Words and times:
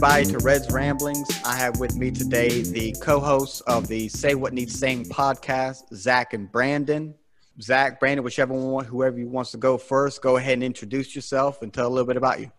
Everybody 0.00 0.26
to 0.26 0.38
Red's 0.38 0.70
Ramblings. 0.70 1.28
I 1.44 1.56
have 1.56 1.80
with 1.80 1.96
me 1.96 2.12
today 2.12 2.62
the 2.62 2.94
co-hosts 3.00 3.62
of 3.62 3.88
the 3.88 4.08
Say 4.08 4.36
What 4.36 4.52
Needs 4.52 4.78
Saying 4.78 5.06
podcast, 5.06 5.92
Zach 5.92 6.34
and 6.34 6.52
Brandon. 6.52 7.16
Zach, 7.60 7.98
Brandon, 7.98 8.22
whichever 8.22 8.54
one, 8.54 8.84
whoever 8.84 9.18
you 9.18 9.26
wants 9.26 9.50
to 9.50 9.56
go 9.56 9.76
first, 9.76 10.22
go 10.22 10.36
ahead 10.36 10.52
and 10.52 10.62
introduce 10.62 11.16
yourself 11.16 11.62
and 11.62 11.74
tell 11.74 11.88
a 11.88 11.90
little 11.90 12.06
bit 12.06 12.16
about 12.16 12.38
you. 12.38 12.52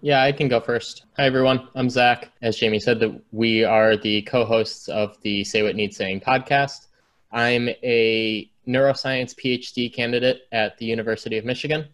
Yeah, 0.00 0.24
I 0.24 0.32
can 0.32 0.48
go 0.48 0.58
first. 0.58 1.04
Hi, 1.16 1.26
everyone. 1.26 1.68
I'm 1.76 1.88
Zach. 1.88 2.32
As 2.42 2.56
Jamie 2.56 2.80
said, 2.80 2.98
that 2.98 3.16
we 3.30 3.62
are 3.62 3.96
the 3.96 4.22
co-hosts 4.22 4.88
of 4.88 5.16
the 5.22 5.44
Say 5.44 5.62
What 5.62 5.76
Needs 5.76 5.96
Saying 5.96 6.18
podcast. 6.18 6.88
I'm 7.30 7.68
a 7.68 8.50
neuroscience 8.66 9.36
PhD 9.36 9.94
candidate 9.94 10.40
at 10.50 10.76
the 10.78 10.86
University 10.86 11.38
of 11.38 11.44
Michigan 11.44 11.86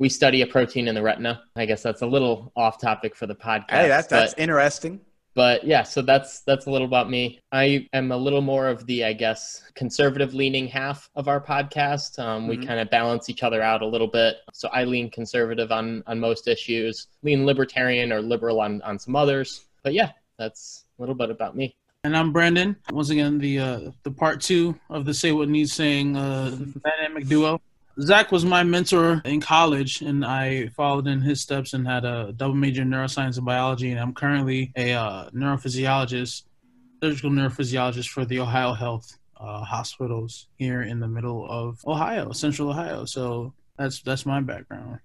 we 0.00 0.08
study 0.08 0.40
a 0.40 0.46
protein 0.46 0.88
in 0.88 0.94
the 0.96 1.02
retina. 1.02 1.42
I 1.54 1.66
guess 1.66 1.82
that's 1.82 2.00
a 2.02 2.06
little 2.06 2.50
off 2.56 2.80
topic 2.80 3.14
for 3.14 3.26
the 3.26 3.34
podcast. 3.34 3.70
Hey, 3.70 3.86
that's 3.86 4.08
that's 4.08 4.34
but, 4.34 4.42
interesting. 4.42 5.00
But 5.34 5.62
yeah, 5.62 5.84
so 5.84 6.02
that's 6.02 6.40
that's 6.40 6.66
a 6.66 6.70
little 6.70 6.88
about 6.88 7.08
me. 7.08 7.38
I 7.52 7.86
am 7.92 8.10
a 8.10 8.16
little 8.16 8.40
more 8.40 8.66
of 8.66 8.86
the, 8.86 9.04
I 9.04 9.12
guess, 9.12 9.62
conservative 9.74 10.34
leaning 10.34 10.66
half 10.66 11.08
of 11.14 11.28
our 11.28 11.40
podcast. 11.40 12.18
Um, 12.18 12.42
mm-hmm. 12.42 12.48
We 12.48 12.66
kind 12.66 12.80
of 12.80 12.90
balance 12.90 13.28
each 13.28 13.42
other 13.42 13.62
out 13.62 13.82
a 13.82 13.86
little 13.86 14.08
bit. 14.08 14.38
So 14.52 14.68
I 14.72 14.84
lean 14.84 15.10
conservative 15.10 15.70
on 15.70 16.02
on 16.06 16.18
most 16.18 16.48
issues, 16.48 17.08
lean 17.22 17.44
libertarian 17.46 18.10
or 18.10 18.22
liberal 18.22 18.60
on 18.60 18.82
on 18.82 18.98
some 18.98 19.14
others. 19.14 19.66
But 19.84 19.92
yeah, 19.92 20.12
that's 20.38 20.86
a 20.98 21.02
little 21.02 21.14
bit 21.14 21.30
about 21.30 21.54
me. 21.54 21.76
And 22.04 22.16
I'm 22.16 22.32
Brandon. 22.32 22.74
Once 22.90 23.10
again, 23.10 23.36
the 23.36 23.58
uh, 23.58 23.80
the 24.02 24.10
part 24.10 24.40
two 24.40 24.80
of 24.88 25.04
the 25.04 25.12
Say 25.12 25.32
What 25.32 25.50
Needs 25.50 25.74
Saying 25.74 26.16
uh, 26.16 26.56
dynamic 26.82 27.28
duo. 27.28 27.60
Zach 28.00 28.32
was 28.32 28.44
my 28.44 28.62
mentor 28.62 29.20
in 29.24 29.40
college, 29.40 30.00
and 30.00 30.24
I 30.24 30.68
followed 30.68 31.06
in 31.06 31.20
his 31.20 31.40
steps 31.40 31.74
and 31.74 31.86
had 31.86 32.04
a 32.04 32.32
double 32.32 32.54
major 32.54 32.82
in 32.82 32.88
neuroscience 32.88 33.36
and 33.36 33.44
biology. 33.44 33.90
And 33.90 34.00
I'm 34.00 34.14
currently 34.14 34.72
a 34.76 34.92
uh, 34.92 35.30
neurophysiologist, 35.30 36.44
surgical 37.02 37.30
neurophysiologist 37.30 38.08
for 38.08 38.24
the 38.24 38.40
Ohio 38.40 38.72
Health 38.72 39.18
uh, 39.38 39.64
hospitals 39.64 40.48
here 40.56 40.82
in 40.82 41.00
the 41.00 41.08
middle 41.08 41.46
of 41.50 41.80
Ohio, 41.86 42.32
Central 42.32 42.70
Ohio. 42.70 43.04
So 43.04 43.52
that's 43.76 44.00
that's 44.02 44.24
my 44.24 44.40
background. 44.40 45.00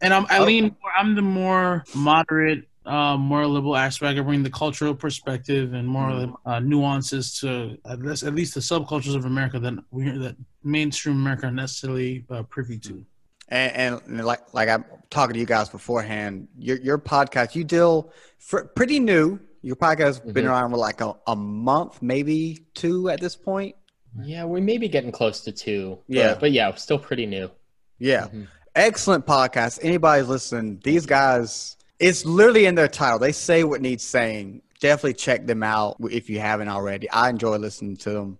And 0.00 0.14
I'm, 0.14 0.26
I 0.30 0.42
lean. 0.44 0.76
I'm 0.96 1.14
the 1.14 1.22
more 1.22 1.84
moderate 1.94 2.69
uh, 2.86 3.16
more 3.16 3.46
liberal 3.46 3.76
aspect. 3.76 4.18
I 4.18 4.22
bring 4.22 4.42
the 4.42 4.50
cultural 4.50 4.94
perspective 4.94 5.74
and 5.74 5.86
more 5.86 6.10
mm. 6.10 6.34
uh, 6.46 6.60
nuances 6.60 7.38
to 7.40 7.76
at 7.84 8.00
least, 8.00 8.22
at 8.22 8.34
least 8.34 8.54
the 8.54 8.60
subcultures 8.60 9.14
of 9.14 9.24
America 9.24 9.58
that 9.58 9.74
we 9.90 10.10
that 10.10 10.36
mainstream 10.64 11.16
America 11.16 11.46
are 11.46 11.52
necessarily 11.52 12.24
uh, 12.30 12.42
privy 12.44 12.78
to. 12.78 13.04
And, 13.48 14.00
and, 14.06 14.24
like 14.24 14.54
like 14.54 14.68
I'm 14.68 14.84
talking 15.10 15.34
to 15.34 15.40
you 15.40 15.46
guys 15.46 15.68
beforehand, 15.68 16.48
your 16.56 16.78
your 16.78 16.98
podcast 16.98 17.54
you 17.54 17.64
deal 17.64 18.12
for, 18.38 18.64
pretty 18.64 19.00
new. 19.00 19.38
Your 19.62 19.76
podcast 19.76 19.98
has 19.98 20.20
mm-hmm. 20.20 20.32
been 20.32 20.46
around 20.46 20.70
for 20.70 20.78
like 20.78 21.00
a, 21.02 21.14
a 21.26 21.36
month, 21.36 22.00
maybe 22.00 22.64
two 22.74 23.10
at 23.10 23.20
this 23.20 23.36
point. 23.36 23.76
Yeah, 24.22 24.44
we 24.44 24.60
may 24.60 24.78
be 24.78 24.88
getting 24.88 25.12
close 25.12 25.42
to 25.42 25.52
two. 25.52 25.98
Yeah, 26.08 26.30
but, 26.30 26.40
but 26.40 26.52
yeah, 26.52 26.74
still 26.74 26.98
pretty 26.98 27.26
new. 27.26 27.50
Yeah, 27.98 28.22
mm-hmm. 28.22 28.44
excellent 28.74 29.26
podcast. 29.26 29.80
Anybody's 29.82 30.28
listening, 30.28 30.80
these 30.82 31.04
guys 31.04 31.76
it's 32.00 32.24
literally 32.24 32.66
in 32.66 32.74
their 32.74 32.88
title. 32.88 33.18
They 33.18 33.32
say 33.32 33.62
what 33.62 33.82
needs 33.82 34.02
saying. 34.02 34.62
Definitely 34.80 35.14
check 35.14 35.46
them 35.46 35.62
out 35.62 35.98
if 36.10 36.30
you 36.30 36.40
haven't 36.40 36.68
already. 36.68 37.08
I 37.10 37.28
enjoy 37.28 37.58
listening 37.58 37.96
to 37.98 38.10
them. 38.10 38.38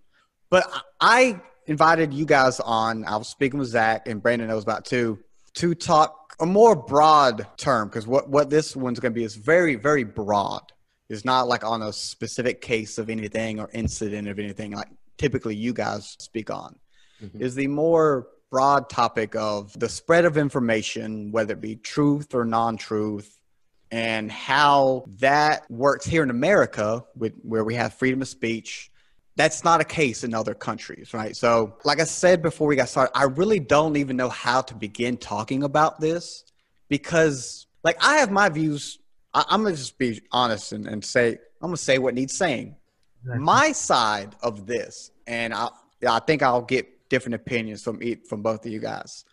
But 0.49 0.69
I 1.01 1.41
invited 1.67 2.13
you 2.15 2.25
guys 2.25 2.59
on. 2.61 3.05
I 3.05 3.17
was 3.17 3.29
speaking 3.29 3.61
with 3.61 3.69
Zach 3.69 4.09
and 4.09 4.23
Brandon 4.23 4.49
knows 4.49 4.63
about 4.63 4.87
too 4.87 5.19
to 5.55 5.75
talk 5.75 6.35
a 6.41 6.47
more 6.47 6.75
broad 6.75 7.47
term 7.59 7.89
because 7.89 8.07
what, 8.07 8.29
what 8.29 8.49
this 8.49 8.75
one's 8.75 8.99
going 8.99 9.13
to 9.13 9.19
be 9.19 9.25
is 9.25 9.37
very, 9.37 9.75
very 9.75 10.05
broad. 10.05 10.63
It's 11.11 11.25
not 11.25 11.49
like 11.49 11.65
on 11.65 11.83
a 11.83 11.93
specific 11.93 12.63
case 12.63 12.97
of 12.97 13.11
anything 13.11 13.61
or 13.61 13.69
incident 13.73 14.29
of 14.29 14.39
anything 14.39 14.73
like 14.73 14.89
typically 15.19 15.55
you 15.55 15.73
guys 15.75 16.17
speak 16.19 16.51
on. 16.51 16.79
Mm-hmm. 17.23 17.43
Is 17.43 17.55
the 17.55 17.67
more 17.67 18.29
broad 18.51 18.89
topic 18.89 19.37
of 19.37 19.79
the 19.79 19.89
spread 19.89 20.25
of 20.25 20.39
information, 20.39 21.31
whether 21.31 21.53
it 21.53 21.61
be 21.61 21.77
truth 21.77 22.35
or 22.35 22.45
non 22.45 22.77
truth, 22.77 23.40
and 23.91 24.31
how 24.31 25.05
that 25.19 25.69
works 25.71 26.07
here 26.07 26.23
in 26.23 26.31
America, 26.31 27.05
with, 27.17 27.35
where 27.43 27.65
we 27.65 27.75
have 27.75 27.95
freedom 27.95 28.23
of 28.23 28.29
speech. 28.29 28.91
That's 29.37 29.65
not 29.65 29.81
a 29.81 29.85
case 29.85 30.23
in 30.23 30.35
other 30.35 30.55
countries, 30.55 31.15
right? 31.15 31.35
So, 31.35 31.77
like 31.85 32.01
I 32.01 32.05
said 32.05 32.43
before 32.43 32.69
we 32.69 32.77
got 32.77 32.89
started, 32.89 33.17
I 33.17 33.25
really 33.25 33.59
don't 33.59 33.97
even 33.97 34.17
know 34.17 34.29
how 34.29 34.61
to 34.63 34.75
begin 34.75 35.17
talking 35.17 35.63
about 35.63 36.01
this 36.01 36.45
because, 36.89 37.67
like, 37.83 37.97
I 38.05 38.17
have 38.19 38.31
my 38.31 38.49
views. 38.49 38.99
I, 39.33 39.45
am 39.51 39.63
gonna 39.63 39.77
just 39.77 39.97
be 39.99 40.21
honest 40.33 40.73
and, 40.73 40.87
and 40.87 41.05
say 41.05 41.39
I'm 41.63 41.69
gonna 41.69 41.77
say 41.77 41.99
what 41.99 42.15
needs 42.15 42.37
saying. 42.37 42.77
Exactly. 43.23 43.45
My 43.45 43.73
side 43.73 44.35
of 44.43 44.67
this, 44.67 45.11
and 45.27 45.55
I, 45.55 45.69
I 46.07 46.19
think 46.21 46.43
I'll 46.43 46.63
get 46.63 47.09
different 47.09 47.35
opinions 47.35 47.83
from 47.83 48.01
from 48.29 48.43
both 48.43 48.67
of 48.67 48.73
you 48.73 48.81
guys 48.81 49.25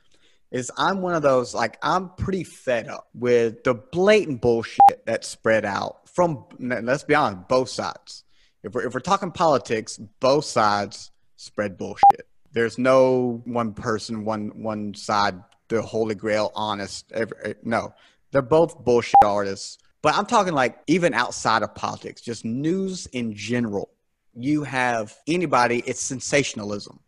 is 0.52 0.72
I'm 0.78 1.02
one 1.02 1.14
of 1.14 1.22
those 1.22 1.54
like 1.54 1.78
I'm 1.82 2.10
pretty 2.10 2.44
fed 2.44 2.88
up 2.88 3.08
with 3.14 3.64
the 3.64 3.74
blatant 3.74 4.42
bullshit 4.42 5.06
that's 5.06 5.28
spread 5.28 5.66
out 5.66 6.08
from 6.10 6.46
let's 6.60 7.04
be 7.04 7.16
honest, 7.16 7.48
both 7.48 7.70
sides. 7.70 8.24
If 8.64 8.74
we're 8.74 8.88
if 8.88 8.94
we're 8.94 9.00
talking 9.02 9.32
politics, 9.32 9.98
both 10.20 10.46
sides 10.46 11.12
spread 11.36 11.78
bullshit. 11.78 12.28
There's 12.52 12.78
no 12.78 13.42
one 13.46 13.74
person, 13.74 14.26
one 14.26 14.52
one 14.64 14.94
side, 14.94 15.36
the 15.68 15.82
holy 15.82 16.16
grail, 16.16 16.52
honest. 16.56 17.12
Every, 17.12 17.38
eh, 17.44 17.54
no, 17.64 17.94
they're 18.32 18.42
both 18.42 18.84
bullshit 18.84 19.16
artists. 19.24 19.78
But 20.02 20.16
I'm 20.16 20.26
talking 20.26 20.54
like 20.54 20.80
even 20.88 21.14
outside 21.14 21.64
of 21.64 21.76
politics, 21.76 22.22
just 22.22 22.46
news 22.46 23.08
in 23.08 23.34
general. 23.34 23.90
You 24.34 24.64
have 24.64 25.16
anybody, 25.28 25.84
it's 25.88 26.00
sensationalism 26.00 27.00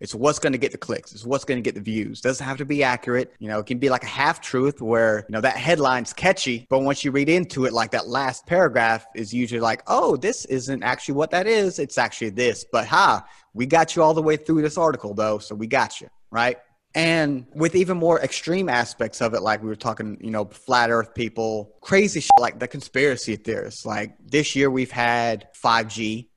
it's 0.00 0.14
what's 0.14 0.38
going 0.38 0.52
to 0.52 0.58
get 0.58 0.72
the 0.72 0.78
clicks. 0.78 1.12
It's 1.12 1.24
what's 1.24 1.44
going 1.44 1.56
to 1.58 1.62
get 1.62 1.74
the 1.74 1.80
views. 1.80 2.20
Doesn't 2.20 2.44
have 2.44 2.58
to 2.58 2.64
be 2.64 2.82
accurate. 2.82 3.32
You 3.38 3.48
know, 3.48 3.58
it 3.58 3.66
can 3.66 3.78
be 3.78 3.88
like 3.88 4.02
a 4.02 4.08
half 4.08 4.40
truth 4.40 4.82
where, 4.82 5.24
you 5.28 5.32
know, 5.32 5.40
that 5.40 5.56
headline's 5.56 6.12
catchy, 6.12 6.66
but 6.68 6.80
once 6.80 7.04
you 7.04 7.10
read 7.10 7.28
into 7.28 7.64
it, 7.64 7.72
like 7.72 7.90
that 7.92 8.08
last 8.08 8.46
paragraph 8.46 9.06
is 9.14 9.32
usually 9.32 9.60
like, 9.60 9.82
oh, 9.86 10.16
this 10.16 10.44
isn't 10.46 10.82
actually 10.82 11.14
what 11.14 11.30
that 11.30 11.46
is. 11.46 11.78
It's 11.78 11.98
actually 11.98 12.30
this. 12.30 12.64
But 12.70 12.86
ha, 12.86 13.26
we 13.54 13.66
got 13.66 13.96
you 13.96 14.02
all 14.02 14.14
the 14.14 14.22
way 14.22 14.36
through 14.36 14.62
this 14.62 14.78
article 14.78 15.14
though. 15.14 15.38
So 15.38 15.54
we 15.54 15.66
got 15.66 16.00
you, 16.00 16.08
right? 16.30 16.58
And 16.94 17.44
with 17.54 17.74
even 17.74 17.98
more 17.98 18.20
extreme 18.22 18.70
aspects 18.70 19.20
of 19.20 19.34
it, 19.34 19.42
like 19.42 19.62
we 19.62 19.68
were 19.68 19.76
talking, 19.76 20.16
you 20.18 20.30
know, 20.30 20.46
flat 20.46 20.90
earth 20.90 21.14
people, 21.14 21.74
crazy 21.82 22.20
shit 22.20 22.30
like 22.40 22.58
the 22.58 22.66
conspiracy 22.66 23.36
theorists. 23.36 23.84
Like 23.84 24.16
this 24.24 24.56
year 24.56 24.70
we've 24.70 24.90
had 24.90 25.48
5G, 25.62 26.28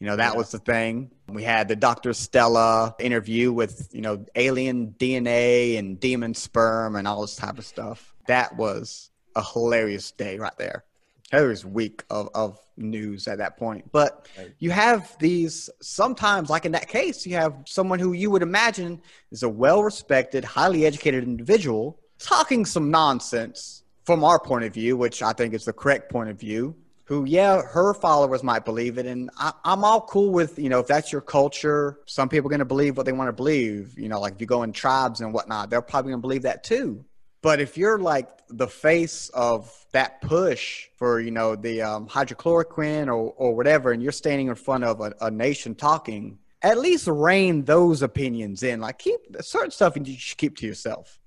you 0.00 0.06
know, 0.06 0.16
that 0.16 0.32
yeah. 0.32 0.38
was 0.38 0.50
the 0.50 0.58
thing. 0.58 1.10
We 1.28 1.42
had 1.42 1.68
the 1.68 1.76
Dr. 1.76 2.12
Stella 2.12 2.94
interview 2.98 3.52
with, 3.52 3.88
you 3.92 4.00
know, 4.00 4.24
alien 4.34 4.94
DNA 4.98 5.78
and 5.78 5.98
demon 5.98 6.34
sperm 6.34 6.96
and 6.96 7.06
all 7.06 7.22
this 7.22 7.36
type 7.36 7.58
of 7.58 7.64
stuff. 7.64 8.14
That 8.26 8.56
was 8.56 9.10
a 9.36 9.42
hilarious 9.42 10.10
day 10.10 10.38
right 10.38 10.56
there. 10.58 10.84
Hilarious 11.30 11.64
week 11.64 12.04
of, 12.10 12.28
of 12.34 12.58
news 12.76 13.28
at 13.28 13.38
that 13.38 13.56
point. 13.56 13.90
But 13.92 14.28
you 14.58 14.70
have 14.70 15.16
these 15.18 15.70
sometimes, 15.80 16.50
like 16.50 16.66
in 16.66 16.72
that 16.72 16.88
case, 16.88 17.24
you 17.26 17.36
have 17.36 17.56
someone 17.66 17.98
who 17.98 18.12
you 18.12 18.30
would 18.30 18.42
imagine 18.42 19.00
is 19.30 19.42
a 19.42 19.48
well 19.48 19.82
respected, 19.82 20.44
highly 20.44 20.86
educated 20.86 21.24
individual 21.24 21.98
talking 22.18 22.64
some 22.64 22.90
nonsense 22.90 23.84
from 24.04 24.24
our 24.24 24.38
point 24.38 24.64
of 24.64 24.74
view, 24.74 24.96
which 24.96 25.22
I 25.22 25.32
think 25.32 25.54
is 25.54 25.64
the 25.64 25.72
correct 25.72 26.10
point 26.10 26.30
of 26.30 26.38
view 26.38 26.76
who, 27.04 27.24
yeah, 27.26 27.60
her 27.60 27.92
followers 27.92 28.42
might 28.42 28.64
believe 28.64 28.96
it. 28.96 29.04
And 29.06 29.30
I, 29.36 29.52
am 29.64 29.84
all 29.84 30.00
cool 30.00 30.30
with, 30.30 30.58
you 30.58 30.70
know, 30.70 30.80
if 30.80 30.86
that's 30.86 31.12
your 31.12 31.20
culture, 31.20 31.98
some 32.06 32.28
people 32.30 32.48
are 32.48 32.50
going 32.50 32.60
to 32.60 32.64
believe 32.64 32.96
what 32.96 33.04
they 33.04 33.12
want 33.12 33.28
to 33.28 33.32
believe. 33.32 33.98
You 33.98 34.08
know, 34.08 34.20
like 34.20 34.34
if 34.34 34.40
you 34.40 34.46
go 34.46 34.62
in 34.62 34.72
tribes 34.72 35.20
and 35.20 35.32
whatnot, 35.32 35.68
they're 35.68 35.82
probably 35.82 36.12
going 36.12 36.22
to 36.22 36.26
believe 36.26 36.42
that 36.42 36.64
too. 36.64 37.04
But 37.42 37.60
if 37.60 37.76
you're 37.76 37.98
like 37.98 38.28
the 38.48 38.66
face 38.66 39.28
of 39.30 39.70
that 39.92 40.22
push 40.22 40.86
for, 40.96 41.20
you 41.20 41.30
know, 41.30 41.56
the 41.56 41.82
um, 41.82 42.08
hydrochloroquine 42.08 43.08
or, 43.08 43.34
or 43.36 43.54
whatever, 43.54 43.92
and 43.92 44.02
you're 44.02 44.12
standing 44.12 44.48
in 44.48 44.54
front 44.54 44.84
of 44.84 45.02
a, 45.02 45.12
a 45.20 45.30
nation 45.30 45.74
talking, 45.74 46.38
at 46.62 46.78
least 46.78 47.06
rein 47.06 47.64
those 47.64 48.00
opinions 48.00 48.62
in. 48.62 48.80
Like 48.80 48.98
keep 48.98 49.20
certain 49.42 49.70
stuff 49.70 49.96
and 49.96 50.08
you 50.08 50.16
should 50.16 50.38
keep 50.38 50.56
to 50.56 50.66
yourself. 50.66 51.18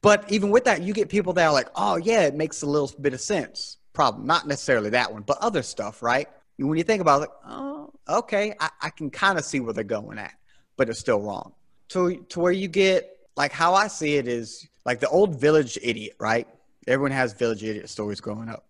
But 0.00 0.30
even 0.30 0.50
with 0.50 0.64
that, 0.64 0.82
you 0.82 0.92
get 0.92 1.08
people 1.08 1.32
that 1.32 1.46
are 1.46 1.52
like, 1.52 1.70
oh, 1.74 1.96
yeah, 1.96 2.22
it 2.22 2.36
makes 2.36 2.62
a 2.62 2.66
little 2.66 2.92
bit 3.00 3.14
of 3.14 3.20
sense 3.20 3.78
problem. 3.94 4.26
Not 4.26 4.46
necessarily 4.46 4.90
that 4.90 5.12
one, 5.12 5.22
but 5.22 5.38
other 5.38 5.62
stuff, 5.62 6.02
right? 6.02 6.28
When 6.58 6.76
you 6.76 6.84
think 6.84 7.00
about 7.00 7.22
it, 7.22 7.30
oh, 7.46 7.90
okay, 8.08 8.54
I, 8.60 8.68
I 8.82 8.90
can 8.90 9.10
kind 9.10 9.38
of 9.38 9.44
see 9.44 9.60
where 9.60 9.72
they're 9.72 9.84
going 9.84 10.18
at, 10.18 10.34
but 10.76 10.88
it's 10.88 11.00
still 11.00 11.20
wrong. 11.20 11.54
To, 11.90 12.16
to 12.28 12.40
where 12.40 12.52
you 12.52 12.68
get, 12.68 13.10
like, 13.36 13.52
how 13.52 13.74
I 13.74 13.88
see 13.88 14.16
it 14.16 14.28
is 14.28 14.68
like 14.84 15.00
the 15.00 15.08
old 15.08 15.40
village 15.40 15.78
idiot, 15.82 16.16
right? 16.18 16.46
Everyone 16.86 17.12
has 17.12 17.32
village 17.32 17.64
idiot 17.64 17.88
stories 17.88 18.20
growing 18.20 18.48
up. 18.48 18.66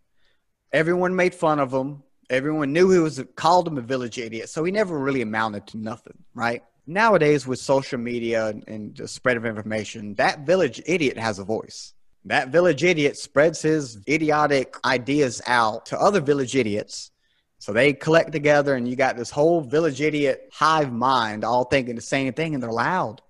Everyone 0.73 1.17
made 1.17 1.35
fun 1.35 1.59
of 1.59 1.73
him. 1.73 2.03
Everyone 2.31 2.73
knew 2.73 2.91
he 2.91 2.99
was 2.99 3.23
called 3.37 3.69
him 3.69 3.77
a 3.77 3.83
village 3.83 4.19
idiot, 4.19 4.49
so 4.49 4.65
he 4.65 4.73
never 4.73 4.99
really 4.99 5.23
amounted 5.23 5.67
to 5.69 5.77
nothing, 5.77 6.17
right? 6.35 6.63
Nowadays, 6.87 7.47
with 7.47 7.59
social 7.59 7.99
media 7.99 8.49
and, 8.49 8.65
and 8.67 8.97
the 8.97 9.09
spread 9.09 9.37
of 9.37 9.47
information, 9.47 10.15
that 10.17 10.41
village 10.41 10.83
idiot 10.87 11.19
has 11.19 11.39
a 11.39 11.45
voice 11.45 11.94
That 12.27 12.49
village 12.49 12.83
idiot 12.83 13.19
spreads 13.19 13.61
his 13.61 13.99
idiotic 14.09 14.77
ideas 14.85 15.43
out 15.47 15.87
to 15.87 16.01
other 16.01 16.21
village 16.21 16.57
idiots. 16.57 17.11
So 17.59 17.73
they 17.73 17.93
collect 17.93 18.33
together, 18.33 18.75
and 18.75 18.89
you 18.89 18.97
got 18.97 19.17
this 19.17 19.31
whole 19.31 19.61
village 19.61 20.01
idiot 20.01 20.51
hive 20.53 20.93
mind 20.93 21.45
all 21.45 21.65
thinking 21.65 21.95
the 21.97 22.01
same 22.01 22.33
thing, 22.33 22.55
and 22.55 22.63
they're 22.63 22.73
loud. 22.73 23.21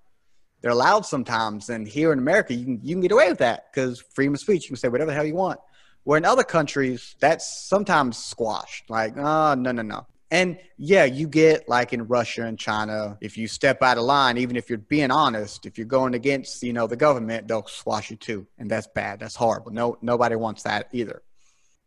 They're 0.61 0.75
loud 0.75 1.07
sometimes. 1.07 1.69
And 1.71 1.87
here 1.87 2.13
in 2.13 2.19
America, 2.19 2.55
you 2.55 2.65
can, 2.65 2.81
you 2.83 2.95
can 2.95 3.03
get 3.03 3.13
away 3.13 3.29
with 3.29 3.39
that 3.39 3.67
because 3.73 4.01
freedom 4.01 4.35
of 4.35 4.41
speech, 4.41 4.65
you 4.65 4.69
can 4.69 4.77
say 4.77 4.89
whatever 4.89 5.11
the 5.11 5.15
hell 5.15 5.27
you 5.27 5.35
want. 5.35 5.61
Where 6.05 6.19
in 6.19 6.25
other 6.25 6.45
countries, 6.45 7.17
that's 7.19 7.67
sometimes 7.69 8.17
squashed. 8.17 8.89
Like, 8.89 9.17
oh, 9.17 9.55
no, 9.55 9.73
no, 9.73 9.83
no. 9.83 10.07
And 10.35 10.59
yeah, 10.79 11.05
you 11.05 11.29
get 11.29 11.69
like 11.69 11.93
in 11.93 12.09
Russia 12.09 12.45
and 12.45 12.59
China, 12.59 13.17
if 13.21 13.39
you 13.39 13.47
step 13.47 13.85
out 13.85 13.99
of 13.99 14.03
line, 14.03 14.37
even 14.37 14.57
if 14.57 14.69
you're 14.69 14.79
being 14.79 15.13
honest, 15.13 15.65
if 15.65 15.79
you're 15.79 15.87
going 15.87 16.15
against, 16.15 16.61
you 16.65 16.73
know, 16.73 16.89
the 16.89 16.97
government, 16.97 17.47
they'll 17.47 17.69
squash 17.69 18.11
you 18.11 18.17
too. 18.17 18.45
And 18.59 18.69
that's 18.69 18.89
bad. 18.89 19.21
That's 19.21 19.37
horrible. 19.37 19.71
No, 19.71 19.97
nobody 20.03 20.35
wants 20.35 20.65
that 20.65 20.89
either. 20.91 21.23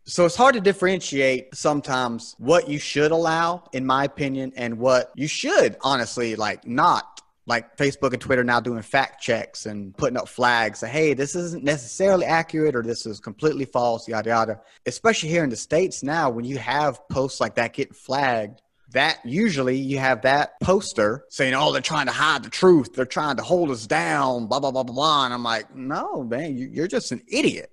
So 0.05 0.25
it's 0.25 0.37
hard 0.37 0.55
to 0.55 0.61
differentiate 0.61 1.53
sometimes 1.55 2.35
what 2.37 2.69
you 2.69 2.79
should 2.79 3.11
allow, 3.11 3.65
in 3.73 3.85
my 3.85 4.05
opinion, 4.05 4.53
and 4.55 4.79
what 4.79 5.11
you 5.13 5.27
should 5.27 5.75
honestly 5.81 6.37
like 6.37 6.65
not 6.65 7.16
like 7.47 7.77
Facebook 7.77 8.11
and 8.11 8.21
Twitter 8.21 8.43
now 8.43 8.59
doing 8.59 8.81
fact 8.81 9.21
checks 9.21 9.65
and 9.65 9.95
putting 9.97 10.17
up 10.17 10.27
flags 10.27 10.81
hey, 10.81 11.13
this 11.13 11.35
isn't 11.35 11.63
necessarily 11.63 12.25
accurate 12.25 12.75
or 12.75 12.83
this 12.83 13.05
is 13.05 13.19
completely 13.19 13.65
false, 13.65 14.07
yada 14.07 14.29
yada. 14.29 14.61
Especially 14.85 15.29
here 15.29 15.43
in 15.43 15.49
the 15.49 15.55
States 15.55 16.03
now, 16.03 16.29
when 16.29 16.45
you 16.45 16.57
have 16.57 16.99
posts 17.09 17.39
like 17.39 17.55
that 17.55 17.73
getting 17.73 17.93
flagged, 17.93 18.61
that 18.91 19.19
usually 19.25 19.77
you 19.77 19.97
have 19.97 20.21
that 20.21 20.59
poster 20.61 21.25
saying, 21.29 21.53
oh, 21.53 21.71
they're 21.71 21.81
trying 21.81 22.05
to 22.05 22.11
hide 22.11 22.43
the 22.43 22.49
truth. 22.49 22.93
They're 22.93 23.05
trying 23.05 23.37
to 23.37 23.43
hold 23.43 23.71
us 23.71 23.87
down, 23.87 24.47
blah, 24.47 24.59
blah, 24.59 24.71
blah, 24.71 24.83
blah, 24.83 24.93
blah. 24.93 25.25
And 25.25 25.33
I'm 25.33 25.43
like, 25.43 25.75
no, 25.75 26.23
man, 26.23 26.55
you're 26.57 26.87
just 26.87 27.11
an 27.11 27.21
idiot. 27.27 27.71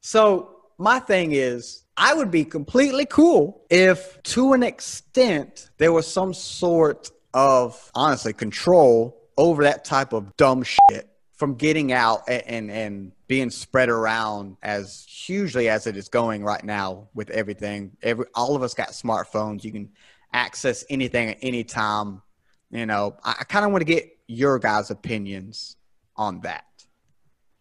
So 0.00 0.56
my 0.78 1.00
thing 1.00 1.32
is, 1.32 1.84
I 1.96 2.14
would 2.14 2.30
be 2.30 2.44
completely 2.44 3.06
cool 3.06 3.64
if, 3.70 4.22
to 4.22 4.52
an 4.52 4.62
extent, 4.62 5.70
there 5.78 5.92
was 5.92 6.06
some 6.06 6.32
sort 6.32 7.10
of 7.34 7.90
honestly 7.94 8.32
control 8.32 9.18
over 9.36 9.64
that 9.64 9.84
type 9.84 10.12
of 10.12 10.36
dumb 10.36 10.62
shit 10.62 11.08
from 11.32 11.54
getting 11.54 11.92
out 11.92 12.22
and, 12.28 12.42
and, 12.46 12.70
and 12.70 13.12
being 13.28 13.50
spread 13.50 13.88
around 13.88 14.56
as 14.62 15.06
hugely 15.08 15.68
as 15.68 15.86
it 15.86 15.96
is 15.96 16.08
going 16.08 16.42
right 16.42 16.64
now 16.64 17.08
with 17.14 17.30
everything. 17.30 17.96
Every 18.02 18.26
all 18.34 18.56
of 18.56 18.62
us 18.62 18.74
got 18.74 18.88
smartphones. 18.88 19.62
You 19.62 19.70
can 19.70 19.90
access 20.32 20.84
anything 20.90 21.30
at 21.30 21.38
any 21.40 21.62
time. 21.62 22.22
You 22.70 22.86
know, 22.86 23.16
I, 23.22 23.36
I 23.40 23.44
kind 23.44 23.64
of 23.64 23.70
want 23.70 23.82
to 23.82 23.86
get 23.86 24.18
your 24.26 24.58
guys' 24.58 24.90
opinions 24.90 25.76
on 26.16 26.40
that. 26.40 26.64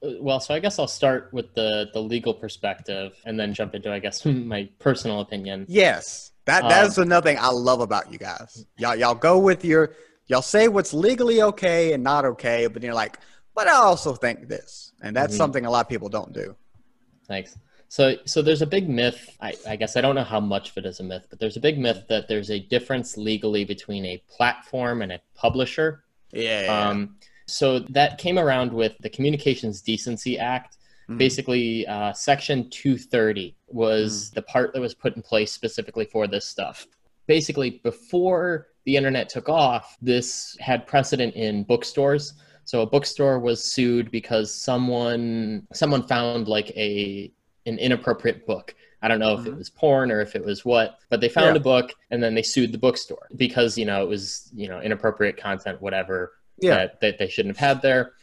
Uh, 0.04 0.12
well, 0.20 0.40
so 0.40 0.54
I 0.54 0.60
guess 0.60 0.80
I'll 0.80 0.88
start 0.88 1.30
with 1.34 1.54
the 1.54 1.90
the 1.94 2.02
legal 2.02 2.34
perspective 2.34 3.14
and 3.26 3.40
then 3.40 3.54
jump 3.54 3.76
into 3.76 3.92
I 3.92 4.00
guess 4.00 4.26
my 4.26 4.70
personal 4.80 5.22
opinion. 5.22 5.66
Yes. 5.68 6.32
That 6.46 6.70
that's 6.70 6.98
um, 6.98 7.04
another 7.04 7.30
thing 7.30 7.38
I 7.40 7.50
love 7.50 7.82
about 7.82 8.12
you 8.12 8.18
guys. 8.18 8.66
Y'all 8.78 8.96
y'all 8.96 9.16
go 9.16 9.38
with 9.38 9.66
your 9.66 9.94
y'all 10.28 10.42
say 10.42 10.68
what's 10.68 10.94
legally 10.94 11.42
okay 11.42 11.94
and 11.94 12.04
not 12.04 12.24
okay, 12.24 12.68
but 12.68 12.82
you're 12.84 12.94
like, 12.94 13.20
but 13.54 13.68
I 13.68 13.74
also 13.74 14.14
think 14.14 14.48
this, 14.48 14.94
and 15.02 15.16
that's 15.16 15.34
mm-hmm. 15.34 15.38
something 15.38 15.66
a 15.66 15.70
lot 15.70 15.86
of 15.86 15.90
people 15.90 16.08
don't 16.08 16.32
do. 16.32 16.56
Thanks. 17.28 17.58
So 17.90 18.16
so 18.26 18.42
there's 18.42 18.62
a 18.62 18.66
big 18.66 18.88
myth. 18.88 19.36
I, 19.42 19.56
I 19.68 19.76
guess 19.76 19.98
I 19.98 20.02
don't 20.02 20.16
know 20.16 20.24
how 20.24 20.40
much 20.40 20.72
of 20.72 20.78
it 20.78 20.86
is 20.86 21.00
a 21.00 21.04
myth, 21.04 21.28
but 21.30 21.40
there's 21.40 21.58
a 21.58 21.62
big 21.62 21.78
myth 21.78 22.06
that 22.08 22.28
there's 22.28 22.50
a 22.50 22.60
difference 22.60 23.18
legally 23.18 23.66
between 23.66 24.06
a 24.06 24.22
platform 24.30 25.02
and 25.02 25.12
a 25.12 25.20
publisher. 25.36 26.04
Yeah. 26.32 26.64
yeah. 26.64 26.90
Um, 26.90 27.16
so 27.48 27.80
that 27.80 28.18
came 28.18 28.38
around 28.38 28.72
with 28.72 28.94
the 29.00 29.10
Communications 29.10 29.82
Decency 29.82 30.38
Act 30.38 30.78
Mm. 31.10 31.18
Basically, 31.18 31.88
uh, 31.88 32.12
Section 32.14 32.70
230 32.70 33.56
was 33.68 34.30
mm. 34.30 34.34
the 34.34 34.42
part 34.42 34.74
that 34.74 34.82
was 34.82 34.94
put 34.94 35.16
in 35.16 35.22
place 35.22 35.52
specifically 35.52 36.06
for 36.06 36.28
this 36.28 36.46
stuff. 36.46 36.88
Basically, 37.28 37.82
before 37.84 38.68
the 38.86 38.96
internet 38.96 39.30
took 39.30 39.50
off, 39.50 39.98
this 40.02 40.58
had 40.60 40.88
precedent 40.88 41.36
in 41.36 41.64
bookstores. 41.64 42.34
So 42.66 42.82
a 42.82 42.86
bookstore 42.86 43.40
was 43.40 43.64
sued 43.64 44.12
because 44.12 44.54
someone 44.54 45.68
someone 45.74 46.04
found 46.04 46.48
like 46.48 46.72
a 46.72 47.32
an 47.66 47.78
inappropriate 47.80 48.46
book. 48.46 48.76
I 49.02 49.08
don't 49.08 49.20
know 49.20 49.34
if 49.34 49.42
mm-hmm. 49.42 49.50
it 49.50 49.58
was 49.58 49.70
porn 49.70 50.12
or 50.12 50.22
if 50.22 50.36
it 50.36 50.44
was 50.44 50.66
what, 50.66 50.98
but 51.10 51.22
they 51.22 51.30
found 51.30 51.56
yeah. 51.56 51.62
a 51.62 51.64
book 51.64 51.94
and 52.12 52.22
then 52.22 52.34
they 52.34 52.42
sued 52.42 52.72
the 52.72 52.78
bookstore 52.78 53.28
because 53.36 53.78
you 53.78 53.86
know 53.86 54.04
it 54.04 54.10
was 54.10 54.52
you 54.54 54.68
know 54.68 54.82
inappropriate 54.82 55.38
content, 55.38 55.82
whatever 55.82 56.34
yeah. 56.60 56.76
that, 56.76 57.02
that 57.02 57.18
they 57.18 57.28
shouldn't 57.28 57.58
have 57.58 57.68
had 57.68 57.82
there. 57.82 58.14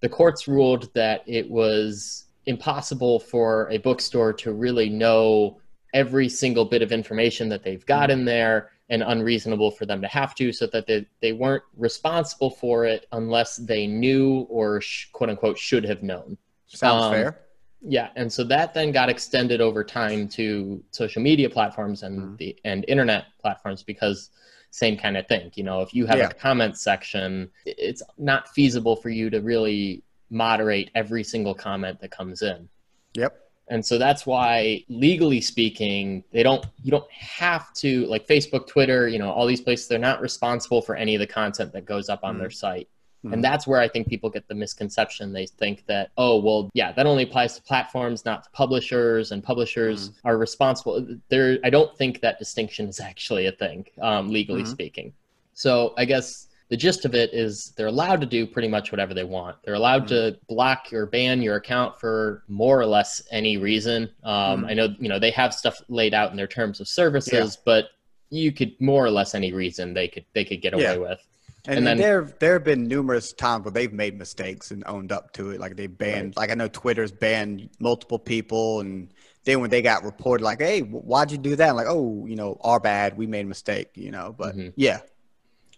The 0.00 0.08
courts 0.08 0.46
ruled 0.48 0.92
that 0.94 1.22
it 1.26 1.48
was 1.48 2.24
impossible 2.46 3.20
for 3.20 3.68
a 3.70 3.78
bookstore 3.78 4.32
to 4.32 4.52
really 4.52 4.88
know 4.88 5.60
every 5.94 6.28
single 6.28 6.64
bit 6.64 6.82
of 6.82 6.92
information 6.92 7.48
that 7.48 7.62
they've 7.62 7.86
got 7.86 8.10
in 8.10 8.24
there 8.24 8.70
and 8.90 9.02
unreasonable 9.02 9.70
for 9.70 9.86
them 9.86 10.02
to 10.02 10.08
have 10.08 10.34
to 10.34 10.52
so 10.52 10.66
that 10.66 10.86
they, 10.86 11.06
they 11.22 11.32
weren't 11.32 11.62
responsible 11.76 12.50
for 12.50 12.84
it 12.84 13.06
unless 13.12 13.56
they 13.56 13.86
knew 13.86 14.40
or 14.50 14.80
sh- 14.80 15.08
quote 15.12 15.30
unquote 15.30 15.56
should 15.56 15.84
have 15.84 16.02
known 16.02 16.36
sounds 16.66 17.04
um, 17.04 17.12
fair 17.12 17.40
yeah 17.80 18.10
and 18.16 18.30
so 18.30 18.44
that 18.44 18.74
then 18.74 18.90
got 18.90 19.08
extended 19.08 19.60
over 19.60 19.82
time 19.82 20.28
to 20.28 20.82
social 20.90 21.22
media 21.22 21.48
platforms 21.48 22.02
and 22.02 22.20
mm 22.20 22.36
the 22.36 22.58
and 22.64 22.84
internet 22.88 23.26
platforms 23.40 23.82
because 23.84 24.30
same 24.74 24.96
kind 24.96 25.16
of 25.16 25.26
thing 25.28 25.52
you 25.54 25.62
know 25.62 25.80
if 25.80 25.94
you 25.94 26.04
have 26.04 26.18
yeah. 26.18 26.26
a 26.26 26.34
comment 26.34 26.76
section 26.76 27.48
it's 27.64 28.02
not 28.18 28.48
feasible 28.48 28.96
for 28.96 29.08
you 29.08 29.30
to 29.30 29.40
really 29.40 30.02
moderate 30.34 30.90
every 30.94 31.24
single 31.24 31.54
comment 31.54 32.00
that 32.00 32.10
comes 32.10 32.42
in. 32.42 32.68
Yep. 33.14 33.40
And 33.68 33.84
so 33.84 33.96
that's 33.96 34.26
why 34.26 34.84
legally 34.90 35.40
speaking, 35.40 36.22
they 36.32 36.42
don't 36.42 36.66
you 36.82 36.90
don't 36.90 37.10
have 37.10 37.72
to 37.74 38.04
like 38.06 38.26
Facebook, 38.26 38.66
Twitter, 38.66 39.08
you 39.08 39.18
know, 39.18 39.30
all 39.30 39.46
these 39.46 39.62
places 39.62 39.88
they're 39.88 39.98
not 39.98 40.20
responsible 40.20 40.82
for 40.82 40.96
any 40.96 41.14
of 41.14 41.20
the 41.20 41.26
content 41.26 41.72
that 41.72 41.86
goes 41.86 42.10
up 42.10 42.20
on 42.22 42.36
mm 42.36 42.40
their 42.40 42.50
site. 42.50 42.88
Mm 43.24 43.32
And 43.32 43.42
that's 43.42 43.66
where 43.66 43.80
I 43.80 43.88
think 43.88 44.08
people 44.08 44.30
get 44.30 44.46
the 44.48 44.54
misconception. 44.54 45.32
They 45.32 45.46
think 45.46 45.84
that, 45.86 46.10
oh, 46.16 46.38
well, 46.38 46.70
yeah, 46.74 46.92
that 46.92 47.06
only 47.06 47.22
applies 47.24 47.56
to 47.56 47.62
platforms, 47.62 48.24
not 48.24 48.44
to 48.44 48.50
publishers, 48.50 49.32
and 49.32 49.42
publishers 49.42 50.10
mm 50.10 50.14
are 50.24 50.38
responsible. 50.38 51.06
There, 51.28 51.58
I 51.64 51.70
don't 51.70 51.96
think 51.96 52.20
that 52.20 52.38
distinction 52.38 52.88
is 52.88 53.00
actually 53.10 53.46
a 53.46 53.52
thing, 53.52 53.86
um, 54.00 54.30
legally 54.30 54.62
mm-hmm. 54.62 54.72
speaking. 54.72 55.12
So 55.54 55.94
I 55.96 56.04
guess 56.04 56.48
the 56.68 56.76
gist 56.76 57.04
of 57.04 57.14
it 57.14 57.32
is 57.32 57.72
they're 57.76 57.86
allowed 57.86 58.20
to 58.20 58.26
do 58.26 58.46
pretty 58.46 58.68
much 58.68 58.90
whatever 58.90 59.14
they 59.14 59.24
want. 59.24 59.56
They're 59.64 59.74
allowed 59.74 60.06
mm-hmm. 60.06 60.36
to 60.36 60.38
block 60.48 60.92
or 60.92 61.06
ban 61.06 61.42
your 61.42 61.56
account 61.56 62.00
for 62.00 62.42
more 62.48 62.80
or 62.80 62.86
less 62.86 63.22
any 63.30 63.56
reason. 63.58 64.10
Um, 64.24 64.60
mm-hmm. 64.60 64.66
I 64.66 64.74
know 64.74 64.88
you 64.98 65.08
know 65.08 65.18
they 65.18 65.30
have 65.32 65.54
stuff 65.54 65.80
laid 65.88 66.14
out 66.14 66.30
in 66.30 66.36
their 66.36 66.46
terms 66.46 66.80
of 66.80 66.88
services, 66.88 67.56
yeah. 67.56 67.62
but 67.64 67.84
you 68.30 68.50
could 68.50 68.78
more 68.80 69.04
or 69.04 69.10
less 69.10 69.34
any 69.34 69.52
reason 69.52 69.94
they 69.94 70.08
could 70.08 70.24
they 70.32 70.44
could 70.44 70.62
get 70.62 70.74
away 70.74 70.82
yeah. 70.82 70.96
with. 70.96 71.20
And, 71.66 71.78
and 71.78 71.86
then 71.86 71.96
there 71.96 72.30
there 72.40 72.52
have 72.54 72.64
been 72.64 72.86
numerous 72.86 73.32
times 73.32 73.64
where 73.64 73.72
they've 73.72 73.92
made 73.92 74.18
mistakes 74.18 74.70
and 74.70 74.82
owned 74.86 75.12
up 75.12 75.32
to 75.34 75.50
it. 75.50 75.60
Like 75.60 75.76
they 75.76 75.86
banned, 75.86 76.34
right. 76.36 76.36
like 76.36 76.50
I 76.50 76.54
know 76.54 76.68
Twitter's 76.68 77.12
banned 77.12 77.70
multiple 77.80 78.18
people, 78.18 78.80
and 78.80 79.12
then 79.44 79.60
when 79.60 79.70
they 79.70 79.80
got 79.80 80.04
reported, 80.04 80.44
like, 80.44 80.60
"Hey, 80.60 80.80
why'd 80.80 81.32
you 81.32 81.38
do 81.38 81.56
that?" 81.56 81.70
I'm 81.70 81.76
like, 81.76 81.86
"Oh, 81.88 82.26
you 82.26 82.36
know, 82.36 82.58
our 82.60 82.80
bad. 82.80 83.16
We 83.16 83.26
made 83.26 83.46
a 83.46 83.48
mistake." 83.48 83.92
You 83.94 84.10
know, 84.10 84.34
but 84.36 84.54
mm-hmm. 84.54 84.70
yeah, 84.76 85.00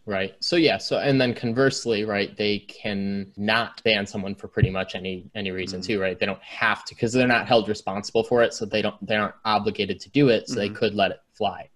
Right. 0.07 0.37
So 0.39 0.55
yeah. 0.55 0.79
So 0.79 0.99
and 0.99 1.21
then 1.21 1.35
conversely, 1.35 2.05
right, 2.05 2.35
they 2.37 2.61
can 2.61 3.33
not 3.37 3.83
ban 3.83 4.07
someone 4.07 4.37
for 4.37 4.47
pretty 4.47 4.71
much 4.71 4.95
any 4.95 5.29
any 5.35 5.51
reason 5.51 5.81
mm-hmm. 5.81 5.95
too, 5.95 6.01
right? 6.01 6.19
They 6.19 6.27
don't 6.27 6.43
have 6.43 6.85
to 6.85 6.95
because 6.95 7.13
they're 7.13 7.27
not 7.27 7.49
held 7.49 7.69
responsible 7.69 8.23
for 8.23 8.45
it, 8.45 8.55
so 8.55 8.65
they 8.65 8.83
don't 8.83 9.05
they 9.05 9.17
aren't 9.17 9.35
obligated 9.45 9.99
to 10.01 10.09
do 10.11 10.29
it, 10.29 10.49
so 10.49 10.53
mm-hmm. 10.53 10.61
they 10.61 10.69
could 10.79 10.95
let 10.95 11.11
it 11.11 11.21
fly. 11.33 11.69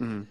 Mm-hmm. 0.00 0.22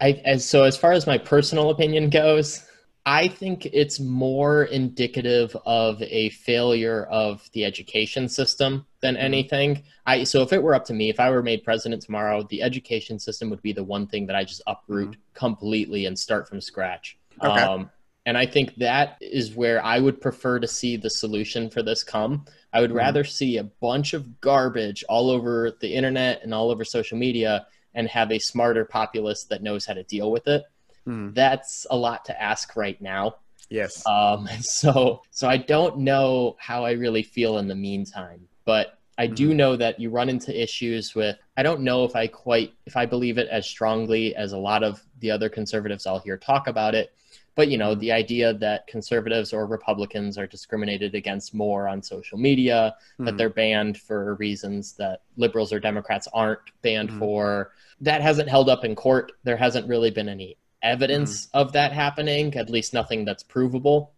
I 0.00 0.20
as 0.24 0.48
so 0.48 0.64
as 0.64 0.76
far 0.76 0.92
as 0.92 1.06
my 1.06 1.18
personal 1.18 1.70
opinion 1.70 2.10
goes, 2.10 2.64
I 3.06 3.28
think 3.28 3.66
it's 3.66 4.00
more 4.00 4.64
indicative 4.64 5.56
of 5.64 6.02
a 6.02 6.30
failure 6.30 7.04
of 7.04 7.48
the 7.52 7.64
education 7.64 8.28
system 8.28 8.84
than 9.00 9.14
mm-hmm. 9.14 9.24
anything. 9.24 9.82
I 10.04 10.24
so 10.24 10.42
if 10.42 10.52
it 10.52 10.62
were 10.62 10.74
up 10.74 10.84
to 10.86 10.94
me, 10.94 11.08
if 11.08 11.20
I 11.20 11.30
were 11.30 11.42
made 11.42 11.64
president 11.64 12.02
tomorrow, 12.02 12.42
the 12.50 12.62
education 12.62 13.18
system 13.18 13.48
would 13.50 13.62
be 13.62 13.72
the 13.72 13.84
one 13.84 14.06
thing 14.06 14.26
that 14.26 14.36
I 14.36 14.44
just 14.44 14.62
uproot 14.66 15.12
mm-hmm. 15.12 15.20
completely 15.34 16.06
and 16.06 16.18
start 16.18 16.48
from 16.48 16.60
scratch. 16.60 17.16
Okay. 17.42 17.62
Um, 17.62 17.90
and 18.26 18.36
I 18.36 18.44
think 18.44 18.74
that 18.76 19.18
is 19.20 19.54
where 19.54 19.82
I 19.84 20.00
would 20.00 20.20
prefer 20.20 20.58
to 20.58 20.66
see 20.66 20.96
the 20.96 21.08
solution 21.08 21.70
for 21.70 21.82
this 21.82 22.02
come. 22.02 22.44
I 22.72 22.80
would 22.80 22.90
mm-hmm. 22.90 22.98
rather 22.98 23.22
see 23.24 23.58
a 23.58 23.64
bunch 23.64 24.14
of 24.14 24.40
garbage 24.40 25.04
all 25.08 25.30
over 25.30 25.72
the 25.80 25.94
internet 25.94 26.42
and 26.42 26.52
all 26.52 26.72
over 26.72 26.84
social 26.84 27.16
media 27.16 27.66
and 27.96 28.06
have 28.08 28.30
a 28.30 28.38
smarter 28.38 28.84
populace 28.84 29.44
that 29.44 29.62
knows 29.62 29.84
how 29.84 29.94
to 29.94 30.04
deal 30.04 30.30
with 30.30 30.46
it 30.46 30.62
Mm. 31.06 31.34
That's 31.34 31.86
a 31.90 31.96
lot 31.96 32.24
to 32.26 32.42
ask 32.42 32.76
right 32.76 33.00
now. 33.00 33.36
Yes. 33.70 34.04
Um, 34.06 34.48
so 34.60 35.22
so 35.30 35.48
I 35.48 35.56
don't 35.56 35.98
know 35.98 36.56
how 36.58 36.84
I 36.84 36.92
really 36.92 37.22
feel 37.22 37.58
in 37.58 37.68
the 37.68 37.74
meantime, 37.74 38.46
but 38.64 38.98
I 39.18 39.26
do 39.26 39.50
hmm. 39.50 39.56
know 39.56 39.76
that 39.76 39.98
you 39.98 40.10
run 40.10 40.28
into 40.28 40.62
issues 40.62 41.14
with 41.14 41.38
I 41.56 41.62
don't 41.62 41.80
know 41.80 42.04
if 42.04 42.14
I 42.14 42.26
quite 42.26 42.74
if 42.84 42.96
I 42.96 43.06
believe 43.06 43.38
it 43.38 43.48
as 43.48 43.66
strongly 43.66 44.36
as 44.36 44.52
a 44.52 44.58
lot 44.58 44.82
of 44.82 45.02
the 45.20 45.30
other 45.30 45.48
conservatives 45.48 46.06
I'll 46.06 46.18
hear 46.18 46.36
talk 46.36 46.66
about 46.66 46.94
it. 46.94 47.14
But 47.56 47.68
you 47.68 47.78
know, 47.78 47.94
the 47.94 48.12
idea 48.12 48.52
that 48.54 48.86
conservatives 48.86 49.52
or 49.52 49.66
Republicans 49.66 50.38
are 50.38 50.46
discriminated 50.46 51.14
against 51.14 51.54
more 51.54 51.88
on 51.88 52.02
social 52.02 52.38
media, 52.38 52.94
mm-hmm. 53.14 53.24
that 53.24 53.38
they're 53.38 53.50
banned 53.50 53.98
for 53.98 54.34
reasons 54.34 54.92
that 54.92 55.22
liberals 55.36 55.72
or 55.72 55.80
Democrats 55.80 56.28
aren't 56.32 56.60
banned 56.82 57.08
mm-hmm. 57.08 57.18
for, 57.18 57.72
that 58.02 58.20
hasn't 58.20 58.50
held 58.50 58.68
up 58.68 58.84
in 58.84 58.94
court. 58.94 59.32
There 59.44 59.56
hasn't 59.56 59.88
really 59.88 60.10
been 60.10 60.28
any 60.28 60.58
evidence 60.82 61.46
mm-hmm. 61.46 61.58
of 61.58 61.72
that 61.72 61.92
happening, 61.92 62.54
at 62.56 62.70
least 62.70 62.92
nothing 62.92 63.24
that's 63.24 63.42
provable. 63.42 64.12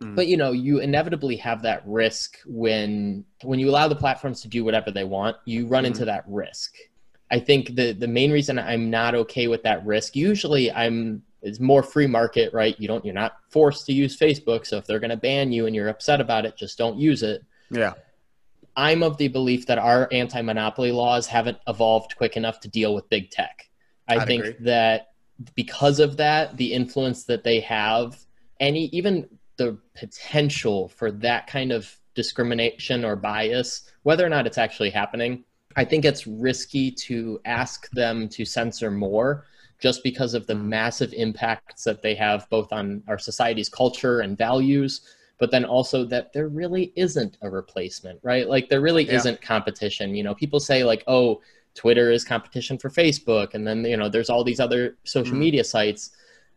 Mm. 0.00 0.14
But 0.14 0.26
you 0.26 0.38
know, 0.38 0.52
you 0.52 0.78
inevitably 0.78 1.36
have 1.36 1.62
that 1.62 1.82
risk 1.86 2.38
when 2.46 3.24
when 3.42 3.58
you 3.58 3.68
allow 3.68 3.88
the 3.88 3.96
platforms 3.96 4.40
to 4.42 4.48
do 4.48 4.64
whatever 4.64 4.90
they 4.90 5.04
want, 5.04 5.36
you 5.44 5.66
run 5.66 5.84
into 5.84 6.04
that 6.06 6.24
risk. 6.26 6.74
I 7.30 7.40
think 7.40 7.74
the 7.74 7.92
the 7.92 8.08
main 8.08 8.32
reason 8.32 8.58
I'm 8.58 8.90
not 8.90 9.14
okay 9.14 9.48
with 9.48 9.64
that 9.64 9.84
risk, 9.84 10.16
usually 10.16 10.72
I'm 10.72 11.22
is 11.42 11.60
more 11.60 11.82
free 11.82 12.06
market, 12.06 12.52
right? 12.52 12.78
You 12.78 12.88
don't 12.88 13.04
you're 13.04 13.14
not 13.14 13.36
forced 13.48 13.86
to 13.86 13.92
use 13.92 14.16
Facebook, 14.16 14.66
so 14.66 14.76
if 14.76 14.86
they're 14.86 14.98
going 14.98 15.10
to 15.10 15.16
ban 15.16 15.52
you 15.52 15.66
and 15.66 15.74
you're 15.74 15.88
upset 15.88 16.20
about 16.20 16.44
it, 16.44 16.56
just 16.56 16.78
don't 16.78 16.98
use 16.98 17.22
it. 17.22 17.44
Yeah. 17.70 17.94
I'm 18.76 19.02
of 19.02 19.16
the 19.16 19.28
belief 19.28 19.66
that 19.66 19.78
our 19.78 20.08
anti-monopoly 20.12 20.92
laws 20.92 21.26
haven't 21.26 21.58
evolved 21.66 22.16
quick 22.16 22.36
enough 22.36 22.60
to 22.60 22.68
deal 22.68 22.94
with 22.94 23.08
big 23.08 23.30
tech. 23.30 23.68
I 24.06 24.18
I'd 24.18 24.26
think 24.26 24.44
agree. 24.44 24.64
that 24.66 25.08
because 25.54 25.98
of 25.98 26.16
that, 26.18 26.56
the 26.56 26.72
influence 26.72 27.24
that 27.24 27.44
they 27.44 27.60
have, 27.60 28.18
any 28.60 28.86
even 28.86 29.28
the 29.56 29.78
potential 29.94 30.88
for 30.88 31.10
that 31.10 31.46
kind 31.48 31.72
of 31.72 31.92
discrimination 32.14 33.04
or 33.04 33.16
bias, 33.16 33.90
whether 34.02 34.24
or 34.24 34.28
not 34.28 34.46
it's 34.46 34.58
actually 34.58 34.90
happening, 34.90 35.44
I 35.76 35.84
think 35.84 36.04
it's 36.04 36.26
risky 36.26 36.90
to 36.92 37.40
ask 37.44 37.90
them 37.90 38.28
to 38.30 38.44
censor 38.44 38.90
more 38.90 39.44
just 39.78 40.02
because 40.02 40.34
of 40.34 40.46
the 40.46 40.54
massive 40.54 41.12
impacts 41.12 41.84
that 41.84 42.02
they 42.02 42.14
have 42.14 42.48
both 42.50 42.72
on 42.72 43.02
our 43.06 43.18
society's 43.18 43.68
culture 43.68 44.20
and 44.20 44.36
values, 44.36 45.02
but 45.38 45.50
then 45.50 45.64
also 45.64 46.04
that 46.04 46.32
there 46.32 46.48
really 46.48 46.92
isn't 46.96 47.36
a 47.42 47.50
replacement, 47.50 48.18
right? 48.22 48.48
Like 48.48 48.68
there 48.68 48.80
really 48.80 49.04
yeah. 49.04 49.14
isn't 49.14 49.40
competition. 49.40 50.14
You 50.14 50.24
know, 50.24 50.34
people 50.34 50.60
say 50.60 50.82
like, 50.84 51.04
oh, 51.06 51.40
Twitter 51.74 52.10
is 52.10 52.24
competition 52.24 52.76
for 52.76 52.90
Facebook, 52.90 53.54
and 53.54 53.66
then 53.66 53.84
you 53.84 53.96
know, 53.96 54.08
there's 54.08 54.30
all 54.30 54.42
these 54.42 54.58
other 54.58 54.96
social 55.04 55.36
mm. 55.36 55.40
media 55.40 55.62
sites. 55.62 56.10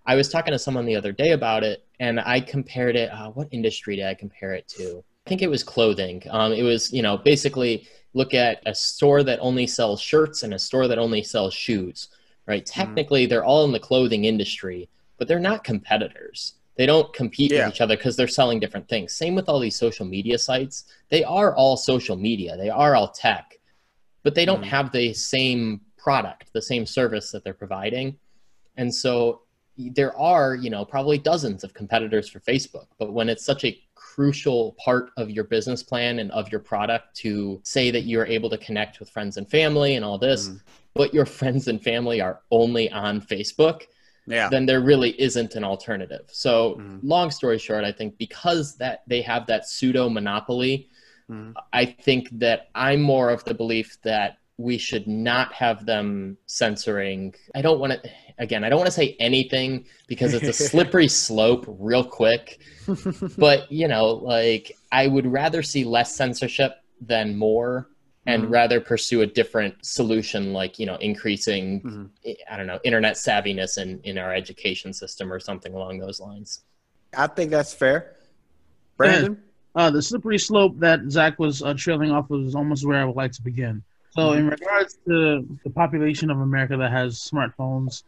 I 0.08 0.16
was 0.16 0.30
talking 0.30 0.51
to 0.51 0.58
someone 0.58 0.86
the 0.86 0.96
other 0.96 1.12
day 1.12 1.34
about 1.34 1.63
it, 1.63 1.86
and 2.00 2.20
I 2.20 2.40
compared 2.40 2.96
it. 2.96 3.12
Uh, 3.12 3.30
what 3.30 3.48
industry 3.51 3.96
did 3.96 4.06
I 4.06 4.16
compare 4.16 4.54
it 4.54 4.68
to? 4.70 5.04
I 5.28 5.30
think 5.30 5.44
it 5.44 5.50
was 5.50 5.63
clothing. 5.63 6.24
Um, 6.32 6.54
it 6.54 6.63
was, 6.63 6.92
you 6.92 7.04
know, 7.04 7.18
basically 7.18 7.88
look 8.13 8.34
at 8.34 8.62
a 8.66 8.74
store 8.74 9.24
that 9.24 9.40
only 9.40 9.68
sells 9.68 10.01
shirts 10.01 10.42
and 10.42 10.56
a 10.56 10.60
store 10.60 10.88
that 10.88 10.98
only 10.98 11.22
sells 11.22 11.54
shoes, 11.54 12.08
right? 12.48 12.65
Mm-hmm. 12.65 12.79
Technically, 12.79 13.25
they're 13.25 13.45
all 13.45 13.65
in 13.65 13.71
the 13.71 13.79
clothing 13.79 14.25
industry, 14.25 14.89
but 15.17 15.27
they're 15.27 15.39
not 15.39 15.63
competitors. 15.63 16.55
They 16.77 16.86
don't 16.86 17.13
compete 17.13 17.51
yeah. 17.51 17.65
with 17.65 17.75
each 17.75 17.81
other 17.81 17.95
because 17.95 18.15
they're 18.15 18.27
selling 18.27 18.60
different 18.60 18.88
things. 18.88 19.13
Same 19.13 19.36
with 19.36 19.50
all 19.50 19.60
these 19.60 19.75
social 19.75 20.05
media 20.05 20.38
sites. 20.38 20.86
They 21.10 21.24
are 21.24 21.55
all 21.55 21.77
social 21.77 22.15
media, 22.15 22.57
they 22.57 22.69
are 22.69 22.95
all 22.95 23.10
tech, 23.10 23.60
but 24.24 24.36
they 24.36 24.45
don't 24.45 24.62
mm-hmm. 24.62 24.69
have 24.69 24.91
the 24.91 25.13
same 25.13 25.81
product, 25.98 26.51
the 26.53 26.62
same 26.62 26.86
service 26.86 27.31
that 27.31 27.43
they're 27.43 27.53
providing. 27.53 28.17
And 28.77 28.93
so 28.93 29.41
there 29.77 30.17
are, 30.17 30.55
you 30.55 30.69
know, 30.69 30.86
probably 30.86 31.17
dozens 31.17 31.63
of 31.63 31.74
competitors 31.74 32.29
for 32.29 32.39
Facebook, 32.39 32.88
but 32.98 33.13
when 33.13 33.29
it's 33.29 33.45
such 33.45 33.63
a 33.65 33.79
crucial 34.15 34.75
part 34.84 35.12
of 35.15 35.30
your 35.30 35.46
business 35.46 35.82
plan 35.82 36.20
and 36.20 36.32
of 36.32 36.51
your 36.51 36.60
product 36.60 37.15
to 37.15 37.62
say 37.63 37.91
that 37.91 38.01
you're 38.01 38.25
able 38.25 38.50
to 38.50 38.58
connect 38.58 39.00
with 39.00 39.10
friends 39.10 39.38
and 39.38 39.50
family 39.50 39.96
and 39.96 40.03
all 40.03 40.18
this, 40.18 40.50
mm. 40.50 40.60
but 40.94 41.13
your 41.13 41.25
friends 41.25 41.68
and 41.70 41.82
family 41.82 42.20
are 42.20 42.41
only 42.51 42.91
on 42.91 43.22
Facebook, 43.22 43.84
yeah. 44.27 44.50
then 44.50 44.65
there 44.65 44.82
really 44.82 45.20
isn't 45.22 45.56
an 45.56 45.63
alternative. 45.63 46.25
So, 46.27 46.75
mm. 46.75 47.00
long 47.03 47.32
story 47.32 47.58
short, 47.58 47.86
I 47.86 47.91
think 47.94 48.18
because 48.18 48.75
that 48.77 49.03
they 49.08 49.22
have 49.22 49.48
that 49.48 49.68
pseudo 49.68 50.10
monopoly, 50.10 50.89
mm. 51.30 51.53
I 51.72 51.86
think 51.86 52.27
that 52.39 52.70
I'm 52.75 53.01
more 53.01 53.30
of 53.30 53.46
the 53.46 53.53
belief 53.53 53.98
that 54.03 54.39
we 54.58 54.77
should 54.77 55.08
not 55.08 55.53
have 55.53 55.86
them 55.86 56.38
censoring. 56.46 57.34
I 57.55 57.62
don't 57.62 57.79
want 57.79 57.93
to 57.93 58.10
again, 58.41 58.63
I 58.63 58.70
don't 58.70 58.79
want 58.79 58.88
to 58.88 58.91
say 58.91 59.15
anything 59.20 59.86
because 60.08 60.34
it's 60.34 60.48
a 60.48 60.53
slippery 60.70 61.08
slope 61.08 61.65
real 61.67 62.03
quick. 62.03 62.60
but, 63.38 63.72
you 63.72 63.88
know, 63.88 64.08
like 64.08 64.77
I 64.91 65.08
would 65.08 65.27
rather 65.27 65.62
see 65.62 65.86
less 65.86 66.15
censorship 66.15 66.74
than 67.00 67.38
more 67.38 67.88
and 68.25 68.43
mm-hmm. 68.43 68.53
rather 68.53 68.81
pursue 68.81 69.22
a 69.22 69.27
different 69.27 69.86
solution 69.86 70.53
like, 70.53 70.79
you 70.79 70.86
know, 70.86 70.96
increasing 70.96 71.81
mm-hmm. 71.81 72.31
I 72.51 72.58
don't 72.58 72.67
know, 72.67 72.79
internet 72.84 73.15
savviness 73.15 73.77
in 73.77 74.01
in 74.03 74.17
our 74.17 74.34
education 74.34 74.91
system 74.93 75.31
or 75.31 75.39
something 75.39 75.74
along 75.74 76.00
those 76.00 76.20
lines. 76.20 76.62
I 77.15 77.27
think 77.27 77.51
that's 77.51 77.74
fair. 77.74 78.15
Brandon, 78.98 79.41
uh, 79.75 79.91
the 79.91 80.01
slippery 80.01 80.38
slope 80.38 80.79
that 80.79 81.00
Zach 81.10 81.39
was 81.39 81.62
uh, 81.62 81.74
trailing 81.75 82.12
off 82.12 82.29
was 82.29 82.55
almost 82.55 82.86
where 82.86 83.00
I 83.00 83.05
would 83.05 83.15
like 83.15 83.31
to 83.34 83.41
begin. 83.41 83.84
So, 84.12 84.34
in 84.34 84.50
regards 84.50 84.98
to 85.08 85.48
the 85.63 85.70
population 85.70 86.30
of 86.30 86.39
America 86.39 86.75
that 86.77 86.91
has 86.91 87.20
smartphones, 87.20 88.03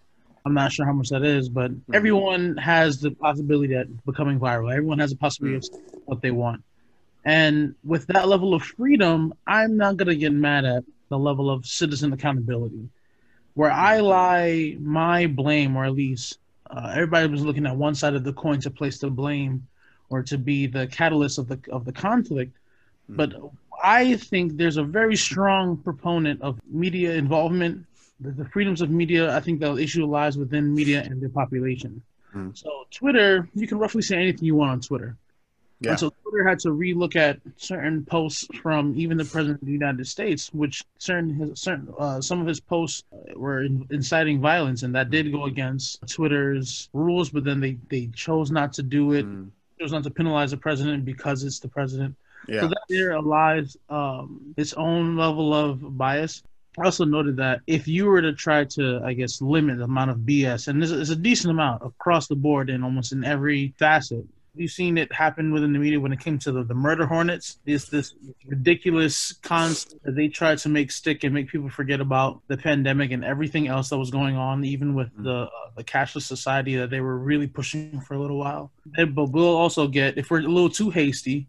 I'm 0.46 0.54
not 0.54 0.74
sure 0.74 0.86
how 0.86 0.92
much 0.92 1.10
that 1.10 1.24
is, 1.24 1.48
but 1.48 1.72
mm-hmm. 1.72 1.96
everyone 1.96 2.58
has 2.58 3.00
the 3.00 3.12
possibility 3.12 3.74
of 3.76 4.06
becoming 4.06 4.40
viral. 4.40 4.72
Everyone 4.72 5.00
has 5.00 5.14
a 5.14 5.16
possibility 5.16 5.68
mm-hmm. 5.68 5.96
of 5.98 6.02
what 6.06 6.22
they 6.22 6.32
want. 6.32 6.64
And 7.26 7.76
with 7.86 8.08
that 8.08 8.28
level 8.28 8.54
of 8.54 8.64
freedom, 8.64 9.34
I'm 9.48 9.78
not 9.78 9.96
going 9.96 10.10
to 10.10 10.16
get 10.16 10.34
mad 10.34 10.66
at 10.66 10.84
the 11.08 11.18
level 11.18 11.50
of 11.50 11.66
citizen 11.66 12.12
accountability. 12.12 12.90
Where 13.54 13.72
I 13.72 14.00
lie 14.00 14.76
my 14.80 15.28
blame, 15.28 15.78
or 15.78 15.86
at 15.86 15.94
least 15.94 16.40
uh, 16.70 16.92
everybody 16.94 17.28
was 17.28 17.46
looking 17.46 17.66
at 17.66 17.78
one 17.78 17.96
side 17.96 18.16
of 18.16 18.24
the 18.24 18.34
coin 18.34 18.60
to 18.62 18.72
place 18.72 18.98
the 18.98 19.10
blame 19.10 19.68
or 20.10 20.24
to 20.24 20.38
be 20.38 20.68
the 20.68 20.88
catalyst 20.88 21.38
of 21.38 21.48
the 21.48 21.60
of 21.72 21.86
the 21.86 21.94
conflict. 21.94 22.58
Mm-hmm. 23.10 23.16
But 23.16 23.34
I 23.82 24.16
think 24.16 24.58
there's 24.58 24.78
a 24.78 24.84
very 24.84 25.16
strong 25.16 25.78
proponent 25.78 26.42
of 26.42 26.60
media 26.70 27.14
involvement 27.14 27.86
the, 28.24 28.32
the 28.32 28.46
freedoms 28.46 28.82
of 28.82 28.90
media, 28.90 29.36
I 29.36 29.40
think 29.40 29.60
the 29.60 29.76
issue 29.76 30.06
lies 30.06 30.38
within 30.38 30.74
media 30.74 31.04
and 31.04 31.22
their 31.22 31.30
population. 31.30 32.02
Mm. 32.36 32.58
So 32.58 32.86
Twitter, 32.92 33.48
you 33.54 33.68
can 33.68 33.78
roughly 33.78 34.02
say 34.02 34.16
anything 34.16 34.46
you 34.46 34.56
want 34.56 34.72
on 34.72 34.82
Twitter. 34.82 35.18
Yeah. 35.80 35.92
And 35.92 36.00
so 36.00 36.14
Twitter 36.24 36.48
had 36.48 36.60
to 36.60 36.70
relook 36.70 37.16
at 37.16 37.40
certain 37.58 38.06
posts 38.06 38.48
from 38.62 38.94
even 38.96 39.18
the 39.18 39.26
president 39.26 39.62
of 39.62 39.66
the 39.66 39.74
United 39.74 40.08
States, 40.08 40.54
which 40.54 40.84
certain 40.98 41.32
his, 41.32 41.60
certain 41.60 41.94
uh, 42.00 42.22
some 42.22 42.40
of 42.40 42.48
his 42.48 42.62
posts 42.62 43.04
were 43.36 43.64
inciting 43.92 44.40
violence, 44.40 44.84
and 44.84 44.96
that 44.96 45.10
did 45.10 45.32
go 45.32 45.44
against 45.44 46.08
Twitter's 46.08 46.90
rules. 46.94 47.30
But 47.30 47.44
then 47.44 47.60
they 47.60 47.78
they 47.90 48.08
chose 48.16 48.50
not 48.50 48.72
to 48.74 48.84
do 48.84 49.12
it, 49.12 49.26
mm. 49.26 49.50
chose 49.78 49.92
not 49.92 50.04
to 50.04 50.10
penalize 50.10 50.52
the 50.52 50.58
president 50.58 51.04
because 51.04 51.44
it's 51.44 51.60
the 51.60 51.68
president. 51.68 52.16
Yeah. 52.48 52.62
So 52.62 52.68
that 52.68 52.82
there 52.90 53.22
lies 53.22 53.78
um, 53.90 54.54
its 54.58 54.74
own 54.74 55.16
level 55.16 55.54
of 55.54 55.98
bias. 55.98 56.44
I 56.78 56.86
also 56.86 57.06
noted 57.06 57.38
that 57.38 57.62
if 57.68 57.88
you 57.88 58.06
were 58.06 58.22
to 58.22 58.34
try 58.34 58.66
to, 58.66 59.02
I 59.04 59.14
guess, 59.14 59.42
limit 59.42 59.78
the 59.78 59.84
amount 59.84 60.10
of 60.10 60.18
BS, 60.18 60.68
and 60.68 60.82
there's, 60.82 61.10
a 61.12 61.16
decent 61.16 61.52
amount 61.52 61.84
across 61.86 62.28
the 62.28 62.36
board 62.36 62.70
in 62.70 62.84
almost 62.84 63.12
in 63.12 63.24
every 63.24 63.76
facet, 63.78 64.26
you've 64.56 64.72
seen 64.72 64.98
it 64.98 65.12
happen 65.12 65.52
within 65.52 65.74
the 65.74 65.80
media 65.80 66.00
when 66.00 66.12
it 66.12 66.20
came 66.20 66.38
to 66.40 66.52
the, 66.52 66.64
the 66.64 66.74
murder 66.74 67.06
hornets. 67.06 67.60
This 67.66 67.86
this 67.86 68.14
ridiculous 68.48 69.34
concept 69.34 70.04
that 70.04 70.16
they 70.16 70.28
tried 70.28 70.60
to 70.60 70.70
make 70.70 70.92
stick 70.92 71.24
and 71.24 71.34
make 71.34 71.48
people 71.50 71.70
forget 71.70 72.02
about 72.02 72.42
the 72.48 72.58
pandemic 72.58 73.12
and 73.12 73.24
everything 73.24 73.68
else 73.68 73.90
that 73.90 73.98
was 73.98 74.12
going 74.12 74.36
on, 74.36 74.64
even 74.66 74.96
with 74.96 75.12
mm-hmm. 75.14 75.24
the 75.24 75.44
uh, 75.44 75.50
the 75.76 75.84
cashless 75.84 76.24
society 76.24 76.76
that 76.76 76.90
they 76.90 77.02
were 77.02 77.18
really 77.18 77.48
pushing 77.48 78.00
for 78.02 78.14
a 78.14 78.20
little 78.20 78.38
while. 78.38 78.72
but 78.96 79.26
we'll 79.32 79.56
also 79.56 79.88
get 79.88 80.18
if 80.18 80.30
we're 80.30 80.40
a 80.40 80.44
little 80.44 80.70
too 80.70 80.90
hasty 80.90 81.48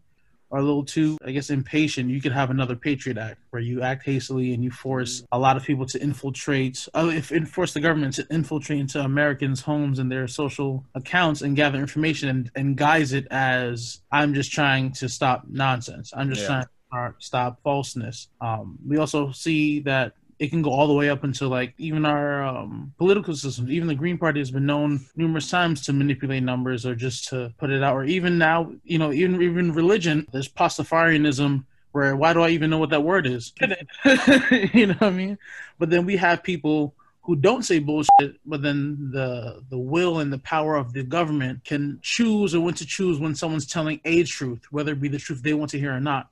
are 0.51 0.59
a 0.59 0.63
little 0.63 0.83
too, 0.83 1.17
I 1.25 1.31
guess, 1.31 1.49
impatient, 1.49 2.09
you 2.09 2.21
could 2.21 2.31
have 2.31 2.49
another 2.49 2.75
Patriot 2.75 3.17
Act 3.17 3.39
where 3.49 3.61
you 3.61 3.81
act 3.81 4.03
hastily 4.05 4.53
and 4.53 4.63
you 4.63 4.71
force 4.71 5.23
a 5.31 5.39
lot 5.39 5.57
of 5.57 5.63
people 5.63 5.85
to 5.87 6.01
infiltrate, 6.01 6.87
uh, 6.93 7.11
if 7.13 7.31
enforce 7.31 7.73
the 7.73 7.79
government 7.79 8.13
to 8.15 8.27
infiltrate 8.29 8.79
into 8.79 8.99
Americans' 8.99 9.61
homes 9.61 9.99
and 9.99 10.11
their 10.11 10.27
social 10.27 10.85
accounts 10.95 11.41
and 11.41 11.55
gather 11.55 11.79
information 11.79 12.29
and, 12.29 12.51
and 12.55 12.77
guise 12.77 13.13
it 13.13 13.27
as 13.31 14.01
I'm 14.11 14.33
just 14.33 14.51
trying 14.51 14.91
to 14.93 15.09
stop 15.09 15.43
nonsense. 15.49 16.11
I'm 16.15 16.29
just 16.29 16.41
yeah. 16.41 16.63
trying 16.91 17.11
to 17.11 17.15
stop 17.19 17.59
falseness. 17.63 18.29
Um, 18.39 18.77
we 18.87 18.97
also 18.97 19.31
see 19.31 19.79
that 19.81 20.13
it 20.37 20.49
can 20.49 20.61
go 20.61 20.69
all 20.69 20.87
the 20.87 20.93
way 20.93 21.09
up 21.09 21.23
until 21.23 21.49
like 21.49 21.73
even 21.77 22.05
our 22.05 22.43
um, 22.43 22.93
political 22.97 23.35
systems. 23.35 23.69
Even 23.69 23.87
the 23.87 23.95
Green 23.95 24.17
Party 24.17 24.39
has 24.39 24.51
been 24.51 24.65
known 24.65 25.05
numerous 25.15 25.49
times 25.49 25.85
to 25.85 25.93
manipulate 25.93 26.43
numbers 26.43 26.85
or 26.85 26.95
just 26.95 27.29
to 27.29 27.53
put 27.57 27.69
it 27.69 27.81
out. 27.81 27.95
Or 27.95 28.03
even 28.03 28.37
now, 28.37 28.73
you 28.83 28.97
know, 28.97 29.13
even 29.13 29.41
even 29.41 29.73
religion, 29.73 30.27
there's 30.31 30.49
Pastafarianism. 30.49 31.63
Where 31.91 32.15
why 32.15 32.33
do 32.33 32.41
I 32.41 32.49
even 32.49 32.69
know 32.69 32.77
what 32.77 32.89
that 32.89 33.03
word 33.03 33.25
is? 33.25 33.53
you 33.61 34.87
know 34.87 34.93
what 34.95 35.03
I 35.03 35.09
mean? 35.11 35.37
But 35.79 35.89
then 35.89 36.05
we 36.05 36.17
have 36.17 36.43
people 36.43 36.93
who 37.21 37.37
don't 37.37 37.63
say 37.63 37.79
bullshit, 37.79 38.37
but 38.45 38.61
then 38.61 39.09
the 39.11 39.63
the 39.69 39.77
will 39.77 40.19
and 40.19 40.33
the 40.33 40.39
power 40.39 40.75
of 40.75 40.91
the 40.91 41.03
government 41.03 41.63
can 41.63 41.99
choose 42.01 42.53
or 42.53 42.59
when 42.59 42.73
to 42.73 42.85
choose 42.85 43.19
when 43.19 43.35
someone's 43.35 43.65
telling 43.65 44.01
a 44.03 44.23
truth, 44.23 44.65
whether 44.71 44.91
it 44.91 45.01
be 45.01 45.07
the 45.07 45.17
truth 45.17 45.41
they 45.41 45.53
want 45.53 45.71
to 45.71 45.79
hear 45.79 45.95
or 45.95 46.01
not. 46.01 46.29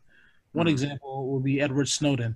One 0.51 0.65
mm-hmm. 0.65 0.73
example 0.73 1.27
would 1.29 1.43
be 1.43 1.61
Edward 1.61 1.87
Snowden. 1.87 2.35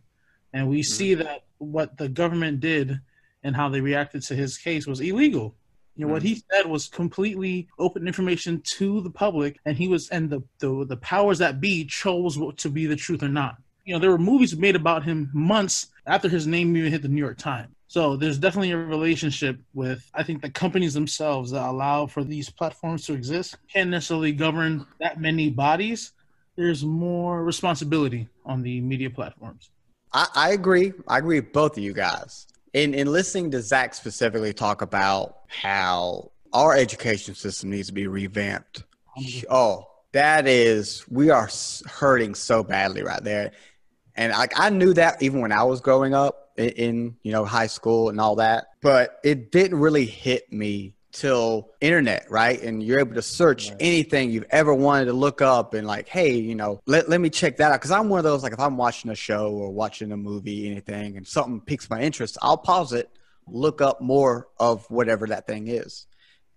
And 0.54 0.70
we 0.70 0.80
mm-hmm. 0.80 0.94
see 0.94 1.14
that 1.16 1.44
what 1.60 1.98
the 1.98 2.10
government 2.10 2.60
did 2.60 3.00
and 3.44 3.56
how 3.56 3.70
they 3.70 3.82
reacted 3.82 4.24
to 4.24 4.36
his 4.36 4.58
case 4.58 4.88
was 4.88 5.00
illegal. 5.00 5.56
You 5.96 6.06
know, 6.06 6.10
mm. 6.10 6.14
what 6.14 6.22
he 6.22 6.44
said 6.52 6.66
was 6.68 6.88
completely 6.88 7.68
open 7.80 8.08
information 8.08 8.62
to 8.78 9.02
the 9.02 9.10
public, 9.10 9.60
and 9.66 9.76
he 9.76 9.88
was 9.88 10.10
and 10.10 10.30
the, 10.30 10.44
the 10.60 10.86
the 10.86 10.98
powers 10.98 11.40
that 11.40 11.60
be 11.60 11.86
chose 11.86 12.38
what 12.38 12.58
to 12.58 12.70
be 12.70 12.86
the 12.86 12.96
truth 12.96 13.24
or 13.24 13.30
not. 13.30 13.58
You 13.84 13.94
know, 13.94 14.00
there 14.00 14.12
were 14.12 14.18
movies 14.18 14.56
made 14.56 14.76
about 14.76 15.04
him 15.04 15.30
months 15.34 15.88
after 16.06 16.30
his 16.30 16.46
name 16.46 16.76
even 16.76 16.92
hit 16.92 17.02
the 17.02 17.08
New 17.08 17.22
York 17.22 17.38
Times. 17.38 17.74
So 17.88 18.18
there's 18.18 18.38
definitely 18.38 18.72
a 18.72 18.78
relationship 18.78 19.58
with 19.74 20.10
I 20.14 20.24
think 20.24 20.42
the 20.42 20.50
companies 20.50 20.94
themselves 20.94 21.52
that 21.52 21.68
allow 21.68 22.06
for 22.06 22.24
these 22.24 22.50
platforms 22.50 23.06
to 23.06 23.14
exist 23.14 23.58
can't 23.74 23.90
necessarily 23.90 24.34
govern 24.34 24.86
that 25.00 25.20
many 25.20 25.50
bodies. 25.50 26.12
There's 26.58 26.84
more 26.84 27.44
responsibility 27.44 28.28
on 28.46 28.62
the 28.62 28.82
media 28.82 29.10
platforms. 29.10 29.72
I, 30.14 30.28
I 30.36 30.50
agree. 30.52 30.94
I 31.08 31.20
agree 31.20 31.40
with 31.40 31.54
both 31.54 31.78
of 31.78 31.84
you 31.84 31.94
guys. 31.94 32.48
In 32.74 32.94
in 32.94 33.12
listening 33.12 33.52
to 33.52 33.62
Zach 33.62 33.94
specifically 33.94 34.54
talk 34.54 34.82
about 34.82 35.38
how 35.48 36.32
our 36.54 36.76
education 36.76 37.36
system 37.36 37.70
needs 37.70 37.88
to 37.88 37.94
be 37.94 38.08
revamped. 38.08 38.84
Mm-hmm. 39.18 39.48
Oh, 39.50 39.88
that 40.12 40.48
is 40.48 41.06
we 41.10 41.30
are 41.30 41.50
hurting 41.86 42.36
so 42.36 42.64
badly 42.64 43.04
right 43.04 43.24
there. 43.24 43.52
And 44.16 44.34
like 44.34 44.54
I 44.60 44.70
knew 44.70 44.94
that 44.94 45.22
even 45.22 45.42
when 45.42 45.52
I 45.52 45.64
was 45.64 45.82
growing 45.82 46.14
up 46.14 46.52
in, 46.58 46.70
in 46.70 47.18
you 47.24 47.32
know 47.32 47.46
high 47.46 47.68
school 47.68 48.10
and 48.10 48.20
all 48.20 48.36
that, 48.36 48.68
but 48.82 49.20
it 49.24 49.52
didn't 49.52 49.80
really 49.80 50.06
hit 50.06 50.52
me 50.52 50.94
till 51.18 51.70
internet, 51.82 52.30
right? 52.30 52.62
And 52.62 52.84
you're 52.84 53.00
able 53.00 53.16
to 53.16 53.22
search 53.22 53.70
right. 53.70 53.78
anything 53.80 54.30
you've 54.30 54.46
ever 54.52 54.74
wanted 54.74 55.06
to 55.06 55.14
look 55.14 55.42
up 55.42 55.74
and 55.74 55.88
like, 55.88 56.08
hey, 56.08 56.36
you 56.36 56.54
know, 56.54 56.80
let, 56.86 57.10
let 57.10 57.20
me 57.20 57.30
check 57.30 57.58
that 57.58 57.72
out. 57.72 57.82
Cause 57.82 57.92
I'm 57.92 58.08
one 58.08 58.20
of 58.20 58.24
those, 58.24 58.44
like 58.44 58.54
if 58.54 58.60
I'm 58.60 58.78
watching 58.78 59.10
a 59.10 59.16
show 59.16 59.52
or 59.52 59.72
watching 59.72 60.12
a 60.12 60.18
movie, 60.18 60.70
anything, 60.70 61.18
and 61.18 61.28
something 61.28 61.60
piques 61.60 61.90
my 61.90 62.02
interest, 62.02 62.38
I'll 62.42 62.58
pause 62.58 62.94
it, 62.94 63.10
look 63.48 63.82
up 63.82 64.00
more 64.00 64.48
of 64.60 64.90
whatever 64.92 65.28
that 65.28 65.48
thing 65.48 65.68
is. 65.68 66.06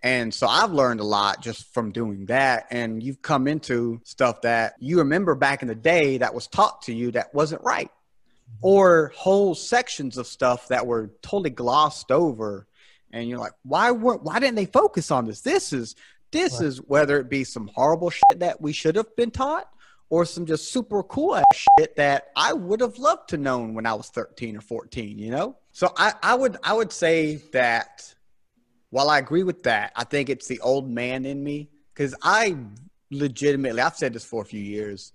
And 0.03 0.33
so 0.33 0.47
I've 0.47 0.73
learned 0.73 1.01
a 1.01 1.05
lot 1.05 1.43
just 1.43 1.73
from 1.73 1.93
doing 1.93 2.27
that. 2.27 2.67
And 2.71 3.03
you've 3.03 3.23
come 3.23 3.47
into 3.49 4.01
stuff 4.05 4.43
that 4.43 4.75
you 4.79 4.99
remember 4.99 5.35
back 5.35 5.63
in 5.63 5.69
the 5.69 5.75
day 5.75 6.19
that 6.19 6.35
was 6.35 6.47
taught 6.47 6.83
to 6.83 6.95
you 6.95 7.13
that 7.13 7.35
wasn't 7.35 7.63
right 7.63 7.89
mm-hmm. 7.89 8.67
or 8.67 9.13
whole 9.17 9.55
sections 9.55 10.19
of 10.19 10.27
stuff 10.27 10.69
that 10.69 10.87
were 10.87 11.11
totally 11.23 11.51
glossed 11.51 12.11
over 12.11 12.67
and 13.13 13.29
you're 13.29 13.39
like 13.39 13.53
why 13.63 13.91
weren't 13.91 14.23
why 14.23 14.39
didn't 14.39 14.57
they 14.57 14.67
focus 14.67 15.11
on 15.11 15.27
this 15.27 15.41
this 15.41 15.73
is 15.73 15.97
this 16.31 16.55
right. 16.55 16.67
is 16.67 16.79
whether 16.83 17.19
it 17.19 17.29
be 17.29 17.45
some 17.45 17.71
horrible 17.75 18.11
shit 18.11 18.39
that 18.39 18.61
we 18.61 18.73
should 18.73 18.97
have 18.97 19.15
been 19.17 19.31
taught 19.31 19.69
or 20.11 20.25
some 20.25 20.45
just 20.45 20.73
super 20.73 21.03
cool 21.05 21.37
ass 21.37 21.45
shit 21.79 21.97
that 21.97 22.31
I 22.37 22.53
would 22.53 22.81
have 22.81 22.99
loved 22.99 23.31
to 23.31 23.37
known 23.37 23.75
when 23.75 23.87
I 23.87 23.95
was 23.95 24.09
13 24.09 24.57
or 24.57 24.61
14, 24.61 25.19
you 25.19 25.31
know? 25.31 25.57
So 25.73 25.93
I, 25.97 26.13
I 26.23 26.35
would 26.35 26.57
I 26.63 26.75
would 26.75 26.93
say 26.93 27.37
that 27.53 28.13
while 28.91 29.09
I 29.09 29.19
agree 29.19 29.45
with 29.45 29.63
that, 29.63 29.93
I 29.95 30.03
think 30.03 30.29
it's 30.29 30.49
the 30.49 30.61
old 30.61 30.91
man 30.91 31.25
in 31.25 31.43
me 31.43 31.71
because 31.95 32.15
I 32.23 32.57
legitimately 33.11 33.81
I've 33.81 33.97
said 33.97 34.13
this 34.13 34.25
for 34.25 34.43
a 34.43 34.45
few 34.45 34.61
years. 34.61 35.13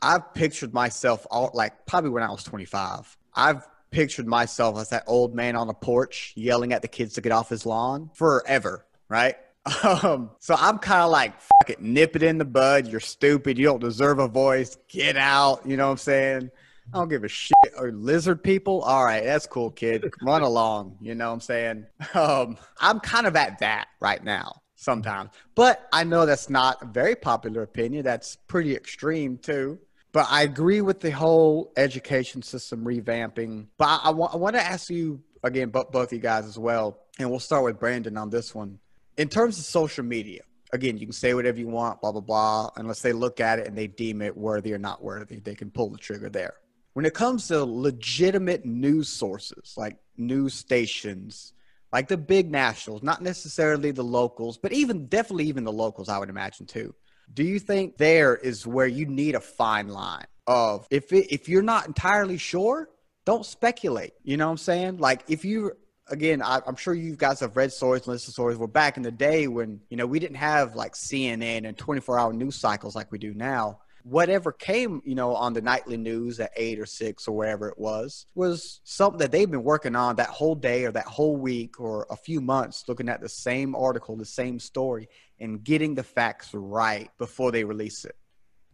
I've 0.00 0.32
pictured 0.34 0.72
myself 0.72 1.26
all 1.30 1.50
like 1.52 1.86
probably 1.86 2.10
when 2.10 2.22
I 2.22 2.30
was 2.30 2.42
25. 2.42 3.16
I've 3.34 3.68
pictured 3.92 4.26
myself 4.26 4.78
as 4.78 4.88
that 4.88 5.04
old 5.06 5.34
man 5.34 5.54
on 5.54 5.68
a 5.68 5.74
porch 5.74 6.32
yelling 6.34 6.72
at 6.72 6.82
the 6.82 6.88
kids 6.88 7.14
to 7.14 7.20
get 7.20 7.30
off 7.30 7.48
his 7.48 7.64
lawn 7.64 8.10
forever, 8.14 8.86
right? 9.08 9.36
Um, 9.84 10.30
so 10.40 10.56
I'm 10.58 10.78
kind 10.78 11.02
of 11.02 11.12
like, 11.12 11.40
fuck 11.40 11.70
it, 11.70 11.80
nip 11.80 12.16
it 12.16 12.24
in 12.24 12.36
the 12.36 12.44
bud. 12.44 12.88
You're 12.88 12.98
stupid. 12.98 13.56
You 13.56 13.66
don't 13.66 13.78
deserve 13.78 14.18
a 14.18 14.26
voice. 14.26 14.76
Get 14.88 15.16
out. 15.16 15.64
You 15.64 15.76
know 15.76 15.86
what 15.86 15.92
I'm 15.92 15.98
saying? 15.98 16.50
I 16.92 16.98
don't 16.98 17.08
give 17.08 17.22
a 17.22 17.28
shit. 17.28 17.54
Or 17.78 17.92
lizard 17.92 18.42
people? 18.42 18.82
All 18.82 19.04
right, 19.04 19.22
that's 19.22 19.46
cool, 19.46 19.70
kid. 19.70 20.12
Run 20.20 20.42
along. 20.42 20.98
You 21.00 21.14
know 21.14 21.28
what 21.28 21.34
I'm 21.34 21.40
saying? 21.40 21.86
Um, 22.14 22.58
I'm 22.80 22.98
kind 22.98 23.26
of 23.26 23.36
at 23.36 23.60
that 23.60 23.86
right 24.00 24.22
now 24.22 24.62
sometimes. 24.82 25.30
But 25.54 25.88
I 25.92 26.04
know 26.04 26.26
that's 26.26 26.50
not 26.50 26.82
a 26.82 26.86
very 26.86 27.14
popular 27.14 27.62
opinion. 27.62 28.04
That's 28.04 28.36
pretty 28.48 28.74
extreme 28.74 29.38
too. 29.38 29.78
But 30.12 30.26
I 30.30 30.42
agree 30.42 30.82
with 30.82 31.00
the 31.00 31.10
whole 31.10 31.72
education 31.76 32.42
system 32.42 32.84
revamping. 32.84 33.66
But 33.78 33.86
I, 33.86 34.10
I, 34.10 34.10
I 34.10 34.36
want 34.36 34.56
to 34.56 34.62
ask 34.62 34.90
you 34.90 35.22
again, 35.42 35.70
both 35.70 35.90
both 35.90 36.12
you 36.12 36.18
guys 36.18 36.46
as 36.46 36.58
well, 36.58 36.98
and 37.18 37.30
we'll 37.30 37.40
start 37.40 37.64
with 37.64 37.80
Brandon 37.80 38.16
on 38.16 38.30
this 38.30 38.54
one. 38.54 38.78
In 39.16 39.28
terms 39.28 39.58
of 39.58 39.64
social 39.64 40.04
media, 40.04 40.42
again, 40.72 40.96
you 40.96 41.06
can 41.06 41.12
say 41.12 41.34
whatever 41.34 41.58
you 41.58 41.68
want, 41.68 42.00
blah 42.00 42.12
blah 42.12 42.20
blah. 42.20 42.70
Unless 42.76 43.02
they 43.02 43.12
look 43.12 43.40
at 43.40 43.58
it 43.58 43.66
and 43.66 43.76
they 43.76 43.86
deem 43.86 44.22
it 44.22 44.36
worthy 44.36 44.72
or 44.72 44.78
not 44.78 45.02
worthy, 45.02 45.40
they 45.40 45.54
can 45.54 45.70
pull 45.70 45.90
the 45.90 45.98
trigger 45.98 46.28
there. 46.28 46.54
When 46.92 47.06
it 47.06 47.14
comes 47.14 47.48
to 47.48 47.64
legitimate 47.64 48.66
news 48.66 49.08
sources 49.08 49.74
like 49.78 49.96
news 50.18 50.52
stations, 50.52 51.54
like 51.90 52.08
the 52.08 52.18
big 52.18 52.50
nationals, 52.50 53.02
not 53.02 53.22
necessarily 53.22 53.92
the 53.92 54.04
locals, 54.04 54.58
but 54.58 54.72
even 54.72 55.06
definitely 55.06 55.46
even 55.46 55.64
the 55.64 55.72
locals, 55.72 56.10
I 56.10 56.18
would 56.18 56.28
imagine 56.28 56.66
too 56.66 56.94
do 57.32 57.42
you 57.42 57.58
think 57.58 57.96
there 57.96 58.36
is 58.36 58.66
where 58.66 58.86
you 58.86 59.06
need 59.06 59.34
a 59.34 59.40
fine 59.40 59.88
line 59.88 60.26
of 60.46 60.86
if 60.90 61.12
it, 61.12 61.32
if 61.32 61.48
you're 61.48 61.62
not 61.62 61.86
entirely 61.86 62.38
sure, 62.38 62.88
don't 63.24 63.46
speculate. 63.46 64.12
You 64.22 64.36
know 64.36 64.46
what 64.46 64.52
I'm 64.52 64.58
saying? 64.58 64.98
Like 64.98 65.22
if 65.28 65.44
you 65.44 65.72
again, 66.08 66.42
I, 66.42 66.60
am 66.66 66.76
sure 66.76 66.94
you 66.94 67.16
guys 67.16 67.40
have 67.40 67.56
read 67.56 67.72
stories 67.72 68.06
listened 68.06 68.26
to 68.26 68.32
stories. 68.32 68.58
We're 68.58 68.66
back 68.66 68.96
in 68.96 69.02
the 69.02 69.12
day 69.12 69.46
when 69.46 69.80
you 69.88 69.96
know 69.96 70.06
we 70.06 70.18
didn't 70.18 70.36
have 70.36 70.74
like 70.74 70.94
CNN 70.94 71.66
and 71.66 71.76
24 71.76 72.18
hour 72.18 72.32
news 72.32 72.56
cycles 72.56 72.94
like 72.96 73.12
we 73.12 73.18
do 73.18 73.34
now 73.34 73.78
whatever 74.04 74.52
came, 74.52 75.00
you 75.04 75.14
know, 75.14 75.34
on 75.34 75.52
the 75.52 75.60
nightly 75.60 75.96
news 75.96 76.40
at 76.40 76.50
eight 76.56 76.78
or 76.78 76.86
six 76.86 77.28
or 77.28 77.36
wherever 77.36 77.68
it 77.68 77.78
was, 77.78 78.26
was 78.34 78.80
something 78.84 79.18
that 79.18 79.30
they've 79.30 79.50
been 79.50 79.62
working 79.62 79.96
on 79.96 80.16
that 80.16 80.28
whole 80.28 80.54
day 80.54 80.84
or 80.84 80.92
that 80.92 81.06
whole 81.06 81.36
week 81.36 81.80
or 81.80 82.06
a 82.10 82.16
few 82.16 82.40
months, 82.40 82.84
looking 82.88 83.08
at 83.08 83.20
the 83.20 83.28
same 83.28 83.74
article, 83.74 84.16
the 84.16 84.24
same 84.24 84.58
story, 84.58 85.08
and 85.40 85.64
getting 85.64 85.94
the 85.94 86.02
facts 86.02 86.50
right 86.52 87.10
before 87.18 87.52
they 87.52 87.64
release 87.64 88.04
it. 88.04 88.16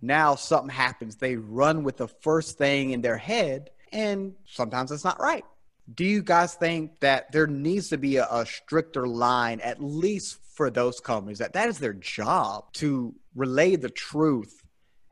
Now 0.00 0.34
something 0.34 0.70
happens, 0.70 1.16
they 1.16 1.36
run 1.36 1.82
with 1.82 1.96
the 1.96 2.08
first 2.08 2.56
thing 2.56 2.90
in 2.90 3.00
their 3.00 3.18
head, 3.18 3.70
and 3.92 4.34
sometimes 4.46 4.92
it's 4.92 5.04
not 5.04 5.20
right. 5.20 5.44
Do 5.94 6.04
you 6.04 6.22
guys 6.22 6.54
think 6.54 7.00
that 7.00 7.32
there 7.32 7.46
needs 7.46 7.88
to 7.88 7.98
be 7.98 8.16
a, 8.16 8.26
a 8.30 8.44
stricter 8.44 9.06
line, 9.06 9.60
at 9.60 9.82
least 9.82 10.38
for 10.54 10.70
those 10.70 11.00
companies, 11.00 11.38
that 11.38 11.54
that 11.54 11.68
is 11.68 11.78
their 11.78 11.94
job 11.94 12.72
to 12.74 13.14
relay 13.34 13.76
the 13.76 13.88
truth 13.88 14.57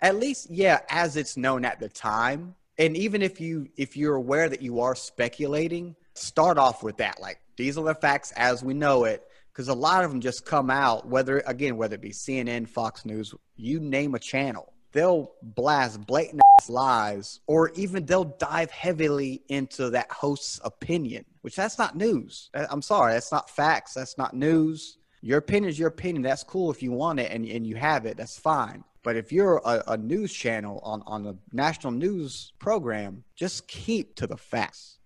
at 0.01 0.17
least 0.17 0.49
yeah 0.51 0.81
as 0.89 1.17
it's 1.17 1.37
known 1.37 1.65
at 1.65 1.81
the 1.81 1.89
time. 1.89 2.55
And 2.79 2.97
even 2.97 3.23
if 3.23 3.41
you 3.41 3.69
if 3.77 3.97
you're 3.97 4.17
aware 4.17 4.49
that 4.49 4.63
you 4.63 4.81
are 4.81 4.95
speculating 4.95 5.97
start 6.19 6.59
off 6.59 6.83
with 6.83 6.97
that. 6.99 7.21
Like 7.21 7.41
these 7.57 7.79
are 7.79 7.85
the 7.85 7.95
facts 7.95 8.33
as 8.37 8.63
we 8.63 8.75
know 8.75 9.05
it 9.05 9.23
because 9.53 9.69
a 9.69 9.75
lot 9.75 10.05
of 10.05 10.11
them 10.11 10.21
just 10.21 10.45
come 10.45 10.71
out 10.71 11.07
whether 11.07 11.39
again 11.47 11.77
whether 11.77 11.95
it 11.95 12.01
be 12.01 12.11
cnn 12.11 12.69
fox 12.69 13.05
news 13.05 13.35
you 13.57 13.81
name 13.81 14.15
a 14.15 14.19
channel. 14.19 14.73
They'll 14.93 15.33
blast 15.43 16.07
blatant 16.07 16.41
lies 16.69 17.41
or 17.47 17.71
even 17.75 18.07
they'll 18.07 18.25
dive 18.25 18.71
heavily 18.71 19.43
into 19.49 19.91
that 19.91 20.11
host's 20.11 20.61
opinion 20.65 21.25
which 21.43 21.55
that's 21.55 21.79
not 21.79 21.97
news. 21.97 22.51
Uh, 22.55 22.67
I'm 22.71 22.83
sorry 22.83 23.13
that's 23.13 23.33
not 23.33 23.51
facts 23.51 23.95
that's 23.95 24.19
not 24.19 24.35
news. 24.35 24.99
Your 25.23 25.39
opinion 25.39 25.71
is 25.71 25.79
your 25.79 25.89
opinion 25.89 26.23
that's 26.23 26.45
cool 26.45 26.71
if 26.71 26.83
you 26.83 26.93
want 26.93 27.21
it 27.21 27.31
and, 27.33 27.47
and 27.47 27.67
you 27.67 27.77
have 27.77 28.07
it 28.07 28.17
that's 28.17 28.39
fine 28.39 28.85
but 29.07 29.15
if 29.15 29.31
you're 29.31 29.59
a, 29.65 29.85
a 29.87 29.97
news 29.97 30.33
channel 30.33 30.81
on, 30.83 31.01
on 31.07 31.29
a 31.29 31.37
national 31.53 31.93
news 31.93 32.53
program, 32.59 33.23
just 33.37 33.69
keep 33.69 34.17
to 34.17 34.27
the 34.27 34.37
facts. 34.37 34.99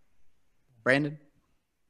Brandon? 0.82 1.18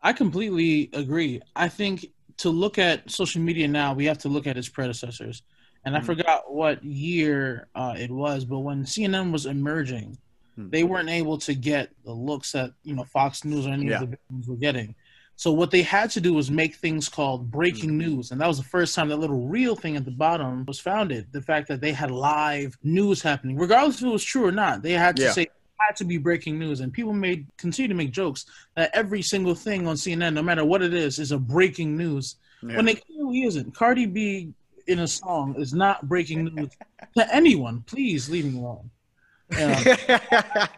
I 0.03 0.13
completely 0.13 0.91
agree. 0.93 1.41
I 1.55 1.69
think 1.69 2.07
to 2.39 2.51
look 2.51 2.79
at 2.79 3.09
social 3.09 3.41
media 3.41 3.69
now, 3.69 3.95
we 3.95 4.07
have 4.07 4.19
to 4.19 4.29
look 4.29 4.49
at 4.49 4.57
its 4.57 4.69
predecessors. 4.69 5.45
And 5.85 5.97
I 5.97 6.01
mm 6.01 6.05
forgot 6.05 6.53
what 6.53 6.83
year 6.83 7.69
uh, 7.77 7.95
it 7.97 8.11
was, 8.11 8.45
but 8.45 8.59
when 8.59 8.83
CNN 8.83 9.31
was 9.31 9.47
emerging, 9.47 10.19
mm 10.59 10.71
they 10.73 10.83
weren't 10.83 11.09
able 11.09 11.39
to 11.39 11.55
get 11.55 11.91
the 12.05 12.13
looks 12.13 12.51
that 12.53 12.73
you 12.83 12.97
know 12.97 13.05
Fox 13.05 13.45
News 13.45 13.69
or 13.69 13.71
any 13.71 13.87
yeah. 13.87 14.03
of 14.03 14.11
the 14.11 14.19
big 14.31 14.49
were 14.49 14.57
getting. 14.57 14.97
So 15.41 15.51
what 15.51 15.71
they 15.71 15.81
had 15.81 16.11
to 16.11 16.21
do 16.21 16.35
was 16.35 16.51
make 16.51 16.75
things 16.75 17.09
called 17.09 17.51
breaking 17.51 17.93
mm-hmm. 17.93 18.17
news, 18.17 18.31
and 18.31 18.39
that 18.43 18.47
was 18.47 18.59
the 18.59 18.65
first 18.65 18.95
time 18.95 19.09
that 19.09 19.17
little 19.17 19.47
real 19.47 19.75
thing 19.75 19.97
at 19.97 20.05
the 20.05 20.11
bottom 20.11 20.67
was 20.67 20.79
founded. 20.79 21.29
The 21.33 21.41
fact 21.41 21.67
that 21.69 21.81
they 21.81 21.93
had 21.93 22.11
live 22.11 22.77
news 22.83 23.23
happening, 23.23 23.57
regardless 23.57 24.03
if 24.03 24.03
it 24.03 24.11
was 24.11 24.23
true 24.23 24.45
or 24.45 24.53
not, 24.53 24.83
they 24.83 24.93
had 24.93 25.17
to 25.17 25.23
yeah. 25.23 25.31
say 25.31 25.47
had 25.79 25.97
to 25.97 26.05
be 26.05 26.19
breaking 26.19 26.59
news, 26.59 26.81
and 26.81 26.93
people 26.93 27.15
made 27.15 27.47
continue 27.57 27.89
to 27.89 27.95
make 27.95 28.11
jokes 28.11 28.45
that 28.77 28.91
every 28.93 29.23
single 29.23 29.55
thing 29.55 29.87
on 29.87 29.97
CNN, 29.97 30.35
no 30.35 30.43
matter 30.43 30.63
what 30.63 30.83
it 30.83 30.93
is, 30.93 31.19
is 31.19 31.33
a 31.33 31.39
breaking 31.39 31.97
news. 31.97 32.37
Yeah. 32.63 32.77
When 32.77 32.89
it 32.89 33.03
clearly 33.07 33.45
isn't. 33.45 33.75
Cardi 33.75 34.05
B 34.05 34.53
in 34.89 34.99
a 34.99 35.09
song 35.09 35.55
is 35.57 35.73
not 35.73 36.07
breaking 36.07 36.55
news 36.55 36.69
to 37.17 37.35
anyone. 37.35 37.83
Please 37.87 38.29
leave 38.29 38.45
me 38.45 38.59
alone. 38.59 38.91
I 39.53 40.69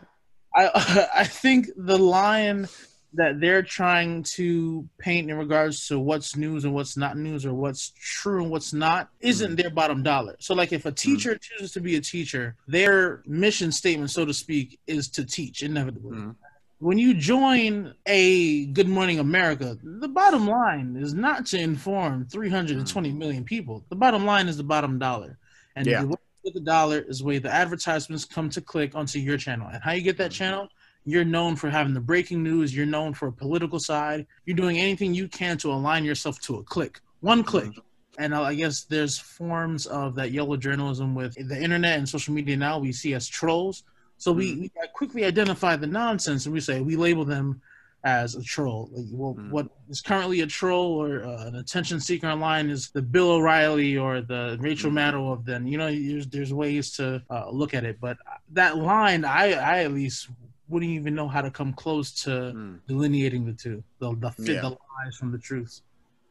I 1.16 1.24
think 1.24 1.66
the 1.76 1.98
line 1.98 2.68
that 3.14 3.40
they're 3.40 3.62
trying 3.62 4.22
to 4.22 4.88
paint 4.98 5.30
in 5.30 5.36
regards 5.36 5.86
to 5.88 5.98
what's 5.98 6.36
news 6.36 6.64
and 6.64 6.74
what's 6.74 6.96
not 6.96 7.16
news 7.16 7.44
or 7.44 7.52
what's 7.52 7.92
true 8.00 8.42
and 8.42 8.50
what's 8.50 8.72
not 8.72 9.08
isn't 9.20 9.52
mm. 9.52 9.56
their 9.56 9.70
bottom 9.70 10.02
dollar. 10.02 10.36
So 10.40 10.54
like 10.54 10.72
if 10.72 10.86
a 10.86 10.92
teacher 10.92 11.34
mm. 11.34 11.40
chooses 11.40 11.72
to 11.72 11.80
be 11.80 11.96
a 11.96 12.00
teacher, 12.00 12.56
their 12.66 13.22
mission 13.26 13.70
statement, 13.72 14.10
so 14.10 14.24
to 14.24 14.32
speak, 14.32 14.78
is 14.86 15.08
to 15.10 15.24
teach 15.24 15.62
inevitably. 15.62 16.18
Mm. 16.18 16.36
when 16.78 16.98
you 16.98 17.14
join 17.14 17.94
a 18.06 18.66
Good 18.66 18.88
Morning 18.88 19.20
America, 19.20 19.78
the 19.82 20.08
bottom 20.08 20.48
line 20.48 20.96
is 20.98 21.14
not 21.14 21.46
to 21.46 21.58
inform 21.58 22.26
320 22.26 23.12
million 23.12 23.44
people. 23.44 23.84
The 23.88 23.96
bottom 23.96 24.24
line 24.24 24.48
is 24.48 24.56
the 24.56 24.64
bottom 24.64 24.98
dollar. 24.98 25.38
And 25.76 25.86
Yeah. 25.86 26.02
the 26.02 26.08
way 26.08 26.16
the 26.52 26.60
dollar 26.60 26.98
is 26.98 27.18
the 27.18 27.24
way 27.24 27.38
the 27.38 27.52
advertisements 27.52 28.24
come 28.24 28.50
to 28.50 28.60
click 28.60 28.94
onto 28.94 29.18
your 29.18 29.36
channel. 29.36 29.68
And 29.72 29.82
how 29.82 29.92
you 29.92 30.02
get 30.02 30.16
that 30.16 30.32
channel, 30.32 30.68
you're 31.04 31.24
known 31.24 31.56
for 31.56 31.68
having 31.70 31.94
the 31.94 32.00
breaking 32.00 32.42
news, 32.42 32.74
you're 32.74 32.86
known 32.86 33.12
for 33.14 33.28
a 33.28 33.32
political 33.32 33.80
side. 33.80 34.26
You're 34.46 34.56
doing 34.56 34.78
anything 34.78 35.14
you 35.14 35.28
can 35.28 35.56
to 35.58 35.72
align 35.72 36.04
yourself 36.04 36.40
to 36.42 36.56
a 36.56 36.62
click. 36.62 37.00
One 37.20 37.42
click. 37.42 37.72
And 38.18 38.34
I 38.34 38.54
guess 38.54 38.84
there's 38.84 39.18
forms 39.18 39.86
of 39.86 40.14
that 40.16 40.32
yellow 40.32 40.56
journalism 40.56 41.14
with 41.14 41.34
the 41.48 41.60
internet 41.60 41.98
and 41.98 42.08
social 42.08 42.34
media 42.34 42.56
now 42.56 42.78
we 42.78 42.92
see 42.92 43.14
as 43.14 43.26
trolls. 43.26 43.84
So 44.18 44.30
we, 44.32 44.54
we 44.54 44.70
quickly 44.92 45.24
identify 45.24 45.74
the 45.76 45.86
nonsense 45.86 46.44
and 46.46 46.52
we 46.52 46.60
say 46.60 46.80
we 46.80 46.94
label 46.96 47.24
them 47.24 47.60
as 48.04 48.34
a 48.34 48.42
troll. 48.42 48.90
Like, 48.92 49.06
well, 49.12 49.34
Mm. 49.34 49.50
what 49.50 49.68
is 49.88 50.00
currently 50.00 50.40
a 50.40 50.46
troll 50.46 50.92
or 51.02 51.24
uh, 51.24 51.46
an 51.46 51.54
attention 51.56 52.00
seeker 52.00 52.26
online 52.28 52.68
is 52.68 52.90
the 52.90 53.00
Bill 53.02 53.30
O'Reilly 53.32 53.96
or 53.96 54.20
the 54.20 54.56
Rachel 54.60 54.90
Mm. 54.90 54.94
Maddow 54.94 55.32
of 55.32 55.44
them. 55.44 55.66
You 55.66 55.78
know, 55.78 55.90
there's 55.90 56.26
there's 56.26 56.52
ways 56.52 56.90
to 56.96 57.22
uh, 57.30 57.48
look 57.50 57.74
at 57.74 57.84
it, 57.84 57.98
but 58.00 58.18
that 58.50 58.76
line, 58.76 59.24
I 59.24 59.52
I 59.52 59.84
at 59.84 59.92
least 59.92 60.28
wouldn't 60.72 60.90
even 60.90 61.14
know 61.14 61.28
how 61.28 61.42
to 61.42 61.50
come 61.50 61.72
close 61.74 62.10
to 62.24 62.30
Mm. 62.30 62.80
delineating 62.88 63.44
the 63.44 63.52
two, 63.52 63.84
the 64.00 64.10
the, 64.14 64.52
Yeah. 64.52 64.60
the 64.62 64.68
lies 64.70 65.16
from 65.18 65.30
the 65.30 65.38
truths. 65.38 65.82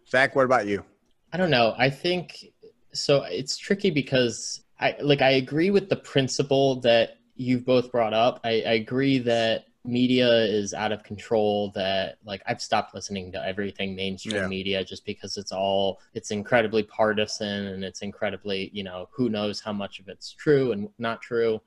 Zach, 0.09 0.35
what 0.35 0.45
about 0.45 0.65
you? 0.67 0.83
I 1.31 1.37
don't 1.37 1.51
know. 1.51 1.75
I 1.77 1.89
think 1.89 2.45
so. 2.93 3.23
It's 3.23 3.55
tricky 3.55 3.91
because 3.91 4.63
I 4.79 4.95
like 5.01 5.21
I 5.21 5.31
agree 5.31 5.69
with 5.69 5.87
the 5.89 5.95
principle 5.95 6.81
that 6.81 7.17
you've 7.35 7.65
both 7.65 7.91
brought 7.91 8.13
up. 8.13 8.41
I, 8.43 8.49
I 8.49 8.73
agree 8.73 9.19
that 9.19 9.65
media 9.85 10.29
is 10.43 10.73
out 10.73 10.91
of 10.91 11.03
control. 11.03 11.71
That 11.75 12.17
like 12.25 12.41
I've 12.47 12.61
stopped 12.61 12.93
listening 12.93 13.31
to 13.31 13.45
everything 13.45 13.95
mainstream 13.95 14.35
Yeah. 14.35 14.47
media 14.47 14.83
just 14.83 15.05
because 15.05 15.37
it's 15.37 15.51
all 15.51 16.01
it's 16.13 16.31
incredibly 16.31 16.83
partisan 16.83 17.67
and 17.67 17.83
it's 17.85 18.01
incredibly 18.01 18.69
you 18.73 18.83
know 18.83 19.07
who 19.11 19.29
knows 19.29 19.61
how 19.61 19.71
much 19.73 19.99
of 19.99 20.09
it's 20.09 20.31
true 20.33 20.71
and 20.73 20.89
not 20.97 21.21
true. 21.21 21.61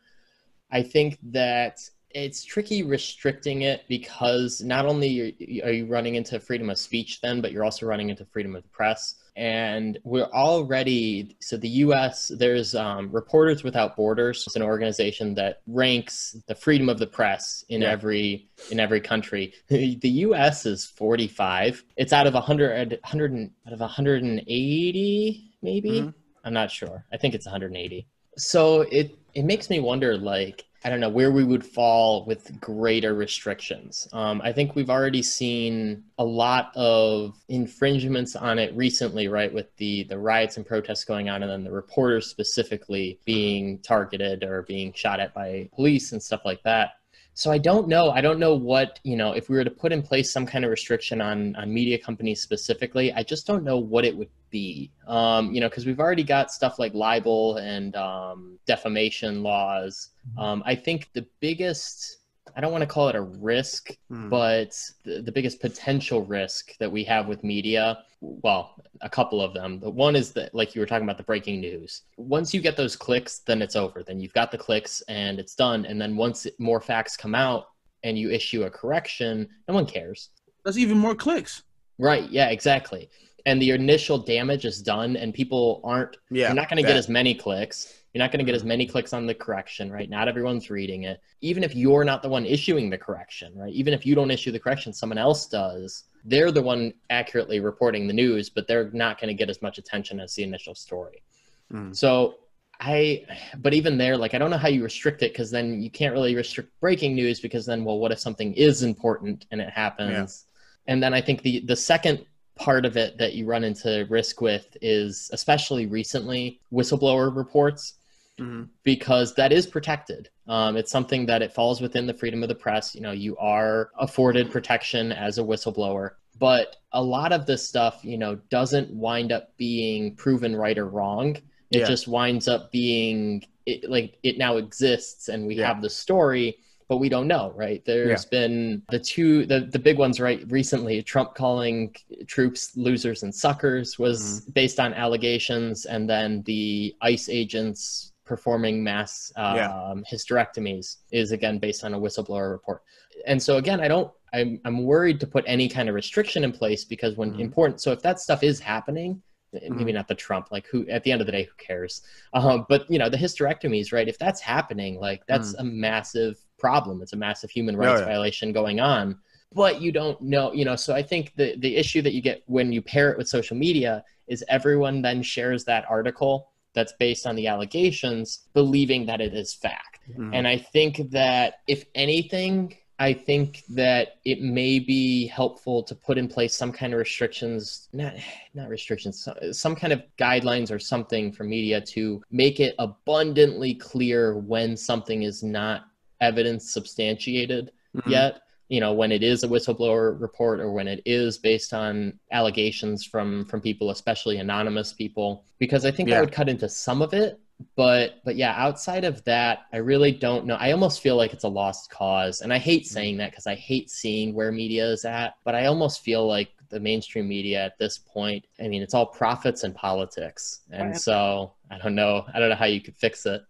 I 0.70 0.82
think 0.82 1.18
that 1.30 1.78
it's 2.14 2.44
tricky 2.44 2.82
restricting 2.84 3.62
it 3.62 3.84
because 3.88 4.60
not 4.62 4.86
only 4.86 5.60
are 5.64 5.70
you 5.72 5.86
running 5.86 6.14
into 6.14 6.38
freedom 6.38 6.70
of 6.70 6.78
speech 6.78 7.20
then, 7.20 7.40
but 7.40 7.50
you're 7.52 7.64
also 7.64 7.86
running 7.86 8.08
into 8.08 8.24
freedom 8.24 8.54
of 8.54 8.62
the 8.62 8.68
press. 8.68 9.16
And 9.36 9.98
we're 10.04 10.30
already 10.32 11.36
so 11.40 11.56
the 11.56 11.68
U.S. 11.68 12.30
There's 12.38 12.76
um, 12.76 13.10
Reporters 13.10 13.64
Without 13.64 13.96
Borders. 13.96 14.44
It's 14.46 14.54
an 14.54 14.62
organization 14.62 15.34
that 15.34 15.60
ranks 15.66 16.36
the 16.46 16.54
freedom 16.54 16.88
of 16.88 17.00
the 17.00 17.06
press 17.08 17.64
in 17.68 17.82
Yeah. 17.82 17.90
every 17.90 18.48
in 18.70 18.78
every 18.78 19.00
country. 19.00 19.52
The 19.68 20.08
U.S. 20.28 20.66
is 20.66 20.84
45. 20.86 21.82
It's 21.96 22.12
out 22.12 22.28
of 22.28 22.34
100, 22.34 22.90
100 23.02 23.50
out 23.66 23.72
of 23.72 23.80
180 23.80 25.50
maybe. 25.62 25.90
Mhm. 26.02 26.14
I'm 26.44 26.52
not 26.52 26.70
sure. 26.70 27.04
I 27.12 27.16
think 27.16 27.34
it's 27.34 27.46
180. 27.46 28.06
So 28.36 28.82
it 28.82 29.16
it 29.34 29.44
makes 29.44 29.68
me 29.68 29.80
wonder, 29.80 30.16
like 30.16 30.64
I 30.84 30.90
don't 30.90 31.00
know 31.00 31.08
where 31.08 31.32
we 31.32 31.44
would 31.44 31.64
fall 31.64 32.26
with 32.26 32.60
greater 32.60 33.14
restrictions. 33.14 34.06
Um, 34.12 34.42
I 34.44 34.52
think 34.52 34.74
we've 34.74 34.90
already 34.90 35.22
seen 35.22 36.04
a 36.18 36.24
lot 36.24 36.72
of 36.76 37.42
infringements 37.48 38.36
on 38.36 38.58
it 38.58 38.76
recently, 38.76 39.28
right? 39.28 39.52
With 39.52 39.74
the 39.78 40.04
the 40.04 40.18
riots 40.18 40.58
and 40.58 40.66
protests 40.66 41.04
going 41.04 41.30
on, 41.30 41.42
and 41.42 41.50
then 41.50 41.64
the 41.64 41.72
reporters 41.72 42.26
specifically 42.26 43.18
being 43.24 43.78
targeted 43.78 44.44
or 44.44 44.62
being 44.62 44.92
shot 44.92 45.20
at 45.20 45.32
by 45.32 45.70
police 45.74 46.12
and 46.12 46.22
stuff 46.22 46.42
like 46.44 46.62
that. 46.64 46.90
So 47.36 47.50
I 47.50 47.58
don't 47.58 47.88
know. 47.88 48.10
I 48.10 48.20
don't 48.20 48.38
know 48.38 48.54
what 48.54 49.00
you 49.02 49.16
know. 49.16 49.32
If 49.32 49.48
we 49.48 49.56
were 49.56 49.64
to 49.64 49.70
put 49.70 49.92
in 49.92 50.02
place 50.02 50.32
some 50.32 50.46
kind 50.46 50.64
of 50.64 50.70
restriction 50.70 51.20
on 51.20 51.56
on 51.56 51.72
media 51.74 51.98
companies 51.98 52.40
specifically, 52.40 53.12
I 53.12 53.24
just 53.24 53.44
don't 53.46 53.64
know 53.64 53.76
what 53.76 54.04
it 54.04 54.16
would 54.16 54.30
be. 54.50 54.92
Um, 55.08 55.52
you 55.52 55.60
know, 55.60 55.68
because 55.68 55.84
we've 55.84 55.98
already 55.98 56.22
got 56.22 56.52
stuff 56.52 56.78
like 56.78 56.94
libel 56.94 57.56
and 57.56 57.96
um, 57.96 58.58
defamation 58.66 59.42
laws. 59.42 60.10
Um, 60.38 60.62
I 60.64 60.76
think 60.76 61.10
the 61.12 61.26
biggest. 61.40 62.18
I 62.56 62.60
don't 62.60 62.72
want 62.72 62.82
to 62.82 62.86
call 62.86 63.08
it 63.08 63.16
a 63.16 63.22
risk, 63.22 63.96
Mm. 64.10 64.30
but 64.30 64.78
the, 65.04 65.22
the 65.22 65.32
biggest 65.32 65.60
potential 65.60 66.22
risk 66.24 66.76
that 66.78 66.90
we 66.90 67.02
have 67.04 67.26
with 67.26 67.42
media, 67.42 67.98
well, 68.20 68.74
a 69.00 69.08
couple 69.08 69.40
of 69.40 69.54
them. 69.54 69.80
The 69.80 69.90
one 69.90 70.14
is 70.16 70.32
that, 70.32 70.54
like 70.54 70.74
you 70.74 70.80
were 70.80 70.86
talking 70.86 71.04
about, 71.04 71.16
the 71.18 71.24
breaking 71.24 71.60
news. 71.60 72.02
Once 72.16 72.54
you 72.54 72.60
get 72.60 72.76
those 72.76 72.96
clicks, 72.96 73.40
then 73.40 73.60
it's 73.60 73.76
over. 73.76 74.02
Then 74.02 74.20
you've 74.20 74.32
got 74.34 74.50
the 74.52 74.58
clicks 74.58 75.02
and 75.08 75.38
it's 75.38 75.54
done. 75.54 75.84
And 75.84 76.00
then 76.00 76.16
once 76.16 76.46
it, 76.46 76.58
more 76.60 76.80
facts 76.80 77.16
come 77.16 77.34
out 77.34 77.66
and 78.04 78.18
you 78.18 78.30
issue 78.30 78.64
a 78.64 78.70
correction, 78.70 79.48
no 79.68 79.74
one 79.74 79.86
cares. 79.86 80.30
That's 80.64 80.78
even 80.78 80.98
more 80.98 81.14
clicks. 81.14 81.62
Right. 81.98 82.28
Yeah, 82.30 82.48
exactly. 82.50 83.10
And 83.46 83.60
the 83.60 83.70
initial 83.72 84.16
damage 84.18 84.64
is 84.64 84.80
done, 84.80 85.16
and 85.16 85.34
people 85.34 85.80
aren't 85.84 86.16
Yeah, 86.30 86.46
you're 86.46 86.54
not 86.54 86.70
going 86.70 86.82
to 86.82 86.86
get 86.86 86.96
as 86.96 87.08
many 87.10 87.34
clicks. 87.34 87.92
You're 88.14 88.22
not 88.22 88.30
going 88.30 88.38
to 88.38 88.44
get 88.44 88.54
as 88.54 88.62
many 88.62 88.86
clicks 88.86 89.12
on 89.12 89.26
the 89.26 89.34
correction, 89.34 89.90
right? 89.90 90.08
Not 90.08 90.28
everyone's 90.28 90.70
reading 90.70 91.02
it. 91.02 91.20
Even 91.40 91.64
if 91.64 91.74
you're 91.74 92.04
not 92.04 92.22
the 92.22 92.28
one 92.28 92.46
issuing 92.46 92.88
the 92.88 92.96
correction, 92.96 93.52
right? 93.56 93.72
Even 93.72 93.92
if 93.92 94.06
you 94.06 94.14
don't 94.14 94.30
issue 94.30 94.52
the 94.52 94.60
correction, 94.60 94.92
someone 94.92 95.18
else 95.18 95.46
does. 95.46 96.04
They're 96.24 96.52
the 96.52 96.62
one 96.62 96.94
accurately 97.10 97.58
reporting 97.58 98.06
the 98.06 98.12
news, 98.12 98.48
but 98.48 98.68
they're 98.68 98.88
not 98.92 99.20
going 99.20 99.28
to 99.28 99.34
get 99.34 99.50
as 99.50 99.60
much 99.60 99.78
attention 99.78 100.20
as 100.20 100.32
the 100.36 100.44
initial 100.44 100.76
story. 100.76 101.24
Mm. 101.72 101.94
So 101.94 102.36
I, 102.80 103.26
but 103.58 103.74
even 103.74 103.98
there, 103.98 104.16
like 104.16 104.32
I 104.32 104.38
don't 104.38 104.50
know 104.50 104.58
how 104.58 104.68
you 104.68 104.84
restrict 104.84 105.24
it 105.24 105.32
because 105.32 105.50
then 105.50 105.82
you 105.82 105.90
can't 105.90 106.12
really 106.12 106.36
restrict 106.36 106.70
breaking 106.80 107.16
news 107.16 107.40
because 107.40 107.66
then, 107.66 107.84
well, 107.84 107.98
what 107.98 108.12
if 108.12 108.20
something 108.20 108.54
is 108.54 108.84
important 108.84 109.46
and 109.50 109.60
it 109.60 109.70
happens? 109.70 110.44
And 110.86 111.02
then 111.02 111.14
I 111.14 111.20
think 111.20 111.42
the 111.42 111.60
the 111.66 111.76
second 111.76 112.26
part 112.54 112.84
of 112.84 112.96
it 112.96 113.18
that 113.18 113.34
you 113.34 113.44
run 113.46 113.64
into 113.64 114.06
risk 114.08 114.40
with 114.40 114.76
is 114.80 115.30
especially 115.32 115.86
recently 115.86 116.60
whistleblower 116.72 117.34
reports 117.34 117.94
Mhm. 118.40 118.68
because 118.82 119.34
that 119.34 119.52
is 119.52 119.66
protected. 119.66 120.28
Um, 120.48 120.76
it's 120.76 120.90
something 120.90 121.24
that 121.26 121.40
it 121.42 121.52
falls 121.52 121.80
within 121.80 122.06
the 122.06 122.14
freedom 122.14 122.42
of 122.42 122.48
the 122.48 122.54
press. 122.54 122.94
You 122.94 123.00
know, 123.00 123.12
you 123.12 123.36
are 123.36 123.90
afforded 123.98 124.50
protection 124.50 125.12
as 125.12 125.38
a 125.38 125.42
whistleblower, 125.42 126.10
but 126.38 126.76
a 126.92 127.02
lot 127.02 127.32
of 127.32 127.46
this 127.46 127.66
stuff, 127.66 128.00
you 128.02 128.18
know, 128.18 128.34
doesn't 128.50 128.90
wind 128.90 129.30
up 129.30 129.56
being 129.56 130.16
proven 130.16 130.56
right 130.56 130.76
or 130.78 130.88
wrong. 130.88 131.36
It 131.70 131.80
Yeah. 131.80 131.86
just 131.86 132.08
winds 132.08 132.48
up 132.48 132.72
being 132.72 133.44
it, 133.66 133.88
like 133.88 134.18
it 134.22 134.36
now 134.36 134.56
exists, 134.58 135.28
and 135.28 135.46
we 135.46 135.54
Yeah. 135.56 135.68
have 135.68 135.80
the 135.80 135.88
story, 135.88 136.58
but 136.88 136.98
we 136.98 137.08
don't 137.08 137.26
know, 137.26 137.50
right? 137.56 137.82
There's 137.86 138.26
been 138.26 138.82
the 138.90 138.98
two, 138.98 139.46
the 139.46 139.60
the 139.60 139.78
big 139.78 139.96
ones, 139.96 140.20
right? 140.20 140.44
Recently, 140.50 141.02
Trump 141.02 141.34
calling 141.34 141.94
troops 142.26 142.76
losers 142.76 143.22
and 143.22 143.34
suckers 143.34 143.98
was 143.98 144.42
based 144.52 144.78
on 144.80 144.92
allegations, 144.92 145.86
and 145.86 146.10
then 146.10 146.42
the 146.42 146.94
ICE 147.00 147.28
agents 147.30 148.10
performing 148.24 148.82
mass 148.82 149.32
um, 149.36 149.56
Yeah. 149.56 149.94
hysterectomies 150.12 150.96
is 151.12 151.32
again 151.32 151.58
based 151.58 151.84
on 151.84 151.94
a 151.94 152.00
whistleblower 152.00 152.50
report. 152.50 152.82
And 153.26 153.42
so 153.42 153.56
again, 153.58 153.80
I 153.80 153.88
don't. 153.88 154.10
I'm 154.32 154.60
I'm 154.64 154.82
worried 154.84 155.20
to 155.20 155.26
put 155.26 155.44
any 155.46 155.68
kind 155.68 155.88
of 155.88 155.94
restriction 155.94 156.42
in 156.44 156.52
place 156.52 156.84
because 156.84 157.16
when 157.16 157.32
Mhm. 157.34 157.40
important. 157.40 157.80
So 157.80 157.92
if 157.92 158.02
that 158.02 158.18
stuff 158.20 158.42
is 158.42 158.58
happening, 158.60 159.22
maybe 159.70 159.92
not 159.92 160.08
the 160.08 160.14
Trump, 160.16 160.48
like 160.50 160.66
who 160.66 160.86
at 160.88 161.04
the 161.04 161.12
end 161.12 161.20
of 161.20 161.26
the 161.26 161.32
day, 161.32 161.44
who 161.44 161.52
cares? 161.58 162.02
Um, 162.32 162.66
but 162.68 162.90
you 162.90 162.98
know, 162.98 163.08
the 163.08 163.16
hysterectomies, 163.16 163.92
right? 163.92 164.08
If 164.08 164.18
that's 164.18 164.40
happening, 164.40 164.98
like 164.98 165.22
that's 165.28 165.54
a 165.54 165.64
massive 165.64 166.36
problem. 166.58 167.02
It's 167.02 167.12
a 167.12 167.16
massive 167.16 167.50
human 167.50 167.76
rights 167.76 168.00
yeah. 168.00 168.06
violation 168.06 168.52
going 168.52 168.80
on. 168.80 169.18
But 169.52 169.80
you 169.80 169.92
don't 169.92 170.20
know, 170.20 170.52
you 170.52 170.64
know. 170.64 170.74
So 170.74 170.94
I 170.94 171.02
think 171.02 171.32
the 171.36 171.54
the 171.58 171.76
issue 171.76 172.02
that 172.02 172.12
you 172.12 172.20
get 172.20 172.42
when 172.46 172.72
you 172.72 172.82
pair 172.82 173.12
it 173.12 173.18
with 173.18 173.28
social 173.28 173.56
media 173.56 174.02
is 174.26 174.42
everyone 174.48 175.02
then 175.02 175.22
shares 175.22 175.64
that 175.66 175.84
article 175.88 176.50
that's 176.74 176.92
based 176.98 177.26
on 177.26 177.36
the 177.36 177.46
allegations, 177.46 178.40
believing 178.52 179.06
that 179.06 179.20
it 179.20 179.32
is 179.34 179.54
fact. 179.54 180.00
Mhm. 180.16 180.34
And 180.34 180.46
I 180.46 180.58
think 180.58 181.10
that 181.10 181.60
if 181.66 181.84
anything, 181.94 182.76
I 182.98 183.12
think 183.12 183.62
that 183.70 184.18
it 184.24 184.40
may 184.40 184.78
be 184.78 185.26
helpful 185.26 185.82
to 185.82 185.94
put 185.94 186.16
in 186.16 186.28
place 186.28 186.54
some 186.54 186.70
kind 186.70 186.92
of 186.92 186.98
restrictions, 186.98 187.88
not 187.92 188.14
not 188.54 188.68
restrictions, 188.68 189.20
so- 189.24 189.50
some 189.50 189.74
kind 189.74 189.92
of 189.92 190.02
guidelines 190.18 190.70
or 190.70 190.78
something 190.78 191.32
for 191.32 191.42
media 191.44 191.80
to 191.80 192.22
make 192.30 192.60
it 192.60 192.74
abundantly 192.78 193.74
clear 193.74 194.36
when 194.38 194.76
something 194.76 195.22
is 195.24 195.42
not 195.42 195.86
evidence 196.20 196.70
substantiated 196.70 197.72
Mhm. 197.96 198.10
yet. 198.10 198.42
You 198.68 198.80
know, 198.80 198.92
when 198.92 199.12
it 199.12 199.22
is 199.22 199.44
a 199.44 199.48
whistleblower 199.48 200.20
report 200.20 200.60
or 200.60 200.72
when 200.72 200.88
it 200.88 201.02
is 201.04 201.38
based 201.38 201.74
on 201.74 202.18
allegations 202.32 203.04
from 203.04 203.44
from 203.46 203.60
people, 203.60 203.90
especially 203.90 204.38
anonymous 204.38 204.92
people, 204.92 205.44
because 205.58 205.84
I 205.84 205.90
think 205.90 206.08
Yeah. 206.08 206.16
that 206.16 206.20
would 206.22 206.32
cut 206.32 206.48
into 206.48 206.68
some 206.68 207.02
of 207.02 207.12
it 207.14 207.40
but 207.76 208.20
but 208.24 208.36
yeah 208.36 208.54
outside 208.56 209.04
of 209.04 209.22
that 209.24 209.60
i 209.72 209.76
really 209.76 210.10
don't 210.10 210.46
know. 210.46 210.56
I 210.56 210.72
almost 210.72 211.00
feel 211.00 211.16
like 211.16 211.32
it's 211.32 211.44
a 211.44 211.48
lost 211.48 211.90
cause 211.90 212.40
and 212.40 212.52
i 212.52 212.58
hate 212.58 212.82
mm-hmm. 212.82 212.94
saying 212.94 213.16
that 213.18 213.30
because 213.30 213.46
i 213.46 213.54
hate 213.54 213.90
seeing 213.90 214.34
where 214.34 214.50
media 214.50 214.86
is 214.86 215.04
at 215.04 215.34
but 215.44 215.54
i 215.54 215.66
almost 215.66 216.02
feel 216.02 216.26
like 216.26 216.50
the 216.70 216.80
mainstream 216.80 217.28
media 217.28 217.64
at 217.64 217.78
this 217.78 217.98
point 217.98 218.44
i 218.60 218.66
mean 218.66 218.82
it's 218.82 218.94
all 218.94 219.06
profits 219.06 219.62
and 219.62 219.74
politics 219.74 220.62
and 220.70 220.98
so 220.98 221.52
i 221.70 221.78
don't 221.78 221.94
know. 221.94 222.24
I 222.34 222.38
don't 222.38 222.48
know 222.48 222.56
how 222.56 222.66
you 222.66 222.80
could 222.80 222.96
fix 222.96 223.26
it 223.26 223.42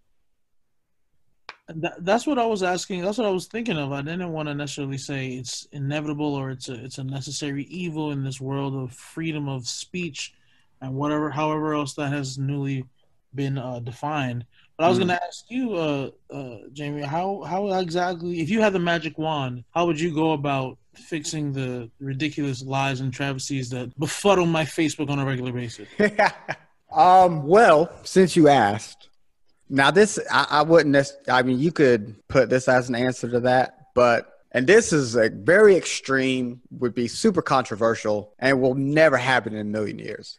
That, 1.68 2.04
that's 2.04 2.26
what 2.26 2.38
I 2.38 2.44
was 2.44 2.62
asking. 2.62 3.00
That's 3.02 3.16
what 3.16 3.26
I 3.26 3.30
was 3.30 3.46
thinking 3.46 3.78
of. 3.78 3.90
I 3.92 4.02
didn't 4.02 4.32
want 4.32 4.48
to 4.48 4.54
necessarily 4.54 4.98
say 4.98 5.28
it's 5.28 5.66
inevitable 5.72 6.34
or 6.34 6.50
it's 6.50 6.68
a 6.68 6.74
it's 6.74 6.98
a 6.98 7.04
necessary 7.04 7.64
evil 7.64 8.12
in 8.12 8.22
this 8.22 8.38
world 8.40 8.74
of 8.74 8.92
freedom 8.92 9.48
of 9.48 9.66
speech 9.66 10.34
and 10.82 10.94
whatever, 10.94 11.30
however 11.30 11.72
else 11.74 11.94
that 11.94 12.12
has 12.12 12.36
newly 12.36 12.84
been 13.34 13.56
uh, 13.56 13.78
defined. 13.80 14.44
But 14.76 14.84
I 14.84 14.88
was 14.88 14.98
Mm. 14.98 15.06
going 15.06 15.08
to 15.18 15.24
ask 15.24 15.44
you, 15.48 15.74
uh, 15.74 16.10
uh, 16.30 16.58
Jamie, 16.74 17.02
how 17.02 17.42
how 17.42 17.72
exactly, 17.78 18.40
if 18.40 18.50
you 18.50 18.60
had 18.60 18.74
the 18.74 18.78
magic 18.78 19.16
wand, 19.16 19.64
how 19.74 19.86
would 19.86 19.98
you 19.98 20.12
go 20.14 20.32
about 20.32 20.76
fixing 20.94 21.52
the 21.52 21.90
ridiculous 21.98 22.62
lies 22.62 23.00
and 23.00 23.12
travesties 23.12 23.70
that 23.70 23.98
befuddle 23.98 24.46
my 24.46 24.64
Facebook 24.64 25.08
on 25.08 25.18
a 25.18 25.24
regular 25.24 25.52
basis? 25.52 25.88
um, 26.92 27.46
well, 27.46 27.90
since 28.04 28.36
you 28.36 28.48
asked, 28.48 29.08
now 29.68 29.90
this 29.90 30.18
I, 30.30 30.46
I 30.50 30.62
wouldn't. 30.62 31.12
I 31.28 31.42
mean, 31.42 31.58
you 31.58 31.72
could 31.72 32.16
put 32.28 32.50
this 32.50 32.68
as 32.68 32.88
an 32.88 32.94
answer 32.94 33.28
to 33.30 33.40
that, 33.40 33.88
but 33.94 34.30
and 34.52 34.66
this 34.66 34.92
is 34.92 35.16
a 35.16 35.30
very 35.30 35.74
extreme, 35.76 36.60
would 36.70 36.94
be 36.94 37.08
super 37.08 37.42
controversial, 37.42 38.32
and 38.38 38.60
will 38.60 38.76
never 38.76 39.16
happen 39.16 39.52
in 39.52 39.60
a 39.60 39.64
million 39.64 39.98
years. 39.98 40.38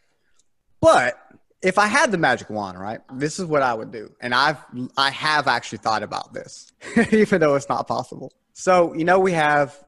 But 0.80 1.20
if 1.62 1.78
I 1.78 1.88
had 1.88 2.12
the 2.12 2.18
magic 2.18 2.50
wand, 2.50 2.80
right, 2.80 3.02
this 3.14 3.40
is 3.40 3.46
what 3.46 3.62
I 3.62 3.74
would 3.74 3.92
do, 3.92 4.14
and 4.22 4.34
I've 4.34 4.58
I 4.98 5.10
have 5.12 5.48
actually 5.48 5.80
thought 5.80 6.04
about 6.04 6.34
this, 6.34 6.72
even 7.12 7.42
though 7.42 7.56
it's 7.56 7.70
not 7.70 7.88
possible. 7.88 8.32
So 8.54 8.94
you 8.94 9.04
know, 9.04 9.20
we 9.20 9.34
have 9.34 9.84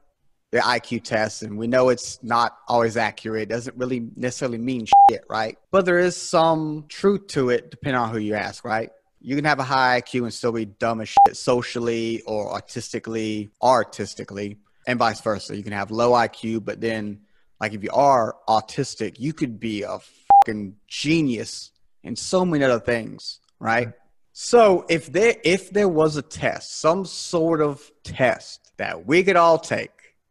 the 0.50 0.58
IQ 0.58 1.04
test, 1.04 1.42
and 1.42 1.56
we 1.56 1.66
know 1.66 1.88
it's 1.88 2.22
not 2.22 2.58
always 2.68 2.96
accurate. 2.96 3.42
It 3.42 3.48
doesn't 3.48 3.76
really 3.76 4.08
necessarily 4.16 4.58
mean 4.58 4.86
shit, 5.10 5.24
right? 5.30 5.58
But 5.70 5.84
there 5.84 5.98
is 5.98 6.16
some 6.16 6.84
truth 6.88 7.28
to 7.28 7.50
it, 7.50 7.70
depending 7.70 8.00
on 8.00 8.10
who 8.10 8.18
you 8.18 8.34
ask, 8.34 8.64
right? 8.64 8.90
You 9.20 9.36
can 9.36 9.44
have 9.44 9.58
a 9.58 9.64
high 9.64 10.00
IQ 10.00 10.24
and 10.24 10.32
still 10.32 10.52
be 10.52 10.64
dumb 10.64 11.00
as 11.00 11.08
shit 11.08 11.36
socially 11.36 12.22
or 12.22 12.52
artistically, 12.52 13.50
artistically, 13.62 14.58
and 14.86 14.98
vice 14.98 15.20
versa. 15.20 15.56
You 15.56 15.62
can 15.62 15.72
have 15.72 15.90
low 15.90 16.12
IQ, 16.12 16.64
but 16.64 16.80
then, 16.80 17.20
like, 17.60 17.72
if 17.72 17.82
you 17.82 17.90
are 17.92 18.36
autistic, 18.48 19.18
you 19.18 19.32
could 19.32 19.58
be 19.58 19.82
a 19.82 19.98
fucking 19.98 20.76
genius 20.86 21.72
in 22.04 22.16
so 22.16 22.44
many 22.44 22.64
other 22.64 22.80
things, 22.80 23.40
right? 23.58 23.92
So 24.32 24.86
if 24.88 25.12
there 25.12 25.34
if 25.42 25.70
there 25.70 25.88
was 25.88 26.16
a 26.16 26.22
test, 26.22 26.78
some 26.78 27.04
sort 27.04 27.60
of 27.60 27.90
test 28.04 28.72
that 28.76 29.04
we 29.04 29.24
could 29.24 29.34
all 29.34 29.58
take, 29.58 29.90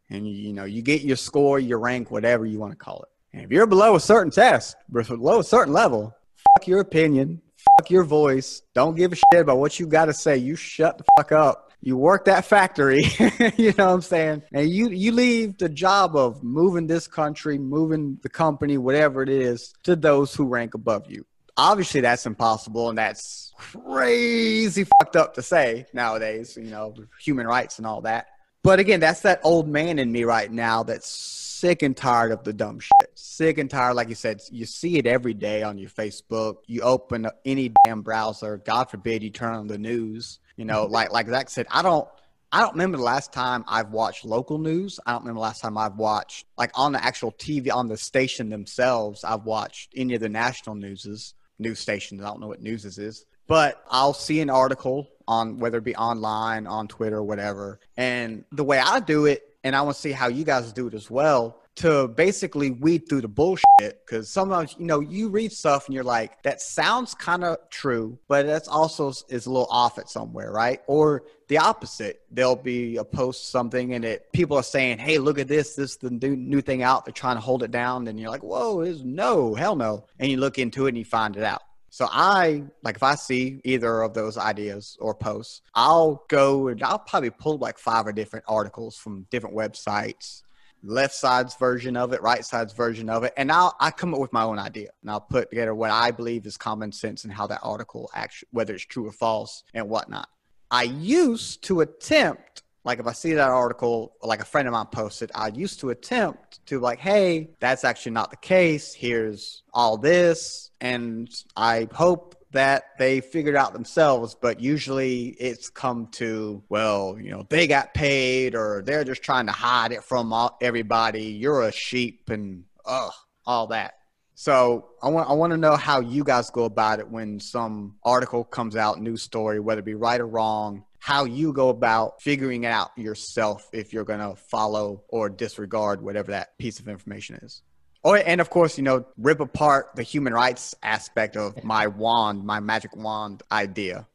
and 0.09 0.25
you, 0.25 0.33
you 0.33 0.53
know 0.53 0.63
you 0.63 0.81
get 0.81 1.01
your 1.01 1.17
score, 1.17 1.59
your 1.59 1.79
rank, 1.79 2.09
whatever 2.09 2.45
you 2.45 2.57
want 2.57 2.71
to 2.71 2.77
call 2.77 3.01
it. 3.01 3.09
And 3.33 3.43
if 3.43 3.51
you're 3.51 3.67
below 3.67 3.95
a 3.95 3.99
certain 3.99 4.31
test, 4.31 4.77
below 4.89 5.39
a 5.39 5.43
certain 5.43 5.73
level, 5.73 6.15
fuck 6.35 6.67
your 6.67 6.79
opinion, 6.79 7.41
fuck 7.77 7.89
your 7.89 8.03
voice. 8.03 8.61
Don't 8.73 8.95
give 8.95 9.11
a 9.13 9.15
shit 9.15 9.41
about 9.41 9.57
what 9.57 9.79
you 9.79 9.87
got 9.87 10.05
to 10.05 10.13
say. 10.13 10.37
You 10.37 10.55
shut 10.55 10.97
the 10.97 11.03
fuck 11.17 11.31
up. 11.31 11.71
You 11.81 11.95
work 11.95 12.25
that 12.25 12.45
factory, 12.45 13.03
you 13.57 13.71
know 13.77 13.85
what 13.85 13.93
I'm 13.93 14.01
saying? 14.01 14.43
And 14.51 14.67
you 14.69 14.89
you 14.89 15.11
leave 15.11 15.59
the 15.59 15.69
job 15.69 16.15
of 16.15 16.43
moving 16.43 16.87
this 16.87 17.07
country, 17.07 17.59
moving 17.59 18.17
the 18.23 18.29
company, 18.29 18.79
whatever 18.79 19.21
it 19.21 19.29
is, 19.29 19.73
to 19.83 19.95
those 19.95 20.33
who 20.33 20.47
rank 20.47 20.73
above 20.73 21.09
you 21.09 21.25
obviously 21.57 22.01
that's 22.01 22.25
impossible 22.25 22.89
and 22.89 22.97
that's 22.97 23.51
crazy 23.57 24.85
fucked 24.99 25.15
up 25.15 25.33
to 25.33 25.41
say 25.41 25.85
nowadays 25.91 26.55
you 26.55 26.69
know 26.69 26.93
human 27.19 27.47
rights 27.47 27.79
and 27.79 27.87
all 27.87 28.01
that 28.01 28.27
but 28.63 28.79
again 28.79 28.99
that's 28.99 29.21
that 29.21 29.39
old 29.43 29.67
man 29.67 29.97
in 29.97 30.11
me 30.11 30.23
right 30.23 30.51
now 30.51 30.83
that's 30.83 31.09
sick 31.09 31.81
and 31.81 31.97
tired 31.97 32.31
of 32.31 32.43
the 32.43 32.53
dumb 32.53 32.79
shit 32.79 33.11
sick 33.37 33.59
and 33.59 33.69
tired 33.69 33.93
like 33.93 34.09
you 34.09 34.15
said 34.15 34.41
you 34.51 34.65
see 34.65 34.97
it 34.97 35.05
every 35.05 35.33
day 35.35 35.61
on 35.61 35.77
your 35.77 35.91
facebook 35.91 36.55
you 36.65 36.81
open 36.81 37.29
any 37.45 37.71
damn 37.85 38.01
browser 38.01 38.57
god 38.65 38.89
forbid 38.89 39.21
you 39.21 39.29
turn 39.29 39.53
on 39.53 39.67
the 39.67 39.77
news 39.77 40.39
you 40.55 40.65
know 40.65 40.85
mm-hmm. 40.85 40.93
like 40.93 41.11
like 41.11 41.27
zach 41.27 41.47
said 41.47 41.67
i 41.69 41.83
don't 41.83 42.07
I 42.49 42.61
don't 42.61 42.71
remember 42.71 42.97
the 42.97 43.03
last 43.03 43.33
time 43.33 43.65
I've 43.67 43.91
watched 43.91 44.23
local 44.23 44.57
news. 44.57 45.01
I 45.05 45.11
don't 45.11 45.23
remember 45.23 45.39
the 45.39 45.43
last 45.43 45.61
time 45.61 45.77
I've 45.77 45.97
watched 45.97 46.45
like 46.57 46.71
on 46.75 46.93
the 46.93 47.03
actual 47.03 47.33
TV 47.33 47.69
on 47.73 47.89
the 47.89 47.97
station 47.97 48.47
themselves. 48.47 49.25
I've 49.25 49.43
watched 49.43 49.91
any 49.97 50.13
of 50.15 50.21
the 50.21 50.29
national 50.29 50.75
newses, 50.75 51.33
news 51.59 51.79
stations. 51.79 52.21
I 52.21 52.27
don't 52.27 52.39
know 52.39 52.47
what 52.47 52.61
newses 52.61 52.99
is, 52.99 53.25
but 53.47 53.83
I'll 53.91 54.13
see 54.13 54.39
an 54.39 54.49
article 54.49 55.09
on 55.27 55.59
whether 55.59 55.79
it 55.79 55.83
be 55.83 55.95
online, 55.97 56.67
on 56.67 56.87
Twitter, 56.87 57.21
whatever. 57.21 57.81
And 57.97 58.45
the 58.53 58.63
way 58.63 58.79
I 58.79 59.01
do 59.01 59.25
it, 59.25 59.43
and 59.65 59.75
I 59.75 59.81
want 59.81 59.95
to 59.95 60.01
see 60.01 60.13
how 60.13 60.27
you 60.27 60.45
guys 60.45 60.71
do 60.71 60.87
it 60.87 60.93
as 60.93 61.11
well, 61.11 61.61
to 61.77 62.07
basically 62.09 62.71
weed 62.71 63.07
through 63.07 63.21
the 63.21 63.27
bullshit. 63.27 63.65
Because 63.79 64.29
sometimes, 64.29 64.75
you 64.77 64.85
know, 64.85 64.99
you 64.99 65.29
read 65.29 65.51
stuff 65.51 65.85
and 65.85 65.95
you're 65.95 66.03
like, 66.03 66.41
that 66.43 66.61
sounds 66.61 67.13
kind 67.13 67.43
of 67.43 67.57
true, 67.69 68.17
but 68.27 68.45
that's 68.45 68.67
also 68.67 69.09
is 69.29 69.45
a 69.45 69.51
little 69.51 69.67
off 69.69 69.97
at 69.97 70.09
somewhere, 70.09 70.51
right? 70.51 70.81
Or 70.87 71.23
the 71.47 71.57
opposite. 71.57 72.21
There'll 72.31 72.55
be 72.55 72.97
a 72.97 73.03
post 73.03 73.49
something 73.49 73.93
and 73.93 74.03
it 74.03 74.31
people 74.33 74.57
are 74.57 74.63
saying, 74.63 74.97
"Hey, 74.97 75.17
look 75.17 75.39
at 75.39 75.47
this. 75.47 75.75
This 75.75 75.91
is 75.91 75.97
the 75.97 76.09
new 76.09 76.35
new 76.35 76.61
thing 76.61 76.83
out." 76.83 77.05
They're 77.05 77.13
trying 77.13 77.37
to 77.37 77.41
hold 77.41 77.63
it 77.63 77.71
down, 77.71 78.07
and 78.07 78.19
you're 78.19 78.29
like, 78.29 78.43
"Whoa, 78.43 78.81
is 78.81 79.03
no, 79.03 79.55
hell 79.55 79.75
no!" 79.75 80.05
And 80.19 80.29
you 80.29 80.37
look 80.37 80.59
into 80.59 80.85
it 80.85 80.89
and 80.89 80.97
you 80.97 81.05
find 81.05 81.35
it 81.37 81.43
out. 81.43 81.61
So 81.89 82.07
I 82.11 82.63
like 82.83 82.95
if 82.95 83.03
I 83.03 83.15
see 83.15 83.61
either 83.63 84.01
of 84.01 84.13
those 84.13 84.37
ideas 84.37 84.97
or 84.99 85.15
posts, 85.15 85.61
I'll 85.73 86.25
go 86.27 86.67
and 86.67 86.83
I'll 86.83 86.99
probably 86.99 87.29
pull 87.29 87.57
like 87.57 87.79
five 87.79 88.05
or 88.05 88.11
different 88.11 88.45
articles 88.47 88.97
from 88.97 89.25
different 89.31 89.55
websites, 89.55 90.43
left 90.83 91.13
side's 91.13 91.55
version 91.55 91.97
of 91.97 92.13
it, 92.13 92.21
right 92.21 92.43
side's 92.45 92.73
version 92.73 93.09
of 93.09 93.23
it, 93.23 93.33
and 93.37 93.51
I'll 93.51 93.75
I 93.79 93.91
come 93.91 94.13
up 94.13 94.19
with 94.19 94.33
my 94.33 94.43
own 94.43 94.59
idea 94.59 94.89
and 95.01 95.11
I'll 95.11 95.21
put 95.21 95.49
together 95.49 95.75
what 95.75 95.91
I 95.91 96.11
believe 96.11 96.45
is 96.45 96.57
common 96.57 96.91
sense 96.91 97.23
and 97.23 97.33
how 97.33 97.47
that 97.47 97.59
article 97.63 98.09
actually 98.13 98.49
whether 98.51 98.73
it's 98.73 98.85
true 98.85 99.07
or 99.07 99.11
false 99.11 99.63
and 99.73 99.89
whatnot. 99.89 100.29
I 100.69 100.83
used 100.83 101.63
to 101.65 101.81
attempt, 101.81 102.63
like 102.83 102.99
if 102.99 103.07
I 103.07 103.13
see 103.13 103.33
that 103.33 103.49
article, 103.49 104.13
like 104.21 104.41
a 104.41 104.45
friend 104.45 104.67
of 104.67 104.73
mine 104.73 104.87
posted, 104.87 105.31
I 105.33 105.47
used 105.49 105.79
to 105.81 105.89
attempt 105.91 106.65
to 106.67 106.79
like, 106.79 106.99
hey, 106.99 107.51
that's 107.59 107.83
actually 107.83 108.13
not 108.13 108.31
the 108.31 108.37
case. 108.37 108.93
Here's 108.93 109.63
all 109.73 109.97
this. 109.97 110.71
And 110.81 111.29
I 111.55 111.87
hope 111.93 112.35
that 112.51 112.97
they 112.97 113.21
figured 113.21 113.55
out 113.55 113.73
themselves, 113.73 114.35
but 114.35 114.59
usually 114.59 115.27
it's 115.39 115.69
come 115.69 116.07
to, 116.13 116.63
well, 116.69 117.17
you 117.19 117.31
know, 117.31 117.45
they 117.49 117.67
got 117.67 117.93
paid 117.93 118.55
or 118.55 118.81
they're 118.85 119.03
just 119.03 119.21
trying 119.21 119.47
to 119.47 119.51
hide 119.51 119.91
it 119.91 120.03
from 120.03 120.31
all, 120.31 120.57
everybody. 120.61 121.23
You're 121.23 121.63
a 121.63 121.71
sheep 121.71 122.29
and 122.29 122.63
ugh, 122.85 123.11
all 123.45 123.67
that. 123.67 123.95
So 124.39 124.89
I 125.01 125.09
want 125.09 125.27
I 125.29 125.33
want 125.33 125.51
to 125.51 125.57
know 125.57 125.75
how 125.75 125.99
you 125.99 126.23
guys 126.23 126.51
go 126.51 126.65
about 126.65 126.99
it 126.99 127.09
when 127.09 127.39
some 127.39 127.95
article 128.03 128.43
comes 128.43 128.75
out, 128.75 129.01
news 129.01 129.23
story, 129.23 129.59
whether 129.59 129.79
it 129.79 129.85
be 129.85 129.95
right 129.95 130.21
or 130.21 130.27
wrong. 130.27 130.83
How 130.99 131.25
you 131.25 131.53
go 131.53 131.69
about 131.69 132.21
figuring 132.21 132.63
it 132.63 132.67
out 132.67 132.91
yourself 132.97 133.67
if 133.73 133.93
you're 133.93 134.03
going 134.03 134.19
to 134.19 134.35
follow 134.35 135.03
or 135.07 135.29
disregard 135.29 136.01
whatever 136.03 136.31
that 136.31 136.57
piece 136.59 136.79
of 136.79 136.87
information 136.87 137.37
is. 137.41 137.63
Or 138.03 138.17
and 138.17 138.39
of 138.39 138.49
course, 138.49 138.77
you 138.77 138.83
know, 138.83 139.05
rip 139.17 139.39
apart 139.39 139.91
the 139.95 140.03
human 140.03 140.33
rights 140.33 140.75
aspect 140.83 141.35
of 141.35 141.63
my 141.63 141.87
wand, 141.87 142.43
my 142.43 142.59
magic 142.59 142.95
wand 142.95 143.43
idea. 143.51 144.07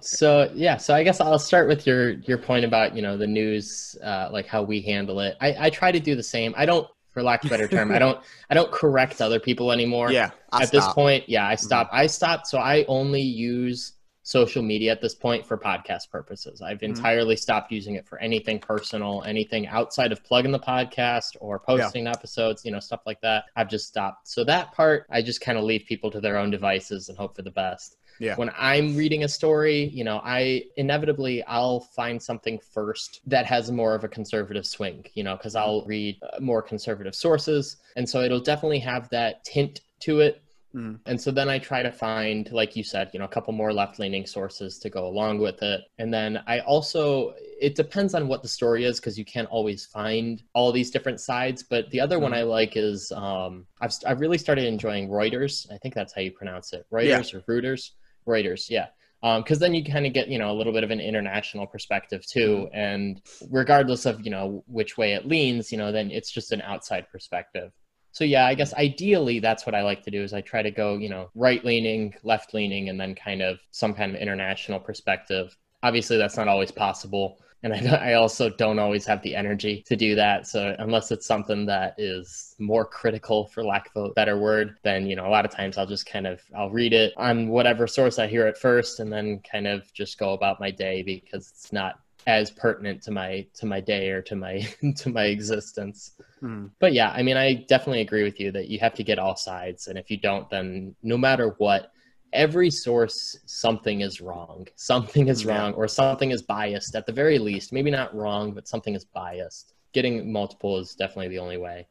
So 0.00 0.50
yeah, 0.54 0.76
so 0.76 0.94
I 0.94 1.02
guess 1.02 1.20
I'll 1.20 1.38
start 1.38 1.68
with 1.68 1.86
your 1.86 2.10
your 2.10 2.38
point 2.38 2.64
about 2.64 2.94
you 2.94 3.02
know 3.02 3.16
the 3.16 3.26
news, 3.26 3.96
uh, 4.02 4.28
like 4.32 4.46
how 4.46 4.62
we 4.62 4.80
handle 4.80 5.20
it. 5.20 5.36
I, 5.40 5.66
I 5.66 5.70
try 5.70 5.90
to 5.90 6.00
do 6.00 6.14
the 6.14 6.22
same. 6.22 6.54
I 6.56 6.66
don't, 6.66 6.86
for 7.10 7.22
lack 7.22 7.44
of 7.44 7.50
a 7.50 7.54
better 7.54 7.68
term, 7.68 7.90
I 7.90 7.98
don't 7.98 8.20
I 8.48 8.54
don't 8.54 8.70
correct 8.70 9.20
other 9.20 9.40
people 9.40 9.72
anymore. 9.72 10.12
Yeah, 10.12 10.30
I 10.52 10.62
at 10.62 10.70
this 10.70 10.86
point, 10.88 11.28
yeah, 11.28 11.46
I 11.46 11.56
stopped. 11.56 11.92
I 11.92 12.06
stopped. 12.06 12.46
So 12.46 12.58
I 12.58 12.84
only 12.86 13.22
use 13.22 13.94
social 14.28 14.62
media 14.62 14.92
at 14.92 15.00
this 15.00 15.14
point 15.14 15.46
for 15.46 15.56
podcast 15.56 16.10
purposes. 16.10 16.60
I've 16.60 16.80
Mhm. 16.80 16.90
entirely 16.90 17.34
stopped 17.34 17.72
using 17.72 17.94
it 17.94 18.06
for 18.06 18.18
anything 18.18 18.58
personal, 18.58 19.22
anything 19.26 19.66
outside 19.66 20.12
of 20.12 20.22
plugging 20.22 20.52
the 20.52 20.58
podcast 20.58 21.34
or 21.40 21.58
posting 21.58 22.06
episodes, 22.06 22.62
you 22.62 22.70
know, 22.70 22.78
stuff 22.78 23.00
like 23.06 23.22
that. 23.22 23.44
I've 23.56 23.70
just 23.70 23.88
stopped. 23.88 24.28
So 24.28 24.44
that 24.44 24.72
part, 24.72 25.06
I 25.08 25.22
just 25.22 25.40
kind 25.40 25.56
of 25.56 25.64
leave 25.64 25.86
people 25.86 26.10
to 26.10 26.20
their 26.20 26.36
own 26.36 26.50
devices 26.50 27.08
and 27.08 27.16
hope 27.16 27.36
for 27.36 27.40
the 27.42 27.50
best. 27.50 27.96
Yeah. 28.20 28.34
When 28.36 28.50
I'm 28.58 28.96
reading 28.96 29.24
a 29.24 29.28
story, 29.28 29.84
you 29.94 30.04
know, 30.04 30.20
I 30.22 30.64
inevitably 30.76 31.42
I'll 31.44 31.80
find 31.80 32.20
something 32.22 32.58
first 32.58 33.20
that 33.28 33.46
has 33.46 33.70
more 33.70 33.94
of 33.94 34.04
a 34.04 34.08
conservative 34.08 34.66
swing, 34.66 35.06
you 35.14 35.22
know, 35.22 35.36
because 35.36 35.54
I'll 35.54 35.86
read 35.86 36.18
uh, 36.22 36.38
more 36.40 36.60
conservative 36.60 37.14
sources, 37.14 37.76
and 37.96 38.06
so 38.06 38.20
it'll 38.20 38.40
definitely 38.40 38.80
have 38.80 39.08
that 39.10 39.42
tint 39.44 39.80
to 40.00 40.20
it. 40.20 40.42
Mhm. 40.74 41.00
And 41.06 41.20
so 41.20 41.30
then 41.30 41.48
I 41.48 41.58
try 41.58 41.82
to 41.82 41.90
find, 41.90 42.50
like 42.52 42.76
you 42.76 42.84
said, 42.84 43.10
you 43.12 43.18
know, 43.18 43.24
a 43.24 43.28
couple 43.28 43.52
more 43.54 43.72
left 43.72 43.98
leaning 43.98 44.26
sources 44.26 44.78
to 44.80 44.90
go 44.90 45.06
along 45.06 45.38
with 45.38 45.62
it. 45.62 45.80
And 45.98 46.12
then 46.12 46.42
I 46.46 46.60
also, 46.60 47.34
it 47.60 47.74
depends 47.74 48.14
on 48.14 48.28
what 48.28 48.42
the 48.42 48.48
story 48.48 48.84
is 48.84 49.00
because 49.00 49.18
you 49.18 49.24
can't 49.24 49.48
always 49.48 49.86
find 49.86 50.42
all 50.54 50.70
these 50.70 50.90
different 50.90 51.20
sides. 51.20 51.62
But 51.62 51.90
the 51.90 52.00
other 52.00 52.18
one 52.18 52.34
I 52.34 52.42
like 52.42 52.76
is 52.76 53.10
um, 53.12 53.66
I've, 53.80 53.92
I've 54.06 54.20
really 54.20 54.38
started 54.38 54.66
enjoying 54.66 55.08
Reuters. 55.08 55.70
I 55.72 55.78
think 55.78 55.94
that's 55.94 56.12
how 56.12 56.20
you 56.20 56.32
pronounce 56.32 56.72
it 56.74 56.84
Reuters 56.92 57.32
or 57.34 57.40
Reuters. 57.40 57.90
Reuters, 58.26 58.68
yeah. 58.68 58.88
Because 59.22 59.58
then 59.58 59.74
you 59.74 59.82
kind 59.84 60.06
of 60.06 60.12
get, 60.12 60.28
you 60.28 60.38
know, 60.38 60.52
a 60.52 60.54
little 60.54 60.72
bit 60.72 60.84
of 60.84 60.90
an 60.90 61.00
international 61.00 61.66
perspective 61.66 62.24
too. 62.26 62.68
And 62.74 63.20
regardless 63.50 64.04
of, 64.06 64.20
you 64.24 64.30
know, 64.30 64.62
which 64.66 64.98
way 64.98 65.14
it 65.14 65.26
leans, 65.26 65.72
you 65.72 65.78
know, 65.78 65.90
then 65.90 66.10
it's 66.10 66.30
just 66.30 66.52
an 66.52 66.60
outside 66.60 67.08
perspective. 67.10 67.72
So 68.18 68.24
yeah, 68.24 68.46
I 68.46 68.54
guess 68.54 68.74
ideally 68.74 69.38
that's 69.38 69.64
what 69.64 69.76
I 69.76 69.82
like 69.82 70.02
to 70.02 70.10
do 70.10 70.24
is 70.24 70.32
I 70.32 70.40
try 70.40 70.60
to 70.60 70.72
go, 70.72 70.96
you 70.96 71.08
know, 71.08 71.30
right 71.36 71.64
leaning, 71.64 72.12
left 72.24 72.52
leaning, 72.52 72.88
and 72.88 72.98
then 72.98 73.14
kind 73.14 73.40
of 73.40 73.60
some 73.70 73.94
kind 73.94 74.12
of 74.12 74.20
international 74.20 74.80
perspective. 74.80 75.56
Obviously, 75.84 76.16
that's 76.16 76.36
not 76.36 76.48
always 76.48 76.72
possible. 76.72 77.38
And 77.62 77.72
I, 77.94 78.10
I 78.10 78.14
also 78.14 78.50
don't 78.50 78.80
always 78.80 79.06
have 79.06 79.22
the 79.22 79.36
energy 79.36 79.84
to 79.86 79.94
do 79.94 80.16
that. 80.16 80.48
So 80.48 80.74
unless 80.80 81.12
it's 81.12 81.26
something 81.26 81.64
that 81.66 81.94
is 81.96 82.56
more 82.58 82.84
critical, 82.84 83.46
for 83.46 83.62
lack 83.62 83.88
of 83.94 84.06
a 84.06 84.14
better 84.14 84.36
word, 84.36 84.78
then 84.82 85.06
you 85.06 85.14
know 85.14 85.28
a 85.28 85.30
lot 85.30 85.44
of 85.44 85.52
times 85.52 85.78
I'll 85.78 85.86
just 85.86 86.06
kind 86.06 86.26
of 86.26 86.40
I'll 86.56 86.70
read 86.70 86.92
it 86.92 87.12
on 87.16 87.46
whatever 87.46 87.86
source 87.86 88.18
I 88.18 88.26
hear 88.26 88.48
it 88.48 88.58
first, 88.58 88.98
and 88.98 89.12
then 89.12 89.42
kind 89.48 89.68
of 89.68 89.92
just 89.92 90.18
go 90.18 90.32
about 90.32 90.58
my 90.58 90.72
day 90.72 91.04
because 91.04 91.52
it's 91.54 91.72
not 91.72 92.00
as 92.28 92.50
pertinent 92.50 93.02
to 93.02 93.10
my 93.10 93.44
to 93.54 93.64
my 93.64 93.80
day 93.80 94.10
or 94.10 94.20
to 94.20 94.36
my 94.36 94.60
to 94.96 95.08
my 95.08 95.24
existence. 95.24 96.12
Hmm. 96.40 96.66
But 96.78 96.92
yeah, 96.92 97.10
I 97.10 97.22
mean, 97.22 97.38
I 97.38 97.54
definitely 97.68 98.02
agree 98.02 98.22
with 98.22 98.38
you 98.38 98.52
that 98.52 98.68
you 98.68 98.78
have 98.80 98.94
to 98.94 99.02
get 99.02 99.18
all 99.18 99.34
sides, 99.34 99.88
and 99.88 99.98
if 99.98 100.10
you 100.10 100.18
don't, 100.18 100.48
then 100.50 100.94
no 101.02 101.16
matter 101.16 101.54
what, 101.56 101.90
every 102.34 102.70
source 102.70 103.38
something 103.46 104.02
is 104.02 104.20
wrong. 104.20 104.68
Something 104.76 105.28
is 105.28 105.46
wrong 105.46 105.72
or 105.72 105.88
something 105.88 106.30
is 106.30 106.42
biased 106.42 106.94
at 106.94 107.06
the 107.06 107.12
very 107.12 107.38
least. 107.38 107.72
Maybe 107.72 107.90
not 107.90 108.14
wrong 108.14 108.52
but 108.52 108.68
something 108.68 108.94
is 108.94 109.06
biased. 109.06 109.72
Getting 109.94 110.30
multiple 110.30 110.78
is 110.78 110.94
definitely 110.94 111.28
the 111.28 111.38
only 111.38 111.56
way. 111.56 111.86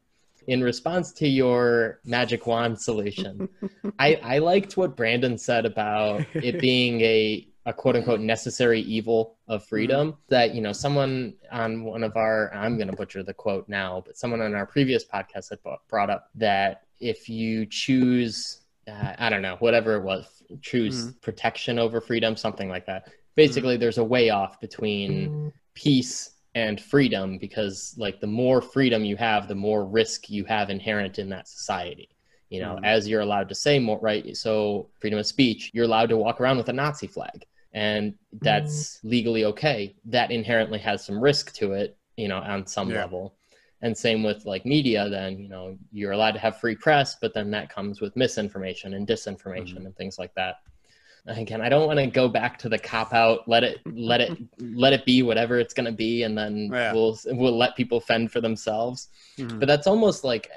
In 0.46 0.62
response 0.62 1.12
to 1.14 1.26
your 1.26 1.98
magic 2.04 2.46
wand 2.46 2.80
solution 2.80 3.48
i 3.98 4.14
i 4.22 4.38
liked 4.38 4.78
what 4.78 4.96
brandon 4.96 5.36
said 5.36 5.66
about 5.66 6.24
it 6.32 6.58
being 6.58 7.02
a 7.02 7.46
a 7.66 7.72
quote 7.72 7.96
unquote 7.96 8.20
necessary 8.20 8.80
evil 8.80 9.36
of 9.46 9.64
freedom 9.64 10.12
mm-hmm. 10.12 10.20
that 10.28 10.54
you 10.54 10.60
know 10.60 10.72
someone 10.72 11.34
on 11.52 11.84
one 11.84 12.02
of 12.02 12.16
our 12.16 12.52
i'm 12.54 12.76
going 12.76 12.90
to 12.90 12.96
butcher 12.96 13.22
the 13.22 13.34
quote 13.34 13.68
now 13.68 14.02
but 14.06 14.16
someone 14.16 14.40
on 14.40 14.54
our 14.54 14.66
previous 14.66 15.04
podcast 15.04 15.50
had 15.50 15.58
brought 15.88 16.10
up 16.10 16.30
that 16.34 16.82
if 17.00 17.28
you 17.28 17.66
choose 17.66 18.62
uh, 18.88 19.14
I 19.18 19.28
don't 19.28 19.42
know, 19.42 19.56
whatever 19.58 19.96
it 19.96 20.02
was, 20.02 20.42
choose 20.62 21.06
mm-hmm. 21.06 21.18
protection 21.20 21.78
over 21.78 22.00
freedom, 22.00 22.36
something 22.36 22.68
like 22.68 22.86
that. 22.86 23.08
Basically, 23.34 23.74
mm-hmm. 23.74 23.80
there's 23.80 23.98
a 23.98 24.04
way 24.04 24.30
off 24.30 24.60
between 24.60 25.28
mm-hmm. 25.28 25.48
peace 25.74 26.30
and 26.54 26.80
freedom 26.80 27.38
because, 27.38 27.94
like, 27.98 28.20
the 28.20 28.26
more 28.26 28.62
freedom 28.62 29.04
you 29.04 29.16
have, 29.16 29.48
the 29.48 29.54
more 29.54 29.84
risk 29.84 30.30
you 30.30 30.44
have 30.44 30.70
inherent 30.70 31.18
in 31.18 31.28
that 31.28 31.48
society. 31.48 32.08
You 32.50 32.60
know, 32.62 32.74
mm-hmm. 32.76 32.84
as 32.84 33.06
you're 33.06 33.20
allowed 33.20 33.48
to 33.50 33.54
say 33.54 33.78
more, 33.78 33.98
right? 34.00 34.36
So, 34.36 34.88
freedom 35.00 35.18
of 35.18 35.26
speech, 35.26 35.70
you're 35.74 35.84
allowed 35.84 36.08
to 36.08 36.16
walk 36.16 36.40
around 36.40 36.56
with 36.56 36.68
a 36.68 36.72
Nazi 36.72 37.06
flag, 37.06 37.44
and 37.72 38.14
that's 38.40 38.98
mm-hmm. 38.98 39.08
legally 39.08 39.44
okay. 39.46 39.94
That 40.06 40.30
inherently 40.30 40.78
has 40.78 41.04
some 41.04 41.20
risk 41.20 41.52
to 41.54 41.72
it, 41.72 41.96
you 42.16 42.28
know, 42.28 42.38
on 42.38 42.66
some 42.66 42.90
yeah. 42.90 43.02
level 43.02 43.34
and 43.82 43.96
same 43.96 44.22
with 44.22 44.44
like 44.44 44.64
media 44.66 45.08
then 45.08 45.38
you 45.38 45.48
know 45.48 45.76
you're 45.92 46.12
allowed 46.12 46.32
to 46.32 46.38
have 46.38 46.58
free 46.58 46.74
press 46.74 47.16
but 47.20 47.32
then 47.34 47.50
that 47.50 47.72
comes 47.72 48.00
with 48.00 48.14
misinformation 48.16 48.94
and 48.94 49.06
disinformation 49.06 49.74
mm-hmm. 49.74 49.86
and 49.86 49.96
things 49.96 50.18
like 50.18 50.34
that 50.34 50.56
again 51.26 51.60
i 51.60 51.68
don't 51.68 51.86
want 51.86 51.98
to 51.98 52.06
go 52.06 52.28
back 52.28 52.58
to 52.58 52.68
the 52.68 52.78
cop 52.78 53.12
out 53.12 53.46
let 53.46 53.62
it 53.62 53.78
let 53.86 54.20
it 54.20 54.36
let 54.58 54.92
it 54.92 55.04
be 55.04 55.22
whatever 55.22 55.58
it's 55.58 55.74
going 55.74 55.86
to 55.86 55.92
be 55.92 56.22
and 56.22 56.36
then 56.36 56.70
yeah. 56.72 56.92
we'll 56.92 57.18
we'll 57.26 57.56
let 57.56 57.76
people 57.76 58.00
fend 58.00 58.32
for 58.32 58.40
themselves 58.40 59.08
mm-hmm. 59.36 59.58
but 59.58 59.66
that's 59.66 59.86
almost 59.86 60.24
like 60.24 60.50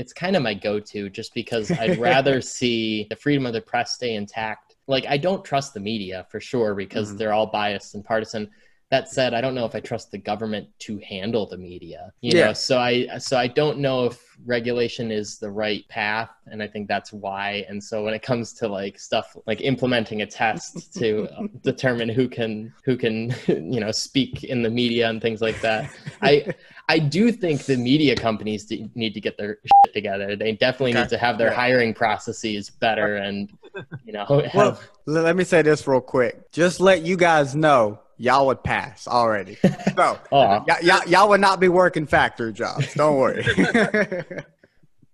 it's 0.00 0.14
kind 0.14 0.34
of 0.34 0.42
my 0.42 0.54
go-to 0.54 1.10
just 1.10 1.34
because 1.34 1.70
i'd 1.80 1.98
rather 1.98 2.40
see 2.40 3.06
the 3.10 3.16
freedom 3.16 3.46
of 3.46 3.52
the 3.52 3.60
press 3.60 3.94
stay 3.94 4.14
intact 4.14 4.76
like 4.86 5.04
i 5.06 5.16
don't 5.16 5.44
trust 5.44 5.74
the 5.74 5.80
media 5.80 6.26
for 6.30 6.40
sure 6.40 6.74
because 6.74 7.08
mm-hmm. 7.08 7.18
they're 7.18 7.34
all 7.34 7.46
biased 7.46 7.94
and 7.94 8.04
partisan 8.04 8.50
that 8.90 9.08
said, 9.08 9.34
I 9.34 9.40
don't 9.40 9.54
know 9.54 9.64
if 9.64 9.76
I 9.76 9.80
trust 9.80 10.10
the 10.10 10.18
government 10.18 10.68
to 10.80 10.98
handle 10.98 11.46
the 11.46 11.56
media. 11.56 12.12
You 12.22 12.36
yeah. 12.36 12.46
know, 12.46 12.52
so 12.52 12.78
I 12.78 13.18
so 13.18 13.38
I 13.38 13.46
don't 13.46 13.78
know 13.78 14.06
if 14.06 14.36
regulation 14.44 15.12
is 15.12 15.38
the 15.38 15.48
right 15.48 15.86
path, 15.88 16.30
and 16.46 16.60
I 16.60 16.66
think 16.66 16.88
that's 16.88 17.12
why. 17.12 17.64
And 17.68 17.82
so 17.82 18.02
when 18.02 18.14
it 18.14 18.22
comes 18.22 18.52
to 18.54 18.66
like 18.66 18.98
stuff 18.98 19.36
like 19.46 19.60
implementing 19.60 20.22
a 20.22 20.26
test 20.26 20.92
to 20.98 21.28
um, 21.38 21.50
determine 21.62 22.08
who 22.08 22.28
can 22.28 22.74
who 22.84 22.96
can 22.96 23.32
you 23.46 23.78
know 23.78 23.92
speak 23.92 24.42
in 24.42 24.62
the 24.62 24.70
media 24.70 25.08
and 25.08 25.22
things 25.22 25.40
like 25.40 25.60
that, 25.60 25.88
I 26.20 26.52
I 26.88 26.98
do 26.98 27.30
think 27.30 27.66
the 27.66 27.76
media 27.76 28.16
companies 28.16 28.68
need 28.96 29.14
to 29.14 29.20
get 29.20 29.38
their 29.38 29.58
shit 29.62 29.94
together. 29.94 30.34
They 30.34 30.52
definitely 30.52 30.94
okay. 30.94 31.02
need 31.02 31.10
to 31.10 31.18
have 31.18 31.38
their 31.38 31.52
hiring 31.52 31.94
processes 31.94 32.70
better, 32.70 33.16
and 33.18 33.56
you 34.04 34.12
know. 34.12 34.24
Have... 34.26 34.52
Well, 34.52 34.80
let 35.06 35.36
me 35.36 35.44
say 35.44 35.62
this 35.62 35.86
real 35.86 36.00
quick. 36.00 36.50
Just 36.50 36.80
let 36.80 37.02
you 37.02 37.16
guys 37.16 37.54
know 37.54 38.00
y'all 38.20 38.46
would 38.46 38.62
pass 38.62 39.08
already. 39.08 39.56
So 39.96 40.18
y- 40.30 40.78
y- 40.82 41.02
y'all 41.06 41.28
would 41.30 41.40
not 41.40 41.58
be 41.58 41.68
working 41.68 42.06
factory 42.06 42.52
jobs. 42.52 42.94
Don't 42.94 43.16
worry. 43.16 43.44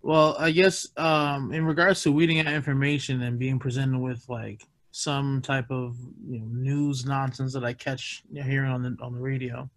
well, 0.03 0.37
I 0.39 0.51
guess 0.51 0.87
um, 0.97 1.53
in 1.53 1.65
regards 1.65 2.03
to 2.03 2.13
weeding 2.13 2.41
out 2.41 2.53
information 2.53 3.23
and 3.23 3.39
being 3.39 3.59
presented 3.59 3.99
with 3.99 4.25
like 4.29 4.63
some 4.91 5.41
type 5.43 5.71
of 5.71 5.97
you 6.27 6.41
know, 6.41 6.47
news 6.47 7.05
nonsense 7.05 7.53
that 7.55 7.65
I 7.65 7.73
catch 7.73 8.23
hearing 8.33 8.71
on 8.71 8.83
the 8.83 8.97
on 9.01 9.15
the 9.15 9.21
radio. 9.21 9.69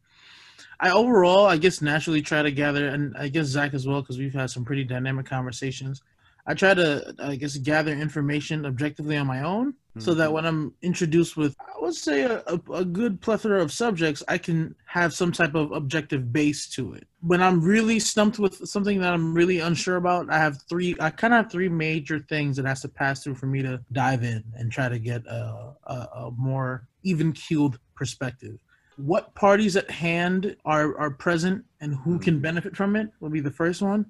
I 0.79 0.91
overall, 0.91 1.45
I 1.45 1.57
guess, 1.57 1.81
naturally 1.81 2.21
try 2.21 2.41
to 2.41 2.51
gather, 2.51 2.87
and 2.87 3.15
I 3.17 3.27
guess 3.29 3.47
Zach 3.47 3.73
as 3.73 3.87
well, 3.87 4.01
because 4.01 4.17
we've 4.17 4.33
had 4.33 4.49
some 4.49 4.65
pretty 4.65 4.83
dynamic 4.83 5.25
conversations. 5.25 6.01
I 6.45 6.53
try 6.53 6.73
to, 6.73 7.15
I 7.19 7.35
guess, 7.35 7.57
gather 7.57 7.91
information 7.91 8.65
objectively 8.65 9.17
on 9.17 9.27
my 9.27 9.43
own, 9.43 9.73
mm-hmm. 9.89 9.99
so 10.01 10.13
that 10.13 10.25
mm-hmm. 10.25 10.33
when 10.33 10.45
I'm 10.45 10.73
introduced 10.81 11.37
with, 11.37 11.55
I 11.59 11.79
would 11.81 11.93
say, 11.93 12.23
a, 12.23 12.43
a, 12.47 12.59
a, 12.73 12.85
good 12.85 13.21
plethora 13.21 13.61
of 13.61 13.71
subjects, 13.71 14.23
I 14.27 14.37
can 14.37 14.75
have 14.85 15.13
some 15.13 15.31
type 15.31 15.55
of 15.55 15.71
objective 15.71 16.31
base 16.31 16.67
to 16.71 16.93
it. 16.93 17.07
When 17.21 17.41
I'm 17.41 17.61
really 17.61 17.99
stumped 17.99 18.39
with 18.39 18.67
something 18.67 18.99
that 19.01 19.13
I'm 19.13 19.33
really 19.33 19.59
unsure 19.59 19.97
about, 19.97 20.29
I 20.29 20.37
have 20.37 20.61
three. 20.69 20.95
I 20.99 21.09
kind 21.09 21.33
of 21.33 21.43
have 21.43 21.51
three 21.51 21.69
major 21.69 22.19
things 22.19 22.55
that 22.57 22.65
has 22.65 22.81
to 22.81 22.89
pass 22.89 23.23
through 23.23 23.35
for 23.35 23.47
me 23.47 23.61
to 23.61 23.81
dive 23.91 24.23
in 24.23 24.43
and 24.55 24.71
try 24.71 24.89
to 24.89 24.99
get 24.99 25.25
a, 25.27 25.73
a, 25.83 25.93
a 25.93 26.31
more 26.37 26.87
even 27.03 27.31
keeled 27.31 27.79
perspective 27.95 28.59
what 28.99 29.33
parties 29.33 29.77
at 29.77 29.89
hand 29.89 30.55
are 30.65 30.97
are 30.97 31.09
present 31.09 31.63
and 31.79 31.95
who 31.95 32.19
can 32.19 32.35
mm-hmm. 32.35 32.41
benefit 32.41 32.75
from 32.75 32.97
it 32.97 33.09
will 33.21 33.29
be 33.29 33.39
the 33.39 33.51
first 33.51 33.81
one 33.81 34.05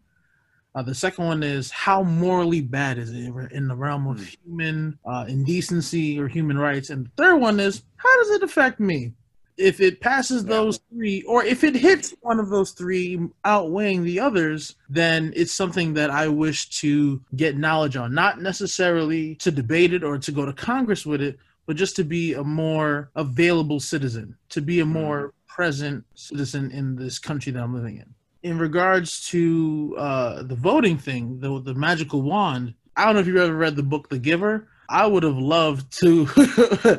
uh, 0.76 0.84
the 0.84 0.94
second 0.94 1.26
one 1.26 1.44
is 1.44 1.72
how 1.72 2.04
morally 2.04 2.62
bad 2.62 2.98
is 2.98 3.12
it 3.12 3.52
in 3.52 3.68
the 3.68 3.76
realm 3.76 4.08
of 4.08 4.18
mm. 4.18 4.38
human 4.44 5.00
uh, 5.06 5.26
indecency 5.28 6.20
or 6.20 6.28
human 6.28 6.58
rights? 6.58 6.90
And 6.90 7.06
the 7.06 7.12
third 7.18 7.38
one 7.38 7.60
is 7.60 7.84
how 7.98 8.16
does 8.20 8.32
it 8.32 8.44
affect 8.44 8.80
me? 8.80 9.14
If 9.58 9.82
it 9.82 10.00
passes 10.00 10.46
those 10.46 10.80
three, 10.90 11.22
or 11.24 11.44
if 11.44 11.66
it 11.66 11.76
hits 11.76 12.14
one 12.22 12.40
of 12.40 12.48
those 12.48 12.72
three 12.72 13.20
outweighing 13.44 14.04
the 14.04 14.18
others, 14.18 14.76
then 14.88 15.34
it's 15.36 15.52
something 15.52 15.94
that 15.96 16.10
I 16.10 16.30
wish 16.30 16.70
to 16.80 17.22
get 17.36 17.58
knowledge 17.58 17.98
on. 17.98 18.14
Not 18.14 18.42
necessarily 18.42 19.36
to 19.36 19.52
debate 19.52 19.92
it 19.92 20.02
or 20.02 20.18
to 20.18 20.32
go 20.32 20.46
to 20.46 20.54
Congress 20.54 21.06
with 21.06 21.22
it, 21.22 21.38
but 21.66 21.76
just 21.76 21.98
to 21.98 22.06
be 22.06 22.36
a 22.36 22.44
more 22.44 23.10
available 23.16 23.82
citizen, 23.82 24.38
to 24.48 24.62
be 24.62 24.80
a 24.80 24.86
hmm. 24.86 24.94
more 24.94 25.34
present 25.46 26.06
citizen 26.14 26.72
in 26.72 26.96
this 26.96 27.20
country 27.20 27.52
that 27.52 27.62
I'm 27.62 27.76
living 27.76 27.98
in 27.98 28.16
in 28.44 28.58
regards 28.58 29.28
to 29.30 29.96
uh, 29.98 30.44
the 30.44 30.56
voting 30.56 30.98
thing, 30.98 31.40
the 31.40 31.62
the 31.62 31.74
magical 31.74 32.22
wand. 32.22 32.74
I 32.96 33.06
don't 33.06 33.16
know 33.16 33.22
if 33.22 33.28
you've 33.28 33.38
ever 33.38 33.56
read 33.56 33.76
the 33.76 33.84
book 33.84 34.10
The 34.10 34.20
Giver. 34.20 34.68
I 34.90 35.06
would 35.06 35.22
have 35.22 35.38
loved 35.38 35.92
to, 36.00 36.28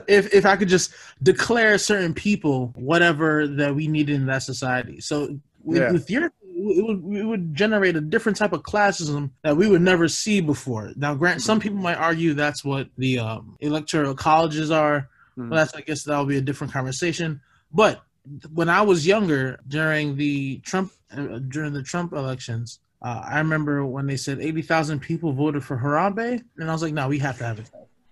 if 0.07 0.33
if 0.33 0.47
I 0.47 0.57
could 0.57 0.69
just 0.69 0.93
declare 1.23 1.77
certain 1.77 2.15
people 2.15 2.73
whatever 2.77 3.49
that 3.49 3.75
we 3.75 3.89
needed 3.89 4.15
in 4.15 4.27
that 4.27 4.45
society. 4.45 5.01
So 5.01 5.39
with, 5.65 5.83
yeah. 5.83 5.91
with 5.91 6.09
your, 6.09 6.27
it 6.43 6.85
would, 6.85 7.17
it 7.17 7.25
would 7.25 7.55
generate 7.55 7.97
a 7.97 8.01
different 8.01 8.39
type 8.39 8.53
of 8.53 8.63
classism 8.63 9.31
that 9.43 9.57
we 9.57 9.69
would 9.69 9.83
never 9.83 10.09
see 10.09 10.41
before. 10.41 10.93
Now, 10.97 11.15
grant 11.15 11.43
some 11.43 11.59
people 11.59 11.79
might 11.79 11.99
argue 11.99 12.33
that's 12.33 12.65
what 12.65 12.89
the 12.97 13.19
um, 13.19 13.57
electoral 13.61 14.15
colleges 14.15 14.71
are. 14.71 15.09
Mm. 15.37 15.51
But 15.51 15.57
that's 15.57 15.75
I 15.75 15.81
guess 15.81 16.05
that'll 16.05 16.27
be 16.27 16.39
a 16.39 16.43
different 16.43 16.73
conversation. 16.73 17.41
But 17.73 18.03
when 18.53 18.69
I 18.69 18.83
was 18.83 19.07
younger, 19.07 19.59
during 19.69 20.17
the 20.17 20.59
Trump 20.59 20.93
uh, 21.13 21.39
during 21.49 21.73
the 21.73 21.83
Trump 21.83 22.13
elections, 22.13 22.81
uh, 23.03 23.23
I 23.25 23.39
remember 23.39 23.85
when 23.85 24.07
they 24.07 24.17
said 24.17 24.41
eighty 24.41 24.63
thousand 24.63 25.01
people 25.01 25.33
voted 25.33 25.65
for 25.65 25.77
Harambe, 25.77 26.43
and 26.59 26.71
I 26.71 26.73
was 26.73 26.83
like, 26.83 26.95
"No, 26.95 27.09
we 27.09 27.19
have 27.19 27.39
to 27.39 27.45
have 27.45 27.59
it." 27.59 27.71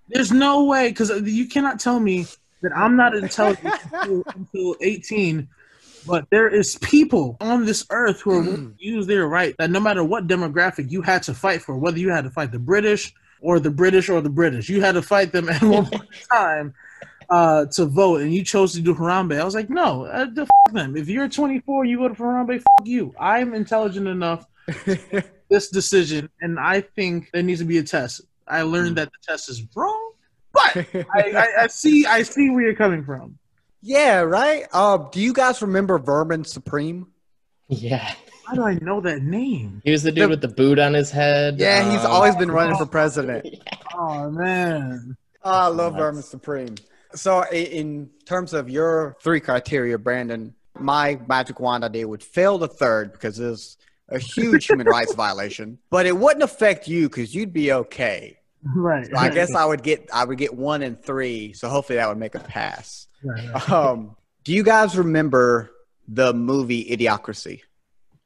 There's 0.09 0.33
no 0.33 0.65
way 0.65 0.89
because 0.89 1.11
you 1.23 1.47
cannot 1.47 1.79
tell 1.79 2.01
me 2.01 2.27
that 2.63 2.73
I'm 2.75 2.97
not 2.97 3.15
intelligent 3.15 3.75
until, 3.93 4.25
until 4.35 4.77
18 4.81 5.49
but 6.07 6.27
there 6.31 6.49
is 6.49 6.77
people 6.79 7.37
on 7.41 7.67
this 7.67 7.85
earth 7.91 8.21
who 8.21 8.39
are 8.39 8.43
mm. 8.43 8.75
use 8.79 9.07
their 9.07 9.29
right 9.29 9.55
that 9.59 9.71
no 9.71 9.79
matter 9.79 10.03
what 10.03 10.27
demographic 10.27 10.91
you 10.91 11.03
had 11.03 11.23
to 11.25 11.35
fight 11.35 11.61
for, 11.61 11.77
whether 11.77 11.99
you 11.99 12.09
had 12.11 12.25
to 12.25 12.31
fight 12.31 12.51
the 12.51 12.59
British 12.59 13.13
or 13.41 13.61
the 13.61 13.71
British 13.71 14.09
or 14.09 14.21
the 14.21 14.31
British, 14.31 14.69
you 14.69 14.81
had 14.81 14.93
to 14.93 15.03
fight 15.03 15.33
them 15.33 15.49
at 15.49 15.63
one 15.63 15.91
time 16.33 16.75
uh, 17.31 17.67
to 17.67 17.87
vote 17.87 18.23
and 18.23 18.33
you 18.33 18.43
chose 18.43 18.73
to 18.73 18.81
do 18.81 18.95
Harambe, 18.95 19.39
I 19.39 19.45
was 19.45 19.55
like, 19.55 19.71
no, 19.71 20.05
uh, 20.07 20.27
the 20.33 20.43
f- 20.43 20.75
them. 20.75 20.97
If 20.97 21.09
you're 21.09 21.29
24, 21.29 21.85
you 21.85 21.99
voted 21.99 22.17
for 22.17 22.27
Harambe, 22.27 22.57
f- 22.57 22.65
you. 22.85 23.15
I'm 23.19 23.55
intelligent 23.55 24.09
enough 24.09 24.47
this 25.51 25.69
decision, 25.69 26.29
and 26.41 26.59
I 26.59 26.81
think 26.81 27.31
there 27.33 27.43
needs 27.43 27.61
to 27.61 27.67
be 27.67 27.79
a 27.79 27.83
test. 27.83 28.23
I 28.47 28.63
learned 28.63 28.93
mm. 28.93 28.97
that 28.97 29.11
the 29.11 29.33
test 29.33 29.49
is 29.49 29.63
wrong, 29.75 30.13
but 30.53 30.77
I, 30.95 31.07
I, 31.15 31.47
I, 31.61 31.67
see 31.67 32.07
I 32.07 32.23
see 32.23 32.51
where 32.51 32.63
you're 32.63 32.75
coming 32.75 33.05
from. 33.05 33.39
Yeah, 33.83 34.21
right. 34.21 34.67
Uh, 34.73 34.97
do 34.97 35.21
you 35.21 35.33
guys 35.33 35.63
remember 35.63 35.99
Vermin 35.99 36.45
Supreme? 36.45 37.07
Yeah. 37.69 38.15
How 38.47 38.55
do 38.55 38.63
I 38.63 38.79
know 38.81 39.01
that 39.03 39.23
name? 39.23 39.83
He 39.85 39.91
was 39.91 40.03
the 40.03 40.11
dude 40.11 40.25
the, 40.25 40.29
with 40.31 40.41
the 40.41 40.49
boot 40.49 40.79
on 40.79 40.95
his 40.95 41.11
head. 41.11 41.59
Yeah, 41.59 41.91
he's 41.91 42.03
uh, 42.03 42.09
always 42.09 42.35
been 42.35 42.51
running 42.51 42.77
for 42.77 42.87
president. 42.87 43.47
Oh 44.01 44.31
man. 44.31 45.17
Oh, 45.43 45.51
I 45.51 45.67
love 45.67 45.95
Vermin 45.95 46.23
Supreme. 46.23 46.77
So, 47.15 47.45
in 47.51 48.11
terms 48.27 48.53
of 48.53 48.69
your 48.69 49.17
three 49.23 49.41
criteria, 49.41 49.99
Brandon, 49.99 50.55
my 50.79 51.19
magic 51.29 51.61
wand 51.61 51.85
idea 51.85 52.07
would 52.07 52.23
fail 52.23 52.59
the 52.59 52.69
third 52.69 53.13
because 53.13 53.39
it's 53.41 53.77
a 54.09 54.19
huge 54.19 54.67
human 54.67 54.87
rights 54.97 55.15
violation, 55.15 55.79
but 55.91 56.07
it 56.07 56.17
wouldn't 56.17 56.43
affect 56.43 56.89
you 56.89 57.09
because 57.09 57.35
you'd 57.35 57.53
be 57.53 57.73
okay. 57.73 58.39
Right. 58.63 59.07
So 59.07 59.17
I 59.17 59.31
guess 59.31 59.55
I 59.55 59.65
would 59.71 59.83
get 59.83 60.09
I 60.13 60.25
would 60.25 60.39
get 60.39 60.55
one 60.55 60.83
and 60.83 61.03
three. 61.03 61.53
So 61.53 61.69
hopefully 61.69 61.97
that 61.97 62.09
would 62.09 62.19
make 62.19 62.35
a 62.35 62.41
pass. 62.41 63.07
Right, 63.23 63.49
right. 63.53 63.71
Um, 63.71 64.17
do 64.45 64.53
you 64.53 64.63
guys 64.63 64.97
remember 64.97 65.71
the 66.07 66.33
movie 66.33 66.85
Idiocracy? 66.85 67.63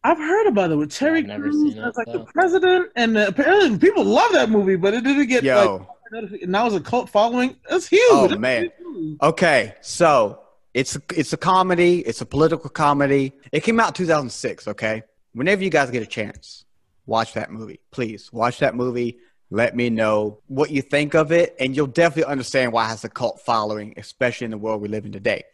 I've 0.05 0.19
heard 0.19 0.49
about 0.49 0.73
it 0.73 0.77
with 0.77 0.93
Terry 0.93 1.29
I've 1.31 1.41
Crews 1.41 1.77
as 1.79 1.97
like 1.97 2.09
the 2.11 2.25
president, 2.25 2.91
and 2.97 3.17
uh, 3.17 3.27
apparently 3.29 3.79
people 3.79 4.05
love 4.05 4.33
that 4.33 4.51
movie, 4.51 4.75
but 4.75 4.95
it 4.95 5.05
didn't 5.05 5.29
get 5.29 5.45
Yo, 5.45 5.55
notifi- 5.55 5.87
and 6.13 6.55
that 6.55 6.65
was 6.65 6.75
a 6.75 6.81
cult 6.81 7.11
following. 7.11 7.57
That's 7.69 7.89
huge. 7.89 8.03
Oh, 8.11 8.27
That's 8.29 8.41
man. 8.41 8.71
huge. 8.79 9.19
okay, 9.23 9.75
so 9.81 10.41
it's 10.75 10.97
a, 10.97 11.03
it's 11.15 11.33
a 11.33 11.37
comedy. 11.37 12.01
It's 12.01 12.21
a 12.21 12.27
political 12.27 12.71
comedy. 12.71 13.33
It 13.51 13.61
came 13.63 13.81
out 13.81 13.89
in 13.89 13.95
2006. 13.95 14.69
Okay, 14.69 15.03
whenever 15.33 15.63
you 15.63 15.71
guys 15.71 15.91
get 15.91 16.03
a 16.03 16.07
chance, 16.07 16.65
watch 17.07 17.35
that 17.35 17.51
movie. 17.51 17.81
Please 17.91 18.33
watch 18.33 18.59
that 18.61 18.75
movie. 18.75 19.19
Let 19.51 19.77
me 19.77 19.91
know 19.91 20.39
what 20.47 20.71
you 20.71 20.81
think 20.81 21.15
of 21.15 21.31
it, 21.31 21.55
and 21.61 21.77
you'll 21.77 21.87
definitely 21.87 22.31
understand 22.33 22.73
why 22.73 22.87
it 22.87 22.89
has 22.89 23.05
a 23.05 23.11
cult 23.11 23.41
following, 23.41 23.93
especially 23.99 24.47
in 24.47 24.51
the 24.51 24.59
world 24.59 24.81
we 24.81 24.89
live 24.89 25.05
in 25.05 25.13
today. 25.13 25.45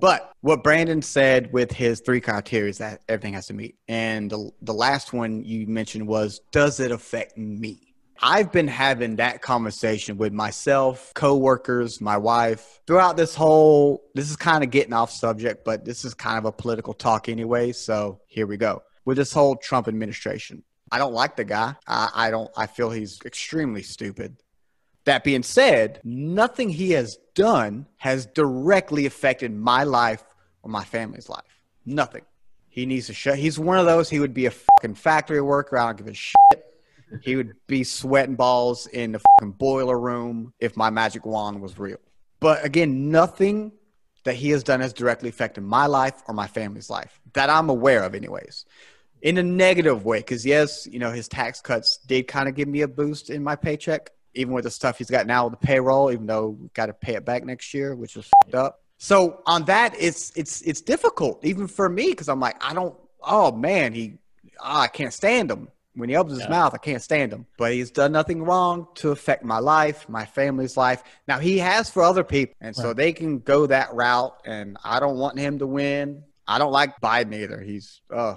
But 0.00 0.32
what 0.40 0.62
Brandon 0.62 1.02
said 1.02 1.52
with 1.52 1.72
his 1.72 2.00
three 2.00 2.20
criteria 2.20 2.70
is 2.70 2.78
that 2.78 3.02
everything 3.08 3.34
has 3.34 3.46
to 3.48 3.54
meet. 3.54 3.76
And 3.88 4.30
the, 4.30 4.50
the 4.62 4.74
last 4.74 5.12
one 5.12 5.42
you 5.42 5.66
mentioned 5.66 6.06
was, 6.06 6.40
does 6.52 6.80
it 6.80 6.92
affect 6.92 7.36
me? 7.36 7.89
I've 8.22 8.52
been 8.52 8.68
having 8.68 9.16
that 9.16 9.40
conversation 9.40 10.18
with 10.18 10.32
myself, 10.32 11.12
coworkers, 11.14 12.00
my 12.00 12.18
wife 12.18 12.80
throughout 12.86 13.16
this 13.16 13.34
whole. 13.34 14.02
This 14.14 14.28
is 14.28 14.36
kind 14.36 14.62
of 14.62 14.70
getting 14.70 14.92
off 14.92 15.10
subject, 15.10 15.64
but 15.64 15.84
this 15.84 16.04
is 16.04 16.12
kind 16.12 16.36
of 16.36 16.44
a 16.44 16.52
political 16.52 16.92
talk 16.92 17.28
anyway. 17.28 17.72
So 17.72 18.20
here 18.26 18.46
we 18.46 18.58
go 18.58 18.82
with 19.06 19.16
this 19.16 19.32
whole 19.32 19.56
Trump 19.56 19.88
administration. 19.88 20.62
I 20.92 20.98
don't 20.98 21.14
like 21.14 21.36
the 21.36 21.44
guy. 21.44 21.76
I, 21.86 22.10
I 22.14 22.30
don't. 22.30 22.50
I 22.56 22.66
feel 22.66 22.90
he's 22.90 23.20
extremely 23.24 23.82
stupid. 23.82 24.36
That 25.04 25.24
being 25.24 25.42
said, 25.42 26.00
nothing 26.04 26.68
he 26.68 26.90
has 26.90 27.16
done 27.34 27.86
has 27.96 28.26
directly 28.26 29.06
affected 29.06 29.54
my 29.54 29.84
life 29.84 30.22
or 30.62 30.70
my 30.70 30.84
family's 30.84 31.28
life. 31.30 31.62
Nothing. 31.86 32.22
He 32.68 32.84
needs 32.84 33.06
to 33.06 33.14
shut. 33.14 33.38
He's 33.38 33.58
one 33.58 33.78
of 33.78 33.86
those. 33.86 34.10
He 34.10 34.20
would 34.20 34.34
be 34.34 34.46
a 34.46 34.50
fucking 34.50 34.96
factory 34.96 35.40
worker. 35.40 35.78
I 35.78 35.86
don't 35.86 35.96
give 35.96 36.06
a 36.06 36.14
shit. 36.14 36.34
He 37.22 37.36
would 37.36 37.54
be 37.66 37.84
sweating 37.84 38.36
balls 38.36 38.86
in 38.86 39.12
the 39.12 39.20
fucking 39.20 39.52
boiler 39.52 39.98
room 39.98 40.52
if 40.60 40.76
my 40.76 40.90
magic 40.90 41.26
wand 41.26 41.60
was 41.60 41.78
real. 41.78 41.98
But 42.40 42.64
again, 42.64 43.10
nothing 43.10 43.72
that 44.24 44.34
he 44.34 44.50
has 44.50 44.62
done 44.62 44.80
has 44.80 44.92
directly 44.92 45.28
affected 45.28 45.62
my 45.62 45.86
life 45.86 46.22
or 46.28 46.34
my 46.34 46.46
family's 46.46 46.90
life 46.90 47.20
that 47.32 47.50
I'm 47.50 47.68
aware 47.68 48.02
of, 48.02 48.14
anyways. 48.14 48.64
In 49.22 49.38
a 49.38 49.42
negative 49.42 50.04
way, 50.04 50.18
because 50.18 50.46
yes, 50.46 50.86
you 50.86 50.98
know 50.98 51.10
his 51.10 51.28
tax 51.28 51.60
cuts 51.60 51.98
did 52.06 52.26
kind 52.26 52.48
of 52.48 52.54
give 52.54 52.68
me 52.68 52.80
a 52.82 52.88
boost 52.88 53.28
in 53.28 53.42
my 53.42 53.54
paycheck, 53.54 54.10
even 54.34 54.54
with 54.54 54.64
the 54.64 54.70
stuff 54.70 54.96
he's 54.96 55.10
got 55.10 55.26
now 55.26 55.44
with 55.44 55.60
the 55.60 55.66
payroll. 55.66 56.10
Even 56.10 56.26
though 56.26 56.48
we 56.48 56.68
got 56.68 56.86
to 56.86 56.94
pay 56.94 57.16
it 57.16 57.24
back 57.26 57.44
next 57.44 57.74
year, 57.74 57.94
which 57.94 58.16
is 58.16 58.26
fucked 58.42 58.54
up. 58.54 58.80
So 58.96 59.42
on 59.46 59.66
that, 59.66 59.94
it's 59.98 60.32
it's 60.36 60.62
it's 60.62 60.80
difficult 60.80 61.44
even 61.44 61.66
for 61.66 61.88
me 61.88 62.10
because 62.10 62.30
I'm 62.30 62.40
like 62.40 62.62
I 62.64 62.72
don't. 62.72 62.94
Oh 63.22 63.52
man, 63.52 63.92
he 63.92 64.18
ah, 64.58 64.82
I 64.82 64.88
can't 64.88 65.12
stand 65.12 65.50
him. 65.50 65.68
When 65.94 66.08
he 66.08 66.16
opens 66.16 66.34
his 66.38 66.44
Yeah. 66.44 66.50
mouth, 66.50 66.72
I 66.74 66.78
can't 66.78 67.02
stand 67.02 67.32
him. 67.32 67.46
But 67.58 67.72
he's 67.72 67.90
done 67.90 68.12
nothing 68.12 68.42
wrong 68.44 68.86
to 68.96 69.10
affect 69.10 69.44
my 69.44 69.58
life, 69.58 70.08
my 70.08 70.24
family's 70.24 70.76
life. 70.76 71.02
Now 71.26 71.38
he 71.38 71.58
has 71.58 71.90
for 71.90 72.02
other 72.02 72.22
people, 72.24 72.54
and 72.60 72.74
so 72.76 72.92
they 72.92 73.12
can 73.12 73.40
go 73.40 73.66
that 73.66 73.92
route. 73.92 74.34
And 74.44 74.76
I 74.84 75.00
don't 75.00 75.16
want 75.18 75.38
him 75.38 75.58
to 75.58 75.66
win. 75.66 76.22
I 76.46 76.58
don't 76.58 76.72
like 76.72 77.00
Biden 77.00 77.34
either. 77.34 77.60
He's 77.60 78.00
uh 78.12 78.36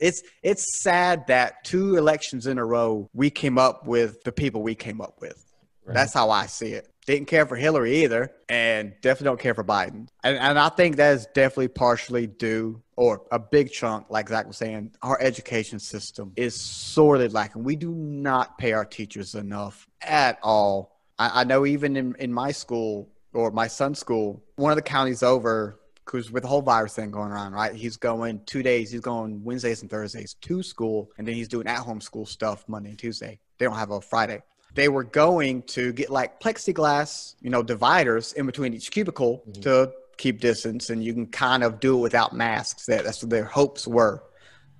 it's 0.00 0.22
it's 0.42 0.82
sad 0.82 1.26
that 1.26 1.64
two 1.64 1.96
elections 1.96 2.46
in 2.46 2.56
a 2.58 2.64
row 2.64 3.10
we 3.12 3.30
came 3.30 3.58
up 3.58 3.86
with 3.86 4.22
the 4.22 4.32
people 4.32 4.62
we 4.62 4.74
came 4.74 5.00
up 5.00 5.20
with. 5.20 5.44
Right. 5.84 5.94
That's 5.94 6.14
how 6.14 6.30
I 6.30 6.46
see 6.46 6.72
it. 6.72 6.88
Didn't 7.06 7.28
care 7.28 7.46
for 7.46 7.54
Hillary 7.54 8.02
either, 8.02 8.32
and 8.48 8.92
definitely 9.00 9.26
don't 9.26 9.40
care 9.40 9.54
for 9.54 9.62
Biden. 9.62 10.08
And, 10.24 10.36
and 10.36 10.58
I 10.58 10.68
think 10.70 10.96
that 10.96 11.14
is 11.14 11.26
definitely 11.34 11.68
partially 11.68 12.26
due, 12.26 12.82
or 12.96 13.22
a 13.30 13.38
big 13.38 13.70
chunk, 13.70 14.10
like 14.10 14.28
Zach 14.28 14.46
was 14.46 14.56
saying, 14.56 14.92
our 15.02 15.16
education 15.20 15.78
system 15.78 16.32
is 16.34 16.60
sorely 16.60 17.28
lacking. 17.28 17.62
We 17.62 17.76
do 17.76 17.92
not 17.92 18.58
pay 18.58 18.72
our 18.72 18.84
teachers 18.84 19.36
enough 19.36 19.88
at 20.02 20.40
all. 20.42 20.98
I, 21.16 21.42
I 21.42 21.44
know 21.44 21.64
even 21.64 21.96
in, 21.96 22.16
in 22.18 22.32
my 22.32 22.50
school 22.50 23.08
or 23.32 23.52
my 23.52 23.68
son's 23.68 24.00
school, 24.00 24.42
one 24.56 24.72
of 24.72 24.76
the 24.76 24.82
counties 24.82 25.22
over, 25.22 25.78
because 26.04 26.32
with 26.32 26.42
the 26.42 26.48
whole 26.48 26.62
virus 26.62 26.94
thing 26.94 27.12
going 27.12 27.30
around, 27.30 27.52
right? 27.52 27.74
He's 27.74 27.96
going 27.96 28.40
two 28.46 28.62
days. 28.62 28.90
He's 28.90 29.00
going 29.00 29.44
Wednesdays 29.44 29.82
and 29.82 29.90
Thursdays 29.90 30.34
to 30.40 30.62
school, 30.62 31.10
and 31.18 31.28
then 31.28 31.36
he's 31.36 31.48
doing 31.48 31.68
at 31.68 31.78
home 31.78 32.00
school 32.00 32.26
stuff 32.26 32.64
Monday 32.66 32.90
and 32.90 32.98
Tuesday. 32.98 33.38
They 33.58 33.64
don't 33.64 33.76
have 33.76 33.90
a 33.90 34.00
Friday 34.00 34.42
they 34.76 34.88
were 34.88 35.04
going 35.04 35.62
to 35.62 35.92
get 35.92 36.10
like 36.10 36.38
plexiglass, 36.40 37.34
you 37.40 37.50
know, 37.50 37.62
dividers 37.62 38.32
in 38.34 38.46
between 38.46 38.72
each 38.74 38.90
cubicle 38.90 39.42
Mhm. 39.48 39.62
to 39.62 39.92
keep 40.18 40.40
distance, 40.40 40.90
and 40.90 41.02
you 41.04 41.12
can 41.12 41.26
kind 41.26 41.62
of 41.64 41.80
do 41.80 41.96
it 41.98 42.00
without 42.00 42.32
masks. 42.34 42.86
That 42.86 43.04
that's 43.04 43.22
what 43.22 43.30
their 43.30 43.44
hopes 43.44 43.86
were, 43.86 44.22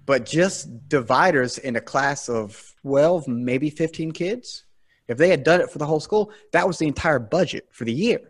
but 0.06 0.24
just 0.24 0.88
dividers 0.88 1.58
in 1.58 1.76
a 1.76 1.80
class 1.80 2.28
of 2.28 2.74
twelve, 2.82 3.26
maybe 3.26 3.68
fifteen 3.70 4.12
kids. 4.12 4.64
If 5.08 5.18
they 5.18 5.28
had 5.28 5.44
done 5.44 5.60
it 5.60 5.70
for 5.70 5.78
the 5.78 5.86
whole 5.86 6.00
school, 6.00 6.30
that 6.52 6.66
was 6.66 6.78
the 6.78 6.86
entire 6.86 7.18
budget 7.18 7.66
for 7.70 7.84
the 7.84 7.92
year. 7.92 8.20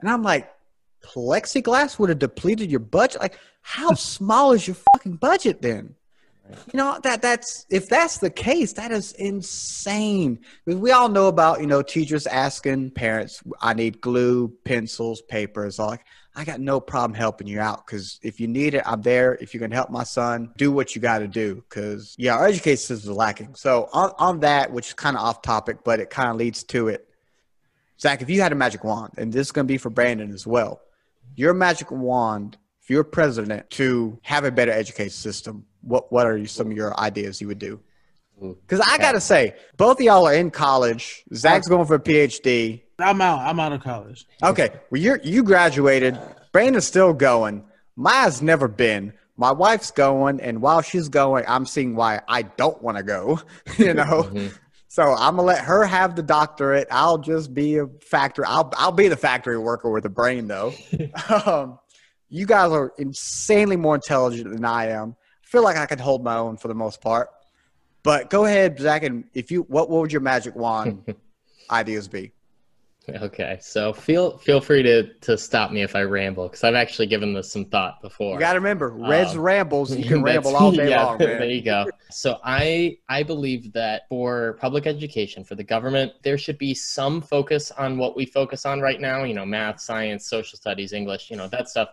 And 0.00 0.10
I'm 0.10 0.22
like, 0.22 0.50
plexiglass 1.04 1.98
would 1.98 2.08
have 2.08 2.18
depleted 2.18 2.70
your 2.70 2.80
budget. 2.80 3.20
Like, 3.20 3.38
how 3.62 3.92
small 3.94 4.52
is 4.52 4.66
your 4.66 4.76
fucking 4.94 5.16
budget 5.16 5.62
then? 5.62 5.94
You 6.72 6.78
know 6.78 6.98
that 7.02 7.22
that's 7.22 7.66
if 7.70 7.88
that's 7.88 8.18
the 8.18 8.30
case, 8.30 8.72
that 8.74 8.92
is 8.92 9.12
insane. 9.12 10.40
Because 10.64 10.80
we 10.80 10.90
all 10.90 11.08
know 11.08 11.28
about 11.28 11.60
you 11.60 11.66
know 11.66 11.82
teachers 11.82 12.26
asking 12.26 12.90
parents, 12.92 13.42
"I 13.60 13.74
need 13.74 14.00
glue, 14.00 14.48
pencils, 14.64 15.22
papers." 15.22 15.78
All 15.78 15.88
like, 15.88 16.04
I 16.34 16.44
got 16.44 16.60
no 16.60 16.80
problem 16.80 17.14
helping 17.14 17.46
you 17.46 17.60
out 17.60 17.86
because 17.86 18.18
if 18.22 18.40
you 18.40 18.48
need 18.48 18.74
it, 18.74 18.82
I'm 18.86 19.02
there. 19.02 19.34
If 19.40 19.52
you 19.52 19.60
can 19.60 19.70
help 19.70 19.90
my 19.90 20.04
son, 20.04 20.52
do 20.56 20.72
what 20.72 20.94
you 20.94 21.02
got 21.02 21.18
to 21.18 21.28
do. 21.28 21.56
Because 21.68 22.14
yeah, 22.18 22.36
our 22.36 22.46
education 22.46 22.78
system 22.78 23.10
is 23.10 23.16
lacking. 23.16 23.54
So 23.54 23.88
on 23.92 24.12
on 24.18 24.40
that, 24.40 24.72
which 24.72 24.88
is 24.88 24.94
kind 24.94 25.16
of 25.16 25.22
off 25.22 25.42
topic, 25.42 25.78
but 25.84 26.00
it 26.00 26.10
kind 26.10 26.30
of 26.30 26.36
leads 26.36 26.62
to 26.64 26.88
it. 26.88 27.08
Zach, 28.00 28.22
if 28.22 28.30
you 28.30 28.40
had 28.40 28.52
a 28.52 28.56
magic 28.56 28.82
wand, 28.82 29.12
and 29.16 29.32
this 29.32 29.46
is 29.48 29.52
going 29.52 29.66
to 29.66 29.72
be 29.72 29.78
for 29.78 29.90
Brandon 29.90 30.32
as 30.32 30.46
well, 30.46 30.80
your 31.36 31.54
magic 31.54 31.90
wand, 31.90 32.56
if 32.80 32.90
you're 32.90 33.04
president, 33.04 33.70
to 33.70 34.18
have 34.22 34.44
a 34.44 34.50
better 34.50 34.72
education 34.72 35.12
system, 35.12 35.66
what 35.82 36.12
what 36.12 36.26
are 36.26 36.44
some 36.46 36.68
of 36.68 36.76
your 36.76 36.98
ideas 36.98 37.40
you 37.40 37.48
would 37.48 37.58
do? 37.58 37.80
Because 38.40 38.80
I 38.80 38.98
got 38.98 39.12
to 39.12 39.20
say, 39.20 39.54
both 39.76 40.00
of 40.00 40.04
y'all 40.04 40.26
are 40.26 40.34
in 40.34 40.50
college. 40.50 41.22
Zach's 41.32 41.68
going 41.68 41.86
for 41.86 41.94
a 41.94 42.00
PhD. 42.00 42.82
I'm 42.98 43.20
out. 43.20 43.38
I'm 43.40 43.60
out 43.60 43.72
of 43.72 43.82
college. 43.82 44.26
Okay, 44.42 44.70
well 44.90 45.00
you 45.00 45.18
you 45.22 45.42
graduated. 45.42 46.18
Brandon's 46.52 46.86
still 46.86 47.12
going. 47.12 47.64
Maya's 47.96 48.42
never 48.42 48.68
been. 48.68 49.12
My 49.36 49.50
wife's 49.52 49.90
going, 49.90 50.40
and 50.40 50.60
while 50.60 50.82
she's 50.82 51.08
going, 51.08 51.44
I'm 51.48 51.66
seeing 51.66 51.96
why 51.96 52.20
I 52.28 52.42
don't 52.42 52.80
want 52.82 52.96
to 52.98 53.02
go. 53.02 53.40
you 53.78 53.94
know. 53.94 54.24
Mhm. 54.24 54.58
So 54.88 55.02
I'm 55.02 55.36
gonna 55.36 55.42
let 55.42 55.64
her 55.64 55.84
have 55.84 56.16
the 56.16 56.22
doctorate. 56.22 56.86
I'll 56.90 57.16
just 57.16 57.54
be 57.54 57.78
a 57.78 57.86
factory. 58.02 58.44
I'll 58.46 58.70
I'll 58.76 58.92
be 58.92 59.08
the 59.08 59.16
factory 59.16 59.56
worker 59.56 59.90
with 59.90 60.04
a 60.04 60.10
brain, 60.10 60.48
though. 60.48 60.74
um, 61.46 61.78
you 62.28 62.44
guys 62.44 62.70
are 62.72 62.92
insanely 62.98 63.76
more 63.76 63.94
intelligent 63.94 64.50
than 64.50 64.66
I 64.66 64.88
am. 64.88 65.16
Feel 65.52 65.62
like 65.62 65.76
I 65.76 65.84
could 65.84 66.00
hold 66.00 66.24
my 66.24 66.36
own 66.38 66.56
for 66.56 66.68
the 66.68 66.74
most 66.74 67.02
part. 67.02 67.28
But 68.02 68.30
go 68.30 68.46
ahead, 68.46 68.78
Zach, 68.80 69.02
and 69.02 69.24
if 69.34 69.50
you 69.50 69.64
what 69.64 69.90
what 69.90 70.00
would 70.00 70.10
your 70.10 70.22
magic 70.22 70.56
wand 70.56 71.14
ideas 71.70 72.08
be? 72.08 72.32
Okay, 73.06 73.58
so 73.60 73.92
feel 73.92 74.38
feel 74.38 74.62
free 74.62 74.82
to 74.82 75.12
to 75.20 75.36
stop 75.36 75.70
me 75.70 75.82
if 75.82 75.94
I 75.94 76.04
ramble 76.04 76.48
because 76.48 76.64
I've 76.64 76.74
actually 76.74 77.06
given 77.06 77.34
this 77.34 77.52
some 77.52 77.66
thought 77.66 78.00
before. 78.00 78.32
You 78.32 78.40
got 78.40 78.54
to 78.54 78.60
remember, 78.60 78.92
Reds 78.92 79.34
Um, 79.34 79.40
rambles. 79.40 79.94
You 79.94 80.06
can 80.06 80.22
ramble 80.32 80.56
all 80.56 80.72
day 80.72 80.88
yeah, 80.88 81.04
long, 81.04 81.18
There 81.18 81.44
you 81.44 81.60
go. 81.60 81.84
So 82.10 82.38
I 82.42 82.96
I 83.10 83.22
believe 83.22 83.74
that 83.74 84.08
for 84.08 84.56
public 84.58 84.86
education, 84.86 85.44
for 85.44 85.54
the 85.54 85.64
government, 85.64 86.12
there 86.22 86.38
should 86.38 86.56
be 86.56 86.72
some 86.72 87.20
focus 87.20 87.70
on 87.72 87.98
what 87.98 88.16
we 88.16 88.24
focus 88.24 88.64
on 88.64 88.80
right 88.80 89.02
now. 89.02 89.24
You 89.24 89.34
know, 89.34 89.44
math, 89.44 89.82
science, 89.82 90.30
social 90.30 90.56
studies, 90.56 90.94
English. 90.94 91.30
You 91.30 91.36
know, 91.36 91.46
that 91.48 91.68
stuff 91.68 91.90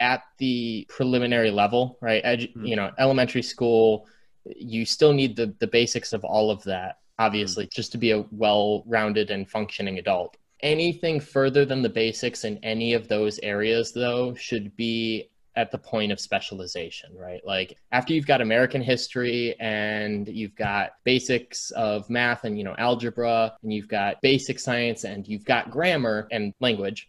at 0.00 0.22
the 0.38 0.86
preliminary 0.88 1.50
level, 1.50 1.98
right? 2.00 2.22
Edu- 2.24 2.52
Mhm. 2.54 2.68
You 2.68 2.76
know, 2.76 2.90
elementary 2.98 3.42
school. 3.42 4.06
You 4.44 4.84
still 4.84 5.12
need 5.12 5.36
the 5.36 5.54
the 5.58 5.66
basics 5.66 6.12
of 6.12 6.24
all 6.24 6.50
of 6.50 6.62
that, 6.64 6.98
obviously, 7.18 7.68
just 7.74 7.92
to 7.92 7.98
be 7.98 8.12
a 8.12 8.24
well-rounded 8.30 9.30
and 9.30 9.48
functioning 9.48 9.98
adult. 9.98 10.36
Anything 10.60 11.20
further 11.20 11.64
than 11.64 11.82
the 11.82 11.88
basics 11.88 12.44
in 12.44 12.58
any 12.64 12.92
of 12.94 13.06
those 13.08 13.38
areas, 13.40 13.92
though, 13.92 14.34
should 14.34 14.74
be 14.76 15.28
at 15.56 15.70
the 15.72 15.78
point 15.78 16.12
of 16.12 16.20
specialization, 16.20 17.10
right? 17.16 17.44
Like 17.44 17.76
after 17.90 18.12
you've 18.12 18.26
got 18.28 18.40
American 18.40 18.80
history 18.80 19.56
and 19.58 20.28
you've 20.28 20.54
got 20.54 20.92
basics 21.04 21.70
of 21.72 22.08
math 22.08 22.44
and 22.44 22.56
you 22.56 22.62
know 22.62 22.76
algebra 22.78 23.56
and 23.62 23.72
you've 23.72 23.88
got 23.88 24.20
basic 24.22 24.58
science 24.60 25.02
and 25.04 25.26
you've 25.26 25.44
got 25.44 25.70
grammar 25.70 26.28
and 26.30 26.54
language, 26.60 27.08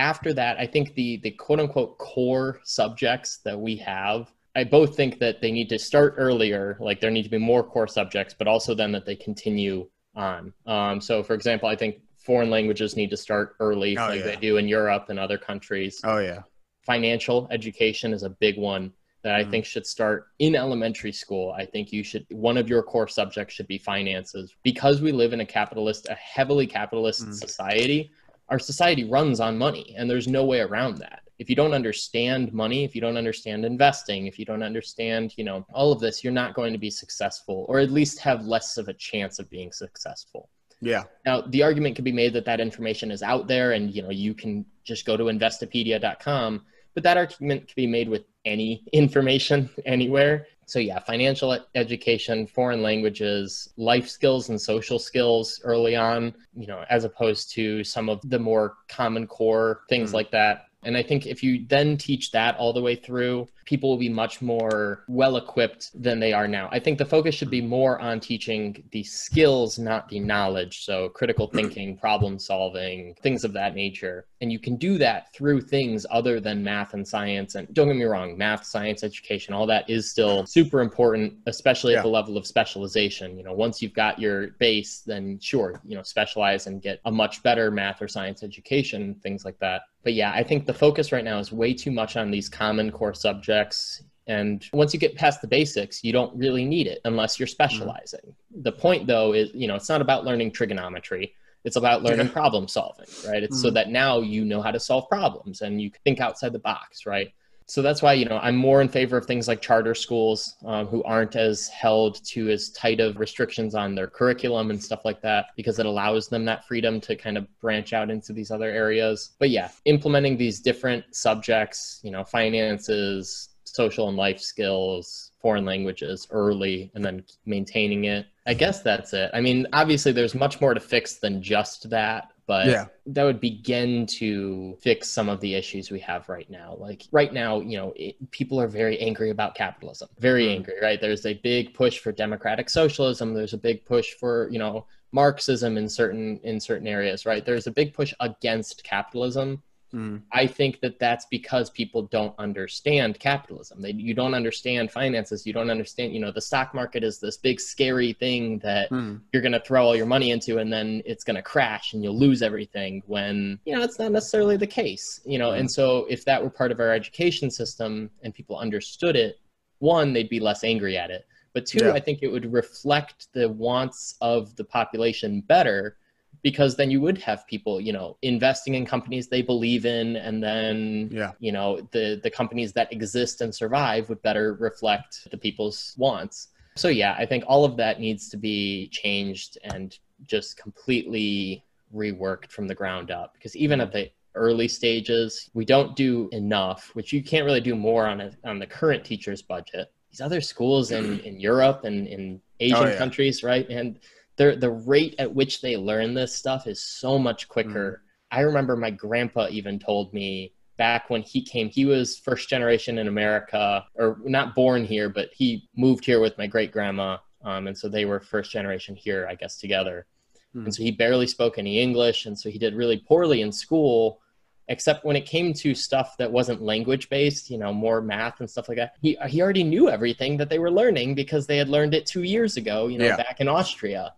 after 0.00 0.32
that, 0.32 0.58
I 0.58 0.66
think 0.66 0.94
the 0.94 1.18
the 1.18 1.30
quote 1.30 1.60
unquote 1.60 1.98
core 1.98 2.60
subjects 2.64 3.38
that 3.44 3.58
we 3.60 3.76
have, 3.76 4.32
I 4.56 4.64
both 4.64 4.96
think 4.96 5.18
that 5.20 5.40
they 5.40 5.52
need 5.52 5.68
to 5.68 5.78
start 5.78 6.14
earlier, 6.16 6.76
like 6.80 7.00
there 7.00 7.10
need 7.10 7.22
to 7.24 7.28
be 7.38 7.38
more 7.38 7.62
core 7.62 7.86
subjects, 7.86 8.34
but 8.36 8.48
also 8.48 8.74
then 8.74 8.92
that 8.92 9.04
they 9.06 9.16
continue 9.16 9.88
on. 10.16 10.52
Um, 10.66 11.00
so, 11.00 11.22
for 11.22 11.34
example, 11.34 11.68
I 11.68 11.76
think 11.76 11.96
foreign 12.16 12.50
languages 12.50 12.96
need 12.96 13.10
to 13.10 13.16
start 13.16 13.56
early, 13.60 13.96
Oh, 13.96 14.06
like 14.08 14.20
yeah. 14.20 14.26
they 14.26 14.36
do 14.36 14.56
in 14.56 14.66
Europe 14.66 15.06
and 15.10 15.18
other 15.18 15.38
countries. 15.38 16.00
Oh 16.02 16.18
yeah. 16.18 16.42
Financial 16.86 17.46
education 17.50 18.12
is 18.12 18.22
a 18.22 18.30
big 18.30 18.56
one 18.58 18.92
that 19.22 19.34
I 19.34 19.44
Mhm. 19.44 19.50
think 19.50 19.64
should 19.66 19.86
start 19.86 20.28
in 20.38 20.56
elementary 20.56 21.12
school. 21.12 21.52
I 21.52 21.66
think 21.66 21.92
you 21.92 22.02
should 22.02 22.24
one 22.30 22.56
of 22.56 22.70
your 22.70 22.82
core 22.82 23.06
subjects 23.08 23.54
should 23.54 23.68
be 23.68 23.78
finances 23.78 24.54
because 24.62 25.02
we 25.02 25.12
live 25.12 25.34
in 25.34 25.40
a 25.40 25.46
capitalist, 25.46 26.08
a 26.08 26.14
heavily 26.14 26.66
capitalist 26.66 27.26
Mhm. 27.26 27.34
society. 27.34 28.10
Our 28.50 28.58
society 28.58 29.04
runs 29.04 29.40
on 29.40 29.56
money, 29.56 29.94
and 29.96 30.10
there's 30.10 30.28
no 30.28 30.44
way 30.44 30.60
around 30.60 30.98
that. 30.98 31.22
If 31.38 31.48
you 31.48 31.56
don't 31.56 31.72
understand 31.72 32.52
money, 32.52 32.84
if 32.84 32.94
you 32.94 33.00
don't 33.00 33.16
understand 33.16 33.64
investing, 33.64 34.26
if 34.26 34.38
you 34.38 34.44
don't 34.44 34.62
understand, 34.62 35.34
you 35.38 35.44
know, 35.44 35.64
all 35.72 35.92
of 35.92 36.00
this, 36.00 36.22
you're 36.22 36.32
not 36.32 36.54
going 36.54 36.72
to 36.72 36.78
be 36.78 36.90
successful, 36.90 37.64
or 37.68 37.78
at 37.78 37.90
least 37.90 38.18
have 38.18 38.44
less 38.44 38.76
of 38.76 38.88
a 38.88 38.92
chance 38.92 39.38
of 39.38 39.48
being 39.48 39.72
successful. 39.72 40.50
Yeah. 40.80 41.04
Now, 41.24 41.42
the 41.42 41.62
argument 41.62 41.96
could 41.96 42.04
be 42.04 42.12
made 42.12 42.32
that 42.34 42.44
that 42.46 42.60
information 42.60 43.10
is 43.10 43.22
out 43.22 43.46
there 43.46 43.72
and, 43.72 43.94
you 43.94 44.02
know, 44.02 44.10
you 44.10 44.34
can 44.34 44.64
just 44.84 45.06
go 45.06 45.16
to 45.16 45.24
investopedia.com, 45.24 46.62
but 46.94 47.02
that 47.02 47.16
argument 47.16 47.68
can 47.68 47.74
be 47.76 47.86
made 47.86 48.08
with 48.08 48.24
any 48.44 48.84
information 48.92 49.70
anywhere. 49.84 50.46
So 50.70 50.78
yeah, 50.78 51.00
financial 51.00 51.58
education, 51.74 52.46
foreign 52.46 52.80
languages, 52.80 53.70
life 53.76 54.08
skills 54.08 54.50
and 54.50 54.60
social 54.60 55.00
skills 55.00 55.60
early 55.64 55.96
on, 55.96 56.32
you 56.56 56.68
know, 56.68 56.84
as 56.88 57.02
opposed 57.02 57.50
to 57.54 57.82
some 57.82 58.08
of 58.08 58.20
the 58.30 58.38
more 58.38 58.76
common 58.88 59.26
core 59.26 59.80
things 59.88 60.10
Mm. 60.10 60.14
like 60.14 60.30
that. 60.30 60.66
And 60.82 60.96
I 60.96 61.02
think 61.02 61.26
if 61.26 61.42
you 61.42 61.66
then 61.68 61.96
teach 61.96 62.30
that 62.32 62.56
all 62.56 62.72
the 62.72 62.80
way 62.80 62.96
through, 62.96 63.48
people 63.66 63.90
will 63.90 63.98
be 63.98 64.08
much 64.08 64.40
more 64.42 65.04
well 65.08 65.36
equipped 65.36 65.90
than 65.94 66.18
they 66.18 66.32
are 66.32 66.48
now. 66.48 66.68
I 66.72 66.78
think 66.80 66.98
the 66.98 67.04
focus 67.04 67.34
should 67.34 67.50
be 67.50 67.60
more 67.60 68.00
on 68.00 68.18
teaching 68.18 68.82
the 68.90 69.04
skills, 69.04 69.78
not 69.78 70.08
the 70.08 70.18
knowledge. 70.20 70.84
So 70.84 71.10
critical 71.10 71.46
thinking, 71.52 71.96
problem 71.96 72.38
solving, 72.38 73.14
things 73.22 73.44
of 73.44 73.52
that 73.52 73.74
nature. 73.74 74.26
And 74.40 74.50
you 74.50 74.58
can 74.58 74.76
do 74.76 74.96
that 74.98 75.32
through 75.34 75.60
things 75.60 76.06
other 76.10 76.40
than 76.40 76.64
math 76.64 76.94
and 76.94 77.06
science. 77.06 77.54
And 77.54 77.72
don't 77.74 77.86
get 77.88 77.96
me 77.96 78.04
wrong, 78.04 78.36
math, 78.38 78.64
science, 78.64 79.04
education, 79.04 79.52
all 79.54 79.66
that 79.66 79.88
is 79.88 80.10
still 80.10 80.46
super 80.46 80.80
important, 80.80 81.34
especially 81.46 81.92
Yeah. 81.92 81.98
at 81.98 82.02
the 82.04 82.08
level 82.08 82.36
of 82.38 82.46
specialization. 82.46 83.36
You 83.36 83.44
know, 83.44 83.52
once 83.52 83.82
you've 83.82 83.92
got 83.94 84.18
your 84.18 84.48
base, 84.58 85.02
then 85.06 85.38
sure, 85.40 85.80
you 85.86 85.94
know, 85.94 86.02
specialize 86.02 86.66
and 86.66 86.80
get 86.80 87.00
a 87.04 87.12
much 87.12 87.42
better 87.42 87.70
math 87.70 88.00
or 88.00 88.08
science 88.08 88.42
education, 88.42 89.14
things 89.22 89.44
like 89.44 89.58
that. 89.58 89.82
But 90.02 90.14
yeah, 90.14 90.32
I 90.32 90.42
think 90.42 90.66
the 90.66 90.74
focus 90.74 91.12
right 91.12 91.24
now 91.24 91.38
is 91.38 91.52
way 91.52 91.74
too 91.74 91.90
much 91.90 92.16
on 92.16 92.30
these 92.30 92.48
common 92.48 92.90
core 92.90 93.14
subjects. 93.14 94.02
And 94.26 94.64
once 94.72 94.94
you 94.94 95.00
get 95.00 95.16
past 95.16 95.42
the 95.42 95.48
basics, 95.48 96.02
you 96.04 96.12
don't 96.12 96.34
really 96.36 96.64
need 96.64 96.86
it 96.86 97.00
unless 97.04 97.38
you're 97.38 97.46
specializing. 97.46 98.34
The 98.62 98.72
point, 98.72 99.06
though, 99.06 99.32
is 99.34 99.50
you 99.54 99.66
know 99.66 99.74
it's 99.74 99.88
not 99.88 100.00
about 100.00 100.24
learning 100.24 100.52
trigonometry. 100.52 101.34
It's 101.64 101.76
about 101.76 102.02
learning 102.02 102.26
Yeah. 102.26 102.32
problem 102.32 102.68
solving, 102.68 103.08
right? 103.22 103.42
It's 103.42 103.60
so 103.60 103.70
Mhm. 103.70 103.74
that 103.74 103.90
now 103.90 104.20
you 104.20 104.44
know 104.44 104.62
how 104.62 104.70
to 104.70 104.80
solve 104.80 105.08
problems 105.08 105.60
and 105.60 105.80
you 105.82 105.90
can 105.90 106.00
think 106.04 106.20
outside 106.20 106.52
the 106.54 106.58
box, 106.58 107.04
right? 107.04 107.32
So 107.70 107.82
that's 107.82 108.02
why 108.02 108.14
you 108.14 108.24
know 108.24 108.38
I'm 108.42 108.56
more 108.56 108.80
in 108.80 108.88
favor 108.88 109.16
of 109.16 109.26
things 109.26 109.46
like 109.46 109.62
charter 109.62 109.94
schools 109.94 110.56
um, 110.64 110.88
who 110.88 111.04
aren't 111.04 111.36
as 111.36 111.68
held 111.68 112.22
to 112.24 112.50
as 112.50 112.70
tight 112.70 112.98
of 112.98 113.16
restrictions 113.16 113.76
on 113.76 113.94
their 113.94 114.08
curriculum 114.08 114.70
and 114.70 114.82
stuff 114.82 115.04
like 115.04 115.22
that 115.22 115.46
because 115.54 115.78
it 115.78 115.86
allows 115.86 116.28
them 116.28 116.44
that 116.46 116.66
freedom 116.66 117.00
to 117.02 117.14
kind 117.14 117.38
of 117.38 117.46
branch 117.60 117.92
out 117.92 118.10
into 118.10 118.32
these 118.32 118.50
other 118.50 118.68
areas. 118.68 119.36
But 119.38 119.50
yeah, 119.50 119.70
implementing 119.84 120.36
these 120.36 120.58
different 120.58 121.04
subjects, 121.14 122.00
you 122.02 122.10
know, 122.10 122.24
finances, 122.24 123.50
social 123.62 124.08
and 124.08 124.16
life 124.16 124.40
skills, 124.40 125.30
foreign 125.40 125.64
languages 125.64 126.26
early, 126.32 126.90
and 126.94 127.04
then 127.04 127.22
maintaining 127.46 128.04
it. 128.04 128.26
I 128.46 128.54
guess 128.54 128.82
that's 128.82 129.12
it. 129.12 129.30
I 129.32 129.40
mean, 129.40 129.66
obviously, 129.72 130.10
there's 130.10 130.34
much 130.34 130.60
more 130.60 130.74
to 130.74 130.80
fix 130.80 131.18
than 131.18 131.40
just 131.40 131.88
that, 131.90 132.32
but 132.50 132.66
Yeah. 132.66 132.86
that 133.06 133.22
would 133.22 133.38
begin 133.38 134.06
to 134.06 134.76
fix 134.80 135.08
some 135.08 135.28
of 135.28 135.38
the 135.40 135.54
issues 135.54 135.88
we 135.92 136.00
have 136.00 136.28
right 136.28 136.50
now. 136.50 136.74
Like 136.80 137.06
right 137.12 137.32
now, 137.32 137.60
you 137.60 137.76
know, 137.78 137.92
it, 137.94 138.16
people 138.32 138.60
are 138.60 138.66
very 138.66 138.98
angry 138.98 139.30
about 139.30 139.54
capitalism, 139.54 140.08
very 140.18 140.46
Mm. 140.46 140.56
angry, 140.56 140.74
right? 140.82 141.00
There's 141.00 141.24
a 141.26 141.34
big 141.34 141.74
push 141.74 142.00
for 142.00 142.10
democratic 142.10 142.68
socialism. 142.68 143.34
There's 143.34 143.52
a 143.52 143.58
big 143.68 143.84
push 143.84 144.14
for, 144.14 144.48
you 144.50 144.58
know, 144.58 144.84
Marxism 145.12 145.76
in 145.76 145.88
certain 145.88 146.40
in 146.42 146.58
certain 146.58 146.88
areas, 146.88 147.24
right? 147.24 147.44
There's 147.44 147.68
a 147.68 147.70
big 147.70 147.94
push 147.94 148.12
against 148.18 148.82
capitalism. 148.82 149.62
Mm. 149.94 150.22
I 150.32 150.46
think 150.46 150.80
that 150.80 150.98
that's 150.98 151.26
because 151.26 151.68
people 151.70 152.02
don't 152.02 152.34
understand 152.38 153.18
capitalism. 153.18 153.82
They, 153.82 153.90
you 153.92 154.14
don't 154.14 154.34
understand 154.34 154.90
finances. 154.90 155.46
You 155.46 155.52
don't 155.52 155.70
understand, 155.70 156.12
you 156.14 156.20
know, 156.20 156.30
the 156.30 156.40
stock 156.40 156.74
market 156.74 157.02
is 157.02 157.18
this 157.18 157.36
big 157.36 157.60
scary 157.60 158.12
thing 158.12 158.58
that 158.60 158.90
Mm. 158.90 159.20
you're 159.32 159.42
going 159.42 159.52
to 159.52 159.60
throw 159.60 159.84
all 159.84 159.96
your 159.96 160.06
money 160.06 160.30
into 160.30 160.58
and 160.58 160.72
then 160.72 161.02
it's 161.04 161.24
going 161.24 161.36
to 161.36 161.42
crash 161.42 161.92
and 161.92 162.02
you'll 162.02 162.18
lose 162.18 162.42
everything 162.42 163.02
when 163.06 163.58
you 163.64 163.74
know 163.74 163.82
it's 163.82 163.98
not 163.98 164.10
necessarily 164.12 164.56
the 164.56 164.66
case 164.66 165.20
you 165.24 165.38
know 165.38 165.52
and 165.52 165.70
so 165.70 166.06
if 166.08 166.24
that 166.24 166.42
were 166.42 166.50
part 166.50 166.72
of 166.72 166.80
our 166.80 166.92
education 166.92 167.50
system 167.50 168.10
and 168.22 168.34
people 168.34 168.56
understood 168.58 169.16
it 169.16 169.38
one 169.78 170.12
they'd 170.12 170.28
be 170.28 170.40
less 170.40 170.64
angry 170.64 170.96
at 170.96 171.10
it 171.10 171.24
but 171.52 171.66
two 171.66 171.84
Yeah. 171.84 171.92
i 171.92 172.00
think 172.00 172.20
it 172.22 172.28
would 172.28 172.52
reflect 172.52 173.28
the 173.32 173.48
wants 173.48 174.16
of 174.20 174.54
the 174.56 174.64
population 174.64 175.40
better 175.42 175.96
because 176.42 176.76
then 176.76 176.90
you 176.90 177.00
would 177.00 177.18
have 177.18 177.46
people 177.46 177.80
you 177.80 177.92
know 177.92 178.16
investing 178.22 178.74
in 178.74 178.84
companies 178.86 179.28
they 179.28 179.42
believe 179.42 179.84
in 179.86 180.16
and 180.16 180.42
then 180.42 181.08
Yeah. 181.12 181.32
you 181.38 181.52
know 181.52 181.80
the 181.92 182.20
the 182.22 182.30
companies 182.30 182.72
that 182.74 182.92
exist 182.92 183.40
and 183.40 183.54
survive 183.54 184.08
would 184.08 184.22
better 184.22 184.54
reflect 184.54 185.28
the 185.30 185.36
people's 185.38 185.94
wants 185.98 186.48
so 186.76 186.88
yeah, 186.88 187.14
I 187.18 187.26
think 187.26 187.42
all 187.46 187.64
of 187.64 187.76
that 187.78 188.00
needs 188.00 188.28
to 188.30 188.36
be 188.36 188.88
changed 188.92 189.58
and 189.64 189.98
just 190.24 190.56
completely 190.56 191.64
reworked 191.94 192.52
from 192.52 192.68
the 192.68 192.74
ground 192.74 193.10
up 193.10 193.34
because 193.34 193.56
even 193.56 193.80
at 193.80 193.92
the 193.92 194.10
early 194.36 194.68
stages, 194.68 195.50
we 195.52 195.64
don't 195.64 195.96
do 195.96 196.28
enough, 196.32 196.90
which 196.94 197.12
you 197.12 197.22
can't 197.22 197.44
really 197.44 197.60
do 197.60 197.74
more 197.74 198.06
on 198.06 198.20
a, 198.20 198.30
on 198.44 198.60
the 198.60 198.66
current 198.66 199.04
teacher's 199.04 199.42
budget. 199.42 199.92
These 200.10 200.20
other 200.20 200.40
schools 200.40 200.92
in, 200.92 201.18
in 201.20 201.40
Europe 201.40 201.84
and 201.84 202.06
in 202.06 202.40
oh, 202.40 202.54
Asian 202.60 202.76
Oh, 202.76 202.86
yeah. 202.86 202.96
countries, 202.96 203.42
right? 203.42 203.68
And 203.68 203.98
the 204.40 204.56
the 204.56 204.70
rate 204.70 205.14
at 205.18 205.34
which 205.34 205.60
they 205.60 205.76
learn 205.76 206.14
this 206.14 206.34
stuff 206.34 206.66
is 206.66 206.82
so 206.82 207.18
much 207.18 207.46
quicker. 207.46 208.02
I 208.30 208.40
remember 208.40 208.74
my 208.74 208.90
grandpa 208.90 209.48
even 209.50 209.78
told 209.78 210.14
me 210.14 210.54
back 210.78 211.10
when 211.10 211.20
he 211.20 211.42
came, 211.42 211.68
he 211.68 211.84
was 211.84 212.16
first 212.16 212.48
generation 212.48 212.96
in 212.96 213.06
America, 213.06 213.84
or 213.96 214.18
not 214.24 214.54
born 214.54 214.82
here, 214.82 215.10
but 215.10 215.28
he 215.34 215.68
moved 215.76 216.06
here 216.06 216.20
with 216.20 216.38
my 216.38 216.46
great 216.46 216.72
grandma. 216.72 217.18
Um, 217.44 217.66
and 217.66 217.76
so 217.76 217.86
they 217.86 218.06
were 218.06 218.18
first 218.18 218.50
generation 218.50 218.96
here, 218.96 219.26
I 219.28 219.34
guess, 219.34 219.58
together. 219.58 220.06
Hmm. 220.54 220.64
And 220.64 220.74
so 220.74 220.82
he 220.82 220.90
barely 220.90 221.26
spoke 221.26 221.58
any 221.58 221.78
English. 221.78 222.24
And 222.24 222.38
so 222.38 222.48
he 222.48 222.58
did 222.58 222.74
really 222.74 222.96
poorly 222.96 223.42
in 223.42 223.52
school, 223.52 224.20
except 224.68 225.04
when 225.04 225.16
it 225.16 225.26
came 225.26 225.52
to 225.52 225.74
stuff 225.74 226.16
that 226.16 226.32
wasn't 226.32 226.62
language 226.62 227.10
based, 227.10 227.50
you 227.50 227.58
know, 227.58 227.74
more 227.74 228.00
math 228.00 228.40
and 228.40 228.48
stuff 228.48 228.68
like 228.70 228.78
that. 228.78 228.94
He, 229.02 229.18
he 229.28 229.42
already 229.42 229.64
knew 229.64 229.90
everything 229.90 230.38
that 230.38 230.48
they 230.48 230.58
were 230.58 230.70
learning 230.70 231.14
because 231.14 231.46
they 231.46 231.58
had 231.58 231.68
learned 231.68 231.92
it 231.92 232.06
two 232.06 232.22
years 232.22 232.56
ago, 232.56 232.86
you 232.86 232.96
know, 232.96 233.04
Yeah. 233.04 233.16
back 233.18 233.40
in 233.40 233.48
Austria. 233.48 234.14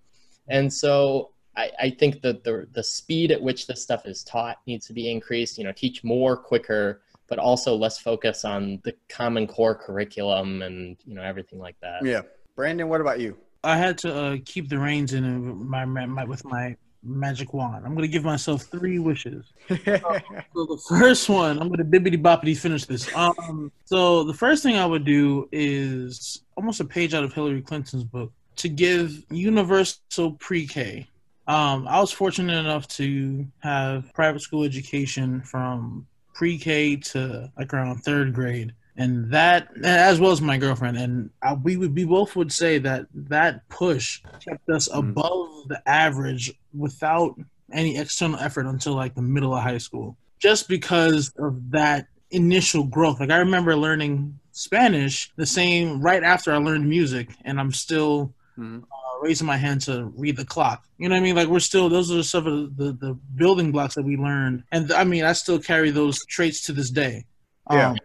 And 0.49 0.73
so 0.73 1.31
I, 1.57 1.71
I 1.81 1.91
think 1.91 2.23
that 2.23 2.45
the 2.45 2.67
the 2.73 2.83
speed 2.83 3.31
at 3.31 3.41
which 3.41 3.67
this 3.67 3.83
stuff 3.83 4.07
is 4.07 4.25
taught 4.25 4.59
needs 4.67 4.87
to 4.87 4.93
be 4.93 5.11
increased. 5.11 5.59
You 5.59 5.65
know, 5.65 5.73
teach 5.73 6.03
more 6.03 6.37
quicker, 6.37 7.03
but 7.29 7.39
also 7.39 7.75
less 7.75 7.99
focus 7.99 8.45
on 8.45 8.81
the 8.85 8.95
common 9.09 9.47
core 9.47 9.75
curriculum 9.75 10.63
and 10.63 10.97
you 11.05 11.15
know 11.15 11.23
everything 11.23 11.59
like 11.59 11.77
that. 11.81 12.05
Yeah. 12.05 12.23
Brandon, 12.55 12.89
what 12.89 13.01
about 13.01 13.21
you? 13.21 13.37
I 13.65 13.77
had 13.77 13.97
to 13.99 14.15
uh, 14.15 14.37
keep 14.45 14.69
the 14.69 14.79
reins 14.79 15.15
in 15.15 15.25
uh, 15.25 15.55
my, 15.55 15.85
my, 15.85 16.05
my 16.05 16.25
with 16.25 16.45
my 16.45 16.77
magic 17.03 17.53
wand. 17.53 17.85
I'm 17.85 17.95
gonna 17.95 18.09
give 18.09 18.25
myself 18.25 18.63
three 18.63 18.99
wishes. 18.99 19.53
So 20.55 20.67
the 20.67 20.83
first 20.89 21.29
one, 21.29 21.59
I'm 21.59 21.69
gonna 21.69 21.85
bibbity 21.85 22.21
boppity 22.21 22.57
finish 22.57 22.85
this. 22.85 23.15
Um, 23.15 23.73
so 23.85 24.25
the 24.25 24.35
first 24.35 24.63
thing 24.63 24.77
I 24.77 24.85
would 24.85 25.05
do 25.05 25.49
is 25.51 26.43
almost 26.57 26.81
a 26.81 26.85
page 26.85 27.15
out 27.15 27.25
of 27.25 27.33
Hillary 27.33 27.63
Clinton's 27.63 28.05
book 28.05 28.33
to 28.57 28.69
give 28.69 29.23
universal 29.31 30.33
pre-K. 30.39 31.07
Um, 31.47 31.89
I 31.89 32.01
was 32.01 32.13
fortunate 32.13 32.57
enough 32.59 32.87
to 32.89 33.47
have 33.61 34.13
private 34.15 34.41
school 34.43 34.65
education 34.65 35.41
from 35.43 36.07
pre-K 36.35 36.97
to 36.97 37.51
like 37.59 37.73
around 37.75 37.99
third 37.99 38.33
grade, 38.33 38.73
and 38.97 39.31
that, 39.33 39.69
as 39.85 40.21
well 40.21 40.31
as 40.33 40.41
my 40.41 40.57
girlfriend, 40.57 40.97
and 40.99 41.31
I, 41.43 41.55
we 41.55 41.77
would 41.77 41.95
we 41.95 42.05
both 42.05 42.37
would 42.37 42.53
say 42.53 42.79
that 42.79 43.07
that 43.15 43.69
push 43.69 44.23
kept 44.47 44.69
us 44.71 44.89
Mm. 44.89 45.11
above 45.11 45.69
the 45.69 45.83
average 45.87 46.53
without 46.75 47.35
any 47.73 47.97
external 47.99 48.39
effort 48.39 48.67
until 48.67 48.95
like 48.95 49.15
the 49.15 49.23
middle 49.23 49.55
of 49.55 49.63
high 49.63 49.79
school. 49.79 50.17
Just 50.39 50.69
because 50.69 51.33
of 51.39 51.71
that 51.71 52.07
initial 52.31 52.85
growth. 52.85 53.21
Like 53.21 53.31
i 53.31 53.37
remember 53.39 53.77
learning 53.77 54.39
spanish 54.53 55.31
the 55.37 55.47
same 55.47 56.01
right 56.01 56.23
after 56.23 56.53
i 56.53 56.57
learned 56.57 56.89
music. 56.89 57.29
And 57.45 57.59
i'm 57.61 57.73
still 57.73 58.33
Mhm. 58.59 58.83
uh, 58.83 59.21
raising 59.23 59.47
my 59.47 59.57
hand 59.57 59.81
to 59.83 60.13
read 60.17 60.37
the 60.37 60.45
clock. 60.45 60.85
You 60.99 61.09
know 61.09 61.15
what 61.15 61.21
I 61.21 61.25
mean? 61.25 61.37
Like 61.37 61.49
we're 61.49 61.61
still 61.61 61.89
those 61.89 62.11
are 62.11 62.23
some 62.23 62.47
of 62.47 62.77
the, 62.77 62.93
the 62.93 63.19
building 63.37 63.73
blocks 63.73 63.95
that 63.95 64.05
we 64.05 64.17
learned, 64.17 64.65
and 64.73 64.93
I 64.93 65.05
mean 65.05 65.25
I 65.25 65.33
still 65.33 65.59
carry 65.59 65.91
those 65.91 66.25
traits 66.27 66.63
to 66.67 66.73
this 66.73 66.91
day. 66.91 67.25
Yeah. 67.71 67.91
Um, 67.91 67.97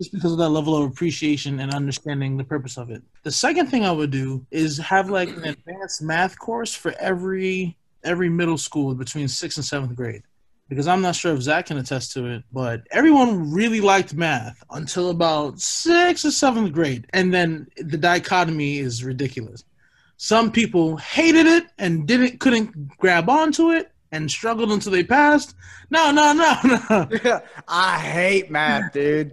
just 0.00 0.12
because 0.12 0.30
of 0.30 0.38
that 0.38 0.50
level 0.50 0.76
of 0.76 0.88
appreciation 0.88 1.58
and 1.58 1.74
understanding 1.74 2.36
the 2.36 2.44
purpose 2.44 2.76
of 2.76 2.88
it. 2.88 3.02
The 3.24 3.32
second 3.32 3.66
thing 3.66 3.84
I 3.84 3.90
would 3.90 4.12
do 4.12 4.46
is 4.52 4.78
have 4.78 5.10
like 5.10 5.28
an 5.28 5.44
advanced 5.44 6.02
math 6.02 6.38
course 6.38 6.72
for 6.72 6.94
every 7.00 7.76
every 8.04 8.28
middle 8.28 8.58
school 8.58 8.94
between 8.94 9.26
sixth 9.26 9.58
and 9.58 9.64
seventh 9.64 9.96
grade. 9.96 10.22
Because 10.68 10.86
I'm 10.86 11.00
not 11.00 11.16
sure 11.16 11.34
if 11.34 11.40
Zach 11.40 11.66
can 11.66 11.78
attest 11.78 12.12
to 12.12 12.26
it, 12.26 12.44
but 12.52 12.82
everyone 12.90 13.50
really 13.50 13.80
liked 13.80 14.12
math 14.14 14.62
until 14.70 15.08
about 15.08 15.58
sixth 15.58 16.26
or 16.26 16.30
seventh 16.30 16.72
grade. 16.72 17.06
And 17.14 17.32
then 17.32 17.66
the 17.78 17.96
dichotomy 17.96 18.78
is 18.78 19.02
ridiculous. 19.02 19.64
Some 20.20 20.50
people 20.50 20.96
hated 20.96 21.46
it 21.46 21.66
and 21.78 22.06
didn't 22.06 22.40
couldn't 22.40 22.88
grab 22.98 23.28
onto 23.30 23.70
it 23.70 23.90
and 24.12 24.28
struggled 24.30 24.72
until 24.72 24.90
they 24.92 25.04
passed. 25.04 25.54
No, 25.90 26.10
no, 26.10 26.32
no, 26.32 26.56
no. 27.24 27.40
I 27.68 27.98
hate 28.00 28.50
math, 28.50 28.92
dude. 28.92 29.30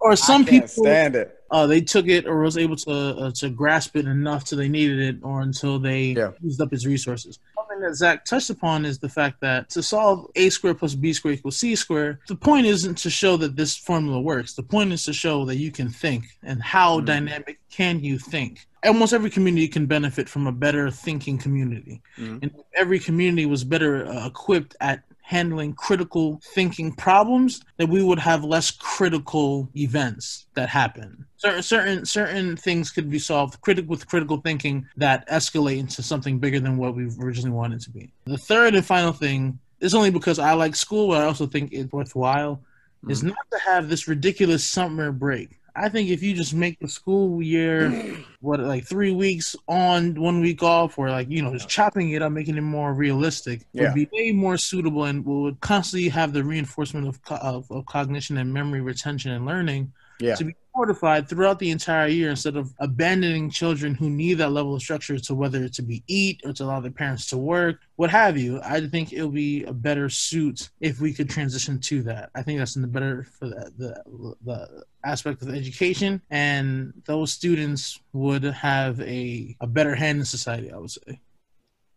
Or 0.00 0.16
some 0.16 0.44
people 0.44 0.66
stand 0.68 1.14
it. 1.16 1.38
uh, 1.50 1.66
they 1.66 1.80
took 1.80 2.08
it 2.08 2.26
or 2.26 2.38
was 2.40 2.56
able 2.58 2.76
to 2.76 2.90
uh, 2.92 3.30
to 3.36 3.50
grasp 3.50 3.96
it 3.96 4.06
enough 4.06 4.44
till 4.44 4.58
they 4.58 4.68
needed 4.68 4.98
it 4.98 5.16
or 5.22 5.42
until 5.42 5.78
they 5.78 6.14
Yeah. 6.16 6.30
used 6.42 6.60
up 6.60 6.72
its 6.72 6.86
resources. 6.86 7.38
Something 7.56 7.80
that 7.80 7.94
Zach 7.94 8.24
touched 8.24 8.50
upon 8.50 8.84
is 8.86 8.98
the 8.98 9.08
fact 9.08 9.40
that 9.42 9.68
to 9.70 9.82
solve 9.82 10.30
a 10.36 10.48
squared 10.50 10.78
plus 10.78 10.94
b 10.94 11.12
squared 11.12 11.38
equals 11.38 11.56
c 11.58 11.74
squared, 11.76 12.18
the 12.28 12.34
point 12.34 12.66
isn't 12.66 12.96
to 12.98 13.10
show 13.10 13.36
that 13.38 13.56
this 13.56 13.76
formula 13.76 14.20
works. 14.20 14.54
The 14.54 14.62
point 14.62 14.92
is 14.92 15.04
to 15.04 15.12
show 15.12 15.44
that 15.46 15.56
you 15.56 15.70
can 15.70 15.88
think 15.90 16.24
and 16.42 16.62
how 16.62 17.00
Mhm. 17.00 17.04
dynamic 17.06 17.58
can 17.70 18.02
you 18.04 18.18
think. 18.18 18.66
Almost 18.84 19.12
every 19.12 19.30
community 19.30 19.68
can 19.68 19.86
benefit 19.86 20.28
from 20.28 20.46
a 20.46 20.52
better 20.52 20.90
thinking 20.90 21.38
community. 21.38 22.02
Mhm. 22.18 22.42
And 22.42 22.44
if 22.44 22.60
every 22.74 22.98
community 22.98 23.46
was 23.46 23.64
better 23.64 24.06
uh, 24.06 24.26
equipped 24.26 24.76
at 24.80 25.02
handling 25.22 25.72
critical 25.72 26.38
thinking 26.54 26.92
problems, 26.92 27.62
that 27.78 27.88
we 27.88 28.02
would 28.02 28.18
have 28.18 28.44
less 28.44 28.70
critical 28.70 29.70
events 29.74 30.46
that 30.52 30.68
happen. 30.68 31.24
Certain 31.38 31.62
certain 31.62 32.04
certain 32.04 32.56
things 32.56 32.90
could 32.90 33.08
be 33.10 33.18
solved 33.18 33.60
critic 33.62 33.88
with 33.88 34.06
critical 34.06 34.36
thinking 34.36 34.86
that 34.98 35.26
escalate 35.28 35.78
into 35.78 36.02
something 36.02 36.38
bigger 36.38 36.60
than 36.60 36.76
what 36.76 36.94
we 36.94 37.04
originally 37.22 37.50
wanted 37.50 37.80
to 37.80 37.90
be. 37.90 38.12
The 38.26 38.36
third 38.36 38.74
and 38.74 38.84
final 38.84 39.12
thing 39.12 39.58
is 39.80 39.94
only 39.94 40.10
because 40.10 40.38
I 40.38 40.52
like 40.52 40.76
school, 40.76 41.08
but 41.08 41.22
I 41.22 41.24
also 41.24 41.46
think 41.46 41.72
it's 41.72 41.92
worthwhile, 41.92 42.60
is 43.08 43.22
not 43.22 43.36
to 43.52 43.58
have 43.60 43.88
this 43.88 44.06
ridiculous 44.08 44.64
summer 44.64 45.10
break. 45.10 45.58
I 45.76 45.88
think 45.88 46.08
if 46.10 46.22
you 46.22 46.34
just 46.34 46.54
make 46.54 46.78
the 46.78 46.88
school 46.88 47.42
year 47.42 47.90
what 48.40 48.60
like 48.60 48.84
three 48.84 49.12
weeks 49.12 49.56
on, 49.66 50.14
one 50.20 50.40
week 50.40 50.62
off, 50.62 50.98
or 50.98 51.10
like 51.10 51.28
you 51.30 51.42
know 51.42 51.52
just 51.52 51.68
chopping 51.68 52.10
it 52.10 52.22
up, 52.22 52.32
making 52.32 52.56
it 52.56 52.60
more 52.62 52.94
realistic, 52.94 53.62
Yeah. 53.72 53.84
would 53.84 53.94
be 53.94 54.08
way 54.12 54.32
more 54.32 54.56
suitable 54.56 55.04
and 55.04 55.24
we 55.24 55.34
would 55.42 55.60
constantly 55.60 56.08
have 56.10 56.32
the 56.32 56.44
reinforcement 56.44 57.08
of, 57.08 57.20
of 57.30 57.70
of 57.70 57.86
cognition 57.86 58.36
and 58.38 58.52
memory 58.52 58.80
retention 58.80 59.32
and 59.32 59.46
learning 59.46 59.92
Yeah. 60.20 60.34
to 60.36 60.44
be 60.44 60.54
fortified 60.74 61.28
throughout 61.28 61.58
the 61.58 61.70
entire 61.70 62.08
year 62.08 62.30
instead 62.30 62.56
of 62.56 62.74
abandoning 62.80 63.48
children 63.48 63.94
who 63.94 64.10
need 64.10 64.34
that 64.34 64.50
level 64.50 64.74
of 64.74 64.82
structure 64.82 65.18
to 65.18 65.34
whether 65.34 65.62
it's 65.62 65.76
to 65.76 65.82
be 65.82 66.02
eat 66.08 66.40
or 66.44 66.52
to 66.52 66.64
allow 66.64 66.80
their 66.80 66.90
parents 66.90 67.26
to 67.28 67.36
work, 67.36 67.80
what 67.96 68.10
have 68.10 68.36
you. 68.36 68.60
I 68.62 68.80
think 68.86 69.12
it'll 69.12 69.28
be 69.28 69.64
a 69.64 69.72
better 69.72 70.08
suit 70.08 70.70
if 70.80 71.00
we 71.00 71.12
could 71.12 71.30
transition 71.30 71.78
to 71.80 72.02
that. 72.04 72.30
I 72.34 72.42
think 72.42 72.58
that's 72.58 72.76
in 72.76 72.82
the 72.82 72.88
better 72.88 73.24
for 73.38 73.46
the 73.46 73.72
the, 73.78 74.34
the 74.44 74.84
aspect 75.04 75.42
of 75.42 75.54
education, 75.54 76.20
and 76.30 76.92
those 77.06 77.32
students 77.32 78.00
would 78.12 78.42
have 78.42 79.00
a, 79.00 79.56
a 79.60 79.66
better 79.66 79.94
hand 79.94 80.18
in 80.18 80.24
society. 80.24 80.72
I 80.72 80.78
would 80.78 80.90
say. 80.90 81.20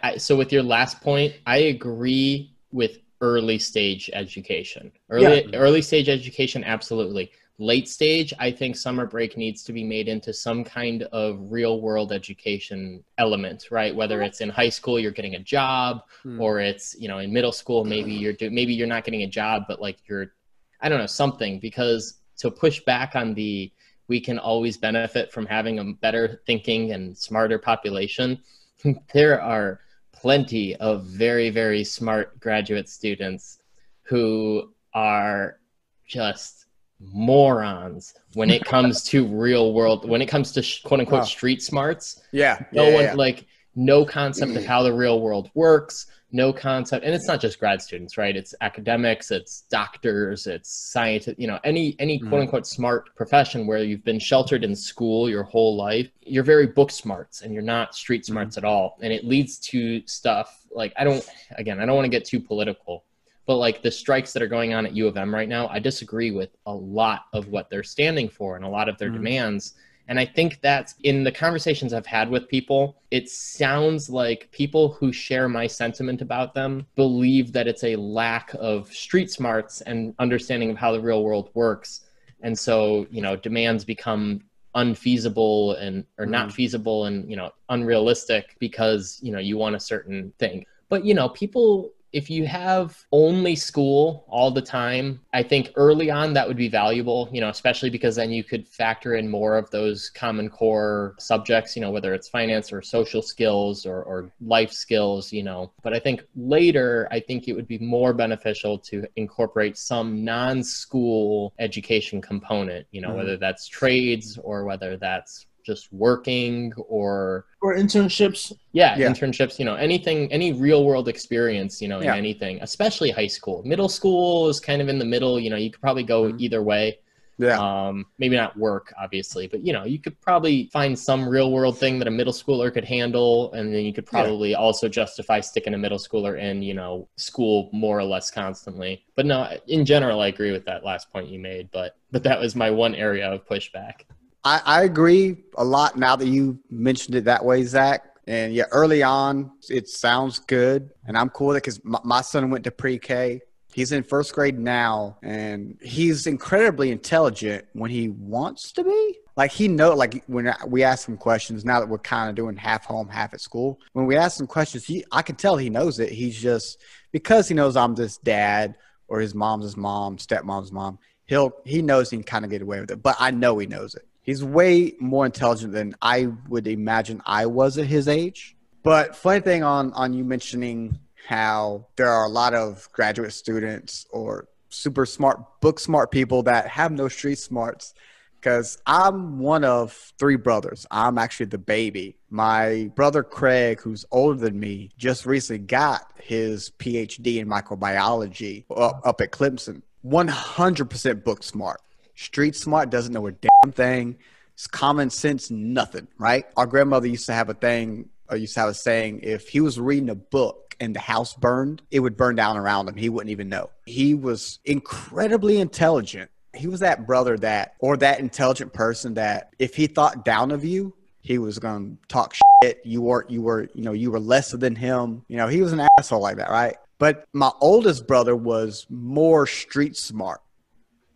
I, 0.02 0.18
so 0.18 0.36
with 0.36 0.54
your 0.54 0.64
last 0.64 1.02
point, 1.02 1.34
I 1.48 1.58
agree 1.58 2.54
with 2.72 3.00
early 3.22 3.58
stage 3.58 4.10
education. 4.14 4.92
Early 5.10 5.50
early 5.56 5.82
stage 5.82 6.10
education, 6.10 6.64
absolutely. 6.64 7.32
Late 7.60 7.90
stage, 7.90 8.34
I 8.38 8.52
think 8.52 8.76
summer 8.76 9.08
break 9.08 9.36
needs 9.36 9.64
to 9.64 9.74
be 9.74 9.84
made 9.84 10.08
into 10.08 10.32
some 10.32 10.64
kind 10.64 11.04
of 11.12 11.40
real 11.52 11.82
world 11.82 12.12
education 12.12 13.04
element, 13.18 13.70
right? 13.72 13.96
Whether 13.96 14.22
it's 14.22 14.42
in 14.42 14.50
high 14.50 14.70
school, 14.70 15.00
you're 15.00 15.12
getting 15.12 15.36
a 15.36 15.40
job, 15.40 16.04
Hmm. 16.22 16.40
or 16.40 16.60
it's 16.60 16.96
you 17.00 17.08
know 17.08 17.18
in 17.18 17.34
middle 17.34 17.52
school, 17.52 17.84
maybe 17.84 18.14
you're 18.14 18.34
do, 18.34 18.52
maybe 18.52 18.74
you're 18.76 18.86
not 18.86 19.06
getting 19.06 19.24
a 19.24 19.28
job, 19.28 19.64
but 19.68 19.82
like 19.82 19.98
you're, 20.08 20.34
I 20.82 20.88
don't 20.90 21.00
know, 21.00 21.08
something. 21.08 21.60
Because 21.60 22.20
to 22.38 22.52
push 22.52 22.80
back 22.82 23.16
on 23.16 23.34
the 23.34 23.72
we 24.08 24.22
can 24.22 24.38
always 24.38 24.78
benefit 24.78 25.32
from 25.34 25.46
having 25.48 25.80
a 25.80 25.84
better 25.84 26.42
thinking 26.46 26.92
and 26.92 27.18
smarter 27.18 27.58
population. 27.58 28.40
there 29.14 29.42
are 29.42 29.80
plenty 30.14 30.76
of 30.76 31.06
very 31.06 31.50
very 31.50 31.84
smart 31.84 32.40
graduate 32.40 32.88
students 32.88 33.58
who 34.04 34.72
are 34.94 35.60
just 36.06 36.67
morons 37.00 38.14
when 38.34 38.50
it 38.50 38.64
comes 38.64 39.04
to 39.04 39.26
real 39.46 39.74
world 39.74 40.08
when 40.10 40.22
it 40.22 40.28
comes 40.28 40.52
to 40.52 40.62
sh- 40.62 40.82
quote 40.84 41.00
unquote 41.00 41.20
Wow. 41.22 41.26
street 41.26 41.62
smarts 41.62 42.22
Yeah. 42.32 42.58
no 42.72 42.88
yeah, 42.88 42.94
one 42.94 43.04
yeah. 43.04 43.14
like 43.14 43.46
no 43.76 44.06
concept 44.06 44.56
of 44.56 44.66
how 44.66 44.82
the 44.84 44.94
real 44.94 45.22
world 45.22 45.52
works 45.54 46.08
no 46.32 46.52
concept 46.52 47.06
and 47.06 47.14
it's 47.16 47.28
not 47.28 47.40
just 47.40 47.60
grad 47.60 47.82
students 47.82 48.18
right 48.18 48.36
it's 48.36 48.54
academics 48.62 49.30
it's 49.32 49.62
doctors 49.70 50.46
it's 50.48 50.70
scientists 50.70 51.36
you 51.38 51.48
know 51.48 51.60
any 51.64 51.96
any 52.00 52.20
Mhm. 52.20 52.28
quote 52.30 52.42
unquote 52.42 52.68
smart 52.68 53.16
profession 53.16 53.66
where 53.68 53.84
you've 53.84 54.04
been 54.04 54.20
sheltered 54.20 54.64
in 54.64 54.76
school 54.76 55.30
your 55.30 55.44
whole 55.44 55.76
life 55.78 56.10
you're 56.24 56.44
very 56.44 56.68
book 56.68 56.92
smarts 56.92 57.42
and 57.44 57.54
you're 57.54 57.62
not 57.64 57.96
street 57.96 58.26
smarts 58.26 58.58
at 58.58 58.64
all 58.66 58.98
and 59.02 59.14
it 59.14 59.24
leads 59.26 59.58
to 59.60 60.02
stuff 60.08 60.66
like 60.72 60.92
i 60.98 61.04
don't 61.04 61.26
again 61.58 61.80
i 61.80 61.86
don't 61.86 61.96
want 61.96 62.06
to 62.06 62.10
get 62.10 62.26
too 62.26 62.40
political 62.42 63.06
but 63.48 63.56
like 63.56 63.82
the 63.82 63.90
strikes 63.90 64.34
that 64.34 64.44
are 64.44 64.48
going 64.48 64.74
on 64.74 64.86
at 64.86 64.96
U 64.96 65.08
of 65.08 65.18
M 65.18 65.34
right 65.34 65.50
now, 65.50 65.68
I 65.70 65.80
disagree 65.80 66.32
with 66.32 66.50
a 66.66 66.74
lot 66.74 67.22
of 67.34 67.48
what 67.48 67.70
they're 67.70 67.82
standing 67.82 68.30
for 68.30 68.58
and 68.58 68.66
a 68.66 68.70
lot 68.70 68.90
of 68.90 68.98
their 68.98 69.10
Mhm. 69.10 69.14
demands. 69.14 69.74
And 70.10 70.20
I 70.20 70.26
think 70.26 70.60
that's 70.62 70.96
in 71.04 71.24
the 71.24 71.32
conversations 71.32 71.94
I've 71.94 72.06
had 72.06 72.30
with 72.30 72.48
people, 72.48 72.98
it 73.12 73.30
sounds 73.30 74.10
like 74.10 74.50
people 74.52 74.90
who 74.90 75.12
share 75.12 75.50
my 75.50 75.68
sentiment 75.68 76.22
about 76.22 76.54
them 76.54 76.86
believe 76.96 77.52
that 77.54 77.68
it's 77.68 77.84
a 77.84 77.96
lack 77.96 78.54
of 78.60 78.92
street 78.94 79.32
smarts 79.32 79.82
and 79.82 80.14
understanding 80.20 80.70
of 80.70 80.78
how 80.78 80.92
the 80.92 81.00
real 81.00 81.24
world 81.24 81.50
works. 81.54 82.06
And 82.42 82.58
so, 82.58 83.08
you 83.10 83.22
know, 83.22 83.36
demands 83.36 83.84
become 83.84 84.42
unfeasible 84.76 85.74
and 85.74 86.06
or 86.18 86.26
not 86.26 86.50
Mhm. 86.50 86.54
feasible 86.54 87.06
and, 87.06 87.30
you 87.30 87.36
know, 87.36 87.52
unrealistic 87.70 88.56
because, 88.60 89.20
you 89.24 89.32
know, 89.32 89.40
you 89.40 89.58
want 89.58 89.76
a 89.76 89.80
certain 89.80 90.32
thing. 90.38 90.66
But, 90.90 91.04
you 91.04 91.14
know, 91.14 91.30
people 91.30 91.92
if 92.14 92.30
you 92.30 92.46
have 92.48 92.98
only 93.12 93.56
school 93.56 94.26
all 94.30 94.52
the 94.52 94.62
time, 94.62 95.22
I 95.34 95.44
think 95.44 95.72
early 95.76 96.10
on 96.10 96.34
that 96.34 96.48
would 96.48 96.58
be 96.58 96.70
valuable, 96.70 97.30
you 97.32 97.42
know, 97.42 97.50
especially 97.50 97.90
because 97.90 98.16
then 98.16 98.32
you 98.32 98.44
could 98.44 98.68
factor 98.68 99.16
in 99.16 99.30
more 99.30 99.58
of 99.58 99.70
those 99.72 100.10
common 100.10 100.50
core 100.50 101.16
subjects, 101.20 101.76
you 101.76 101.82
know, 101.82 101.92
whether 101.92 102.14
it's 102.14 102.30
finance 102.30 102.72
or 102.72 102.82
social 102.82 103.22
skills 103.22 103.86
or, 103.86 104.04
or 104.04 104.32
life 104.42 104.72
skills, 104.72 105.34
you 105.34 105.44
know. 105.44 105.72
But 105.84 105.94
I 105.94 106.00
think 106.00 106.24
later, 106.36 107.08
I 107.12 107.20
think 107.20 107.48
it 107.48 107.54
would 107.54 107.68
be 107.68 107.80
more 107.80 108.14
beneficial 108.14 108.80
to 108.80 109.06
incorporate 109.16 109.78
some 109.78 110.24
non 110.24 110.64
school 110.64 111.54
education 111.60 112.22
component, 112.22 112.88
you 112.92 113.02
know, 113.02 113.10
Mhm. 113.10 113.18
whether 113.18 113.38
that's 113.38 113.68
trades 113.68 114.38
or 114.44 114.64
whether 114.66 114.98
that's 114.98 115.46
just 115.68 115.92
working 115.92 116.74
or 116.88 117.46
Or 117.62 117.76
internships. 117.76 118.54
yeah, 118.72 118.98
Yeah. 118.98 119.10
internships, 119.12 119.60
you 119.60 119.66
know, 119.66 119.76
anything, 119.76 120.32
any 120.32 120.54
real 120.54 120.86
world 120.86 121.08
experience, 121.10 121.82
you 121.82 121.90
know, 121.90 122.00
Yeah. 122.02 122.14
in 122.14 122.20
anything, 122.20 122.60
especially 122.62 123.12
high 123.12 123.28
school. 123.28 123.62
Middle 123.66 123.90
school 123.90 124.48
is 124.48 124.60
kind 124.62 124.82
of 124.82 124.88
in 124.88 124.98
the 124.98 125.06
middle, 125.06 125.38
you 125.40 125.50
know, 125.50 125.58
you 125.58 125.70
could 125.70 125.82
probably 125.82 126.04
go 126.04 126.32
Mhm. 126.32 126.40
either 126.40 126.64
way. 126.64 127.00
Yeah. 127.40 127.60
Um, 127.60 128.06
maybe 128.18 128.36
not 128.36 128.58
work, 128.58 128.92
obviously, 129.00 129.46
but 129.46 129.64
you 129.64 129.72
know, 129.72 129.84
you 129.86 130.00
could 130.00 130.20
probably 130.22 130.72
find 130.74 130.98
some 130.98 131.30
real 131.30 131.52
world 131.52 131.78
thing 131.78 132.00
that 132.00 132.08
a 132.08 132.12
middle 132.12 132.34
schooler 132.34 132.74
could 132.74 132.84
handle, 132.86 133.52
and 133.54 133.72
then 133.72 133.86
you 133.86 133.94
could 133.94 134.06
Yeah. 134.06 134.22
probably 134.24 134.56
also 134.56 134.88
justify 134.90 135.40
sticking 135.42 135.76
a 135.76 135.78
middle 135.78 136.00
schooler 136.00 136.40
in, 136.42 136.64
you 136.64 136.74
know, 136.74 137.08
school 137.18 137.70
more 137.72 138.00
or 138.00 138.06
less 138.06 138.32
constantly. 138.32 139.04
But 139.16 139.28
no, 139.28 139.48
in 139.68 139.86
general, 139.86 140.20
I 140.22 140.30
agree 140.30 140.52
with 140.52 140.66
that 140.66 140.84
last 140.84 141.12
point 141.12 141.28
you 141.30 141.38
made, 141.40 141.70
but 141.72 141.94
but 142.12 142.24
that 142.24 142.40
was 142.40 142.56
my 142.56 142.72
one 142.72 142.96
area 142.96 143.30
of 143.32 143.46
pushback. 143.46 144.06
I, 144.48 144.62
I 144.66 144.84
agree 144.84 145.36
a 145.58 145.64
lot 145.66 145.98
now 145.98 146.16
that 146.16 146.28
you 146.28 146.58
mentioned 146.70 147.16
it 147.16 147.26
that 147.26 147.44
way, 147.44 147.64
Zach. 147.64 148.06
And 148.28 148.54
yeah, 148.54 148.64
early 148.72 149.04
on, 149.04 149.52
it 149.70 149.90
sounds 149.90 150.40
good. 150.40 150.90
And 151.06 151.18
I'm 151.18 151.30
cool 151.30 151.48
with 151.48 151.58
it 151.58 151.64
because 151.64 151.84
my, 151.84 152.00
my 152.06 152.22
son 152.22 152.50
went 152.50 152.64
to 152.64 152.72
pre 152.72 152.98
K. 152.98 153.42
He's 153.74 153.92
in 153.92 154.04
first 154.04 154.34
grade 154.34 154.58
now, 154.58 155.18
and 155.22 155.78
he's 155.82 156.28
incredibly 156.28 156.92
intelligent 156.92 157.66
when 157.74 157.92
he 157.92 158.08
wants 158.08 158.72
to 158.72 158.86
be. 158.86 159.18
Like 159.36 159.52
he 159.52 159.68
know, 159.68 159.94
like 159.94 160.24
when 160.28 160.52
we 160.66 160.82
ask 160.82 161.10
him 161.10 161.18
questions. 161.18 161.66
Now 161.66 161.82
that 161.82 161.90
we're 161.90 161.98
kind 161.98 162.30
of 162.30 162.36
doing 162.36 162.56
half 162.56 162.86
home, 162.86 163.10
half 163.10 163.34
at 163.34 163.42
school, 163.42 163.82
when 163.92 164.06
we 164.06 164.16
ask 164.16 164.40
him 164.40 164.48
questions, 164.48 164.86
he 164.86 165.04
I 165.12 165.24
can 165.24 165.36
tell 165.36 165.58
he 165.58 165.70
knows 165.70 166.00
it. 166.00 166.10
He's 166.10 166.42
just 166.42 166.80
because 167.12 167.50
he 167.50 167.54
knows 167.54 167.76
I'm 167.76 167.96
this 167.96 168.18
dad 168.18 168.78
or 169.10 169.20
his 169.20 169.36
mom's 169.36 169.66
his 169.66 169.76
mom, 169.76 170.18
stepmom's 170.18 170.72
mom. 170.72 171.00
He'll 171.26 171.52
he 171.66 171.82
knows 171.82 172.10
he 172.10 172.16
can 172.16 172.24
kind 172.24 172.46
of 172.46 172.52
get 172.52 172.62
away 172.62 172.80
with 172.80 172.92
it, 172.92 173.04
but 173.04 173.18
I 173.20 173.32
know 173.32 173.58
he 173.58 173.68
knows 173.68 173.94
it. 173.94 174.08
He's 174.28 174.44
way 174.44 174.94
more 175.00 175.26
intelligent 175.26 175.72
than 175.72 175.96
I 176.02 176.28
would 176.50 176.68
imagine 176.68 177.22
I 177.26 177.46
was 177.46 177.78
at 177.78 177.86
his 177.86 178.10
age. 178.10 178.58
But 178.84 179.16
funny 179.16 179.40
thing 179.40 179.64
on 179.64 179.94
on 179.94 180.14
you 180.14 180.26
mentioning 180.26 181.00
how 181.28 181.88
there 181.96 182.10
are 182.10 182.26
a 182.26 182.30
lot 182.30 182.54
of 182.54 182.90
graduate 182.92 183.32
students 183.32 184.06
or 184.12 184.50
super 184.68 185.06
smart 185.06 185.40
book 185.62 185.80
smart 185.80 186.12
people 186.12 186.44
that 186.44 186.68
have 186.68 186.92
no 186.92 187.08
street 187.08 187.40
smarts 187.40 187.94
because 188.36 188.78
I'm 188.86 189.40
one 189.40 189.64
of 189.64 189.94
three 190.20 190.36
brothers. 190.36 190.86
I'm 190.92 191.18
actually 191.18 191.46
the 191.46 191.58
baby. 191.58 192.18
My 192.30 192.92
brother 192.96 193.24
Craig, 193.24 193.80
who's 193.80 194.06
older 194.12 194.38
than 194.38 194.60
me, 194.60 194.92
just 194.98 195.26
recently 195.26 195.60
got 195.60 196.12
his 196.18 196.72
PhD 196.80 197.38
in 197.38 197.48
microbiology 197.48 198.66
up, 198.76 199.02
up 199.06 199.22
at 199.22 199.32
Clemson. 199.32 199.84
100% 200.06 201.24
book 201.24 201.44
smart. 201.44 201.82
Street 202.18 202.56
smart 202.56 202.90
doesn't 202.90 203.14
know 203.14 203.28
a 203.28 203.32
damn 203.32 203.72
thing. 203.72 204.18
It's 204.54 204.68
common 204.68 205.10
sense, 205.10 205.50
nothing, 205.50 206.08
right? 206.18 206.46
Our 206.58 206.66
grandmother 206.66 207.08
used 207.08 207.28
to 207.28 207.34
have 207.34 207.50
a 207.50 207.54
thing, 207.54 208.10
or 208.30 208.36
used 208.36 208.56
to 208.56 208.60
have 208.60 208.70
a 208.70 208.74
saying 208.74 209.22
if 209.24 209.48
he 209.48 209.62
was 209.62 209.80
reading 209.80 210.10
a 210.10 210.16
book 210.16 210.76
and 210.80 210.96
the 210.96 211.00
house 211.00 211.34
burned, 211.34 211.82
it 211.92 212.02
would 212.02 212.18
burn 212.18 212.36
down 212.36 212.58
around 212.58 212.90
him. 212.90 212.96
He 212.96 213.08
wouldn't 213.08 213.32
even 213.32 213.48
know. 213.48 213.70
He 213.86 214.14
was 214.16 214.60
incredibly 214.66 215.60
intelligent 215.60 216.30
he 216.58 216.68
was 216.68 216.80
that 216.80 217.06
brother 217.06 217.38
that 217.38 217.76
or 217.80 217.96
that 217.98 218.20
intelligent 218.20 218.74
person 218.74 219.14
that 219.14 219.54
if 219.60 219.76
he 219.76 219.88
thought 219.88 220.26
down 220.26 220.52
of 220.52 220.66
you 220.66 220.94
he 221.22 221.38
was 221.38 221.60
going 221.60 221.98
to 221.98 222.08
talk 222.08 222.36
shit 222.64 222.82
you 222.84 223.02
were 223.02 223.26
you 223.30 223.42
were 223.42 223.70
you 223.74 223.84
know 223.84 223.94
you 223.94 224.12
were 224.12 224.20
lesser 224.20 224.58
than 224.58 224.76
him 224.76 225.24
you 225.28 225.38
know 225.38 225.48
he 225.48 225.62
was 225.62 225.74
an 225.74 225.88
asshole 225.98 226.22
like 226.22 226.38
that 226.38 226.50
right 226.50 226.76
but 227.00 227.26
my 227.34 227.52
oldest 227.62 228.08
brother 228.08 228.36
was 228.36 228.86
more 228.90 229.46
street 229.46 229.96
smart 229.96 230.42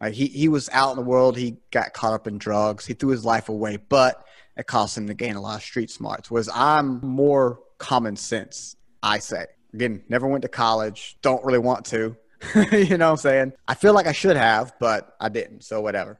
he, 0.10 0.28
he 0.28 0.48
was 0.48 0.70
out 0.74 0.92
in 0.92 0.98
the 0.98 1.10
world 1.10 1.38
he 1.38 1.58
got 1.72 1.94
caught 1.94 2.14
up 2.14 2.28
in 2.28 2.38
drugs 2.38 2.86
he 2.86 2.94
threw 2.94 3.10
his 3.10 3.26
life 3.26 3.50
away 3.50 3.78
but 3.90 4.26
it 4.58 4.68
cost 4.68 4.98
him 4.98 5.08
to 5.08 5.14
gain 5.14 5.36
a 5.36 5.42
lot 5.42 5.58
of 5.58 5.64
street 5.64 5.90
smarts 5.90 6.30
whereas 6.30 6.50
i'm 6.54 7.00
more 7.06 7.60
common 7.78 8.16
sense 8.16 8.76
i 9.04 9.18
say 9.18 9.46
again 9.74 10.04
never 10.10 10.28
went 10.28 10.42
to 10.42 10.48
college 10.50 11.18
don't 11.22 11.44
really 11.46 11.60
want 11.60 11.86
to 11.86 12.16
you 12.72 12.98
know 12.98 13.06
what 13.06 13.12
I'm 13.12 13.18
saying? 13.18 13.54
I 13.68 13.76
feel 13.76 13.94
like 13.94 14.08
I 14.08 14.12
should 14.12 14.36
have, 14.36 14.74
but 14.80 15.16
I 15.20 15.30
didn't. 15.30 15.64
So 15.64 15.82
whatever. 15.82 16.20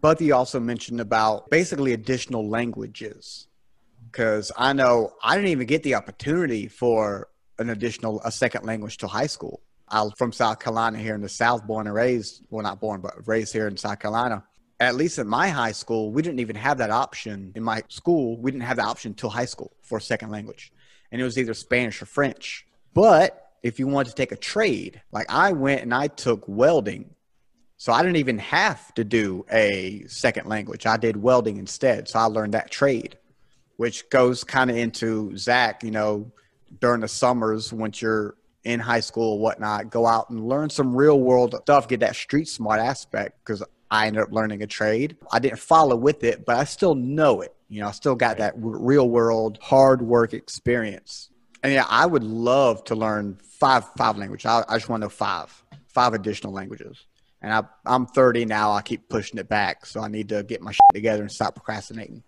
But 0.00 0.20
you 0.20 0.34
also 0.34 0.60
mentioned 0.60 1.00
about 1.00 1.50
basically 1.50 1.92
additional 1.92 2.48
languages. 2.48 3.46
Because 4.10 4.50
I 4.56 4.72
know 4.72 5.12
I 5.22 5.34
didn't 5.34 5.50
even 5.50 5.66
get 5.66 5.82
the 5.82 5.96
opportunity 5.96 6.66
for 6.66 7.28
an 7.58 7.68
additional, 7.68 8.22
a 8.24 8.32
second 8.32 8.64
language 8.64 8.96
till 8.96 9.08
high 9.08 9.26
school. 9.26 9.60
I'm 9.90 10.10
from 10.12 10.32
South 10.32 10.58
Carolina 10.58 10.98
here 10.98 11.14
in 11.14 11.20
the 11.20 11.28
South, 11.28 11.66
born 11.66 11.86
and 11.86 11.94
raised, 11.94 12.42
well, 12.50 12.62
not 12.62 12.80
born, 12.80 13.00
but 13.00 13.26
raised 13.26 13.52
here 13.52 13.68
in 13.68 13.76
South 13.76 13.98
Carolina. 13.98 14.44
At 14.80 14.94
least 14.94 15.18
in 15.18 15.26
my 15.26 15.48
high 15.48 15.72
school, 15.72 16.12
we 16.12 16.22
didn't 16.22 16.40
even 16.40 16.56
have 16.56 16.78
that 16.78 16.90
option. 16.90 17.52
In 17.56 17.62
my 17.62 17.82
school, 17.88 18.36
we 18.40 18.50
didn't 18.50 18.64
have 18.64 18.76
the 18.76 18.84
option 18.84 19.14
till 19.14 19.30
high 19.30 19.44
school 19.44 19.72
for 19.82 19.98
a 19.98 20.00
second 20.00 20.30
language. 20.30 20.72
And 21.10 21.20
it 21.20 21.24
was 21.24 21.38
either 21.38 21.54
Spanish 21.54 22.00
or 22.00 22.06
French. 22.06 22.66
But 22.94 23.48
if 23.62 23.78
you 23.78 23.86
want 23.86 24.08
to 24.08 24.14
take 24.14 24.32
a 24.32 24.36
trade, 24.36 25.00
like 25.10 25.26
I 25.28 25.52
went 25.52 25.82
and 25.82 25.92
I 25.92 26.08
took 26.08 26.44
welding. 26.46 27.14
So 27.76 27.92
I 27.92 28.02
didn't 28.02 28.16
even 28.16 28.38
have 28.38 28.92
to 28.94 29.04
do 29.04 29.44
a 29.50 30.04
second 30.08 30.46
language. 30.46 30.86
I 30.86 30.96
did 30.96 31.16
welding 31.16 31.58
instead. 31.58 32.08
So 32.08 32.18
I 32.18 32.24
learned 32.24 32.54
that 32.54 32.70
trade, 32.70 33.16
which 33.76 34.08
goes 34.10 34.44
kind 34.44 34.70
of 34.70 34.76
into 34.76 35.36
Zach, 35.36 35.82
you 35.82 35.90
know, 35.90 36.30
during 36.80 37.00
the 37.00 37.08
summers 37.08 37.72
once 37.72 38.02
you're 38.02 38.36
in 38.64 38.80
high 38.80 39.00
school 39.00 39.38
whatnot, 39.38 39.90
go 39.90 40.06
out 40.06 40.30
and 40.30 40.46
learn 40.46 40.70
some 40.70 40.94
real 40.94 41.20
world 41.20 41.54
stuff, 41.62 41.88
get 41.88 42.00
that 42.00 42.16
street 42.16 42.48
smart 42.48 42.80
aspect 42.80 43.38
because 43.44 43.62
I 43.90 44.06
ended 44.06 44.22
up 44.22 44.32
learning 44.32 44.62
a 44.62 44.66
trade. 44.66 45.16
I 45.32 45.38
didn't 45.38 45.58
follow 45.58 45.96
with 45.96 46.24
it, 46.24 46.44
but 46.44 46.56
I 46.56 46.64
still 46.64 46.94
know 46.94 47.40
it. 47.40 47.54
You 47.68 47.80
know, 47.80 47.88
I 47.88 47.92
still 47.92 48.14
got 48.14 48.38
that 48.38 48.54
real 48.56 49.08
world 49.08 49.58
hard 49.62 50.02
work 50.02 50.34
experience. 50.34 51.30
And 51.62 51.72
yeah, 51.72 51.86
I 51.88 52.06
would 52.06 52.24
love 52.24 52.84
to 52.84 52.94
learn 52.94 53.38
five 53.42 53.84
five 53.96 54.16
languages. 54.16 54.46
I, 54.46 54.64
I 54.68 54.76
just 54.76 54.88
want 54.88 55.00
to 55.02 55.06
know 55.06 55.10
five 55.10 55.64
five 55.88 56.14
additional 56.14 56.52
languages. 56.52 57.06
And 57.40 57.52
I, 57.52 57.62
I'm 57.86 58.06
30 58.06 58.46
now. 58.46 58.72
I 58.72 58.82
keep 58.82 59.08
pushing 59.08 59.38
it 59.38 59.48
back, 59.48 59.86
so 59.86 60.00
I 60.00 60.08
need 60.08 60.28
to 60.30 60.42
get 60.42 60.60
my 60.60 60.72
shit 60.72 60.80
together 60.92 61.22
and 61.22 61.30
stop 61.30 61.54
procrastinating. 61.54 62.22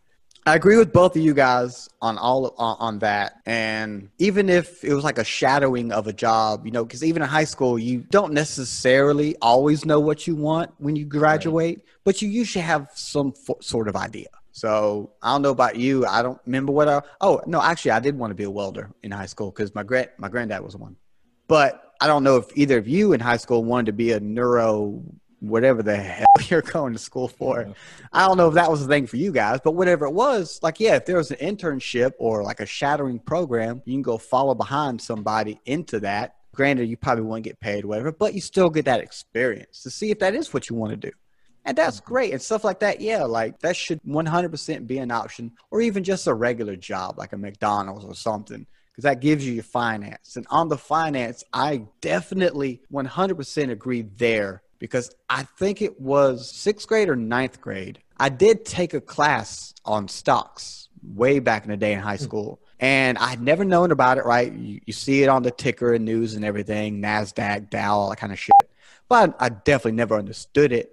I 0.47 0.55
agree 0.55 0.79
with 0.79 0.93
both 0.93 1.17
of 1.17 1.23
you 1.23 1.35
guys 1.35 1.89
on 2.01 2.17
all 2.17 2.55
on, 2.57 2.77
on 2.79 2.99
that. 3.01 3.41
And 3.45 4.09
even 4.19 4.49
if 4.49 4.83
it 4.83 4.95
was 4.95 5.05
like 5.05 5.19
a 5.19 5.25
shadowing 5.25 5.93
of 5.93 6.07
a 6.07 6.13
job, 6.13 6.65
you 6.65 6.73
know, 6.73 6.85
because 6.85 7.05
even 7.05 7.23
in 7.23 7.29
high 7.29 7.45
school, 7.45 7.79
you 7.79 8.01
don't 8.11 8.33
necessarily 8.33 9.37
always 9.43 9.85
know 9.85 10.01
what 10.01 10.27
you 10.27 10.35
want 10.35 10.73
when 10.79 10.97
you 10.97 11.05
graduate, 11.05 11.79
right. 11.79 11.87
but 12.05 12.23
you 12.23 12.29
usually 12.29 12.63
have 12.63 12.89
some 12.95 13.35
sort 13.61 13.89
of 13.89 13.97
idea. 13.97 14.29
So 14.53 15.13
I 15.23 15.33
don't 15.33 15.43
know 15.43 15.51
about 15.51 15.77
you. 15.77 16.07
I 16.07 16.23
don't 16.23 16.41
remember 16.47 16.73
what 16.73 16.89
I. 16.89 17.03
Oh 17.21 17.41
no, 17.47 17.63
actually, 17.63 17.93
I 17.93 18.01
did 18.01 18.19
want 18.19 18.31
to 18.31 18.35
be 18.35 18.45
a 18.45 18.51
welder 18.51 18.91
in 19.03 19.11
high 19.11 19.27
school 19.27 19.51
because 19.51 19.75
my 19.75 19.83
grand 19.83 20.09
my 20.19 20.29
granddad 20.29 20.63
was 20.63 20.77
one. 20.77 20.97
But 21.49 21.95
I 22.01 22.07
don't 22.07 22.25
know 22.25 22.37
if 22.37 22.47
either 22.57 22.79
of 22.79 22.89
you 22.89 23.13
in 23.13 23.21
high 23.21 23.37
school 23.37 23.65
wanted 23.65 23.87
to 23.87 23.93
be 23.93 24.13
a 24.13 24.21
neuro, 24.21 25.03
whatever 25.41 25.83
the 25.83 25.97
hell 25.97 26.27
you're 26.49 26.63
going 26.63 26.93
to 26.93 26.99
school 26.99 27.29
for. 27.29 27.75
I 28.13 28.27
don't 28.27 28.37
know 28.37 28.49
if 28.49 28.55
that 28.55 28.71
was 28.71 28.87
the 28.87 28.89
thing 28.89 29.07
for 29.07 29.17
you 29.17 29.33
guys, 29.33 29.61
but 29.63 29.73
whatever 29.73 30.07
it 30.07 30.13
was, 30.13 30.61
like, 30.63 30.81
yeah, 30.81 30.97
if 30.97 31.07
there 31.07 31.17
was 31.17 31.31
an 31.31 31.39
internship 31.39 32.13
or 32.19 32.43
like 32.43 32.61
a 32.61 32.67
shadowing 32.67 33.19
program, 33.19 33.83
you 33.85 33.95
can 33.95 34.03
go 34.03 34.19
follow 34.19 34.55
behind 34.55 35.01
somebody 35.01 35.61
into 35.67 36.01
that. 36.01 36.37
Granted, 36.55 36.89
you 36.89 36.97
probably 36.97 37.25
won't 37.25 37.45
get 37.45 37.61
paid, 37.61 37.85
whatever, 37.85 38.13
but 38.13 38.35
you 38.35 38.41
still 38.41 38.71
get 38.71 38.85
that 38.85 39.01
experience 39.01 39.83
to 39.83 39.91
see 39.91 40.11
if 40.11 40.19
that 40.19 40.35
is 40.35 40.53
what 40.53 40.69
you 40.69 40.77
want 40.77 40.91
to 40.91 40.97
do. 40.97 41.13
And 41.65 41.77
that's 41.77 41.99
mm-hmm. 41.99 42.13
great. 42.13 42.33
And 42.33 42.43
stuff 42.43 42.65
like 42.65 42.81
that, 42.81 43.01
yeah, 43.01 43.25
like 43.25 43.61
that 43.61 43.77
should 43.77 44.03
100% 44.03 44.87
be 44.87 44.99
an 44.99 45.11
option 45.11 45.53
or 45.71 45.81
even 45.81 46.05
just 46.05 46.27
a 46.27 46.35
regular 46.35 46.77
job 46.77 47.19
like 47.19 47.33
a 47.33 47.39
McDonald's 47.39 48.05
or 48.05 48.15
something 48.15 48.67
because 48.91 49.05
that 49.05 49.21
gives 49.21 49.47
you 49.47 49.53
your 49.55 49.63
finance. 49.63 50.37
And 50.37 50.47
on 50.51 50.69
the 50.69 50.77
finance, 50.77 51.45
I 51.53 51.85
definitely 52.01 52.83
100% 52.93 53.71
agree 53.71 54.03
there 54.03 54.63
because 54.81 55.13
I 55.29 55.45
think 55.45 55.81
it 55.81 56.01
was 56.01 56.51
sixth 56.51 56.89
grade 56.89 57.09
or 57.09 57.15
ninth 57.15 57.61
grade. 57.61 58.01
I 58.19 58.29
did 58.29 58.65
take 58.65 58.93
a 58.93 59.01
class 59.01 59.73
on 59.85 60.09
stocks 60.09 60.89
way 61.03 61.39
back 61.39 61.65
in 61.65 61.71
the 61.71 61.77
day 61.77 61.93
in 61.93 62.01
high 62.01 62.17
hmm. 62.17 62.25
school. 62.25 62.61
And 62.81 63.19
I 63.19 63.29
had 63.29 63.41
never 63.41 63.65
known 63.65 63.93
about 63.93 64.19
it, 64.19 64.25
right? 64.25 64.53
You, 64.53 64.81
you 64.85 64.93
see 64.93 65.23
it 65.23 65.29
on 65.29 65.43
the 65.43 65.53
ticker 65.53 65.95
and 65.95 66.05
news 66.05 66.35
and 66.35 66.45
everything, 66.45 67.01
NASDAQ, 67.01 67.71
Dow, 67.71 67.95
all 67.95 68.11
that 68.11 68.17
kind 68.17 68.33
of 68.33 68.39
shit. 68.39 68.53
But 69.09 69.37
I 69.39 69.51
definitely 69.51 69.93
never 69.93 70.17
understood 70.17 70.73
it. 70.73 70.91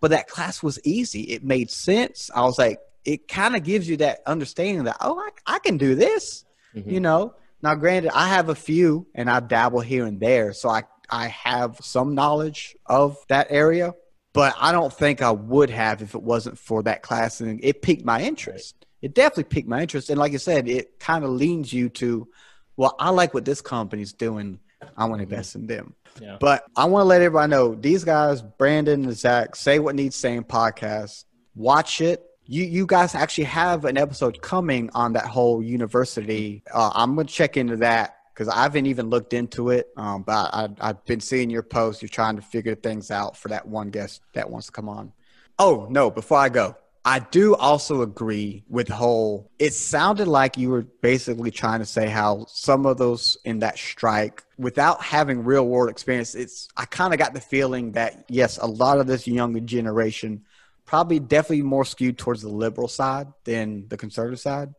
But 0.00 0.10
that 0.10 0.28
class 0.28 0.62
was 0.62 0.80
easy. 0.84 1.22
It 1.22 1.44
made 1.44 1.70
sense. 1.70 2.30
I 2.34 2.42
was 2.42 2.58
like, 2.58 2.80
it 3.04 3.28
kind 3.28 3.54
of 3.56 3.62
gives 3.62 3.88
you 3.88 3.98
that 3.98 4.20
understanding 4.26 4.84
that, 4.84 4.96
oh, 5.00 5.18
I, 5.18 5.54
I 5.54 5.58
can 5.58 5.76
do 5.76 5.94
this 5.94 6.44
mm-hmm. 6.74 6.90
you 6.90 7.00
know. 7.00 7.34
Now, 7.62 7.74
granted, 7.74 8.12
I 8.14 8.28
have 8.28 8.48
a 8.48 8.54
few 8.54 9.06
and 9.14 9.28
I 9.28 9.40
dabble 9.40 9.80
here 9.80 10.06
and 10.06 10.20
there, 10.20 10.52
so 10.52 10.68
I 10.68 10.82
I 11.10 11.28
have 11.28 11.78
some 11.80 12.14
knowledge 12.14 12.76
of 12.86 13.16
that 13.28 13.48
area, 13.50 13.94
but 14.32 14.54
I 14.58 14.72
don't 14.72 14.92
think 14.92 15.22
I 15.22 15.30
would 15.30 15.70
have 15.70 16.02
if 16.02 16.14
it 16.14 16.22
wasn't 16.22 16.58
for 16.58 16.82
that 16.84 17.02
class, 17.02 17.40
and 17.40 17.60
it 17.62 17.82
piqued 17.82 18.04
my 18.04 18.22
interest. 18.22 18.74
It 19.00 19.14
definitely 19.14 19.44
piqued 19.44 19.68
my 19.68 19.82
interest, 19.82 20.10
and 20.10 20.18
like 20.18 20.34
I 20.34 20.38
said, 20.38 20.68
it 20.68 20.98
kind 20.98 21.24
of 21.24 21.30
leans 21.30 21.72
you 21.72 21.88
to, 21.90 22.28
well, 22.76 22.94
I 22.98 23.10
like 23.10 23.34
what 23.34 23.44
this 23.44 23.60
company's 23.60 24.12
doing. 24.12 24.60
I 24.96 25.06
want 25.06 25.20
to 25.20 25.24
mm-hmm. 25.24 25.32
invest 25.34 25.54
in 25.54 25.66
them. 25.66 25.94
Yeah. 26.20 26.36
But 26.40 26.64
I 26.76 26.84
want 26.84 27.02
to 27.04 27.08
let 27.08 27.22
everybody 27.22 27.50
know 27.50 27.74
these 27.74 28.04
guys, 28.04 28.42
Brandon 28.42 29.04
and 29.04 29.16
Zach, 29.16 29.56
say 29.56 29.78
what 29.78 29.94
needs 29.94 30.16
saying 30.16 30.44
podcast. 30.44 31.24
Watch 31.54 32.00
it 32.00 32.24
you 32.48 32.64
you 32.64 32.86
guys 32.86 33.14
actually 33.14 33.44
have 33.44 33.84
an 33.84 33.98
episode 33.98 34.40
coming 34.40 34.90
on 34.94 35.12
that 35.12 35.26
whole 35.26 35.62
university. 35.62 36.62
Uh, 36.72 36.90
I'm 36.94 37.14
gonna 37.14 37.28
check 37.28 37.56
into 37.58 37.76
that 37.76 38.16
because 38.38 38.54
I 38.54 38.62
haven't 38.62 38.86
even 38.86 39.10
looked 39.10 39.32
into 39.32 39.70
it. 39.70 39.88
Um, 39.96 40.22
but 40.22 40.54
I, 40.54 40.68
I've 40.80 41.04
been 41.06 41.18
seeing 41.18 41.50
your 41.50 41.64
posts. 41.64 42.02
You're 42.02 42.08
trying 42.08 42.36
to 42.36 42.42
figure 42.42 42.76
things 42.76 43.10
out 43.10 43.36
for 43.36 43.48
that 43.48 43.66
one 43.66 43.90
guest 43.90 44.22
that 44.34 44.48
wants 44.48 44.66
to 44.66 44.72
come 44.72 44.88
on. 44.88 45.12
Oh 45.58 45.88
no! 45.90 46.08
Before 46.08 46.38
I 46.38 46.48
go, 46.48 46.76
I 47.04 47.18
do 47.18 47.56
also 47.56 48.02
agree 48.02 48.62
with 48.68 48.88
whole. 48.88 49.50
It 49.58 49.74
sounded 49.74 50.28
like 50.28 50.56
you 50.56 50.70
were 50.70 50.82
basically 50.82 51.50
trying 51.50 51.80
to 51.80 51.86
say 51.86 52.06
how 52.06 52.46
some 52.48 52.86
of 52.86 52.96
those 52.96 53.36
in 53.44 53.58
that 53.58 53.76
strike, 53.76 54.44
without 54.56 55.02
having 55.02 55.42
real 55.42 55.66
world 55.66 55.90
experience, 55.90 56.36
it's. 56.36 56.68
I 56.76 56.84
kind 56.84 57.12
of 57.12 57.18
got 57.18 57.34
the 57.34 57.40
feeling 57.40 57.92
that 57.92 58.24
yes, 58.28 58.58
a 58.58 58.66
lot 58.66 58.98
of 58.98 59.08
this 59.08 59.26
younger 59.26 59.60
generation 59.60 60.44
probably 60.84 61.18
definitely 61.18 61.62
more 61.62 61.84
skewed 61.84 62.16
towards 62.16 62.40
the 62.42 62.48
liberal 62.48 62.88
side 62.88 63.26
than 63.44 63.88
the 63.88 63.96
conservative 63.96 64.40
side 64.40 64.72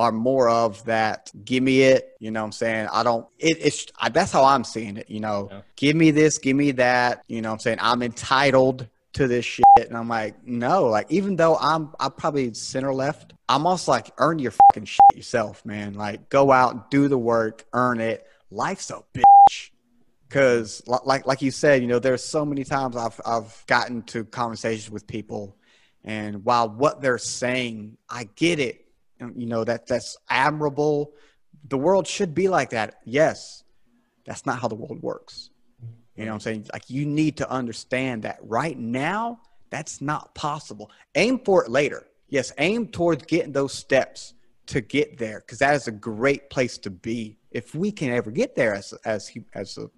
are 0.00 0.12
more 0.12 0.48
of 0.48 0.84
that 0.84 1.30
give 1.44 1.62
me 1.62 1.82
it 1.82 2.16
you 2.18 2.30
know 2.30 2.40
what 2.40 2.46
i'm 2.46 2.52
saying? 2.52 2.88
I 2.92 3.02
don't 3.02 3.26
it, 3.38 3.58
it's 3.60 3.86
I, 3.98 4.08
that's 4.08 4.32
how 4.32 4.44
i'm 4.44 4.64
seeing 4.64 4.96
it 4.96 5.08
you 5.08 5.20
know? 5.20 5.48
Yeah. 5.50 5.60
give 5.76 5.96
me 5.96 6.10
this 6.10 6.38
give 6.38 6.56
me 6.56 6.72
that 6.72 7.22
you 7.28 7.42
know 7.42 7.50
what 7.50 7.54
i'm 7.54 7.60
saying? 7.60 7.78
I'm 7.80 8.02
entitled 8.02 8.88
to 9.12 9.26
this 9.26 9.44
shit 9.44 9.64
and 9.76 9.96
i'm 9.96 10.08
like 10.08 10.46
no 10.46 10.86
like 10.86 11.06
even 11.10 11.34
though 11.34 11.56
i'm 11.56 11.92
i'm 11.98 12.12
probably 12.12 12.54
center 12.54 12.94
left 12.94 13.32
i'm 13.48 13.66
also 13.66 13.90
like 13.90 14.12
earn 14.18 14.38
your 14.38 14.52
fucking 14.52 14.84
shit 14.84 15.00
yourself 15.14 15.64
man. 15.66 15.94
Like 15.94 16.28
go 16.28 16.50
out 16.52 16.90
do 16.90 17.08
the 17.08 17.18
work 17.18 17.64
earn 17.72 18.00
it. 18.00 18.26
Life's 18.50 18.90
a 18.90 19.02
bitch. 19.14 19.70
Because 20.28 20.82
like 20.86 21.26
like 21.26 21.42
you 21.42 21.50
said, 21.50 21.82
you 21.82 21.88
know, 21.88 21.98
there's 21.98 22.22
so 22.22 22.44
many 22.44 22.62
times 22.64 22.96
I've 22.96 23.20
I've 23.26 23.64
gotten 23.66 24.02
to 24.04 24.24
conversations 24.24 24.88
with 24.88 25.06
people, 25.08 25.56
and 26.04 26.44
while 26.44 26.68
what 26.68 27.00
they're 27.00 27.18
saying, 27.18 27.96
I 28.08 28.28
get 28.36 28.60
it. 28.60 28.79
You 29.36 29.46
know 29.46 29.64
that 29.64 29.86
that's 29.86 30.16
admirable, 30.28 31.12
the 31.68 31.78
world 31.78 32.06
should 32.06 32.34
be 32.34 32.48
like 32.48 32.70
that. 32.70 32.96
Yes, 33.04 33.64
that's 34.24 34.46
not 34.46 34.60
how 34.60 34.68
the 34.68 34.74
world 34.74 35.02
works. 35.02 35.50
You 36.16 36.24
know 36.26 36.32
what 36.32 36.34
I'm 36.34 36.40
saying? 36.40 36.66
Like 36.72 36.90
you 36.90 37.06
need 37.06 37.36
to 37.38 37.50
understand 37.50 38.24
that 38.24 38.38
right 38.42 38.78
now, 38.78 39.40
that's 39.70 40.00
not 40.00 40.34
possible. 40.34 40.90
Aim 41.14 41.38
for 41.38 41.64
it 41.64 41.70
later. 41.70 42.06
Yes, 42.28 42.52
aim 42.58 42.88
towards 42.88 43.24
getting 43.24 43.52
those 43.52 43.72
steps 43.72 44.34
to 44.66 44.80
get 44.80 45.18
there 45.18 45.40
because 45.40 45.58
that 45.58 45.74
is 45.74 45.88
a 45.88 45.92
great 45.92 46.50
place 46.50 46.78
to 46.78 46.90
be. 46.90 47.36
If 47.50 47.74
we 47.74 47.90
can 47.90 48.10
ever 48.10 48.30
get 48.30 48.54
there 48.54 48.74
as 48.74 48.92
as 49.04 49.32
as 49.54 49.78
a 49.78 49.90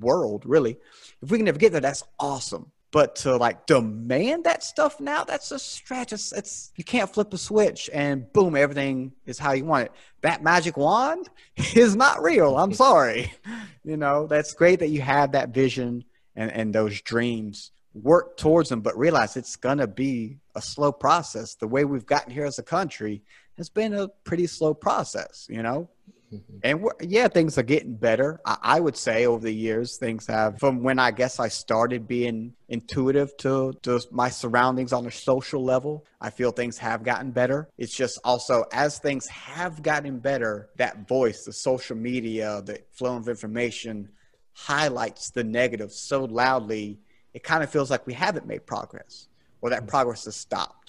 world, 0.00 0.44
really, 0.44 0.76
if 1.22 1.30
we 1.30 1.38
can 1.38 1.48
ever 1.48 1.58
get 1.58 1.72
there, 1.72 1.80
that's 1.80 2.04
awesome. 2.18 2.70
But 2.92 3.16
to 3.16 3.36
like 3.36 3.66
demand 3.66 4.44
that 4.44 4.64
stuff 4.64 4.98
now, 4.98 5.22
that's 5.22 5.52
a 5.52 5.58
stretch. 5.58 6.12
It's, 6.12 6.32
it's 6.32 6.72
you 6.74 6.82
can't 6.82 7.12
flip 7.12 7.32
a 7.32 7.38
switch 7.38 7.88
and 7.92 8.30
boom, 8.32 8.56
everything 8.56 9.12
is 9.26 9.38
how 9.38 9.52
you 9.52 9.64
want 9.64 9.86
it. 9.86 9.92
That 10.22 10.42
magic 10.42 10.76
wand 10.76 11.28
is 11.74 11.94
not 11.94 12.22
real. 12.22 12.56
I'm 12.56 12.72
sorry. 12.72 13.32
You 13.82 13.96
know, 13.96 14.26
that's 14.26 14.52
great 14.52 14.80
that 14.80 14.88
you 14.88 15.00
have 15.00 15.32
that 15.32 15.54
vision 15.54 16.04
and, 16.36 16.52
and 16.52 16.74
those 16.74 17.00
dreams. 17.00 17.70
Work 17.94 18.36
towards 18.36 18.68
them, 18.68 18.82
but 18.82 18.96
realize 18.96 19.38
it's 19.38 19.56
gonna 19.56 19.86
be 19.86 20.36
a 20.54 20.60
slow 20.60 20.92
process. 20.92 21.54
The 21.54 21.66
way 21.66 21.86
we've 21.86 22.04
gotten 22.04 22.30
here 22.30 22.44
as 22.44 22.58
a 22.58 22.62
country 22.62 23.22
has 23.56 23.70
been 23.70 23.94
a 23.94 24.08
pretty 24.24 24.46
slow 24.46 24.74
process, 24.74 25.46
you 25.48 25.62
know. 25.62 25.88
And 26.62 26.84
yeah, 27.00 27.26
things 27.28 27.56
are 27.58 27.62
getting 27.62 27.94
better. 27.94 28.40
I, 28.44 28.56
I, 28.62 28.80
would 28.80 28.96
say 28.96 29.26
over 29.26 29.42
the 29.42 29.54
years, 29.54 29.96
things 29.96 30.26
have, 30.26 30.58
from 30.58 30.82
when 30.82 30.98
I 30.98 31.10
guess 31.10 31.40
I 31.40 31.48
started 31.48 32.06
being 32.06 32.52
intuitive 32.68 33.36
to, 33.38 33.72
to 33.82 34.00
my 34.10 34.28
surroundings 34.28 34.92
on 34.92 35.06
a 35.06 35.10
social 35.10 35.64
level, 35.64 36.04
I 36.20 36.30
feel 36.30 36.52
things 36.52 36.76
have 36.78 37.02
gotten 37.02 37.30
better. 37.30 37.68
It's 37.78 37.96
just 37.96 38.18
also 38.24 38.64
as 38.72 38.98
things 38.98 39.26
have 39.28 39.82
gotten 39.82 40.18
better, 40.18 40.68
that 40.76 41.08
voice, 41.08 41.44
the 41.44 41.52
social 41.52 41.96
media, 41.96 42.62
the 42.64 42.80
flow 42.92 43.16
of 43.16 43.28
information 43.28 44.10
highlights 44.52 45.30
the 45.30 45.44
negative 45.44 45.92
so 45.92 46.24
loudly, 46.24 46.98
it 47.32 47.42
kind 47.42 47.62
of 47.62 47.70
feels 47.70 47.90
like 47.90 48.06
we 48.06 48.12
haven't 48.12 48.46
made 48.46 48.66
progress 48.66 49.28
or 49.62 49.70
that 49.70 49.80
mm-hmm. 49.80 49.88
progress 49.88 50.24
has 50.24 50.36
stopped 50.36 50.79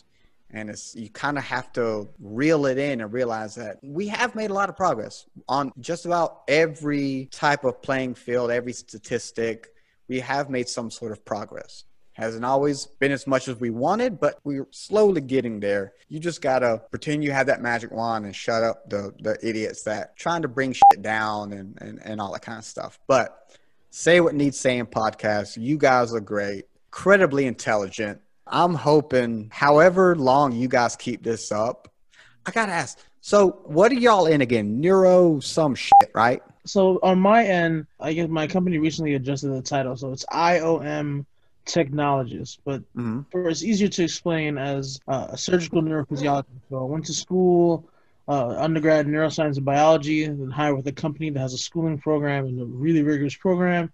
and 0.54 0.70
it's 0.70 0.96
you 0.96 1.10
kind 1.10 1.38
of 1.38 1.44
have 1.44 1.72
to 1.74 2.08
reel 2.20 2.66
it 2.66 2.78
in 2.78 3.02
and 3.02 3.14
realize 3.14 3.56
that 3.56 3.78
we 3.82 4.08
have 4.08 4.36
made 4.36 4.52
a 4.52 4.54
lot 4.54 4.70
of 4.70 4.76
progress 4.76 5.26
on 5.48 5.72
just 5.80 6.06
about 6.06 6.42
every 6.48 7.30
type 7.32 7.64
of 7.64 7.82
playing 7.82 8.14
field 8.16 8.52
every 8.52 8.74
statistic. 8.74 9.70
We 10.08 10.20
have 10.20 10.50
made 10.50 10.68
some 10.68 10.92
sort 10.92 11.14
of 11.14 11.24
progress. 11.24 11.86
Hasn't 12.14 12.44
always 12.44 12.86
been 12.86 13.14
as 13.14 13.26
much 13.26 13.48
as 13.48 13.60
we 13.60 13.70
wanted 13.70 14.20
but 14.20 14.40
we're 14.44 14.68
slowly 14.72 15.22
getting 15.22 15.60
there. 15.60 15.94
You 16.10 16.20
just 16.20 16.42
gotta 16.42 16.82
pretend 16.90 17.24
you 17.24 17.32
have 17.32 17.48
that 17.48 17.62
magic 17.62 17.92
wand 17.92 18.26
and 18.26 18.36
shut 18.36 18.64
up 18.64 18.90
the 18.90 19.14
the 19.22 19.38
idiots 19.42 19.84
that 19.84 20.18
trying 20.18 20.42
to 20.42 20.48
bring 20.48 20.74
shit 20.74 21.02
down 21.02 21.54
and 21.54 21.78
and, 21.82 22.00
and 22.04 22.20
all 22.20 22.34
that 22.34 22.42
kind 22.42 22.58
of 22.60 22.66
stuff. 22.66 23.00
But 23.08 23.58
say 23.90 24.20
what 24.20 24.36
needs 24.36 24.60
saying 24.60 24.88
podcast 24.88 25.58
you 25.58 25.78
guys 25.78 26.14
are 26.14 26.20
great. 26.20 26.66
Incredibly 26.90 27.46
intelligent 27.46 28.20
I'm 28.52 28.76
hoping, 28.76 29.50
however 29.52 30.16
long 30.16 30.52
you 30.52 30.68
guys 30.68 30.96
keep 30.96 31.24
this 31.24 31.52
up, 31.52 31.88
I 32.46 32.52
gotta 32.52 32.74
ask. 32.74 33.00
So, 33.22 33.62
what 33.66 33.92
are 33.92 33.96
y'all 33.96 34.26
in 34.26 34.42
again? 34.42 34.82
Neuro 34.82 35.40
some 35.40 35.76
shit, 35.76 36.12
right? 36.14 36.42
So 36.66 37.00
on 37.02 37.20
my 37.20 37.46
end, 37.46 37.88
I 38.00 38.14
guess 38.14 38.30
my 38.30 38.48
company 38.48 38.78
recently 38.78 39.16
adjusted 39.16 39.50
the 39.50 39.62
title, 39.62 39.96
so 39.96 40.12
it's 40.12 40.26
IOM 40.26 41.26
Technologist. 41.66 42.60
But 42.66 42.82
mm-hmm. 42.96 43.22
for 43.32 43.48
it's 43.50 43.64
easier 43.64 43.88
to 43.88 44.04
explain 44.04 44.58
as 44.58 45.00
uh, 45.08 45.28
a 45.30 45.38
surgical 45.38 45.82
neurophysiologist. 45.82 46.62
So 46.70 46.80
I 46.80 46.84
went 46.84 47.06
to 47.06 47.14
school, 47.14 47.88
uh, 48.28 48.56
undergrad 48.58 49.06
in 49.06 49.12
neuroscience 49.12 49.58
and 49.58 49.66
biology, 49.66 50.24
and 50.24 50.40
then 50.40 50.50
hired 50.50 50.76
with 50.76 50.88
a 50.88 50.92
company 50.92 51.30
that 51.30 51.40
has 51.40 51.54
a 51.54 51.58
schooling 51.58 51.98
program 52.00 52.46
and 52.46 52.62
a 52.62 52.66
really 52.66 53.02
rigorous 53.02 53.36
program 53.36 53.92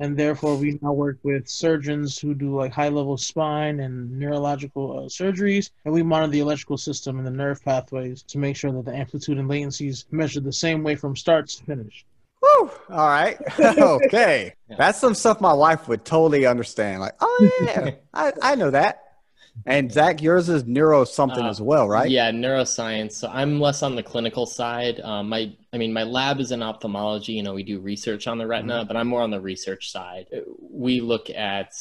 and 0.00 0.16
therefore 0.16 0.56
we 0.56 0.78
now 0.82 0.92
work 0.92 1.18
with 1.22 1.48
surgeons 1.48 2.18
who 2.18 2.34
do 2.34 2.54
like 2.54 2.72
high 2.72 2.88
level 2.88 3.16
spine 3.16 3.80
and 3.80 4.10
neurological 4.18 4.98
uh, 4.98 5.02
surgeries 5.08 5.70
and 5.84 5.94
we 5.94 6.02
monitor 6.02 6.32
the 6.32 6.40
electrical 6.40 6.78
system 6.78 7.18
and 7.18 7.26
the 7.26 7.30
nerve 7.30 7.62
pathways 7.64 8.22
to 8.22 8.38
make 8.38 8.56
sure 8.56 8.72
that 8.72 8.84
the 8.84 8.94
amplitude 8.94 9.38
and 9.38 9.48
latencies 9.48 10.04
measured 10.10 10.44
the 10.44 10.52
same 10.52 10.82
way 10.82 10.94
from 10.94 11.16
start 11.16 11.48
to 11.48 11.64
finish 11.64 12.04
Woo! 12.42 12.70
All 12.90 13.08
right. 13.08 13.38
okay. 13.60 14.52
Yeah. 14.68 14.74
That's 14.78 14.98
some 14.98 15.14
stuff 15.14 15.40
my 15.40 15.52
wife 15.52 15.86
would 15.86 16.04
totally 16.04 16.44
understand. 16.44 17.00
Like, 17.00 17.14
oh 17.20 17.50
yeah, 17.62 17.92
I, 18.14 18.32
I 18.42 18.54
know 18.56 18.72
that. 18.72 19.05
And 19.64 19.90
Zach, 19.90 20.22
yours 20.22 20.48
is 20.48 20.64
neuro 20.64 21.04
something 21.04 21.44
uh, 21.44 21.48
as 21.48 21.60
well, 21.60 21.88
right? 21.88 22.10
Yeah, 22.10 22.30
neuroscience. 22.30 23.12
So 23.12 23.28
I'm 23.32 23.60
less 23.60 23.82
on 23.82 23.96
the 23.96 24.02
clinical 24.02 24.46
side. 24.46 25.00
Um, 25.00 25.28
my, 25.28 25.52
I 25.72 25.78
mean, 25.78 25.92
my 25.92 26.02
lab 26.02 26.40
is 26.40 26.52
in 26.52 26.62
ophthalmology. 26.62 27.32
You 27.32 27.42
know, 27.42 27.54
we 27.54 27.62
do 27.62 27.80
research 27.80 28.26
on 28.26 28.38
the 28.38 28.46
retina, 28.46 28.80
mm-hmm. 28.80 28.88
but 28.88 28.96
I'm 28.96 29.08
more 29.08 29.22
on 29.22 29.30
the 29.30 29.40
research 29.40 29.90
side. 29.90 30.26
We 30.60 31.00
look 31.00 31.30
at 31.30 31.72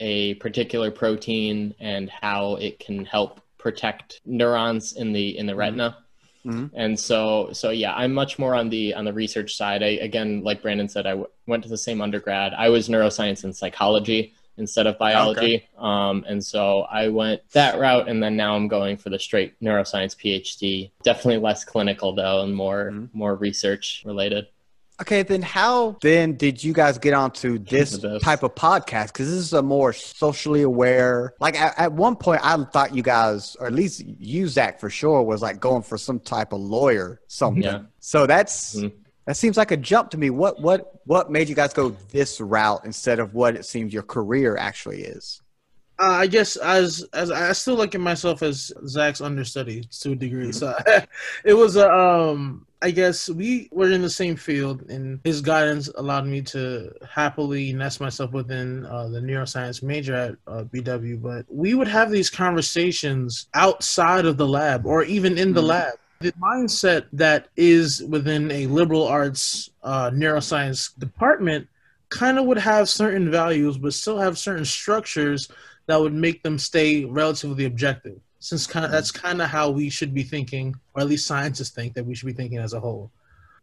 a 0.00 0.34
particular 0.34 0.90
protein 0.90 1.74
and 1.80 2.08
how 2.08 2.56
it 2.56 2.78
can 2.78 3.04
help 3.04 3.40
protect 3.58 4.20
neurons 4.24 4.92
in 4.92 5.12
the 5.12 5.36
in 5.36 5.46
the 5.46 5.52
mm-hmm. 5.52 5.58
retina. 5.58 5.98
Mm-hmm. 6.46 6.66
And 6.76 6.98
so, 6.98 7.50
so 7.52 7.70
yeah, 7.70 7.92
I'm 7.94 8.12
much 8.14 8.38
more 8.38 8.54
on 8.54 8.68
the 8.68 8.94
on 8.94 9.04
the 9.04 9.12
research 9.12 9.56
side. 9.56 9.82
I 9.82 9.98
again, 10.00 10.44
like 10.44 10.62
Brandon 10.62 10.88
said, 10.88 11.04
I 11.04 11.10
w- 11.10 11.28
went 11.46 11.64
to 11.64 11.68
the 11.68 11.76
same 11.76 12.00
undergrad. 12.00 12.54
I 12.54 12.68
was 12.68 12.88
neuroscience 12.88 13.42
and 13.42 13.54
psychology 13.54 14.35
instead 14.58 14.86
of 14.86 14.98
biology. 14.98 15.56
Okay. 15.56 15.68
Um, 15.78 16.24
and 16.28 16.44
so 16.44 16.82
I 16.82 17.08
went 17.08 17.42
that 17.52 17.78
route, 17.78 18.08
and 18.08 18.22
then 18.22 18.36
now 18.36 18.54
I'm 18.54 18.68
going 18.68 18.96
for 18.96 19.10
the 19.10 19.18
straight 19.18 19.60
neuroscience 19.60 20.16
PhD. 20.16 20.90
Definitely 21.02 21.38
less 21.38 21.64
clinical 21.64 22.14
though, 22.14 22.42
and 22.42 22.54
more 22.54 22.90
mm-hmm. 22.92 23.18
more 23.18 23.34
research 23.34 24.02
related. 24.04 24.46
Okay, 24.98 25.22
then 25.22 25.42
how 25.42 25.98
then 26.00 26.36
did 26.36 26.64
you 26.64 26.72
guys 26.72 26.96
get 26.96 27.12
onto 27.12 27.58
this 27.58 27.98
type 28.22 28.42
of 28.42 28.54
podcast? 28.54 29.08
Because 29.08 29.28
this 29.28 29.38
is 29.38 29.52
a 29.52 29.60
more 29.60 29.92
socially 29.92 30.62
aware. 30.62 31.34
Like 31.38 31.60
at, 31.60 31.78
at, 31.78 31.92
one 31.92 32.16
point, 32.16 32.40
I 32.42 32.56
thought 32.64 32.94
you 32.94 33.02
guys, 33.02 33.56
or 33.60 33.66
at 33.66 33.74
least 33.74 34.02
you, 34.06 34.48
Zach, 34.48 34.80
for 34.80 34.88
sure, 34.88 35.22
was 35.22 35.42
like 35.42 35.60
going 35.60 35.82
for 35.82 35.98
some 35.98 36.18
type 36.18 36.54
of 36.54 36.60
lawyer 36.60 37.20
something. 37.26 37.62
Yeah. 37.62 37.82
So 38.00 38.26
that's 38.26 38.76
mm-hmm. 38.76 38.96
That 39.26 39.36
seems 39.36 39.56
like 39.56 39.72
a 39.72 39.76
jump 39.76 40.10
to 40.10 40.18
me. 40.18 40.30
What 40.30 40.60
what 40.60 41.00
what 41.04 41.30
made 41.30 41.48
you 41.48 41.54
guys 41.54 41.72
go 41.72 41.90
this 42.10 42.40
route 42.40 42.84
instead 42.84 43.18
of 43.18 43.34
what 43.34 43.56
it 43.56 43.64
seems 43.64 43.92
your 43.92 44.04
career 44.04 44.56
actually 44.56 45.02
is? 45.02 45.42
Uh, 45.98 46.10
I 46.10 46.26
guess 46.26 46.56
as 46.56 47.04
as 47.12 47.30
I 47.30 47.52
still 47.52 47.74
look 47.74 47.94
at 47.94 48.00
myself 48.00 48.42
as 48.42 48.72
Zach's 48.86 49.20
understudy 49.20 49.84
to 50.00 50.12
a 50.12 50.14
degree. 50.14 50.52
So 50.52 50.74
it 51.44 51.54
was 51.54 51.76
a 51.76 51.90
um 51.90 52.66
I 52.82 52.90
guess 52.90 53.30
we 53.30 53.68
were 53.72 53.90
in 53.90 54.02
the 54.02 54.10
same 54.10 54.36
field, 54.36 54.82
and 54.90 55.18
his 55.24 55.40
guidance 55.40 55.88
allowed 55.96 56.26
me 56.26 56.42
to 56.42 56.92
happily 57.10 57.72
nest 57.72 58.00
myself 58.00 58.32
within 58.32 58.84
uh, 58.86 59.08
the 59.08 59.18
neuroscience 59.18 59.82
major 59.82 60.14
at 60.14 60.36
uh, 60.46 60.64
BW. 60.64 61.20
But 61.20 61.46
we 61.48 61.74
would 61.74 61.88
have 61.88 62.10
these 62.10 62.28
conversations 62.28 63.48
outside 63.54 64.26
of 64.26 64.36
the 64.36 64.46
lab, 64.46 64.84
or 64.84 65.04
even 65.04 65.38
in 65.38 65.54
the 65.54 65.60
mm-hmm. 65.60 65.70
lab. 65.70 65.94
The 66.26 66.32
mindset 66.32 67.06
that 67.12 67.46
is 67.56 68.02
within 68.02 68.50
a 68.50 68.66
liberal 68.66 69.06
arts 69.06 69.70
uh, 69.84 70.10
neuroscience 70.10 70.98
department 70.98 71.68
kind 72.08 72.36
of 72.36 72.46
would 72.46 72.58
have 72.58 72.88
certain 72.88 73.30
values, 73.30 73.78
but 73.78 73.94
still 73.94 74.18
have 74.18 74.36
certain 74.36 74.64
structures 74.64 75.48
that 75.86 76.00
would 76.00 76.12
make 76.12 76.42
them 76.42 76.58
stay 76.58 77.04
relatively 77.04 77.64
objective. 77.64 78.18
Since 78.40 78.66
kind 78.66 78.84
of, 78.84 78.90
that's 78.90 79.12
kind 79.12 79.40
of 79.40 79.48
how 79.48 79.70
we 79.70 79.88
should 79.88 80.12
be 80.12 80.24
thinking, 80.24 80.74
or 80.94 81.02
at 81.02 81.06
least 81.06 81.28
scientists 81.28 81.70
think 81.70 81.94
that 81.94 82.04
we 82.04 82.16
should 82.16 82.26
be 82.26 82.32
thinking 82.32 82.58
as 82.58 82.72
a 82.72 82.80
whole. 82.80 83.12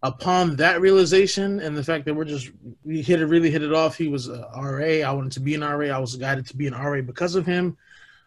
Upon 0.02 0.56
that 0.56 0.80
realization 0.80 1.60
and 1.60 1.76
the 1.76 1.84
fact 1.84 2.06
that 2.06 2.14
we're 2.14 2.24
just 2.24 2.50
we 2.86 3.02
hit 3.02 3.22
it 3.22 3.26
really 3.26 3.52
hit 3.52 3.62
it 3.62 3.74
off. 3.74 3.98
He 3.98 4.08
was 4.08 4.30
a 4.30 4.50
RA. 4.56 5.06
I 5.06 5.12
wanted 5.12 5.34
to 5.34 5.42
be 5.42 5.54
an 5.56 5.66
RA. 5.66 5.88
I 5.88 6.00
was 6.00 6.16
guided 6.16 6.48
to 6.48 6.56
be 6.56 6.68
an 6.68 6.76
RA 6.76 7.02
because 7.02 7.36
of 7.36 7.46
him. 7.46 7.76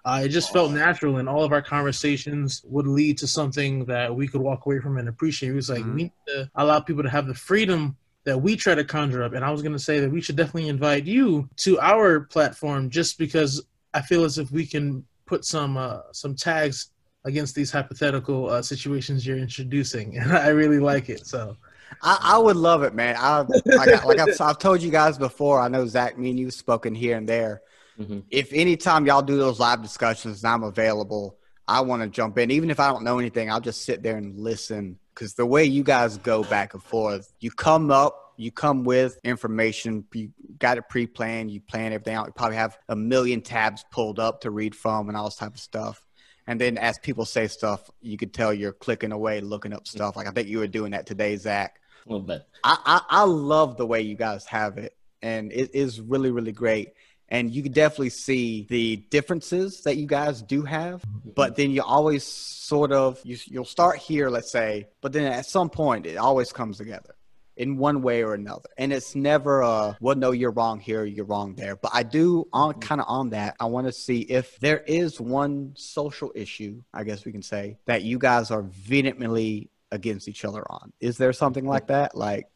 Uh, 0.06 0.20
it 0.22 0.28
just 0.28 0.52
felt 0.52 0.70
natural, 0.70 1.16
and 1.16 1.28
all 1.28 1.42
of 1.42 1.52
our 1.52 1.60
conversations 1.60 2.62
would 2.64 2.86
lead 2.86 3.18
to 3.18 3.26
something 3.26 3.84
that 3.86 4.14
we 4.14 4.28
could 4.28 4.40
walk 4.40 4.64
away 4.64 4.78
from 4.78 4.98
and 4.98 5.08
appreciate. 5.08 5.50
It 5.50 5.54
was 5.56 5.68
like 5.68 5.80
mm-hmm. 5.80 5.94
we 5.96 6.02
need 6.04 6.12
to 6.28 6.48
allow 6.54 6.78
people 6.78 7.02
to 7.02 7.10
have 7.10 7.26
the 7.26 7.34
freedom 7.34 7.96
that 8.22 8.40
we 8.40 8.54
try 8.54 8.76
to 8.76 8.84
conjure 8.84 9.24
up. 9.24 9.32
And 9.32 9.44
I 9.44 9.50
was 9.50 9.62
going 9.62 9.72
to 9.72 9.80
say 9.80 9.98
that 9.98 10.08
we 10.08 10.20
should 10.20 10.36
definitely 10.36 10.68
invite 10.68 11.06
you 11.06 11.48
to 11.56 11.80
our 11.80 12.20
platform, 12.20 12.88
just 12.88 13.18
because 13.18 13.66
I 13.94 14.00
feel 14.00 14.22
as 14.22 14.38
if 14.38 14.52
we 14.52 14.64
can 14.64 15.04
put 15.26 15.44
some 15.44 15.76
uh, 15.76 16.02
some 16.12 16.36
tags 16.36 16.92
against 17.24 17.56
these 17.56 17.72
hypothetical 17.72 18.48
uh, 18.48 18.62
situations 18.62 19.26
you're 19.26 19.38
introducing, 19.38 20.18
and 20.18 20.32
I 20.36 20.50
really 20.50 20.78
like 20.78 21.08
it. 21.08 21.26
So. 21.26 21.56
I, 22.02 22.18
I 22.20 22.38
would 22.38 22.56
love 22.56 22.84
it, 22.84 22.94
man. 22.94 23.16
I, 23.18 23.40
like, 23.40 24.04
like 24.04 24.18
I've, 24.18 24.40
I've 24.40 24.58
told 24.58 24.82
you 24.82 24.90
guys 24.90 25.18
before. 25.18 25.60
I 25.60 25.68
know 25.68 25.86
Zach, 25.86 26.16
me 26.16 26.30
and 26.30 26.38
you've 26.38 26.54
spoken 26.54 26.94
here 26.94 27.16
and 27.16 27.28
there 27.28 27.62
Mm-hmm. 27.98 28.20
If 28.30 28.52
anytime 28.52 29.06
y'all 29.06 29.22
do 29.22 29.36
those 29.36 29.58
live 29.58 29.82
discussions 29.82 30.42
and 30.42 30.52
I'm 30.52 30.62
available, 30.62 31.38
I 31.68 31.80
want 31.80 32.02
to 32.02 32.08
jump 32.08 32.38
in. 32.38 32.50
Even 32.50 32.70
if 32.70 32.78
I 32.78 32.88
don't 32.88 33.04
know 33.04 33.18
anything, 33.18 33.50
I'll 33.50 33.60
just 33.60 33.84
sit 33.84 34.02
there 34.02 34.16
and 34.16 34.38
listen. 34.38 34.98
Because 35.14 35.34
the 35.34 35.46
way 35.46 35.64
you 35.64 35.82
guys 35.82 36.18
go 36.18 36.44
back 36.44 36.74
and 36.74 36.82
forth, 36.82 37.32
you 37.40 37.50
come 37.50 37.90
up, 37.90 38.34
you 38.36 38.52
come 38.52 38.84
with 38.84 39.18
information, 39.24 40.04
you 40.12 40.30
got 40.58 40.76
it 40.76 40.88
pre 40.90 41.06
planned, 41.06 41.50
you 41.50 41.60
plan 41.60 41.92
everything 41.92 42.14
out. 42.14 42.26
You 42.26 42.32
probably 42.34 42.56
have 42.56 42.78
a 42.88 42.96
million 42.96 43.40
tabs 43.40 43.84
pulled 43.90 44.18
up 44.18 44.42
to 44.42 44.50
read 44.50 44.74
from 44.74 45.08
and 45.08 45.16
all 45.16 45.24
this 45.24 45.36
type 45.36 45.54
of 45.54 45.60
stuff. 45.60 46.02
And 46.46 46.60
then 46.60 46.78
as 46.78 46.98
people 46.98 47.24
say 47.24 47.48
stuff, 47.48 47.90
you 48.00 48.16
could 48.16 48.32
tell 48.32 48.52
you're 48.54 48.72
clicking 48.72 49.10
away, 49.10 49.40
looking 49.40 49.72
up 49.72 49.88
stuff. 49.88 50.16
Like 50.16 50.28
I 50.28 50.30
think 50.30 50.48
you 50.48 50.58
were 50.58 50.66
doing 50.68 50.92
that 50.92 51.06
today, 51.06 51.36
Zach. 51.36 51.80
A 52.06 52.12
little 52.12 52.26
bit. 52.26 52.42
I, 52.62 52.78
I, 52.84 53.22
I 53.22 53.24
love 53.24 53.76
the 53.76 53.86
way 53.86 54.02
you 54.02 54.14
guys 54.14 54.46
have 54.46 54.78
it, 54.78 54.96
and 55.22 55.50
it 55.50 55.74
is 55.74 56.00
really 56.00 56.30
really 56.30 56.52
great. 56.52 56.90
And 57.28 57.52
you 57.52 57.62
can 57.62 57.72
definitely 57.72 58.10
see 58.10 58.66
the 58.68 58.96
differences 58.96 59.82
that 59.82 59.96
you 59.96 60.06
guys 60.06 60.42
do 60.42 60.62
have, 60.62 61.02
but 61.34 61.56
then 61.56 61.70
you 61.70 61.82
always 61.82 62.24
sort 62.24 62.92
of 62.92 63.20
you, 63.24 63.36
you'll 63.46 63.64
start 63.64 63.98
here, 63.98 64.30
let's 64.30 64.52
say, 64.52 64.88
but 65.00 65.12
then 65.12 65.30
at 65.32 65.46
some 65.46 65.70
point 65.70 66.06
it 66.06 66.16
always 66.16 66.52
comes 66.52 66.78
together 66.78 67.16
in 67.56 67.78
one 67.78 68.02
way 68.02 68.22
or 68.22 68.34
another. 68.34 68.68
And 68.76 68.92
it's 68.92 69.14
never 69.14 69.62
a 69.62 69.96
well, 70.00 70.14
no, 70.16 70.30
you're 70.30 70.50
wrong 70.50 70.78
here, 70.78 71.04
you're 71.04 71.24
wrong 71.24 71.54
there. 71.54 71.74
But 71.74 71.92
I 71.94 72.02
do 72.02 72.46
on 72.52 72.74
kind 72.74 73.00
of 73.00 73.06
on 73.08 73.30
that, 73.30 73.56
I 73.58 73.66
want 73.66 73.86
to 73.86 73.92
see 73.92 74.20
if 74.20 74.58
there 74.60 74.78
is 74.86 75.20
one 75.20 75.72
social 75.76 76.32
issue, 76.34 76.82
I 76.92 77.04
guess 77.04 77.24
we 77.24 77.32
can 77.32 77.42
say, 77.42 77.78
that 77.86 78.02
you 78.02 78.18
guys 78.18 78.50
are 78.50 78.62
vehemently 78.62 79.70
against 79.90 80.28
each 80.28 80.44
other 80.44 80.64
on. 80.70 80.92
Is 81.00 81.16
there 81.16 81.32
something 81.32 81.66
like 81.66 81.88
that? 81.88 82.16
Like 82.16 82.46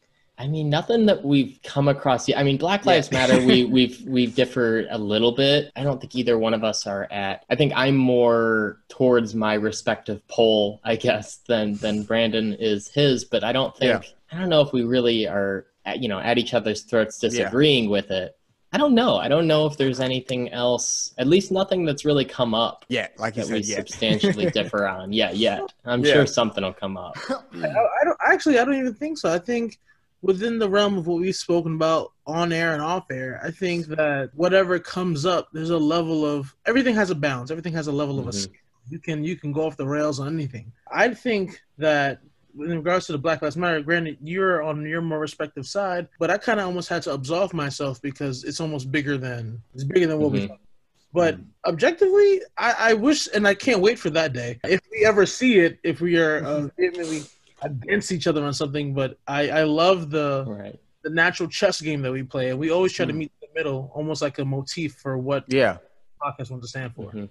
I 0.41 0.47
mean, 0.47 0.71
nothing 0.71 1.05
that 1.05 1.23
we've 1.23 1.59
come 1.63 1.87
across 1.87 2.27
yet. 2.27 2.39
I 2.39 2.43
mean, 2.43 2.57
Black 2.57 2.87
Lives 2.87 3.09
Yeah. 3.11 3.19
Matter, 3.27 3.45
we 3.45 3.65
we've 3.77 4.01
we've 4.07 4.33
differed 4.33 4.87
a 4.89 4.97
little 4.97 5.33
bit. 5.33 5.71
I 5.75 5.83
don't 5.83 6.01
think 6.01 6.15
either 6.15 6.35
one 6.37 6.55
of 6.55 6.63
us 6.63 6.87
are 6.87 7.07
at. 7.11 7.45
I 7.49 7.55
think 7.55 7.73
I'm 7.75 7.95
more 7.95 8.79
towards 8.89 9.35
my 9.35 9.53
respective 9.53 10.27
pole, 10.27 10.79
I 10.83 10.95
guess, 10.95 11.37
than 11.47 11.75
than 11.75 12.03
Brandon 12.03 12.53
is 12.53 12.87
his. 12.87 13.23
But 13.23 13.43
I 13.43 13.51
don't 13.51 13.75
think 13.77 14.03
I 14.31 14.39
don't 14.39 14.49
know 14.49 14.61
if 14.61 14.73
we 14.73 14.83
really 14.83 15.27
are, 15.27 15.67
at, 15.85 16.01
you 16.01 16.07
know, 16.09 16.19
at 16.19 16.39
each 16.39 16.55
other's 16.55 16.81
throats 16.81 17.19
disagreeing 17.19 17.89
with 17.89 18.09
it. 18.09 18.35
I 18.73 18.77
don't 18.77 18.95
know. 18.95 19.17
I 19.17 19.27
don't 19.27 19.47
know 19.47 19.65
if 19.65 19.75
there's 19.77 19.99
anything 19.99 20.49
else. 20.53 21.13
At 21.17 21.27
least 21.27 21.51
nothing 21.51 21.83
that's 21.85 22.05
really 22.05 22.23
come 22.23 22.53
up 22.55 22.85
yeah, 22.87 23.09
like 23.17 23.35
you 23.35 23.43
that 23.43 23.51
we 23.53 23.61
said, 23.61 23.69
yeah. 23.69 23.75
substantially 23.79 24.45
differ 24.59 24.87
on. 24.87 25.11
Yeah, 25.11 25.31
yet. 25.31 25.61
I'm 25.85 26.03
Yeah. 26.03 26.13
sure 26.13 26.25
something 26.25 26.63
will 26.63 26.71
come 26.73 26.95
up. 26.97 27.15
I, 27.29 27.67
I 27.67 28.03
don't 28.05 28.17
actually. 28.25 28.57
I 28.57 28.65
don't 28.65 28.75
even 28.75 28.93
think 28.95 29.17
so. 29.19 29.31
I 29.31 29.37
think 29.39 29.77
within 30.21 30.59
the 30.59 30.69
realm 30.69 30.97
of 30.97 31.07
what 31.07 31.19
we've 31.19 31.35
spoken 31.35 31.75
about 31.75 32.11
on 32.27 32.53
air 32.53 32.73
and 32.73 32.81
off 32.81 33.05
air, 33.11 33.39
I 33.43 33.51
think 33.51 33.87
that 33.87 34.29
whatever 34.35 34.77
comes 34.79 35.25
up, 35.25 35.49
there's 35.53 35.71
a 35.71 35.77
level 35.77 36.25
of 36.25 36.53
everything 36.65 36.95
has 36.95 37.09
a 37.09 37.15
balance. 37.15 37.51
Everything 37.51 37.73
has 37.73 37.87
a 37.87 37.91
level 37.91 38.19
of 38.19 38.27
a 38.27 38.31
Mhm. 38.31 38.33
scale. 38.43 38.55
You 38.89 38.99
can 38.99 39.23
you 39.23 39.35
can 39.35 39.51
go 39.51 39.65
off 39.65 39.77
the 39.77 39.87
rails 39.87 40.19
on 40.19 40.27
anything. 40.27 40.71
I 40.91 41.13
think 41.13 41.61
that 41.77 42.19
in 42.59 42.75
regards 42.77 43.05
to 43.05 43.13
the 43.13 43.17
Black 43.17 43.41
Lives 43.41 43.55
Matter, 43.55 43.81
granted 43.81 44.17
you're 44.21 44.61
on 44.61 44.85
your 44.85 45.01
more 45.01 45.19
respective 45.19 45.65
side, 45.65 46.07
but 46.19 46.29
I 46.29 46.37
kind 46.37 46.59
of 46.59 46.65
almost 46.65 46.89
had 46.89 47.01
to 47.03 47.13
absolve 47.13 47.53
myself 47.53 48.01
because 48.01 48.43
it's 48.43 48.59
almost 48.59 48.91
bigger 48.91 49.17
than 49.17 49.61
it's 49.73 49.85
bigger 49.85 50.07
than 50.07 50.19
what 50.19 50.31
we 50.31 50.41
Mhm. 50.41 50.47
thought. 50.49 50.59
But 51.13 51.39
objectively, 51.65 52.41
I, 52.57 52.75
I 52.89 52.93
wish, 52.93 53.27
and 53.33 53.47
I 53.47 53.53
can't 53.53 53.81
wait 53.81 53.99
for 53.99 54.09
that 54.11 54.33
day. 54.33 54.59
If 54.63 54.79
we 54.91 55.05
ever 55.05 55.25
see 55.25 55.59
it, 55.59 55.77
if 55.83 55.99
we 56.01 56.17
are 56.17 56.43
uh, 56.43 56.67
vehemently 56.77 57.23
against 57.61 58.11
each 58.11 58.27
other 58.27 58.43
on 58.43 58.53
something, 58.53 58.93
but 58.93 59.17
I, 59.27 59.49
I 59.49 59.63
love 59.63 60.09
the 60.09 60.45
Right. 60.47 60.79
the 61.03 61.09
natural 61.09 61.49
chess 61.49 61.81
game 61.81 62.01
that 62.03 62.11
we 62.11 62.23
play, 62.23 62.49
and 62.49 62.59
we 62.59 62.69
always 62.71 62.93
try 62.93 63.05
to 63.05 63.11
Hmm. 63.11 63.19
meet 63.19 63.31
in 63.41 63.47
the 63.49 63.59
middle, 63.59 63.91
almost 63.95 64.21
like 64.21 64.37
a 64.39 64.45
motif 64.45 64.93
for 64.95 65.17
what 65.17 65.45
yeah. 65.47 65.77
podcast 66.21 66.51
wants 66.51 66.65
to 66.65 66.67
stand 66.67 66.93
for. 66.95 67.11
Mhm. 67.11 67.29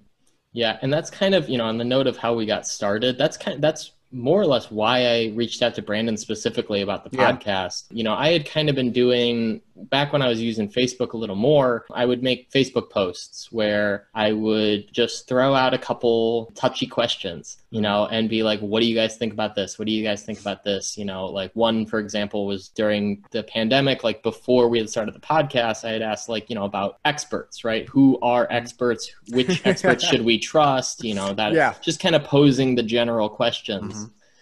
Yeah, 0.53 0.78
and 0.83 0.93
that's 0.93 1.11
kind 1.11 1.35
of 1.35 1.49
you 1.49 1.59
know 1.59 1.64
on 1.64 1.78
the 1.78 1.85
note 1.85 2.07
of 2.09 2.16
how 2.16 2.35
we 2.35 2.47
got 2.47 2.66
started. 2.66 3.16
That's 3.18 3.37
kind 3.37 3.62
that's 3.62 3.93
more 4.12 4.40
or 4.40 4.46
less 4.46 4.70
why 4.70 5.06
I 5.06 5.32
reached 5.34 5.62
out 5.62 5.74
to 5.76 5.82
Brandon 5.82 6.16
specifically 6.16 6.80
about 6.82 7.08
the 7.08 7.16
Yeah. 7.16 7.32
podcast. 7.32 7.84
You 7.90 8.02
know, 8.04 8.14
I 8.14 8.30
had 8.32 8.44
kind 8.44 8.68
of 8.68 8.74
been 8.74 8.90
doing 8.92 9.61
back 9.88 10.12
when 10.12 10.20
I 10.20 10.28
was 10.28 10.42
using 10.42 10.68
Facebook 10.68 11.14
a 11.14 11.16
little 11.16 11.36
more. 11.36 11.86
I 11.94 12.04
would 12.04 12.22
make 12.22 12.50
Facebook 12.50 12.90
posts 12.90 13.48
where 13.50 14.08
I 14.14 14.32
would 14.32 14.92
just 14.92 15.26
throw 15.26 15.54
out 15.54 15.72
a 15.72 15.78
couple 15.78 16.52
touchy 16.54 16.86
questions, 16.86 17.56
you 17.70 17.80
know, 17.80 18.06
and 18.11 18.28
be 18.28 18.42
like, 18.42 18.61
"What 18.61 18.80
do 18.82 18.86
you 18.86 18.94
guys 18.94 19.16
think 19.16 19.32
about 19.32 19.54
this? 19.54 19.78
What 19.78 19.86
do 19.86 19.92
you 19.92 20.04
guys 20.04 20.22
think 20.22 20.38
about 20.38 20.64
this?" 20.64 20.98
You 20.98 21.06
know, 21.06 21.24
like 21.26 21.50
one 21.54 21.86
for 21.86 21.98
example 21.98 22.44
was 22.46 22.68
during 22.68 23.24
the 23.30 23.42
pandemic, 23.42 24.04
like 24.04 24.22
before 24.22 24.68
we 24.68 24.78
had 24.78 24.90
started 24.90 25.14
the 25.14 25.20
podcast, 25.20 25.82
I 25.88 25.92
had 25.92 26.02
asked 26.02 26.28
like 26.28 26.50
you 26.50 26.56
know 26.56 26.64
about 26.64 26.98
experts, 27.06 27.64
right? 27.64 27.88
Who 27.88 28.18
are 28.20 28.46
experts? 28.50 29.11
Which 29.30 29.64
experts 29.64 30.04
should 30.08 30.24
we 30.26 30.38
trust? 30.38 31.02
You 31.04 31.14
know, 31.14 31.32
that 31.32 31.54
Yeah. 31.54 31.72
just 31.80 32.00
kind 32.00 32.14
of 32.14 32.22
posing 32.24 32.74
the 32.74 32.82
general 32.82 33.30
questions. 33.30 33.94
Mhm. 33.94 33.99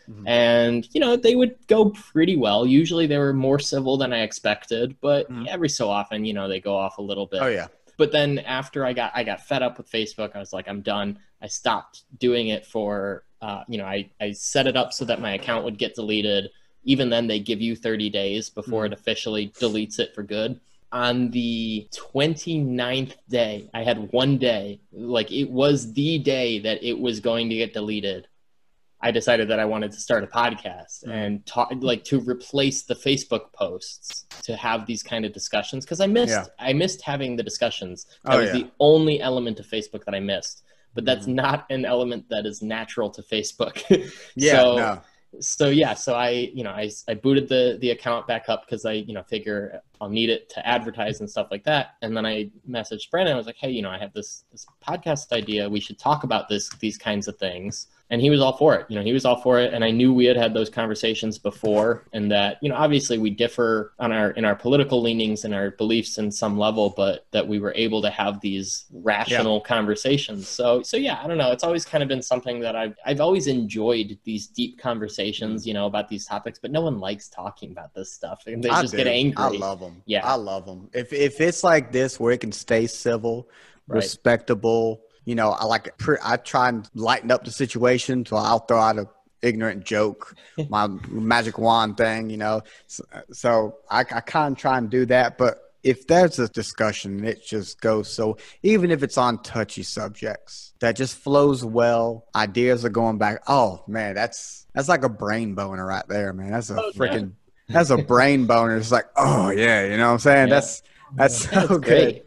Mhm. 0.09 0.27
And, 0.27 0.89
you 0.93 1.01
know, 1.01 1.17
they 1.17 1.35
would 1.37 1.57
go 1.67 1.91
pretty 1.91 2.37
well. 2.37 2.67
Usually 2.67 3.07
they 3.07 3.19
were 3.19 3.33
more 3.33 3.59
civil 3.59 3.97
than 3.97 4.13
I 4.13 4.21
expected, 4.23 4.97
but 5.01 5.31
Mhm. 5.31 5.47
every 5.47 5.69
so 5.69 5.91
often, 5.91 6.25
you 6.25 6.33
know, 6.33 6.49
they 6.49 6.61
go 6.61 6.77
off 6.77 6.99
a 6.99 7.03
little 7.03 7.27
bit. 7.27 7.43
Oh 7.43 7.49
yeah. 7.49 7.69
But 7.99 8.13
then 8.13 8.39
after 8.41 8.85
I 8.87 8.93
got 8.93 9.11
I 9.15 9.25
got 9.25 9.41
fed 9.43 9.63
up 9.63 9.77
with 9.77 9.91
Facebook, 9.91 10.35
I 10.37 10.39
was 10.39 10.53
like, 10.53 10.69
I'm 10.69 10.83
done. 10.83 11.19
I 11.43 11.49
stopped 11.49 12.05
doing 12.19 12.49
it 12.49 12.65
for 12.65 13.25
uh, 13.41 13.63
you 13.69 13.79
know, 13.79 13.85
I, 13.85 14.11
I 14.21 14.33
set 14.33 14.67
it 14.67 14.77
up 14.77 14.93
so 14.93 15.05
that 15.05 15.21
my 15.21 15.35
account 15.35 15.65
would 15.65 15.79
get 15.79 15.95
deleted. 15.95 16.51
Even 16.85 17.09
then 17.09 17.27
they 17.27 17.39
give 17.39 17.61
you 17.61 17.77
30 17.77 18.11
days 18.11 18.51
before 18.51 18.85
it 18.87 18.93
officially 18.93 19.51
deletes 19.61 19.99
it 20.01 20.15
for 20.15 20.23
good. 20.25 20.59
On 20.91 21.31
the 21.31 21.87
29th 21.93 23.15
day, 23.29 23.69
I 23.75 23.83
had 23.85 24.11
one 24.13 24.39
day, 24.39 24.81
like 24.93 25.31
it 25.31 25.51
was 25.51 25.93
the 25.93 26.19
day 26.19 26.59
that 26.61 26.83
it 26.83 26.99
was 26.99 27.21
going 27.21 27.49
to 27.51 27.57
get 27.57 27.75
deleted. 27.75 28.27
I 29.01 29.11
decided 29.13 29.49
that 29.49 29.61
I 29.61 29.65
wanted 29.65 29.93
to 29.93 30.01
start 30.01 30.25
a 30.25 30.27
podcast 30.27 31.05
Mhm. 31.05 31.11
and 31.13 31.47
talk 31.47 31.71
like 31.81 32.03
to 32.05 32.19
replace 32.21 32.83
the 32.83 32.95
Facebook 32.95 33.53
posts 33.53 34.27
to 34.43 34.57
have 34.57 34.87
these 34.87 35.03
kind 35.03 35.25
of 35.25 35.33
discussions 35.33 35.85
because 35.85 36.01
I 36.01 36.07
missed 36.09 36.33
Yeah. 36.33 36.47
I 36.59 36.73
missed 36.73 37.03
having 37.03 37.37
the 37.37 37.43
discussions. 37.45 38.07
That 38.25 38.35
Oh, 38.35 38.39
was 38.39 38.47
yeah. 38.49 38.55
Mm-hmm. 38.55 38.63
the 38.67 38.71
only 38.81 39.21
element 39.21 39.61
of 39.61 39.67
Facebook 39.67 40.05
that 40.05 40.15
I 40.15 40.21
missed. 40.21 40.65
But 40.95 41.05
that's 41.05 41.27
not 41.29 41.65
an 41.71 41.85
element 41.85 42.29
that 42.31 42.45
is 42.45 42.61
natural 42.61 43.09
to 43.11 43.23
Facebook. 43.23 43.77
Yeah. 44.35 44.53
so, 44.63 44.77
no. 44.77 45.01
so 45.41 45.69
yeah, 45.69 45.95
so 45.95 46.15
I 46.15 46.31
you 46.31 46.65
know 46.65 46.71
I, 46.71 46.91
I 47.07 47.15
booted 47.15 47.49
the 47.49 47.79
the 47.81 47.91
account 47.91 48.27
back 48.27 48.49
up 48.49 48.65
because 48.67 48.85
I 48.85 48.93
you 48.95 49.13
know 49.15 49.23
figure 49.23 49.81
I'll 50.01 50.09
need 50.09 50.31
it 50.31 50.49
to 50.51 50.67
advertise 50.67 51.21
and 51.21 51.31
stuff 51.31 51.49
like 51.53 51.63
that. 51.65 51.95
And 52.03 52.17
then 52.17 52.27
I 52.27 52.51
messaged 52.69 53.11
Brandon. 53.11 53.35
I 53.35 53.37
was 53.37 53.47
like, 53.47 53.57
hey, 53.59 53.71
you 53.71 53.83
know, 53.83 53.91
I 53.91 53.99
have 53.99 54.13
this 54.13 54.45
this 54.51 54.67
podcast 54.85 55.31
idea. 55.33 55.69
We 55.69 55.79
should 55.79 55.99
talk 56.01 56.25
about 56.25 56.49
this 56.49 56.69
these 56.81 56.99
kinds 56.99 57.29
of 57.29 57.37
things. 57.37 57.87
And 58.11 58.23
he 58.23 58.31
was 58.31 58.41
all 58.41 58.57
for 58.57 58.75
it. 58.75 58.87
You 58.89 58.97
know, 58.97 59.03
he 59.03 59.13
was 59.13 59.25
all 59.27 59.41
for 59.43 59.61
it. 59.61 59.75
And 59.75 59.85
I 59.85 59.91
knew 59.91 60.15
we 60.15 60.25
had 60.25 60.37
had 60.37 60.55
those 60.55 60.71
conversations 60.71 61.39
before, 61.39 62.05
and 62.13 62.31
that 62.31 62.59
you 62.63 62.69
know 62.69 62.75
obviously 62.75 63.19
we 63.19 63.31
differ 63.31 63.93
on 63.99 64.13
our 64.13 64.31
in 64.31 64.45
our 64.45 64.55
political 64.55 65.03
leanings 65.03 65.45
and 65.45 65.55
our 65.55 65.73
beliefs 65.73 66.17
in 66.17 66.31
some 66.33 66.59
level, 66.59 66.95
but 66.97 67.27
that 67.33 67.47
we 67.47 67.59
were 67.59 67.75
able 67.77 68.01
to 68.03 68.11
have 68.11 68.41
these 68.41 68.87
rational 68.93 69.61
conversations. 69.61 70.49
So 70.49 70.83
so 70.83 70.97
yeah, 70.97 71.21
I 71.23 71.27
don't 71.27 71.39
know. 71.39 71.53
It's 71.53 71.65
always 71.65 71.85
kind 71.85 72.03
of 72.03 72.09
been 72.09 72.23
something 72.23 72.61
that 72.61 72.75
I've 72.75 72.97
I've 73.05 73.21
always 73.21 73.47
enjoyed 73.47 74.19
these 74.25 74.47
deep 74.47 74.79
conversations, 74.79 75.67
you 75.67 75.75
know, 75.75 75.87
about 75.87 76.09
these 76.09 76.25
topics. 76.25 76.59
But 76.59 76.71
no 76.71 76.81
one 76.81 77.01
likes 77.01 77.29
talking 77.29 77.73
about 77.73 77.95
this 77.95 78.11
stuff, 78.13 78.45
and 78.47 78.65
they 78.65 78.71
I 78.71 78.81
just 78.81 78.97
get 78.97 79.07
angry. 79.07 79.35
I 79.45 79.49
love 79.49 79.81
them. 79.81 80.03
Yeah. 80.07 80.27
I 80.27 80.35
love 80.35 80.65
them. 80.65 80.89
If 80.95 81.13
if 81.13 81.41
it's 81.41 81.63
like 81.63 81.93
this 81.93 82.19
where 82.19 82.33
it 82.33 82.41
can 82.41 82.53
stay 82.53 82.87
civil, 82.87 83.49
Right. 83.89 83.97
respectable, 83.97 85.01
you 85.25 85.35
know, 85.35 85.51
I 85.51 85.65
like 85.65 85.93
I 86.25 86.37
try 86.37 86.69
and 86.69 86.89
lighten 86.95 87.31
up 87.31 87.45
the 87.45 87.51
situation, 87.51 88.25
so 88.27 88.37
I'll 88.37 88.61
throw 88.61 88.79
out 88.79 88.99
a 88.99 89.09
ignorant 89.43 89.85
joke, 89.85 90.35
my 90.69 90.89
magic 91.09 91.59
wand 91.59 91.97
thing, 91.97 92.29
you 92.31 92.37
know. 92.37 92.63
So, 92.87 93.05
so 93.33 93.77
I, 93.91 94.01
I 94.01 94.21
kind 94.21 94.53
of 94.53 94.59
try 94.59 94.79
and 94.79 94.91
do 94.91 95.07
that, 95.07 95.39
but 95.39 95.59
if 95.85 96.09
there's 96.09 96.41
a 96.41 96.49
discussion, 96.49 97.25
it 97.25 97.45
just 97.47 97.81
goes 97.81 98.13
so. 98.13 98.37
Even 98.65 98.91
if 98.91 99.03
it's 99.05 99.17
on 99.17 99.41
touchy 99.43 99.85
subjects, 99.85 100.75
that 100.81 100.97
just 100.97 101.17
flows 101.19 101.65
well. 101.65 102.27
Ideas 102.35 102.85
are 102.85 102.89
going 102.91 103.17
back. 103.19 103.43
Oh 103.47 103.85
man, 103.87 104.15
that's 104.15 104.67
that's 104.75 104.89
like 104.89 105.05
a 105.05 105.09
brain 105.09 105.55
boner 105.55 105.87
right 105.87 106.07
there, 106.09 106.33
man. 106.33 106.51
That's 106.51 106.71
a 106.71 106.81
Oh, 106.83 106.91
yeah. 106.95 106.99
freaking 107.01 107.33
that's 107.69 107.91
a 107.91 107.99
brain 107.99 108.47
boner. 108.47 108.77
It's 108.77 108.91
like, 108.91 109.07
oh 109.17 109.51
yeah, 109.51 109.85
you 109.85 109.97
know 109.99 110.07
what 110.07 110.13
I'm 110.15 110.19
saying? 110.19 110.49
Yeah. 110.49 110.55
That's 110.55 110.83
that's 111.15 111.45
Yeah, 111.53 111.61
so 111.67 111.79
good. 111.79 111.83
great. 111.85 112.25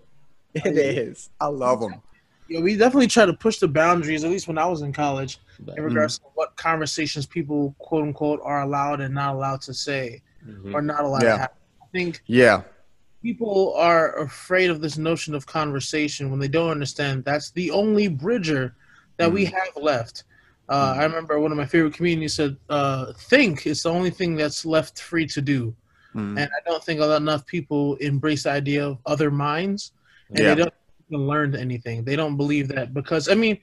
It 0.53 0.77
is. 0.77 1.29
I 1.39 1.47
love 1.47 1.81
them. 1.81 1.95
Yeah, 2.51 2.59
we 2.59 2.75
definitely 2.75 3.07
try 3.07 3.25
to 3.25 3.33
push 3.33 3.59
the 3.59 3.67
boundaries, 3.69 4.25
at 4.25 4.29
least 4.29 4.49
when 4.49 4.57
I 4.57 4.65
was 4.65 4.81
in 4.81 4.91
college, 4.91 5.39
But- 5.61 5.77
in 5.77 5.85
regards 5.85 6.17
to 6.19 6.25
what 6.33 6.53
conversations 6.57 7.25
people 7.25 7.73
quote 7.79 8.03
unquote 8.03 8.41
are 8.43 8.63
allowed 8.63 8.99
and 8.99 9.15
not 9.15 9.35
allowed 9.35 9.61
to 9.61 9.73
say 9.73 10.21
Mhm. 10.45 10.73
or 10.73 10.81
not 10.81 11.05
allowed 11.05 11.23
Yeah. 11.23 11.31
to 11.35 11.37
have. 11.37 11.51
I 11.81 11.85
think 11.93 12.21
Yeah. 12.25 12.63
people 13.21 13.73
are 13.77 14.19
afraid 14.19 14.69
of 14.69 14.81
this 14.81 14.97
notion 14.97 15.33
of 15.33 15.45
conversation 15.45 16.29
when 16.29 16.39
they 16.41 16.49
don't 16.49 16.69
understand 16.71 17.23
that's 17.23 17.51
the 17.51 17.71
only 17.71 18.09
bridger 18.09 18.75
that 19.15 19.31
we 19.31 19.45
have 19.45 19.69
left. 19.77 20.25
Uh, 20.67 20.95
I 20.97 21.03
remember 21.03 21.39
one 21.39 21.51
of 21.51 21.57
my 21.57 21.65
favorite 21.65 21.93
comedians 21.93 22.33
said, 22.33 22.57
uh, 22.69 23.13
"Think 23.13 23.65
is 23.65 23.83
the 23.83 23.89
only 23.91 24.09
thing 24.09 24.35
that's 24.35 24.65
left 24.65 24.99
free 24.99 25.25
to 25.27 25.41
do," 25.41 25.73
Mm. 26.13 26.37
and 26.37 26.49
I 26.49 26.69
don't 26.69 26.83
think 26.83 26.99
enough 26.99 27.45
people 27.45 27.95
embrace 27.95 28.43
the 28.43 28.51
idea 28.51 28.85
of 28.87 28.97
other 29.05 29.31
minds, 29.31 29.93
and 30.29 30.39
Yeah. 30.39 30.53
they 30.55 30.63
don't 30.63 30.73
even 31.11 31.27
learn 31.27 31.55
anything. 31.55 32.03
They 32.03 32.15
don't 32.15 32.37
believe 32.37 32.67
that 32.69 32.93
because 32.93 33.29
I 33.29 33.35
mean, 33.35 33.59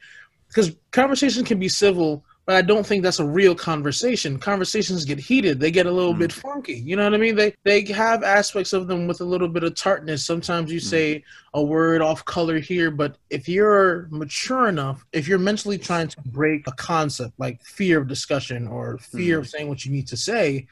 because 0.49 0.72
conversation 0.90 1.44
can 1.44 1.59
be 1.59 1.68
civil, 1.68 2.24
but 2.46 2.57
I 2.57 2.62
don't 2.62 2.86
think 2.86 3.03
that's 3.03 3.18
a 3.18 3.26
real 3.26 3.55
conversation. 3.55 4.38
Conversations 4.38 5.05
get 5.05 5.18
heated; 5.18 5.61
they 5.61 5.70
get 5.70 5.86
a 5.86 5.90
little 5.90 6.14
mm. 6.14 6.20
bit 6.20 6.32
funky. 6.32 6.74
You 6.74 6.96
know 6.96 7.05
what 7.05 7.14
I 7.14 7.18
mean? 7.18 7.36
They 7.36 7.55
they 7.64 7.84
have 7.86 8.22
aspects 8.22 8.72
of 8.72 8.86
them 8.86 9.07
with 9.07 9.20
a 9.20 9.24
little 9.24 9.49
bit 9.49 9.64
of 9.64 9.74
tartness. 9.74 10.24
Sometimes 10.24 10.72
you 10.72 10.80
mm. 10.80 10.84
say 10.84 11.24
a 11.55 11.62
word 11.62 12.01
off 12.01 12.24
color 12.24 12.59
here, 12.59 12.90
but 12.90 13.16
if 13.30 13.49
you're 13.49 14.09
mature 14.11 14.68
enough, 14.68 15.05
if 15.12 15.28
you're 15.28 15.38
mentally 15.38 15.78
trying 15.78 16.09
to 16.09 16.20
break 16.26 16.66
a 16.66 16.72
concept 16.72 17.34
like 17.38 17.62
fear 17.62 17.99
of 18.01 18.09
discussion 18.09 18.66
or 18.66 18.99
fear 18.99 19.38
mm. 19.38 19.40
of 19.40 19.49
saying 19.49 19.68
what 19.68 19.84
you 19.84 19.92
need 19.92 20.07
to 20.09 20.16
say, 20.16 20.66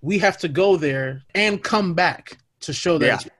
we 0.00 0.18
have 0.18 0.38
to 0.38 0.48
go 0.48 0.76
there 0.76 1.22
and 1.34 1.62
come 1.62 1.94
back 1.94 2.38
to 2.60 2.72
show 2.72 2.98
that. 2.98 3.24
Yeah. 3.24 3.30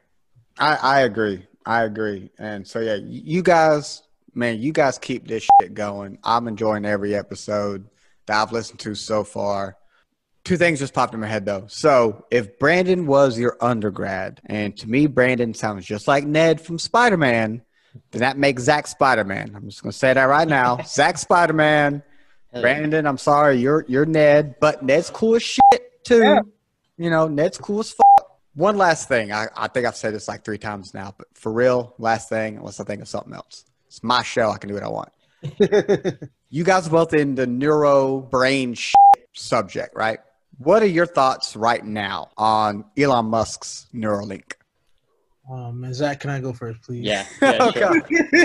I, 0.58 0.74
I 0.74 1.00
agree. 1.00 1.46
I 1.70 1.84
agree. 1.84 2.32
And 2.36 2.66
so 2.66 2.80
yeah, 2.80 2.96
you 2.96 3.44
guys, 3.44 4.02
man, 4.34 4.60
you 4.60 4.72
guys 4.72 4.98
keep 4.98 5.28
this 5.28 5.46
shit 5.62 5.72
going. 5.72 6.18
I'm 6.24 6.48
enjoying 6.48 6.84
every 6.84 7.14
episode 7.14 7.88
that 8.26 8.42
I've 8.42 8.50
listened 8.50 8.80
to 8.80 8.96
so 8.96 9.22
far. 9.22 9.76
Two 10.42 10.56
things 10.56 10.80
just 10.80 10.94
popped 10.94 11.14
in 11.14 11.20
my 11.20 11.28
head 11.28 11.46
though. 11.46 11.66
So 11.68 12.26
if 12.28 12.58
Brandon 12.58 13.06
was 13.06 13.38
your 13.38 13.56
undergrad, 13.60 14.40
and 14.46 14.76
to 14.78 14.90
me 14.90 15.06
Brandon 15.06 15.54
sounds 15.54 15.86
just 15.86 16.08
like 16.08 16.24
Ned 16.24 16.60
from 16.60 16.76
Spider 16.76 17.16
Man, 17.16 17.62
then 18.10 18.20
that 18.22 18.36
makes 18.36 18.64
Zach 18.64 18.88
Spider 18.88 19.22
Man. 19.22 19.52
I'm 19.54 19.68
just 19.68 19.80
gonna 19.80 19.92
say 19.92 20.12
that 20.12 20.24
right 20.24 20.48
now. 20.48 20.82
Zach 20.84 21.18
Spider 21.18 21.52
Man. 21.52 22.02
Brandon, 22.52 23.06
I'm 23.06 23.18
sorry, 23.18 23.58
you're 23.58 23.84
you're 23.86 24.06
Ned, 24.06 24.56
but 24.60 24.82
Ned's 24.82 25.08
cool 25.08 25.36
as 25.36 25.44
shit 25.44 26.02
too. 26.02 26.18
Yeah. 26.18 26.40
You 26.96 27.10
know, 27.10 27.28
Ned's 27.28 27.58
cool 27.58 27.78
as 27.78 27.92
fuck. 27.92 28.09
One 28.54 28.76
last 28.76 29.08
thing. 29.08 29.32
I, 29.32 29.46
I 29.56 29.68
think 29.68 29.86
I've 29.86 29.96
said 29.96 30.14
this 30.14 30.28
like 30.28 30.44
three 30.44 30.58
times 30.58 30.92
now, 30.92 31.14
but 31.16 31.28
for 31.34 31.52
real, 31.52 31.94
last 31.98 32.28
thing, 32.28 32.56
unless 32.56 32.80
I 32.80 32.84
think 32.84 33.00
of 33.02 33.08
something 33.08 33.32
else. 33.32 33.64
It's 33.86 34.02
my 34.02 34.22
show. 34.22 34.50
I 34.50 34.58
can 34.58 34.68
do 34.68 34.74
what 34.74 34.82
I 34.82 34.88
want. 34.88 35.10
you 36.50 36.64
guys 36.64 36.86
are 36.86 36.90
both 36.90 37.14
in 37.14 37.34
the 37.34 37.46
neuro 37.46 38.20
brain 38.20 38.76
subject, 39.32 39.94
right? 39.94 40.18
What 40.58 40.82
are 40.82 40.86
your 40.86 41.06
thoughts 41.06 41.56
right 41.56 41.84
now 41.84 42.30
on 42.36 42.84
Elon 42.98 43.26
Musk's 43.26 43.86
Neuralink? 43.94 44.52
Um, 45.50 45.92
Zach, 45.92 46.20
can 46.20 46.30
I 46.30 46.40
go 46.40 46.52
first, 46.52 46.80
please? 46.82 47.04
Yeah. 47.04 47.26
yeah 47.42 47.58
oh, 47.60 47.72
sure. 47.72 48.00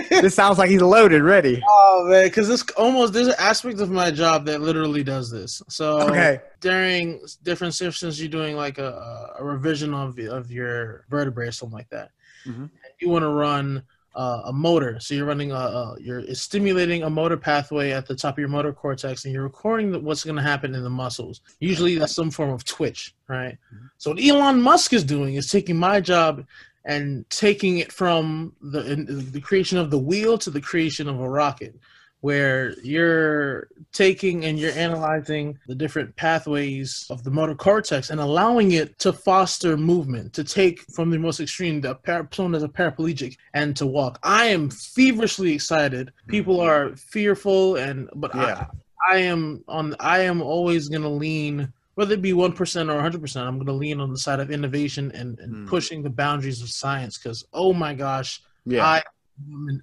this 0.10 0.34
sounds 0.34 0.58
like 0.58 0.70
he's 0.70 0.82
loaded, 0.82 1.22
ready. 1.22 1.62
Oh 1.68 2.08
man, 2.10 2.26
because 2.26 2.48
this 2.48 2.64
almost 2.78 3.14
there's 3.14 3.28
an 3.28 3.36
aspect 3.38 3.80
of 3.80 3.92
my 3.92 4.10
job 4.10 4.46
that 4.46 4.62
literally 4.62 5.04
does 5.04 5.30
this. 5.30 5.62
So 5.70 6.02
okay. 6.10 6.42
during 6.62 7.22
different 7.44 7.76
sessions, 7.76 8.20
you're 8.20 8.30
doing 8.30 8.56
like 8.56 8.80
a, 8.80 9.34
a 9.38 9.44
revision 9.44 9.94
of 9.94 10.18
of 10.18 10.50
your 10.50 11.06
vertebrae 11.10 11.48
or 11.48 11.52
something 11.52 11.78
like 11.78 11.90
that. 11.90 12.10
Mm-hmm. 12.48 12.66
You 13.00 13.10
want 13.10 13.24
to 13.24 13.30
run 13.30 13.84
uh, 14.16 14.44
a 14.46 14.54
motor, 14.54 15.00
so 15.00 15.14
you're 15.14 15.26
running 15.26 15.52
a, 15.52 15.56
a, 15.56 15.98
you're 16.00 16.24
stimulating 16.34 17.04
a 17.04 17.10
motor 17.10 17.38
pathway 17.38 17.92
at 17.92 18.08
the 18.08 18.16
top 18.16 18.36
of 18.36 18.40
your 18.40 18.48
motor 18.48 18.74
cortex, 18.74 19.26
and 19.26 19.34
you're 19.34 19.44
recording 19.44 19.92
the, 19.92 20.00
what's 20.00 20.24
going 20.24 20.38
to 20.38 20.42
happen 20.42 20.74
in 20.74 20.84
the 20.84 20.90
muscles. 20.90 21.42
Usually, 21.60 21.98
that's 21.98 22.16
some 22.16 22.32
form 22.32 22.50
of 22.50 22.64
twitch, 22.64 23.14
right? 23.28 23.58
Mm-hmm. 23.74 23.86
So 23.98 24.12
what 24.12 24.24
Elon 24.24 24.62
Musk 24.62 24.94
is 24.94 25.04
doing 25.04 25.36
is 25.36 25.52
taking 25.52 25.76
my 25.76 26.00
job 26.00 26.46
and 26.86 27.28
taking 27.30 27.80
it 27.80 27.92
from 27.92 28.54
the 28.62 28.82
the 29.32 29.42
creation 29.42 29.78
of 29.78 29.90
the 29.90 30.00
wheel 30.00 30.38
to 30.38 30.50
the 30.50 30.62
creation 30.62 31.08
of 31.10 31.20
a 31.20 31.30
rocket 31.30 31.76
where 32.26 32.74
you're 32.82 33.68
taking 33.94 34.46
and 34.46 34.58
you're 34.58 34.72
analyzing 34.72 35.56
the 35.68 35.76
different 35.76 36.16
pathways 36.16 37.06
of 37.12 37.24
the 37.24 37.30
motor 37.30 37.54
cortex 37.54 38.10
and 38.10 38.20
allowing 38.20 38.72
it 38.72 38.98
to 38.98 39.14
foster 39.14 39.78
movement, 39.78 40.34
to 40.34 40.44
take 40.44 40.80
from 40.92 41.12
the 41.12 41.20
most 41.20 41.40
extreme, 41.40 41.82
the 41.82 41.94
par- 41.94 42.28
someone 42.32 42.56
as 42.56 42.64
a 42.64 42.68
paraplegic, 42.68 43.38
and 43.54 43.76
to 43.76 43.86
walk. 43.86 44.18
I 44.24 44.46
am 44.46 44.72
feverishly 44.72 45.54
excited. 45.54 46.12
People 46.28 46.58
mm-hmm. 46.58 46.70
are 46.70 46.96
fearful, 46.96 47.76
and 47.76 48.10
but 48.16 48.34
yeah. 48.34 48.66
I, 49.08 49.18
I 49.18 49.18
am 49.18 49.64
on. 49.68 49.96
I 50.00 50.22
am 50.22 50.42
always 50.42 50.90
gonna 50.90 51.08
lean 51.08 51.72
whether 51.96 52.14
it 52.14 52.22
be 52.22 52.34
1% 52.34 52.50
or 52.50 52.54
100%, 52.54 53.42
I'm 53.42 53.56
going 53.56 53.66
to 53.66 53.74
lean 53.74 54.00
on 54.00 54.12
the 54.12 54.18
side 54.18 54.40
of 54.40 54.52
innovation 54.52 55.12
and, 55.14 55.40
and 55.40 55.54
mm. 55.54 55.68
pushing 55.68 56.04
the 56.04 56.10
boundaries 56.10 56.62
of 56.62 56.70
science 56.70 57.18
because, 57.18 57.46
oh 57.54 57.74
my 57.74 57.94
gosh, 57.94 58.42
yeah. 58.66 58.86
I, 58.86 59.04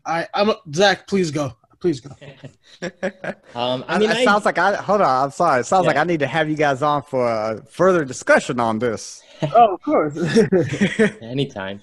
I, 0.06 0.28
I'm, 0.34 0.50
a, 0.50 0.56
Zach, 0.74 1.06
please 1.06 1.30
go. 1.30 1.54
Please 1.80 2.00
go. 2.00 2.10
um, 3.54 3.84
I 3.88 3.98
mean, 3.98 4.10
it 4.10 4.18
I, 4.18 4.24
sounds 4.24 4.44
like 4.44 4.58
I, 4.58 4.76
hold 4.76 5.00
on, 5.00 5.24
I'm 5.24 5.30
sorry. 5.30 5.60
It 5.60 5.64
sounds 5.64 5.84
yeah. 5.84 5.88
like 5.88 5.96
I 5.96 6.04
need 6.04 6.20
to 6.20 6.26
have 6.26 6.48
you 6.48 6.56
guys 6.56 6.82
on 6.82 7.02
for 7.02 7.28
a 7.28 7.64
further 7.68 8.04
discussion 8.04 8.60
on 8.60 8.78
this. 8.78 9.22
oh, 9.54 9.74
of 9.74 9.82
course. 9.82 10.16
Anytime. 11.22 11.80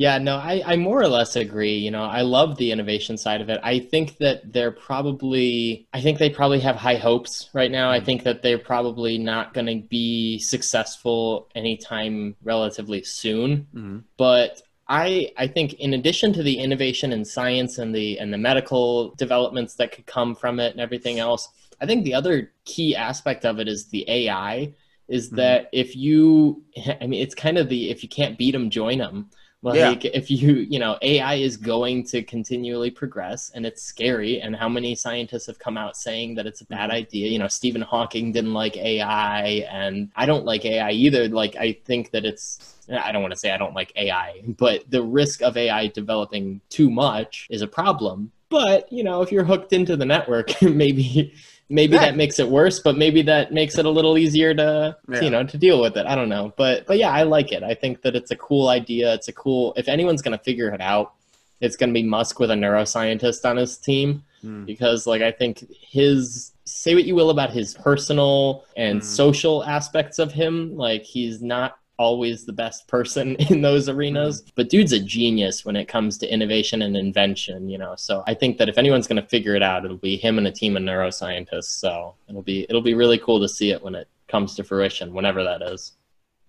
Yeah, 0.00 0.16
no, 0.16 0.36
I, 0.36 0.62
I 0.64 0.76
more 0.76 0.98
or 0.98 1.08
less 1.08 1.36
agree. 1.36 1.76
You 1.76 1.90
know, 1.90 2.04
I 2.04 2.22
love 2.22 2.56
the 2.56 2.72
innovation 2.72 3.18
side 3.18 3.42
of 3.42 3.50
it. 3.50 3.60
I 3.62 3.80
think 3.80 4.16
that 4.16 4.50
they're 4.50 4.70
probably, 4.70 5.86
I 5.92 6.00
think 6.00 6.18
they 6.18 6.30
probably 6.30 6.60
have 6.60 6.76
high 6.76 6.94
hopes 6.94 7.50
right 7.52 7.70
now. 7.70 7.90
I 7.90 7.98
mm-hmm. 7.98 8.06
think 8.06 8.22
that 8.22 8.40
they're 8.40 8.56
probably 8.56 9.18
not 9.18 9.52
going 9.52 9.66
to 9.66 9.86
be 9.86 10.38
successful 10.38 11.50
anytime 11.54 12.34
relatively 12.42 13.04
soon. 13.04 13.66
Mm-hmm. 13.74 13.98
But 14.16 14.62
I, 14.88 15.32
I 15.36 15.48
think 15.48 15.74
in 15.74 15.92
addition 15.92 16.32
to 16.32 16.42
the 16.42 16.60
innovation 16.60 17.12
in 17.12 17.26
science 17.26 17.76
and 17.76 17.94
the 17.94 18.18
and 18.18 18.32
the 18.32 18.38
medical 18.38 19.10
developments 19.16 19.74
that 19.74 19.92
could 19.92 20.06
come 20.06 20.34
from 20.34 20.60
it 20.60 20.72
and 20.72 20.80
everything 20.80 21.18
else, 21.18 21.46
I 21.78 21.84
think 21.84 22.04
the 22.04 22.14
other 22.14 22.52
key 22.64 22.96
aspect 22.96 23.44
of 23.44 23.58
it 23.58 23.68
is 23.68 23.88
the 23.88 24.08
AI. 24.08 24.72
Is 25.08 25.26
mm-hmm. 25.26 25.36
that 25.36 25.68
if 25.74 25.94
you, 25.94 26.62
I 27.02 27.06
mean, 27.06 27.20
it's 27.20 27.34
kind 27.34 27.58
of 27.58 27.68
the 27.68 27.90
if 27.90 28.02
you 28.02 28.08
can't 28.08 28.38
beat 28.38 28.52
them, 28.52 28.70
join 28.70 28.96
them 28.96 29.28
like 29.62 30.04
yeah. 30.04 30.10
if 30.14 30.30
you, 30.30 30.54
you 30.54 30.78
know, 30.78 30.96
AI 31.02 31.34
is 31.34 31.56
going 31.58 32.04
to 32.04 32.22
continually 32.22 32.90
progress 32.90 33.50
and 33.54 33.66
it's 33.66 33.82
scary. 33.82 34.40
And 34.40 34.56
how 34.56 34.68
many 34.68 34.94
scientists 34.94 35.46
have 35.46 35.58
come 35.58 35.76
out 35.76 35.96
saying 35.96 36.34
that 36.36 36.46
it's 36.46 36.62
a 36.62 36.66
bad 36.66 36.88
mm-hmm. 36.88 36.96
idea? 36.96 37.28
You 37.28 37.38
know, 37.38 37.48
Stephen 37.48 37.82
Hawking 37.82 38.32
didn't 38.32 38.54
like 38.54 38.76
AI 38.78 39.66
and 39.70 40.10
I 40.16 40.24
don't 40.24 40.46
like 40.46 40.64
AI 40.64 40.92
either. 40.92 41.28
Like 41.28 41.56
I 41.56 41.72
think 41.84 42.10
that 42.12 42.24
it's 42.24 42.76
I 42.90 43.12
don't 43.12 43.22
want 43.22 43.34
to 43.34 43.38
say 43.38 43.50
I 43.50 43.58
don't 43.58 43.74
like 43.74 43.92
AI, 43.96 44.42
but 44.58 44.90
the 44.90 45.02
risk 45.02 45.42
of 45.42 45.56
AI 45.56 45.88
developing 45.88 46.60
too 46.70 46.90
much 46.90 47.46
is 47.50 47.62
a 47.62 47.68
problem. 47.68 48.32
But, 48.48 48.92
you 48.92 49.04
know, 49.04 49.22
if 49.22 49.30
you're 49.30 49.44
hooked 49.44 49.72
into 49.72 49.96
the 49.96 50.04
network, 50.04 50.50
maybe 50.62 51.34
maybe 51.70 51.94
yeah. 51.94 52.00
that 52.00 52.16
makes 52.16 52.38
it 52.38 52.48
worse, 52.48 52.80
but 52.80 52.98
maybe 52.98 53.22
that 53.22 53.52
makes 53.52 53.78
it 53.78 53.86
a 53.86 53.90
little 53.90 54.18
easier 54.18 54.52
to, 54.52 54.96
yeah. 55.08 55.20
you 55.20 55.30
know, 55.30 55.44
to 55.44 55.56
deal 55.56 55.80
with 55.80 55.96
it. 55.96 56.04
I 56.04 56.14
don't 56.14 56.28
know. 56.28 56.52
But 56.56 56.86
but 56.86 56.98
yeah, 56.98 57.10
I 57.10 57.22
like 57.22 57.52
it. 57.52 57.62
I 57.62 57.74
think 57.74 58.02
that 58.02 58.14
it's 58.16 58.32
a 58.32 58.36
cool 58.36 58.68
idea. 58.68 59.14
It's 59.14 59.28
a 59.28 59.32
cool 59.32 59.72
if 59.76 59.88
anyone's 59.88 60.20
gonna 60.20 60.38
figure 60.38 60.70
it 60.74 60.80
out, 60.80 61.14
it's 61.60 61.76
gonna 61.76 61.92
be 61.92 62.02
Musk 62.02 62.40
with 62.40 62.50
a 62.50 62.54
neuroscientist 62.54 63.48
on 63.48 63.56
his 63.56 63.78
team. 63.78 64.24
Mm. 64.44 64.66
Because 64.66 65.06
like 65.06 65.22
I 65.22 65.30
think 65.30 65.64
his 65.70 66.52
say 66.64 66.94
what 66.94 67.04
you 67.04 67.14
will 67.14 67.30
about 67.30 67.50
his 67.50 67.74
personal 67.74 68.64
and 68.76 69.00
mm. 69.00 69.04
social 69.04 69.64
aspects 69.64 70.18
of 70.18 70.32
him, 70.32 70.76
like 70.76 71.02
he's 71.02 71.40
not 71.40 71.78
always 72.00 72.46
the 72.46 72.52
best 72.52 72.88
person 72.88 73.36
in 73.50 73.60
those 73.60 73.88
arenas, 73.88 74.40
mm-hmm. 74.40 74.50
but 74.56 74.70
dude's 74.70 74.92
a 74.92 74.98
genius 74.98 75.64
when 75.64 75.76
it 75.76 75.86
comes 75.86 76.16
to 76.18 76.32
innovation 76.32 76.80
and 76.82 76.96
invention, 76.96 77.68
you 77.68 77.76
know. 77.76 77.94
So 77.96 78.24
I 78.26 78.32
think 78.34 78.56
that 78.58 78.68
if 78.70 78.78
anyone's 78.78 79.06
going 79.06 79.20
to 79.22 79.28
figure 79.28 79.54
it 79.54 79.62
out, 79.62 79.84
it'll 79.84 79.98
be 79.98 80.16
him 80.16 80.38
and 80.38 80.46
a 80.46 80.50
team 80.50 80.76
of 80.76 80.82
neuroscientists. 80.82 81.78
So 81.78 82.14
it'll 82.28 82.42
be 82.42 82.64
it'll 82.68 82.80
be 82.80 82.94
really 82.94 83.18
cool 83.18 83.38
to 83.40 83.48
see 83.48 83.70
it 83.70 83.82
when 83.82 83.94
it 83.94 84.08
comes 84.28 84.54
to 84.54 84.64
fruition, 84.64 85.12
whenever 85.12 85.44
that 85.44 85.60
is. 85.62 85.92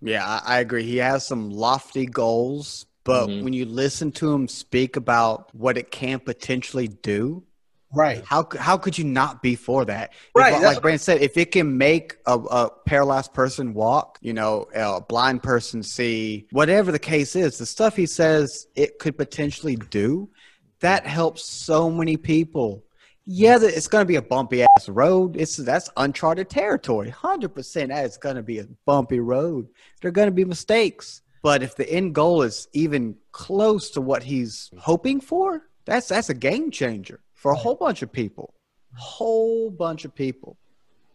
Yeah, 0.00 0.40
I 0.44 0.60
agree. 0.60 0.84
He 0.84 0.96
has 0.96 1.24
some 1.26 1.50
lofty 1.50 2.06
goals, 2.06 2.86
but 3.04 3.28
mm-hmm. 3.28 3.44
when 3.44 3.52
you 3.52 3.66
listen 3.66 4.10
to 4.12 4.32
him 4.32 4.48
speak 4.48 4.96
about 4.96 5.54
what 5.54 5.76
it 5.76 5.90
can 5.90 6.18
potentially 6.18 6.88
do, 6.88 7.44
Right. 7.94 8.24
How 8.24 8.46
how 8.58 8.78
could 8.78 8.96
you 8.96 9.04
not 9.04 9.42
be 9.42 9.54
for 9.54 9.84
that? 9.84 10.12
Right. 10.34 10.54
If, 10.54 10.62
like 10.62 10.80
Brandon 10.80 10.98
said, 10.98 11.20
if 11.20 11.36
it 11.36 11.52
can 11.52 11.76
make 11.76 12.16
a, 12.26 12.38
a, 12.38 12.70
paralyzed 12.86 13.34
person 13.34 13.74
walk, 13.74 14.18
you 14.22 14.32
know, 14.32 14.66
a 14.74 15.00
blind 15.00 15.42
person 15.42 15.82
see, 15.82 16.46
whatever 16.52 16.90
the 16.90 16.98
case 16.98 17.36
is, 17.36 17.58
the 17.58 17.66
stuff 17.66 17.94
he 17.94 18.06
says 18.06 18.66
it 18.74 18.98
could 18.98 19.18
potentially 19.18 19.76
do, 19.76 20.30
that 20.80 21.06
helps 21.06 21.44
so 21.44 21.90
many 21.90 22.16
people. 22.16 22.82
Yeah, 23.26 23.58
it's 23.60 23.88
going 23.88 24.02
to 24.02 24.08
be 24.08 24.16
a 24.16 24.22
bumpy 24.22 24.62
ass 24.62 24.88
road. 24.88 25.36
It's 25.36 25.56
that's 25.56 25.90
uncharted 25.96 26.48
territory. 26.48 27.10
Hundred 27.10 27.50
percent, 27.50 27.90
that 27.90 28.06
is 28.06 28.16
going 28.16 28.36
to 28.36 28.42
be 28.42 28.58
a 28.58 28.66
bumpy 28.86 29.20
road. 29.20 29.68
There 30.00 30.08
are 30.08 30.12
going 30.12 30.28
to 30.28 30.32
be 30.32 30.46
mistakes, 30.46 31.20
but 31.42 31.62
if 31.62 31.76
the 31.76 31.88
end 31.88 32.14
goal 32.14 32.42
is 32.42 32.68
even 32.72 33.16
close 33.32 33.90
to 33.90 34.00
what 34.00 34.22
he's 34.22 34.70
hoping 34.78 35.20
for, 35.20 35.68
that's 35.84 36.08
that's 36.08 36.30
a 36.30 36.34
game 36.34 36.70
changer 36.70 37.20
for 37.42 37.50
a 37.50 37.56
whole 37.56 37.74
bunch 37.74 38.02
of 38.02 38.12
people, 38.12 38.54
whole 38.94 39.68
bunch 39.68 40.04
of 40.04 40.14
people. 40.14 40.56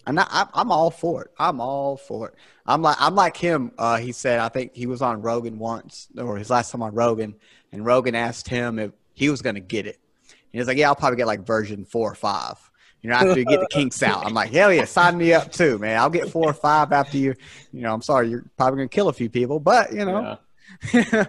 And 0.05 0.19
I, 0.19 0.45
am 0.55 0.71
all 0.73 0.91
for 0.91 1.23
it. 1.23 1.31
I'm 1.39 1.61
all 1.61 1.95
for 1.95 2.27
it. 2.27 2.35
I'm 2.65 2.81
like 2.81 2.97
I'm 2.99 3.15
like 3.15 3.37
him. 3.37 3.71
Uh, 3.77 3.97
he 3.97 4.11
said 4.11 4.39
I 4.39 4.49
think 4.49 4.75
he 4.75 4.87
was 4.87 5.01
on 5.01 5.21
Rogan 5.21 5.57
once, 5.57 6.09
or 6.17 6.37
his 6.37 6.49
last 6.49 6.71
time 6.71 6.81
on 6.81 6.93
Rogan, 6.93 7.33
and 7.71 7.85
Rogan 7.85 8.13
asked 8.13 8.49
him 8.49 8.77
if 8.77 8.91
he 9.13 9.29
was 9.29 9.41
going 9.41 9.55
to 9.55 9.61
get 9.61 9.87
it. 9.87 9.99
And 10.29 10.35
he 10.51 10.59
was 10.59 10.67
like, 10.67 10.77
"Yeah, 10.77 10.89
I'll 10.89 10.95
probably 10.95 11.15
get 11.15 11.27
like 11.27 11.45
version 11.45 11.85
four 11.85 12.11
or 12.11 12.15
five. 12.15 12.57
You 13.01 13.09
know, 13.09 13.15
after 13.15 13.39
you 13.39 13.45
get 13.45 13.61
the 13.61 13.67
kinks 13.69 14.03
out." 14.03 14.25
I'm 14.25 14.33
like, 14.33 14.51
"Hell 14.51 14.71
yeah, 14.71 14.83
sign 14.83 15.17
me 15.17 15.33
up 15.33 15.51
too, 15.51 15.77
man. 15.77 15.97
I'll 15.97 16.09
get 16.09 16.29
four 16.29 16.49
or 16.49 16.53
five 16.53 16.91
after 16.91 17.17
you. 17.17 17.35
You 17.71 17.83
know, 17.83 17.93
I'm 17.93 18.01
sorry, 18.01 18.29
you're 18.29 18.45
probably 18.57 18.79
going 18.79 18.89
to 18.89 18.95
kill 18.95 19.07
a 19.07 19.13
few 19.13 19.29
people, 19.29 19.61
but 19.61 19.93
you 19.93 20.03
know." 20.05 20.21
Yeah. 20.21 21.27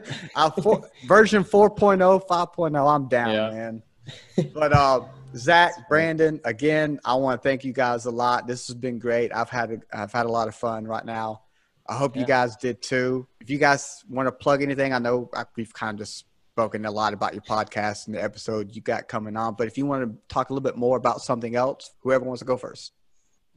four, 0.62 0.90
version 1.06 1.44
4.0, 1.44 2.26
5.0, 2.26 2.94
I'm 2.94 3.06
down, 3.06 3.30
yeah. 3.32 3.50
man 3.50 3.82
but 4.54 4.72
uh, 4.72 5.02
Zach, 5.36 5.88
Brandon, 5.88 6.40
again, 6.44 7.00
I 7.04 7.14
want 7.14 7.40
to 7.40 7.48
thank 7.48 7.64
you 7.64 7.72
guys 7.72 8.06
a 8.06 8.10
lot. 8.10 8.46
This 8.46 8.66
has 8.68 8.76
been 8.76 8.98
great. 8.98 9.32
I've 9.34 9.50
had 9.50 9.72
a, 9.72 9.80
I've 9.92 10.12
had 10.12 10.26
a 10.26 10.30
lot 10.30 10.48
of 10.48 10.54
fun 10.54 10.86
right 10.86 11.04
now. 11.04 11.42
I 11.88 11.96
hope 11.96 12.14
yeah. 12.14 12.22
you 12.22 12.26
guys 12.26 12.56
did 12.56 12.82
too. 12.82 13.26
If 13.40 13.50
you 13.50 13.58
guys 13.58 14.04
want 14.08 14.26
to 14.26 14.32
plug 14.32 14.62
anything, 14.62 14.92
I 14.92 14.98
know 14.98 15.30
we've 15.56 15.72
kind 15.72 15.94
of 15.94 16.06
just 16.06 16.24
spoken 16.52 16.84
a 16.86 16.90
lot 16.90 17.14
about 17.14 17.34
your 17.34 17.42
podcast 17.42 18.06
and 18.06 18.16
the 18.16 18.22
episode 18.22 18.74
you 18.74 18.82
got 18.82 19.08
coming 19.08 19.36
on. 19.36 19.54
But 19.54 19.68
if 19.68 19.78
you 19.78 19.86
want 19.86 20.02
to 20.02 20.18
talk 20.28 20.50
a 20.50 20.52
little 20.52 20.62
bit 20.62 20.76
more 20.76 20.96
about 20.96 21.20
something 21.20 21.54
else, 21.54 21.92
whoever 22.00 22.24
wants 22.24 22.40
to 22.40 22.44
go 22.44 22.56
first. 22.56 22.92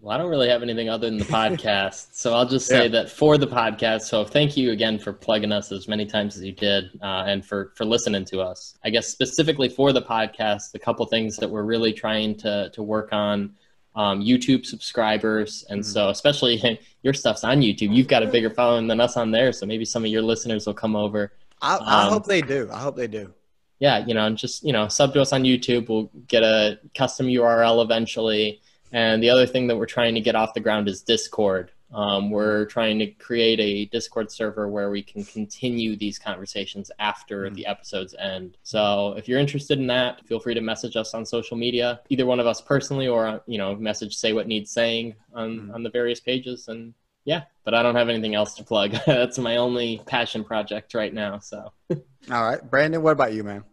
Well, 0.02 0.16
I 0.16 0.18
don't 0.18 0.32
really 0.32 0.50
have 0.50 0.64
anything 0.64 0.90
other 0.90 1.08
than 1.08 1.20
the 1.20 1.26
podcast. 1.40 2.16
so 2.16 2.34
I'll 2.34 2.48
just 2.48 2.66
say 2.66 2.84
yeah. 2.84 2.90
that 2.90 3.12
for 3.12 3.38
the 3.38 3.46
podcast. 3.46 4.02
So 4.02 4.26
thank 4.26 4.58
you 4.58 4.72
again 4.72 4.98
for 4.98 5.14
plugging 5.14 5.52
us 5.52 5.72
as 5.72 5.88
many 5.88 6.08
times 6.08 6.36
as 6.36 6.44
you 6.44 6.54
did 6.54 6.86
uh, 7.04 7.26
and 7.28 7.46
for, 7.46 7.72
for 7.76 7.86
listening 7.86 8.26
to 8.26 8.42
us. 8.42 8.80
I 8.84 8.90
guess 8.90 9.10
specifically 9.10 9.70
for 9.70 9.94
the 9.94 10.02
podcast, 10.02 10.74
a 10.74 10.80
couple 10.80 11.06
things 11.06 11.38
that 11.38 11.48
we're 11.48 11.62
really 11.64 11.94
trying 11.94 12.36
to, 12.38 12.72
to 12.74 12.82
work 12.82 13.10
on 13.12 13.54
um, 13.96 14.22
YouTube 14.22 14.66
subscribers. 14.66 15.66
And 15.70 15.82
mm-hmm. 15.82 15.92
so, 15.92 16.10
especially 16.10 16.80
your 17.04 17.14
stuff's 17.14 17.44
on 17.44 17.62
YouTube, 17.62 17.96
you've 17.96 18.08
got 18.08 18.24
a 18.24 18.28
bigger 18.28 18.50
following 18.50 18.88
than 18.88 19.00
us 19.00 19.18
on 19.18 19.30
there. 19.30 19.52
So 19.52 19.68
maybe 19.68 19.86
some 19.86 20.04
of 20.04 20.10
your 20.10 20.24
listeners 20.24 20.66
will 20.66 20.74
come 20.74 20.96
over. 20.96 21.32
I, 21.62 21.76
I 21.76 22.04
um, 22.06 22.14
hope 22.14 22.26
they 22.26 22.42
do. 22.42 22.68
I 22.74 22.80
hope 22.80 22.96
they 22.96 23.08
do. 23.08 23.36
Yeah, 23.78 24.04
you 24.04 24.16
know, 24.16 24.32
just, 24.32 24.64
you 24.64 24.74
know, 24.74 24.88
sub 24.88 25.14
to 25.14 25.22
us 25.22 25.32
on 25.32 25.44
YouTube. 25.44 25.90
We'll 25.90 26.10
get 26.28 26.42
a 26.42 26.80
custom 26.96 27.28
URL 27.28 27.84
eventually 27.84 28.62
and 28.92 29.22
the 29.22 29.30
other 29.30 29.46
thing 29.46 29.68
that 29.68 29.78
we're 29.78 29.86
trying 29.86 30.16
to 30.16 30.22
get 30.22 30.36
off 30.36 30.54
the 30.54 30.60
ground 30.60 30.88
is 30.88 31.02
Discord. 31.02 31.72
Um, 31.94 32.32
we're 32.32 32.66
trying 32.66 33.00
to 33.00 33.08
create 33.08 33.60
a 33.60 33.86
Discord 33.86 34.32
server 34.32 34.70
where 34.70 34.90
we 34.90 35.04
can 35.04 35.26
continue 35.26 35.98
these 35.98 36.18
conversations 36.18 36.90
after 37.00 37.46
mm-hmm. 37.46 37.56
the 37.56 37.66
episodes 37.66 38.16
end. 38.18 38.58
So 38.64 39.14
if 39.18 39.28
you're 39.28 39.40
interested 39.40 39.78
in 39.78 39.88
that, 39.88 40.26
feel 40.26 40.40
free 40.40 40.54
to 40.54 40.62
message 40.62 40.96
us 40.96 41.14
on 41.14 41.26
social 41.26 41.58
media, 41.58 42.00
either 42.10 42.26
one 42.26 42.40
of 42.40 42.48
us 42.48 42.62
personally 42.62 43.08
or 43.08 43.42
you 43.46 43.58
know 43.58 43.76
message 43.76 44.16
say 44.16 44.34
what 44.34 44.48
needs 44.48 44.72
saying 44.72 45.16
on 45.34 45.58
mm-hmm. 45.58 45.76
on 45.76 45.84
the 45.84 45.90
various 45.90 46.22
pages. 46.22 46.70
And 46.70 46.94
yeah, 47.26 47.44
but 47.66 47.74
I 47.74 47.84
don't 47.84 47.96
have 47.96 48.10
anything 48.10 48.36
else 48.36 48.54
to 48.56 48.64
plug. 48.64 48.96
That's 49.06 49.38
my 49.38 49.58
only 49.58 50.02
passion 50.06 50.44
project 50.44 50.94
right 50.94 51.14
now. 51.14 51.40
So. 51.40 51.74
All 51.92 52.02
right, 52.30 52.70
Brandon, 52.70 53.02
what 53.02 53.12
about 53.12 53.34
you, 53.34 53.44
man? 53.44 53.64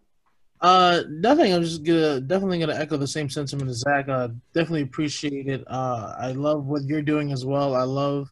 Uh, 0.61 1.03
nothing. 1.09 1.53
I'm 1.53 1.63
just 1.63 1.85
gonna 1.85 2.21
definitely 2.21 2.59
gonna 2.59 2.75
echo 2.75 2.97
the 2.97 3.07
same 3.07 3.31
sentiment 3.31 3.71
as 3.71 3.79
Zach. 3.79 4.09
Uh, 4.09 4.29
definitely 4.55 4.83
appreciate 4.83 5.47
it. 5.47 5.65
Uh, 5.67 6.15
I 6.19 6.33
love 6.33 6.67
what 6.67 6.83
you're 6.85 7.03
doing 7.03 7.33
as 7.33 7.45
well. 7.45 7.77
I 7.77 7.85
love 7.85 8.31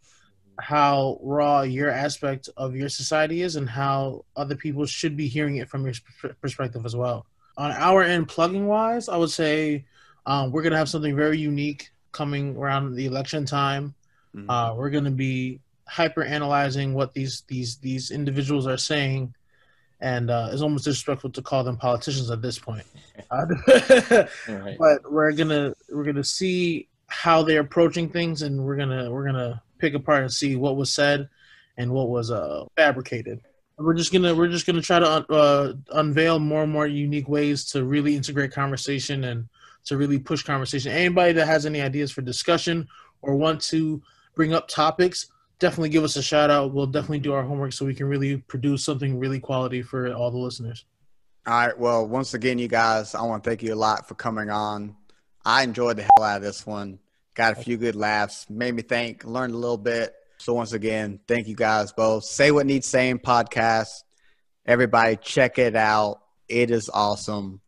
how 0.58 1.18
raw 1.22 1.62
your 1.62 1.90
aspect 1.90 2.48
of 2.56 2.74
your 2.74 2.88
society 2.88 3.42
is, 3.42 3.56
and 3.56 3.68
how 3.68 4.24
other 4.36 4.56
people 4.56 4.86
should 4.86 5.16
be 5.16 5.28
hearing 5.28 5.56
it 5.56 5.68
from 5.68 5.84
your 5.84 5.94
perspective 6.40 6.84
as 6.84 6.96
well. 6.96 7.26
On 7.58 7.70
our 7.70 8.02
end, 8.02 8.28
plugging 8.28 8.66
wise, 8.66 9.08
I 9.08 9.16
would 9.16 9.30
say 9.30 9.84
um, 10.26 10.50
we're 10.50 10.62
gonna 10.62 10.78
have 10.78 10.88
something 10.88 11.14
very 11.14 11.38
unique 11.38 11.90
coming 12.10 12.56
around 12.56 12.94
the 12.94 13.06
election 13.06 13.44
time. 13.44 13.94
Mm-hmm. 14.34 14.50
Uh, 14.50 14.74
we're 14.74 14.90
gonna 14.90 15.10
be 15.12 15.60
hyper 15.86 16.24
analyzing 16.24 16.92
what 16.92 17.14
these 17.14 17.44
these 17.46 17.76
these 17.76 18.10
individuals 18.10 18.66
are 18.66 18.76
saying 18.76 19.32
and 20.00 20.30
uh, 20.30 20.50
it's 20.52 20.62
almost 20.62 20.84
disrespectful 20.84 21.30
to 21.30 21.42
call 21.42 21.64
them 21.64 21.76
politicians 21.76 22.30
at 22.30 22.42
this 22.42 22.58
point. 22.58 22.86
Uh, 23.30 23.46
right. 24.48 24.76
But 24.78 25.10
we're 25.10 25.32
gonna 25.32 25.74
we're 25.90 26.04
gonna 26.04 26.22
see 26.22 26.86
how 27.06 27.42
they're 27.42 27.62
approaching 27.62 28.08
things, 28.08 28.42
and 28.42 28.62
we're 28.62 28.76
gonna 28.76 29.10
we're 29.10 29.24
gonna 29.24 29.60
pick 29.78 29.94
apart 29.94 30.20
and 30.20 30.32
see 30.32 30.54
what 30.54 30.76
was 30.76 30.92
said 30.92 31.28
and 31.76 31.90
what 31.90 32.08
was 32.08 32.30
uh, 32.30 32.66
fabricated. 32.76 33.40
We're 33.78 33.94
just 33.94 34.12
gonna 34.12 34.34
we're 34.34 34.48
just 34.48 34.66
gonna 34.66 34.82
try 34.82 34.98
to 34.98 35.06
uh, 35.06 35.72
unveil 35.92 36.38
more 36.38 36.62
and 36.62 36.72
more 36.72 36.86
unique 36.86 37.28
ways 37.28 37.64
to 37.72 37.84
really 37.84 38.14
integrate 38.14 38.52
conversation 38.52 39.24
and 39.24 39.48
to 39.86 39.96
really 39.96 40.18
push 40.18 40.42
conversation. 40.42 40.92
Anybody 40.92 41.32
that 41.32 41.46
has 41.46 41.66
any 41.66 41.80
ideas 41.80 42.12
for 42.12 42.20
discussion 42.20 42.86
or 43.22 43.34
want 43.34 43.60
to 43.62 44.02
bring 44.34 44.52
up 44.52 44.68
topics, 44.68 45.26
definitely 45.58 45.88
give 45.88 46.04
us 46.04 46.16
a 46.16 46.22
shout 46.22 46.50
out. 46.50 46.72
We'll 46.72 46.86
definitely 46.86 47.20
do 47.20 47.32
our 47.32 47.42
homework 47.42 47.72
so 47.72 47.86
we 47.86 47.94
can 47.94 48.06
really 48.06 48.38
produce 48.38 48.84
something 48.84 49.18
really 49.18 49.40
quality 49.40 49.82
for 49.82 50.12
all 50.12 50.30
the 50.30 50.38
listeners. 50.38 50.84
All 51.46 51.54
right. 51.54 51.78
Well, 51.78 52.06
once 52.06 52.34
again, 52.34 52.58
you 52.58 52.68
guys, 52.68 53.14
I 53.14 53.22
want 53.22 53.44
to 53.44 53.50
thank 53.50 53.62
you 53.62 53.72
a 53.72 53.76
lot 53.76 54.08
for 54.08 54.14
coming 54.14 54.50
on. 54.50 54.96
I 55.44 55.62
enjoyed 55.62 55.96
the 55.96 56.02
hell 56.02 56.24
out 56.24 56.38
of 56.38 56.42
this 56.42 56.66
one. 56.66 56.98
Got 57.34 57.52
a 57.52 57.56
few 57.56 57.76
good 57.76 57.94
laughs, 57.94 58.48
made 58.48 58.74
me 58.74 58.82
think, 58.82 59.24
learned 59.24 59.54
a 59.54 59.58
little 59.58 59.76
bit. 59.76 60.14
So 60.38 60.54
once 60.54 60.72
again, 60.72 61.20
thank 61.28 61.46
you 61.46 61.54
guys 61.54 61.92
both. 61.92 62.24
Say 62.24 62.50
what 62.50 62.66
needs 62.66 62.86
saying 62.86 63.20
podcast. 63.20 64.02
Everybody, 64.64 65.16
check 65.16 65.58
it 65.58 65.76
out. 65.76 66.20
It 66.48 66.70
is 66.70 66.90
awesome. 66.92 67.60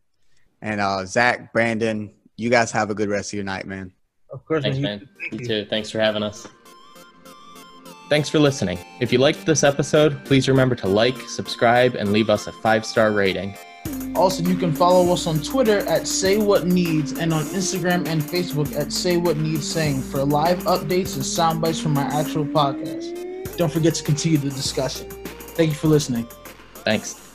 And 0.61 0.81
uh, 0.81 1.05
Zach, 1.05 1.53
Brandon, 1.53 2.11
you 2.35 2.49
guys 2.49 2.71
have 2.71 2.89
a 2.89 2.95
good 2.95 3.09
rest 3.09 3.29
of 3.29 3.35
your 3.35 3.45
night, 3.45 3.65
man. 3.65 3.93
Of 4.31 4.45
course, 4.45 4.63
Thanks, 4.63 4.77
man. 4.77 5.07
You 5.31 5.39
too. 5.39 5.65
Thanks 5.69 5.89
for 5.89 5.99
having 5.99 6.23
us. 6.23 6.47
Thanks 8.09 8.27
for 8.27 8.39
listening. 8.39 8.79
If 8.99 9.11
you 9.13 9.19
liked 9.19 9.45
this 9.45 9.63
episode, 9.63 10.25
please 10.25 10.49
remember 10.49 10.75
to 10.75 10.87
like, 10.87 11.15
subscribe, 11.21 11.93
and 11.93 12.11
leave 12.11 12.29
us 12.31 12.47
a 12.47 12.51
five 12.51 12.83
star 12.83 13.11
rating. 13.11 13.55
Also, 14.15 14.43
you 14.43 14.55
can 14.55 14.73
follow 14.73 15.13
us 15.13 15.27
on 15.27 15.39
Twitter 15.39 15.79
at 15.87 16.07
Say 16.07 16.37
What 16.37 16.65
Needs 16.65 17.11
and 17.19 17.31
on 17.31 17.43
Instagram 17.45 18.07
and 18.07 18.21
Facebook 18.21 18.75
at 18.75 18.91
Say 18.91 19.17
What 19.17 19.37
Needs 19.37 19.71
Saying 19.71 20.01
for 20.01 20.25
live 20.25 20.59
updates 20.63 21.15
and 21.15 21.25
sound 21.25 21.61
bites 21.61 21.79
from 21.79 21.97
our 21.97 22.05
actual 22.05 22.45
podcast. 22.45 23.55
Don't 23.57 23.71
forget 23.71 23.93
to 23.95 24.03
continue 24.03 24.39
the 24.39 24.49
discussion. 24.49 25.07
Thank 25.09 25.69
you 25.69 25.75
for 25.75 25.87
listening. 25.87 26.27
Thanks. 26.83 27.28